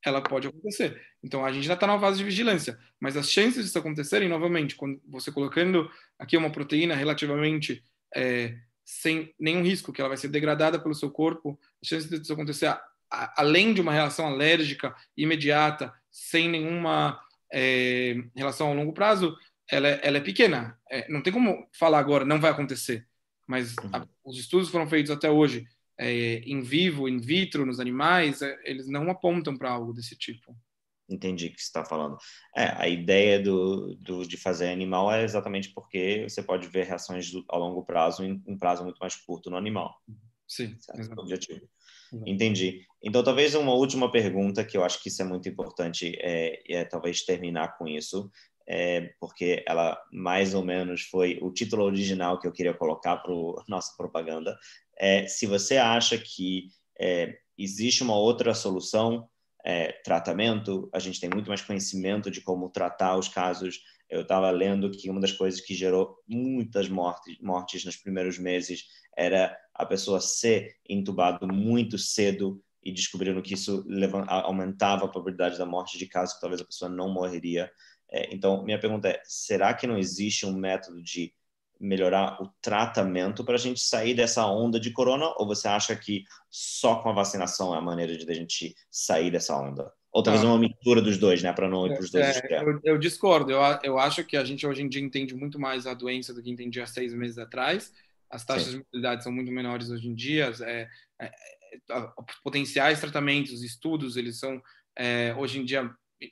ela 0.05 0.21
pode 0.21 0.47
acontecer. 0.47 1.01
Então 1.23 1.45
a 1.45 1.51
gente 1.51 1.65
já 1.65 1.73
está 1.73 1.87
na 1.87 1.99
fase 1.99 2.17
de 2.17 2.23
vigilância, 2.23 2.77
mas 2.99 3.15
as 3.15 3.29
chances 3.29 3.65
disso 3.65 3.79
acontecerem, 3.79 4.27
novamente, 4.27 4.75
quando 4.75 5.01
você 5.07 5.31
colocando 5.31 5.89
aqui 6.19 6.35
uma 6.35 6.51
proteína 6.51 6.95
relativamente 6.95 7.83
é, 8.13 8.55
sem 8.85 9.33
nenhum 9.39 9.63
risco, 9.63 9.91
que 9.91 10.01
ela 10.01 10.09
vai 10.09 10.17
ser 10.17 10.27
degradada 10.27 10.79
pelo 10.79 10.95
seu 10.95 11.09
corpo, 11.09 11.59
as 11.81 11.87
chances 11.87 12.09
disso 12.09 12.33
acontecer, 12.33 12.67
a, 12.67 12.81
a, 13.11 13.41
além 13.41 13.73
de 13.73 13.81
uma 13.81 13.93
reação 13.93 14.27
alérgica 14.27 14.95
imediata, 15.15 15.93
sem 16.11 16.49
nenhuma 16.49 17.19
é, 17.51 18.15
relação 18.35 18.71
a 18.71 18.73
longo 18.73 18.93
prazo, 18.93 19.35
ela, 19.69 19.87
é, 19.87 19.99
ela 20.03 20.17
é 20.17 20.21
pequena. 20.21 20.77
É, 20.89 21.09
não 21.11 21.21
tem 21.21 21.31
como 21.31 21.67
falar 21.73 21.99
agora, 21.99 22.25
não 22.25 22.39
vai 22.39 22.51
acontecer. 22.51 23.07
Mas 23.47 23.75
a, 23.91 23.99
uhum. 23.99 24.07
os 24.25 24.39
estudos 24.39 24.69
foram 24.69 24.87
feitos 24.87 25.11
até 25.11 25.29
hoje 25.29 25.67
é, 25.97 26.39
em 26.39 26.61
vivo, 26.61 27.07
in 27.07 27.19
vitro, 27.19 27.65
nos 27.65 27.79
animais, 27.79 28.41
é, 28.41 28.57
eles 28.63 28.87
não 28.87 29.09
apontam 29.09 29.55
para 29.55 29.69
algo 29.69 29.93
desse 29.93 30.15
tipo. 30.15 30.55
Entendi 31.13 31.47
o 31.47 31.51
que 31.51 31.61
você 31.61 31.67
está 31.67 31.85
falando. 31.85 32.17
É, 32.55 32.65
a 32.75 32.87
ideia 32.87 33.39
do, 33.39 33.95
do, 33.95 34.25
de 34.25 34.35
fazer 34.37 34.69
animal 34.69 35.11
é 35.11 35.23
exatamente 35.23 35.71
porque 35.73 36.25
você 36.27 36.41
pode 36.41 36.67
ver 36.67 36.85
reações 36.85 37.31
do, 37.31 37.45
a 37.49 37.57
longo 37.57 37.85
prazo 37.85 38.23
em 38.23 38.41
um 38.47 38.57
prazo 38.57 38.83
muito 38.83 38.97
mais 38.97 39.15
curto 39.15 39.49
no 39.49 39.57
animal. 39.57 39.93
Sim, 40.47 40.75
certo? 40.79 41.19
objetivo. 41.19 41.61
Exato. 42.11 42.29
Entendi. 42.29 42.85
Então, 43.01 43.23
talvez 43.23 43.55
uma 43.55 43.73
última 43.73 44.11
pergunta, 44.11 44.63
que 44.63 44.77
eu 44.77 44.83
acho 44.83 45.01
que 45.01 45.09
isso 45.09 45.21
é 45.21 45.25
muito 45.25 45.49
importante, 45.49 46.15
é, 46.19 46.61
é 46.71 46.85
talvez 46.85 47.23
terminar 47.23 47.77
com 47.77 47.87
isso, 47.87 48.29
é, 48.67 49.13
porque 49.19 49.63
ela 49.67 49.99
mais 50.11 50.53
ou 50.53 50.63
menos 50.63 51.01
foi 51.03 51.39
o 51.41 51.51
título 51.51 51.83
original 51.83 52.39
que 52.39 52.47
eu 52.47 52.51
queria 52.51 52.73
colocar 52.73 53.17
para 53.17 53.33
nossa 53.67 53.93
propaganda, 53.97 54.57
é, 54.97 55.27
se 55.27 55.45
você 55.45 55.77
acha 55.77 56.17
que 56.17 56.67
é, 56.99 57.37
existe 57.57 58.03
uma 58.03 58.15
outra 58.15 58.53
solução, 58.53 59.27
é, 59.63 59.93
tratamento, 60.03 60.89
a 60.93 60.99
gente 60.99 61.19
tem 61.19 61.29
muito 61.29 61.47
mais 61.47 61.61
conhecimento 61.61 62.29
de 62.29 62.41
como 62.41 62.69
tratar 62.69 63.17
os 63.17 63.27
casos. 63.27 63.81
Eu 64.09 64.21
estava 64.21 64.51
lendo 64.51 64.91
que 64.91 65.09
uma 65.09 65.21
das 65.21 65.31
coisas 65.31 65.61
que 65.61 65.73
gerou 65.73 66.17
muitas 66.27 66.89
mortes, 66.89 67.37
mortes 67.39 67.85
nos 67.85 67.95
primeiros 67.95 68.37
meses 68.37 68.85
era 69.15 69.57
a 69.73 69.85
pessoa 69.85 70.19
ser 70.19 70.75
entubado 70.87 71.47
muito 71.47 71.97
cedo 71.97 72.61
e 72.83 72.91
descobrindo 72.91 73.41
que 73.41 73.53
isso 73.53 73.85
aumentava 74.27 75.05
a 75.05 75.07
probabilidade 75.07 75.57
da 75.57 75.65
morte 75.65 75.97
de 75.97 76.05
casos 76.05 76.35
que 76.35 76.41
talvez 76.41 76.61
a 76.61 76.65
pessoa 76.65 76.91
não 76.91 77.13
morreria. 77.13 77.71
É, 78.11 78.33
então, 78.33 78.63
minha 78.63 78.79
pergunta 78.79 79.07
é: 79.07 79.21
será 79.23 79.73
que 79.73 79.87
não 79.87 79.97
existe 79.97 80.45
um 80.45 80.53
método 80.53 81.01
de 81.01 81.33
melhorar 81.79 82.41
o 82.41 82.49
tratamento 82.61 83.43
para 83.43 83.55
a 83.55 83.59
gente 83.59 83.79
sair 83.79 84.13
dessa 84.13 84.45
onda 84.45 84.79
de 84.79 84.91
corona? 84.91 85.33
Ou 85.37 85.45
você 85.45 85.67
acha 85.67 85.95
que 85.95 86.23
só 86.49 86.95
com 86.97 87.09
a 87.09 87.13
vacinação 87.13 87.73
é 87.73 87.77
a 87.77 87.81
maneira 87.81 88.17
de 88.17 88.29
a 88.29 88.33
gente 88.33 88.75
sair 88.89 89.31
dessa 89.31 89.57
onda? 89.57 89.91
Ou 90.11 90.21
talvez 90.21 90.45
ah. 90.45 90.47
uma 90.47 90.59
mistura 90.59 91.01
dos 91.01 91.17
dois, 91.17 91.41
né? 91.41 91.51
Para 91.51 91.67
não 91.67 91.87
ir 91.87 91.93
para 91.93 92.03
os 92.03 92.11
dois 92.11 92.25
é, 92.25 92.31
extremos. 92.31 92.81
Eu, 92.83 92.93
eu, 92.93 92.97
discordo. 92.99 93.51
Eu, 93.51 93.59
eu 93.83 93.97
acho 93.97 94.23
que 94.23 94.37
a 94.37 94.43
gente 94.43 94.65
hoje 94.65 94.83
em 94.83 94.87
dia 94.87 95.01
entende 95.01 95.33
muito 95.33 95.59
mais 95.59 95.87
a 95.87 95.93
doença 95.93 96.33
do 96.33 96.41
que 96.41 96.51
entendia 96.51 96.85
seis 96.85 97.13
meses 97.13 97.39
atrás. 97.39 97.91
As 98.29 98.45
taxas 98.45 98.65
Sim. 98.65 98.71
de 98.71 98.77
mortalidade 98.77 99.23
são 99.23 99.31
muito 99.31 99.51
menores 99.51 99.89
hoje 99.89 100.07
em 100.07 100.13
dia. 100.13 100.51
É, 100.61 100.87
é, 101.19 101.25
é 101.25 101.31
potenciais 102.43 102.99
tratamentos, 102.99 103.53
os 103.53 103.63
estudos, 103.63 104.15
eles 104.15 104.37
são 104.37 104.61
é, 104.95 105.33
hoje 105.35 105.59
em 105.59 105.65
dia 105.65 105.89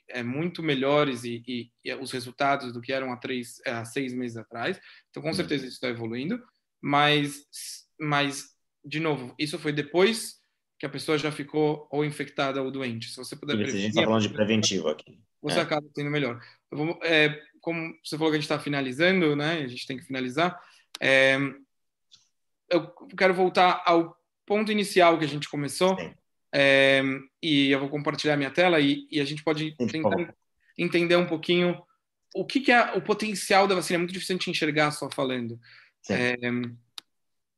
é, 0.08 0.22
muito 0.22 0.62
melhores 0.62 1.24
e, 1.24 1.42
e, 1.46 1.70
e, 1.84 1.94
os 1.94 2.12
resultados 2.12 2.72
do 2.72 2.80
que 2.80 2.92
eram 2.92 3.12
há, 3.12 3.16
três, 3.16 3.60
é, 3.66 3.72
há 3.72 3.84
seis 3.84 4.12
meses 4.12 4.36
atrás. 4.36 4.80
Então, 5.10 5.22
com 5.22 5.28
uhum. 5.28 5.34
certeza, 5.34 5.64
isso 5.64 5.74
está 5.74 5.88
evoluindo. 5.88 6.42
Mas, 6.80 7.46
mas, 7.98 8.54
de 8.84 9.00
novo, 9.00 9.34
isso 9.38 9.58
foi 9.58 9.72
depois 9.72 10.40
que 10.78 10.86
a 10.86 10.90
pessoa 10.90 11.16
já 11.16 11.30
ficou 11.30 11.86
ou 11.90 12.04
infectada 12.04 12.62
ou 12.62 12.70
doente. 12.70 13.08
Se 13.10 13.16
você 13.16 13.36
puder 13.36 13.54
prevenir... 13.54 13.78
A 13.78 13.82
gente 13.82 13.90
está 13.90 14.02
falando 14.02 14.22
de 14.22 14.28
preventivo 14.30 14.88
aqui. 14.88 15.20
Você 15.40 15.58
é. 15.58 15.62
acaba 15.62 15.86
sendo 15.94 16.10
melhor. 16.10 16.40
Vou, 16.70 16.98
é, 17.02 17.40
como 17.60 17.94
você 18.04 18.16
falou 18.16 18.32
que 18.32 18.36
a 18.36 18.40
gente 18.40 18.50
está 18.50 18.58
finalizando, 18.58 19.36
né? 19.36 19.62
A 19.62 19.68
gente 19.68 19.86
tem 19.86 19.96
que 19.96 20.04
finalizar. 20.04 20.60
É, 21.00 21.36
eu 22.68 22.88
quero 23.16 23.34
voltar 23.34 23.82
ao 23.86 24.16
ponto 24.46 24.72
inicial 24.72 25.18
que 25.18 25.24
a 25.24 25.28
gente 25.28 25.48
começou, 25.48 25.96
Sim. 25.98 26.14
É, 26.54 27.02
e 27.42 27.70
eu 27.70 27.80
vou 27.80 27.88
compartilhar 27.88 28.36
minha 28.36 28.50
tela 28.50 28.78
e, 28.78 29.06
e 29.10 29.20
a 29.20 29.24
gente 29.24 29.42
pode 29.42 29.74
tentar 29.90 30.34
entender 30.76 31.16
um 31.16 31.26
pouquinho 31.26 31.80
o 32.34 32.44
que, 32.44 32.60
que, 32.60 32.72
é 32.72 32.92
o 32.92 33.02
potencial 33.02 33.66
da 33.66 33.74
vacina. 33.74 33.96
É 33.96 33.98
muito 33.98 34.12
difícil 34.12 34.34
a 34.34 34.38
gente 34.38 34.50
enxergar 34.50 34.90
só 34.90 35.10
falando. 35.10 35.58
É, 36.10 36.36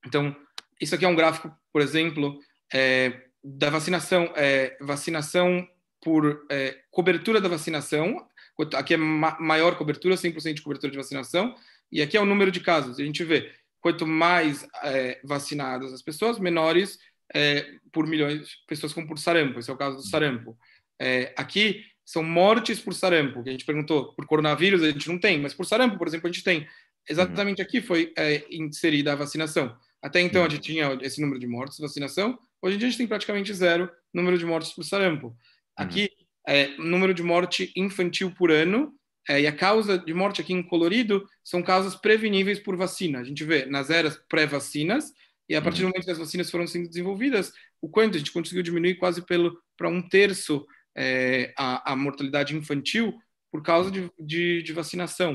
então, 0.06 0.34
isso 0.80 0.94
aqui 0.94 1.04
é 1.04 1.08
um 1.08 1.14
gráfico, 1.16 1.52
por 1.72 1.80
exemplo, 1.80 2.38
é, 2.72 3.22
da 3.42 3.70
vacinação, 3.70 4.32
é, 4.36 4.76
vacinação 4.80 5.66
por 6.00 6.46
é, 6.50 6.78
cobertura 6.90 7.40
da 7.40 7.48
vacinação. 7.48 8.26
Aqui 8.74 8.94
é 8.94 8.96
ma 8.96 9.36
maior 9.40 9.76
cobertura, 9.76 10.14
100% 10.14 10.54
de 10.54 10.62
cobertura 10.62 10.90
de 10.90 10.98
vacinação. 10.98 11.54
E 11.90 12.02
aqui 12.02 12.16
é 12.16 12.20
o 12.20 12.26
número 12.26 12.50
de 12.50 12.60
casos. 12.60 12.98
A 12.98 13.04
gente 13.04 13.24
vê, 13.24 13.52
quanto 13.80 14.06
mais 14.06 14.66
é, 14.82 15.20
vacinadas 15.24 15.92
as 15.92 16.02
pessoas, 16.02 16.38
menores 16.38 16.98
é, 17.32 17.66
por 17.92 18.06
milhões 18.06 18.48
de 18.48 18.56
pessoas 18.66 18.92
com 18.92 19.06
por 19.06 19.18
sarampo. 19.18 19.58
Esse 19.58 19.70
é 19.70 19.72
o 19.72 19.76
caso 19.76 19.96
do 19.96 20.02
sarampo. 20.02 20.56
É, 21.00 21.32
aqui 21.36 21.84
são 22.04 22.22
mortes 22.22 22.80
por 22.80 22.92
sarampo, 22.92 23.42
que 23.42 23.48
a 23.48 23.52
gente 23.52 23.64
perguntou. 23.64 24.12
Por 24.14 24.26
coronavírus 24.26 24.82
a 24.82 24.90
gente 24.90 25.08
não 25.08 25.18
tem, 25.18 25.40
mas 25.40 25.54
por 25.54 25.64
sarampo, 25.64 25.96
por 25.96 26.06
exemplo, 26.06 26.28
a 26.28 26.32
gente 26.32 26.44
tem. 26.44 26.66
exatamente 27.08 27.60
uhum. 27.60 27.66
aqui 27.66 27.80
foi 27.80 28.12
é, 28.16 28.44
inserida 28.50 29.12
a 29.12 29.16
vacinação. 29.16 29.74
Até 30.02 30.20
então 30.20 30.42
uhum. 30.42 30.46
a 30.46 30.50
gente 30.50 30.62
tinha 30.62 30.98
esse 31.00 31.20
número 31.20 31.38
de 31.38 31.46
mortes, 31.46 31.78
vacinação. 31.78 32.38
Hoje 32.60 32.76
em 32.76 32.78
dia 32.78 32.88
a 32.88 32.90
gente 32.90 32.98
tem 32.98 33.06
praticamente 33.06 33.52
zero 33.54 33.90
número 34.12 34.36
de 34.36 34.44
mortes 34.44 34.72
por 34.72 34.84
sarampo. 34.84 35.28
Uhum. 35.28 35.34
Aqui, 35.76 36.10
é, 36.46 36.68
número 36.76 37.14
de 37.14 37.22
morte 37.22 37.72
infantil 37.74 38.30
por 38.30 38.50
ano 38.50 38.92
é, 39.28 39.40
e 39.40 39.46
a 39.46 39.52
causa 39.52 39.98
de 39.98 40.12
morte 40.12 40.40
aqui 40.40 40.52
em 40.52 40.62
colorido 40.62 41.26
são 41.42 41.62
causas 41.62 41.96
preveníveis 41.96 42.60
por 42.60 42.76
vacina. 42.76 43.20
A 43.20 43.24
gente 43.24 43.42
vê 43.44 43.64
nas 43.64 43.88
eras 43.88 44.16
pré-vacinas 44.28 45.12
e 45.48 45.54
a 45.54 45.62
partir 45.62 45.80
do 45.80 45.88
momento 45.88 46.04
que 46.04 46.10
as 46.10 46.18
vacinas 46.18 46.50
foram 46.50 46.66
sendo 46.66 46.88
desenvolvidas, 46.88 47.52
o 47.80 47.88
quanto 47.88 48.14
a 48.14 48.18
gente 48.18 48.32
conseguiu 48.32 48.62
diminuir 48.62 48.94
quase 48.94 49.24
pelo 49.24 49.58
para 49.76 49.88
um 49.88 50.06
terço 50.08 50.66
é, 50.96 51.52
a, 51.58 51.92
a, 51.92 51.96
mortalidade 51.96 52.56
infantil 52.56 53.14
por 53.50 53.62
causa 53.62 53.90
de, 53.90 54.10
de, 54.18 54.62
de 54.62 54.72
vacinação. 54.72 55.34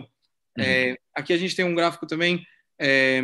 Uhum. 0.57 0.63
É, 0.63 0.97
aqui 1.13 1.33
a 1.33 1.37
gente 1.37 1.55
tem 1.55 1.65
um 1.65 1.75
gráfico 1.75 2.07
também, 2.07 2.43
é, 2.79 3.21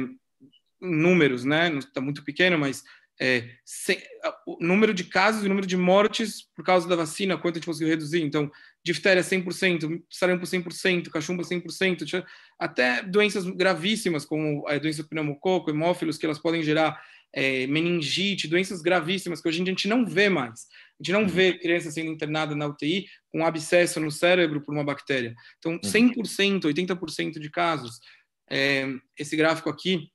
números, 0.80 1.44
né? 1.44 1.74
Está 1.78 2.02
muito 2.02 2.24
pequeno, 2.24 2.58
mas 2.58 2.84
é, 3.20 3.50
sem, 3.64 3.98
o 4.46 4.58
número 4.60 4.94
de 4.94 5.06
casos 5.06 5.42
e 5.42 5.46
o 5.46 5.50
número 5.50 5.66
de 5.66 5.78
mortes 5.78 6.48
por 6.56 6.64
causa 6.64 6.88
da 6.88 6.96
vacina, 6.96 7.38
quanto 7.38 7.56
a 7.56 7.60
gente 7.60 7.66
conseguiu 7.66 7.90
reduzir. 7.90 8.22
Então, 8.22 8.52
difteria 8.86 9.24
100%, 9.24 10.04
sarampo 10.12 10.46
100%, 10.46 11.10
cachumba 11.10 11.42
100%, 11.42 12.24
até 12.60 13.02
doenças 13.02 13.44
gravíssimas 13.44 14.24
como 14.24 14.64
a 14.68 14.78
doença 14.78 15.02
do 15.02 15.10
pneumococo, 15.10 15.72
hemófilos, 15.72 16.20
que 16.20 16.26
elas 16.26 16.38
podem 16.38 16.62
gerar 16.62 17.02
é, 17.34 17.66
meningite, 17.66 18.48
doenças 18.48 18.84
gravíssimas 18.84 19.42
que 19.42 19.50
hoje 19.50 19.60
em 19.60 19.64
dia 19.64 19.74
a 19.74 19.76
gente 19.76 19.88
não 19.88 20.06
vê 20.06 20.30
mais. 20.30 20.68
A 21.00 21.04
gente 21.04 21.14
não 21.14 21.24
uhum. 21.24 21.28
vê 21.28 21.58
criança 21.58 21.90
sendo 21.90 22.12
internada 22.12 22.56
na 22.56 22.68
UTI 22.68 23.08
com 23.32 23.40
um 23.40 23.46
abscesso 23.46 24.00
no 24.00 24.12
cérebro 24.12 24.62
por 24.62 24.72
uma 24.72 24.84
bactéria. 24.84 25.34
Então, 25.58 25.80
100%, 25.80 26.66
uhum. 26.66 26.72
80% 26.72 27.40
de 27.40 27.50
casos. 27.50 28.00
É, 28.48 28.88
esse 29.18 29.36
gráfico 29.36 29.68
aqui 29.68 30.12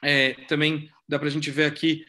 é, 0.00 0.34
também 0.46 0.88
dá 1.08 1.18
para 1.18 1.26
a 1.26 1.32
gente 1.32 1.50
ver 1.50 1.64
aqui 1.64 2.04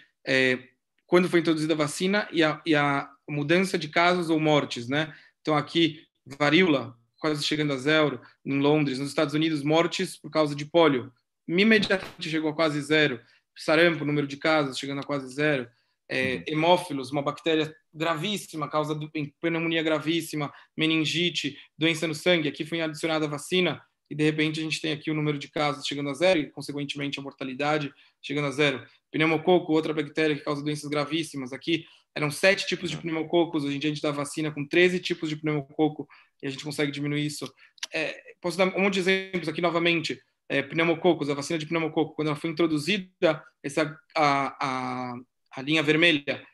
quando 1.08 1.28
foi 1.28 1.40
introduzida 1.40 1.74
a 1.74 1.78
vacina 1.78 2.30
e 2.32 2.44
a, 2.44 2.62
e 2.64 2.76
a, 2.76 3.10
mudança 3.28 3.78
de 3.78 3.88
casos 3.88 4.30
ou 4.30 4.40
mortes, 4.40 4.88
né? 4.88 5.14
Então 5.41 5.55
aqui 5.55 6.05
varíola 6.26 6.95
quase 7.18 7.43
chegando 7.43 7.73
a 7.73 7.77
zero 7.77 8.19
em 8.45 8.59
Londres, 8.59 8.99
nos 8.99 9.09
Estados 9.09 9.34
Unidos 9.34 9.63
mortes 9.63 10.18
por 10.18 10.31
causa 10.31 10.55
de 10.55 10.65
pólio 10.65 11.11
imediatamente 11.47 12.30
chegou 12.30 12.51
a 12.51 12.55
quase 12.55 12.81
zero, 12.81 13.19
sarampo 13.57 14.05
número 14.05 14.27
de 14.27 14.38
casos 14.38 14.77
chegando 14.77 15.01
a 15.01 15.03
quase 15.03 15.34
zero, 15.34 15.68
é, 16.09 16.35
uhum. 16.35 16.43
hemófilos 16.47 17.11
uma 17.11 17.22
bactéria 17.22 17.73
gravíssima 17.93 18.69
causa 18.69 18.95
de 18.95 19.09
pneumonia 19.39 19.84
gravíssima, 19.84 20.53
meningite, 20.76 21.57
doença 21.77 22.07
no 22.07 22.15
sangue. 22.15 22.49
Aqui 22.49 22.65
foi 22.65 22.81
adicionada 22.81 23.26
a 23.26 23.30
vacina 23.30 23.81
e 24.09 24.15
de 24.15 24.23
repente 24.23 24.59
a 24.59 24.63
gente 24.63 24.81
tem 24.81 24.91
aqui 24.91 25.09
o 25.09 25.13
número 25.13 25.38
de 25.38 25.49
casos 25.49 25.85
chegando 25.85 26.09
a 26.09 26.13
zero 26.13 26.39
e, 26.39 26.49
consequentemente, 26.49 27.19
a 27.19 27.23
mortalidade 27.23 27.93
chegando 28.22 28.47
a 28.47 28.51
zero. 28.51 28.85
Pneumococo, 29.11 29.73
outra 29.73 29.93
bactéria 29.93 30.35
que 30.35 30.43
causa 30.43 30.63
doenças 30.63 30.89
gravíssimas. 30.89 31.51
Aqui 31.51 31.85
eram 32.15 32.29
sete 32.31 32.65
tipos 32.65 32.89
de 32.89 32.97
pneumococos, 32.97 33.63
hoje 33.63 33.75
em 33.75 33.79
dia 33.79 33.89
a 33.89 33.93
gente 33.93 34.01
dá 34.01 34.11
vacina 34.11 34.51
com 34.51 34.65
13 34.65 34.99
tipos 34.99 35.29
de 35.29 35.35
pneumococo 35.35 36.07
e 36.41 36.47
a 36.47 36.49
gente 36.49 36.63
consegue 36.63 36.91
diminuir 36.91 37.25
isso. 37.25 37.51
É, 37.93 38.21
posso 38.41 38.57
dar 38.57 38.67
um 38.75 38.81
monte 38.81 38.95
de 38.95 38.99
exemplos 39.01 39.47
aqui 39.47 39.61
novamente. 39.61 40.21
É, 40.49 40.61
pneumococos, 40.61 41.29
a 41.29 41.33
vacina 41.33 41.57
de 41.57 41.65
pneumococo, 41.65 42.13
quando 42.13 42.27
ela 42.27 42.35
foi 42.35 42.49
introduzida, 42.49 43.41
essa, 43.63 43.97
a, 44.15 44.57
a, 44.59 45.15
a 45.55 45.61
linha 45.61 45.81
vermelha, 45.81 46.45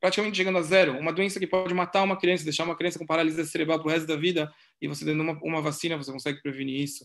praticamente 0.00 0.36
chegando 0.36 0.58
a 0.58 0.62
zero. 0.62 0.98
Uma 0.98 1.12
doença 1.12 1.38
que 1.38 1.46
pode 1.46 1.72
matar 1.72 2.02
uma 2.02 2.16
criança, 2.16 2.42
deixar 2.42 2.64
uma 2.64 2.76
criança 2.76 2.98
com 2.98 3.06
paralisia 3.06 3.44
cerebral 3.44 3.78
para 3.78 3.88
o 3.88 3.90
resto 3.90 4.08
da 4.08 4.16
vida, 4.16 4.52
e 4.80 4.88
você 4.88 5.04
dando 5.04 5.22
uma, 5.22 5.38
uma 5.42 5.62
vacina, 5.62 5.96
você 5.96 6.10
consegue 6.10 6.42
prevenir 6.42 6.82
isso. 6.82 7.04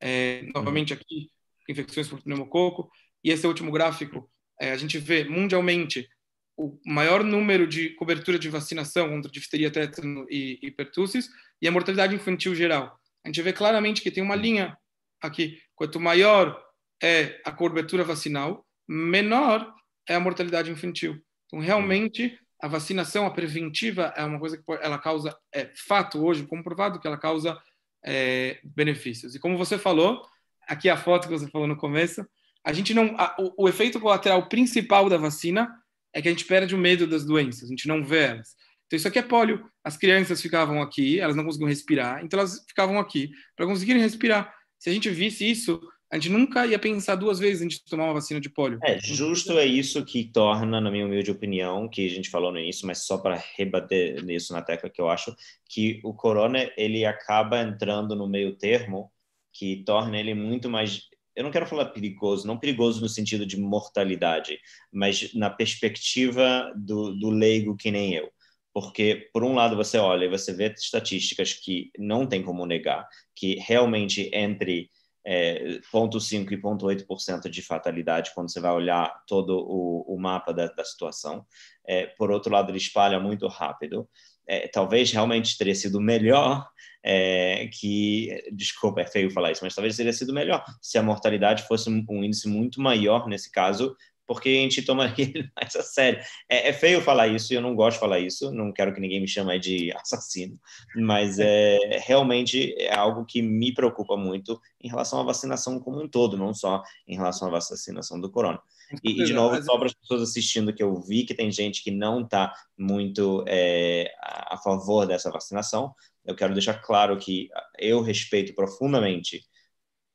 É, 0.00 0.42
novamente 0.54 0.94
aqui, 0.94 1.30
infecções 1.68 2.08
por 2.08 2.22
pneumococo. 2.22 2.90
E 3.22 3.30
esse 3.30 3.44
é 3.44 3.48
último 3.48 3.70
gráfico, 3.70 4.30
é, 4.60 4.72
a 4.72 4.76
gente 4.76 4.98
vê 4.98 5.24
mundialmente 5.24 6.08
o 6.56 6.78
maior 6.86 7.24
número 7.24 7.66
de 7.66 7.90
cobertura 7.90 8.38
de 8.38 8.48
vacinação 8.48 9.08
contra 9.08 9.30
difteria, 9.30 9.70
tétano 9.70 10.26
e, 10.30 10.58
e 10.62 10.70
pertussis 10.70 11.28
e 11.60 11.66
a 11.66 11.72
mortalidade 11.72 12.14
infantil 12.14 12.54
geral. 12.54 12.98
A 13.24 13.28
gente 13.28 13.42
vê 13.42 13.52
claramente 13.52 14.02
que 14.02 14.10
tem 14.10 14.22
uma 14.22 14.36
linha 14.36 14.76
aqui. 15.20 15.58
Quanto 15.74 15.98
maior 15.98 16.62
é 17.02 17.40
a 17.44 17.50
cobertura 17.50 18.04
vacinal, 18.04 18.64
menor 18.86 19.74
é 20.08 20.14
a 20.14 20.20
mortalidade 20.20 20.70
infantil. 20.70 21.18
Então, 21.46 21.58
realmente, 21.58 22.38
a 22.60 22.68
vacinação, 22.68 23.26
a 23.26 23.30
preventiva, 23.30 24.12
é 24.16 24.24
uma 24.24 24.38
coisa 24.38 24.56
que 24.56 24.64
ela 24.80 24.98
causa, 24.98 25.36
é 25.52 25.70
fato 25.74 26.24
hoje, 26.24 26.46
comprovado 26.46 27.00
que 27.00 27.06
ela 27.06 27.18
causa 27.18 27.58
é, 28.04 28.60
benefícios. 28.62 29.34
E 29.34 29.40
como 29.40 29.56
você 29.56 29.78
falou, 29.78 30.22
aqui 30.68 30.88
a 30.88 30.96
foto 30.96 31.26
que 31.26 31.34
você 31.38 31.48
falou 31.48 31.66
no 31.66 31.76
começo, 31.76 32.26
a 32.64 32.72
gente 32.72 32.94
não, 32.94 33.14
a, 33.18 33.36
o, 33.38 33.64
o, 33.64 33.68
efeito 33.68 34.00
colateral 34.00 34.48
principal 34.48 35.08
da 35.08 35.18
vacina 35.18 35.68
é 36.14 36.22
que 36.22 36.28
a 36.28 36.30
gente 36.30 36.46
perde 36.46 36.74
o 36.74 36.78
medo 36.78 37.06
das 37.06 37.24
doenças, 37.24 37.64
a 37.64 37.70
gente 37.70 37.86
não 37.86 38.02
vê 38.02 38.24
elas. 38.24 38.54
Então 38.86 38.96
isso 38.96 39.08
aqui 39.08 39.18
é 39.18 39.22
pólio. 39.22 39.64
As 39.82 39.96
crianças 39.96 40.40
ficavam 40.40 40.80
aqui, 40.80 41.20
elas 41.20 41.36
não 41.36 41.44
conseguiam 41.44 41.68
respirar, 41.68 42.24
então 42.24 42.38
elas 42.38 42.64
ficavam 42.66 42.98
aqui 42.98 43.30
para 43.54 43.66
conseguirem 43.66 44.00
respirar. 44.00 44.54
Se 44.78 44.88
a 44.88 44.92
gente 44.92 45.10
visse 45.10 45.48
isso, 45.50 45.80
a 46.10 46.16
gente 46.16 46.30
nunca 46.30 46.66
ia 46.66 46.78
pensar 46.78 47.16
duas 47.16 47.38
vezes 47.38 47.66
de 47.66 47.84
tomar 47.84 48.04
uma 48.04 48.14
vacina 48.14 48.40
de 48.40 48.48
pólio. 48.48 48.78
É, 48.84 48.98
justo 49.00 49.58
é 49.58 49.66
isso 49.66 50.04
que 50.04 50.30
torna, 50.30 50.80
na 50.80 50.90
minha 50.90 51.04
humilde 51.06 51.30
opinião, 51.30 51.88
que 51.88 52.06
a 52.06 52.10
gente 52.10 52.30
falou 52.30 52.52
no 52.52 52.58
início, 52.58 52.86
mas 52.86 53.04
só 53.04 53.18
para 53.18 53.42
rebater 53.56 54.24
nisso 54.24 54.52
na 54.52 54.62
tecla 54.62 54.88
que 54.88 55.00
eu 55.00 55.08
acho, 55.08 55.34
que 55.68 56.00
o 56.04 56.14
corona, 56.14 56.70
ele 56.76 57.04
acaba 57.04 57.60
entrando 57.62 58.14
no 58.14 58.28
meio 58.28 58.56
termo 58.56 59.10
que 59.52 59.82
torna 59.84 60.18
ele 60.18 60.34
muito 60.34 60.70
mais 60.70 61.08
eu 61.34 61.44
não 61.44 61.50
quero 61.50 61.66
falar 61.66 61.86
perigoso, 61.86 62.46
não 62.46 62.58
perigoso 62.58 63.00
no 63.00 63.08
sentido 63.08 63.44
de 63.46 63.58
mortalidade, 63.58 64.58
mas 64.92 65.32
na 65.34 65.50
perspectiva 65.50 66.72
do, 66.76 67.12
do 67.18 67.30
leigo 67.30 67.76
que 67.76 67.90
nem 67.90 68.14
eu. 68.14 68.30
Porque, 68.72 69.30
por 69.32 69.44
um 69.44 69.54
lado, 69.54 69.76
você 69.76 69.98
olha 69.98 70.24
e 70.24 70.28
você 70.28 70.52
vê 70.52 70.72
estatísticas 70.72 71.52
que 71.52 71.90
não 71.96 72.26
tem 72.26 72.42
como 72.42 72.66
negar, 72.66 73.08
que 73.34 73.54
realmente 73.56 74.28
entre 74.32 74.90
é, 75.24 75.78
0,5% 75.92 76.52
e 76.52 76.56
0,8% 76.56 77.48
de 77.48 77.62
fatalidade 77.62 78.32
quando 78.34 78.50
você 78.52 78.60
vai 78.60 78.72
olhar 78.72 79.22
todo 79.26 79.56
o, 79.58 80.14
o 80.14 80.20
mapa 80.20 80.52
da, 80.52 80.66
da 80.66 80.84
situação. 80.84 81.46
É, 81.86 82.06
por 82.06 82.30
outro 82.30 82.52
lado, 82.52 82.70
ele 82.70 82.78
espalha 82.78 83.18
muito 83.18 83.46
rápido. 83.46 84.08
É, 84.46 84.68
talvez 84.68 85.10
realmente 85.10 85.56
teria 85.56 85.74
sido 85.74 86.00
melhor 86.00 86.66
é, 87.04 87.68
que, 87.72 88.42
desculpa, 88.52 89.02
é 89.02 89.06
feio 89.06 89.30
falar 89.30 89.52
isso, 89.52 89.64
mas 89.64 89.74
talvez 89.74 89.96
teria 89.96 90.12
sido 90.12 90.32
melhor 90.32 90.64
se 90.80 90.96
a 90.96 91.02
mortalidade 91.02 91.66
fosse 91.66 91.90
um 91.90 92.24
índice 92.24 92.48
muito 92.48 92.80
maior 92.80 93.28
nesse 93.28 93.50
caso, 93.50 93.94
porque 94.26 94.48
a 94.48 94.52
gente 94.52 94.82
tomaria 94.82 95.14
ele 95.34 95.50
mais 95.54 95.76
a 95.76 95.82
sério. 95.82 96.22
É, 96.48 96.68
é, 96.68 96.72
feio 96.72 97.02
falar 97.02 97.28
isso 97.28 97.52
eu 97.52 97.60
não 97.60 97.74
gosto 97.74 97.96
de 97.96 98.00
falar 98.00 98.20
isso, 98.20 98.50
não 98.52 98.72
quero 98.72 98.94
que 98.94 99.00
ninguém 99.00 99.20
me 99.20 99.28
chame 99.28 99.58
de 99.58 99.92
assassino, 99.96 100.58
mas 100.96 101.38
é 101.38 102.00
realmente 102.04 102.74
é 102.78 102.94
algo 102.94 103.24
que 103.24 103.42
me 103.42 103.72
preocupa 103.72 104.16
muito 104.16 104.60
em 104.80 104.88
relação 104.88 105.20
à 105.20 105.22
vacinação 105.22 105.78
como 105.78 106.02
um 106.02 106.08
todo, 106.08 106.36
não 106.36 106.54
só 106.54 106.82
em 107.06 107.16
relação 107.16 107.48
à 107.48 107.50
vacinação 107.50 108.20
do 108.20 108.30
corona. 108.30 108.60
E, 109.02 109.22
e 109.22 109.24
de 109.24 109.32
novo, 109.32 109.60
só 109.62 109.76
para 109.76 109.86
as 109.86 109.94
pessoas 109.94 110.22
assistindo, 110.22 110.72
que 110.72 110.82
eu 110.82 110.94
vi 111.00 111.24
que 111.24 111.34
tem 111.34 111.50
gente 111.50 111.82
que 111.82 111.90
não 111.90 112.22
está 112.22 112.52
muito 112.76 113.44
é, 113.48 114.12
a 114.20 114.56
favor 114.56 115.06
dessa 115.06 115.30
vacinação, 115.30 115.94
eu 116.24 116.34
quero 116.34 116.52
deixar 116.52 116.74
claro 116.74 117.16
que 117.16 117.48
eu 117.78 118.00
respeito 118.00 118.54
profundamente 118.54 119.42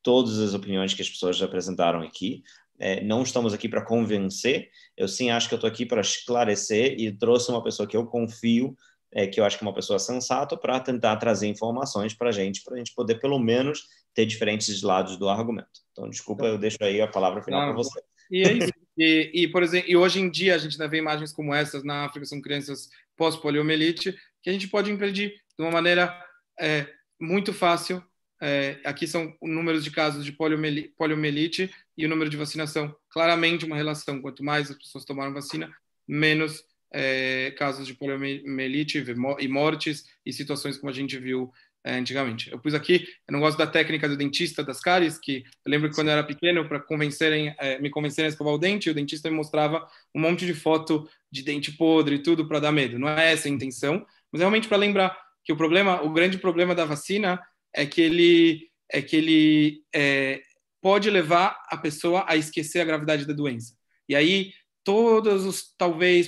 todas 0.01 0.39
as 0.39 0.53
opiniões 0.53 0.93
que 0.93 1.01
as 1.01 1.10
pessoas 1.10 1.41
apresentaram 1.41 2.01
aqui, 2.01 2.41
é, 2.80 3.03
não 3.03 3.22
estamos 3.23 3.53
aqui 3.53 3.68
para 3.68 3.85
convencer, 3.85 4.69
eu 4.95 5.07
sim 5.07 5.30
acho 5.30 5.49
que 5.49 5.53
eu 5.53 5.57
estou 5.57 5.69
aqui 5.69 5.85
para 5.85 6.01
esclarecer 6.01 6.95
e 6.97 7.11
trouxe 7.11 7.51
uma 7.51 7.61
pessoa 7.61 7.88
que 7.88 7.97
eu 7.97 8.06
confio, 8.06 8.76
é, 9.11 9.27
que 9.27 9.39
eu 9.39 9.45
acho 9.45 9.57
que 9.57 9.64
é 9.64 9.68
uma 9.68 9.73
pessoa 9.73 9.99
sensata, 9.99 10.56
para 10.56 10.80
tentar 10.80 11.18
trazer 11.18 11.47
informações 11.47 12.14
para 12.14 12.30
a 12.30 12.31
gente, 12.31 12.64
para 12.64 12.76
a 12.76 12.77
gente 12.77 12.93
poder 12.93 13.19
pelo 13.19 13.38
menos 13.38 13.84
ter 14.14 14.26
diferentes 14.26 14.81
lados 14.81 15.18
do 15.18 15.27
argumento. 15.27 15.81
Então, 15.91 16.10
desculpa, 16.10 16.45
eu 16.45 16.57
deixo 16.57 16.77
aí 16.81 17.01
a 17.01 17.07
palavra 17.07 17.43
final 17.43 17.61
para 17.68 17.73
você. 17.73 18.01
E 18.30 18.43
é 18.43 18.53
isso. 18.53 18.73
E, 18.97 19.31
e, 19.34 19.47
por 19.47 19.64
exemplo, 19.64 19.89
e 19.89 19.95
hoje 19.95 20.19
em 20.19 20.30
dia 20.30 20.56
a 20.56 20.57
gente 20.57 20.77
vê 20.77 20.97
imagens 20.97 21.31
como 21.31 21.53
essas 21.53 21.84
na 21.84 22.06
África, 22.06 22.26
são 22.26 22.41
crianças 22.41 22.89
pós-poliomielite, 23.15 24.14
que 24.43 24.49
a 24.49 24.53
gente 24.53 24.68
pode 24.68 24.91
impedir 24.91 25.30
de 25.30 25.64
uma 25.64 25.72
maneira 25.72 26.14
é, 26.60 26.85
muito 27.19 27.53
fácil 27.53 28.03
é, 28.41 28.80
aqui 28.85 29.06
são 29.06 29.35
números 29.41 29.84
de 29.84 29.91
casos 29.91 30.23
de 30.23 30.31
poliomielite 30.31 31.69
e 31.97 32.06
o 32.06 32.10
número 32.10 32.30
de 32.30 32.38
vacinação. 32.38 32.95
Claramente 33.10 33.65
uma 33.65 33.76
relação. 33.76 34.22
Quanto 34.22 34.43
mais 34.43 34.72
as 34.72 34.77
pessoas 34.77 35.03
tomaram 35.03 35.34
vacina, 35.34 35.69
menos 36.07 36.64
é, 36.91 37.51
casos 37.57 37.85
de 37.85 37.93
poliomielite 37.93 39.03
e 39.39 39.47
mortes 39.47 40.06
e 40.26 40.31
situações 40.31 40.77
como 40.77 40.89
a 40.89 40.93
gente 40.93 41.18
viu 41.18 41.51
é, 41.84 41.95
antigamente. 41.95 42.51
Eu 42.51 42.60
pus 42.60 42.73
aqui, 42.73 43.07
eu 43.27 43.31
não 43.31 43.39
gosto 43.39 43.57
da 43.57 43.68
técnica 43.68 44.07
do 44.07 44.18
dentista 44.18 44.64
das 44.64 44.80
cáries, 44.80 45.18
que 45.18 45.43
eu 45.65 45.72
lembro 45.72 45.89
que 45.89 45.95
quando 45.95 46.07
eu 46.07 46.14
era 46.14 46.23
pequeno, 46.23 46.68
para 46.68 46.80
convencerem, 46.80 47.56
é, 47.57 47.80
me 47.80 47.89
convencerem 47.89 48.27
a 48.27 48.30
escovar 48.30 48.53
o 48.53 48.57
dente, 48.57 48.89
o 48.89 48.93
dentista 48.93 49.30
me 49.30 49.35
mostrava 49.35 49.88
um 50.14 50.19
monte 50.19 50.45
de 50.45 50.53
foto 50.53 51.10
de 51.31 51.43
dente 51.43 51.72
podre 51.72 52.15
e 52.15 52.23
tudo 52.23 52.47
para 52.47 52.60
dar 52.60 52.72
medo. 52.72 52.99
Não 52.99 53.07
é 53.07 53.31
essa 53.31 53.47
a 53.47 53.51
intenção, 53.51 54.06
mas 54.31 54.41
é 54.41 54.43
realmente 54.43 54.68
para 54.68 54.77
lembrar 54.77 55.18
que 55.43 55.53
o 55.53 55.57
problema, 55.57 56.01
o 56.01 56.11
grande 56.11 56.38
problema 56.38 56.76
da 56.76 56.85
vacina 56.85 57.41
é 57.73 57.85
que 57.85 58.01
ele 58.01 58.69
é 58.91 59.01
que 59.01 59.15
ele 59.15 59.84
é, 59.93 60.41
pode 60.81 61.10
levar 61.10 61.56
a 61.69 61.77
pessoa 61.77 62.26
a 62.27 62.35
esquecer 62.35 62.80
a 62.80 62.85
gravidade 62.85 63.26
da 63.26 63.34
doença. 63.34 63.76
E 64.07 64.15
aí, 64.15 64.51
todos 64.90 65.45
os 65.45 65.72
talvez 65.78 66.28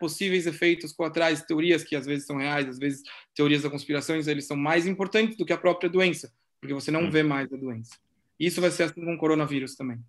possíveis 0.00 0.44
efeitos 0.44 0.92
colaterais, 0.92 1.44
teorias 1.44 1.84
que 1.84 1.94
às 1.94 2.04
vezes 2.04 2.26
são 2.26 2.38
reais, 2.38 2.66
às 2.66 2.76
vezes 2.76 3.02
teorias 3.36 3.62
da 3.62 3.70
conspiração, 3.70 4.16
eles 4.16 4.48
são 4.48 4.56
mais 4.56 4.84
importantes 4.84 5.36
do 5.36 5.46
que 5.46 5.52
a 5.52 5.56
própria 5.56 5.88
doença, 5.88 6.32
porque 6.60 6.74
você 6.74 6.90
não 6.90 7.04
hum. 7.04 7.10
vê 7.10 7.22
mais 7.22 7.52
a 7.52 7.56
doença. 7.56 7.92
Isso 8.36 8.60
vai 8.60 8.72
ser 8.72 8.82
assim 8.82 9.04
com 9.04 9.14
o 9.14 9.16
coronavírus 9.18 9.76
também. 9.76 10.00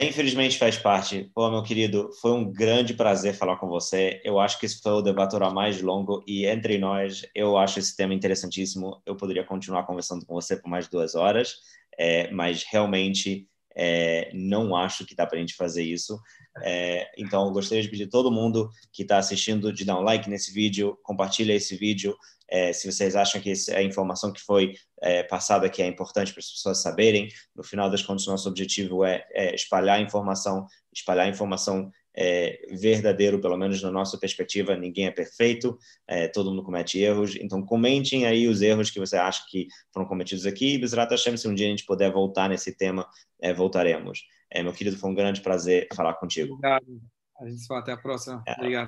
Infelizmente 0.00 0.58
faz 0.58 0.78
parte. 0.78 1.28
Pô, 1.34 1.50
meu 1.50 1.64
querido, 1.64 2.08
foi 2.20 2.30
um 2.30 2.52
grande 2.52 2.94
prazer 2.94 3.34
falar 3.34 3.56
com 3.56 3.66
você. 3.66 4.20
Eu 4.22 4.38
acho 4.38 4.60
que 4.60 4.66
esse 4.66 4.80
foi 4.80 4.92
o 4.92 5.02
debatora 5.02 5.50
mais 5.50 5.82
longo 5.82 6.22
e 6.24 6.46
entre 6.46 6.78
nós, 6.78 7.26
eu 7.34 7.58
acho 7.58 7.80
esse 7.80 7.96
tema 7.96 8.14
interessantíssimo. 8.14 9.02
Eu 9.04 9.16
poderia 9.16 9.42
continuar 9.42 9.82
conversando 9.82 10.24
com 10.24 10.34
você 10.34 10.56
por 10.56 10.68
mais 10.68 10.86
duas 10.86 11.16
horas, 11.16 11.56
é, 11.98 12.30
mas 12.30 12.62
realmente 12.62 13.47
é, 13.76 14.30
não 14.34 14.74
acho 14.74 15.04
que 15.04 15.14
dá 15.14 15.26
para 15.26 15.36
a 15.36 15.40
gente 15.40 15.54
fazer 15.54 15.82
isso. 15.82 16.18
É, 16.62 17.08
então, 17.16 17.52
gostaria 17.52 17.82
de 17.82 17.88
pedir 17.88 18.04
a 18.04 18.10
todo 18.10 18.30
mundo 18.30 18.70
que 18.92 19.02
está 19.02 19.18
assistindo 19.18 19.72
de 19.72 19.84
dar 19.84 19.98
um 19.98 20.02
like 20.02 20.28
nesse 20.28 20.52
vídeo, 20.52 20.98
compartilha 21.02 21.52
esse 21.52 21.76
vídeo. 21.76 22.16
É, 22.50 22.72
se 22.72 22.90
vocês 22.90 23.14
acham 23.14 23.40
que 23.40 23.52
a 23.74 23.82
informação 23.82 24.32
que 24.32 24.40
foi 24.40 24.74
é, 25.02 25.22
passada 25.22 25.66
aqui 25.66 25.82
é 25.82 25.86
importante 25.86 26.32
para 26.32 26.40
as 26.40 26.50
pessoas 26.50 26.80
saberem, 26.80 27.28
no 27.54 27.62
final 27.62 27.90
das 27.90 28.02
contas, 28.02 28.26
nosso 28.26 28.48
objetivo 28.48 29.04
é, 29.04 29.24
é 29.32 29.54
espalhar 29.54 30.00
informação, 30.00 30.66
espalhar 30.92 31.28
informação 31.28 31.90
é, 32.20 32.66
verdadeiro, 32.72 33.40
pelo 33.40 33.56
menos 33.56 33.80
na 33.80 33.92
nossa 33.92 34.18
perspectiva, 34.18 34.76
ninguém 34.76 35.06
é 35.06 35.10
perfeito, 35.12 35.78
é, 36.04 36.26
todo 36.26 36.50
mundo 36.50 36.64
comete 36.64 36.98
erros, 36.98 37.36
então 37.36 37.62
comentem 37.64 38.26
aí 38.26 38.48
os 38.48 38.60
erros 38.60 38.90
que 38.90 38.98
você 38.98 39.16
acha 39.16 39.44
que 39.48 39.68
foram 39.94 40.04
cometidos 40.04 40.44
aqui, 40.44 40.74
e 40.74 40.78
Bezerra 40.78 41.06
Hashem, 41.08 41.36
se 41.36 41.46
um 41.46 41.54
dia 41.54 41.68
a 41.68 41.70
gente 41.70 41.86
puder 41.86 42.10
voltar 42.10 42.48
nesse 42.48 42.76
tema, 42.76 43.06
é, 43.40 43.54
voltaremos. 43.54 44.24
É, 44.50 44.64
meu 44.64 44.72
querido, 44.72 44.96
foi 44.96 45.10
um 45.10 45.14
grande 45.14 45.40
prazer 45.40 45.86
falar 45.94 46.14
contigo. 46.14 46.54
Obrigado. 46.54 47.00
A 47.40 47.48
gente 47.48 47.60
se 47.60 47.68
fala 47.68 47.80
até 47.80 47.92
a 47.92 47.96
próxima. 47.96 48.42
É. 48.44 48.52
Obrigado. 48.54 48.86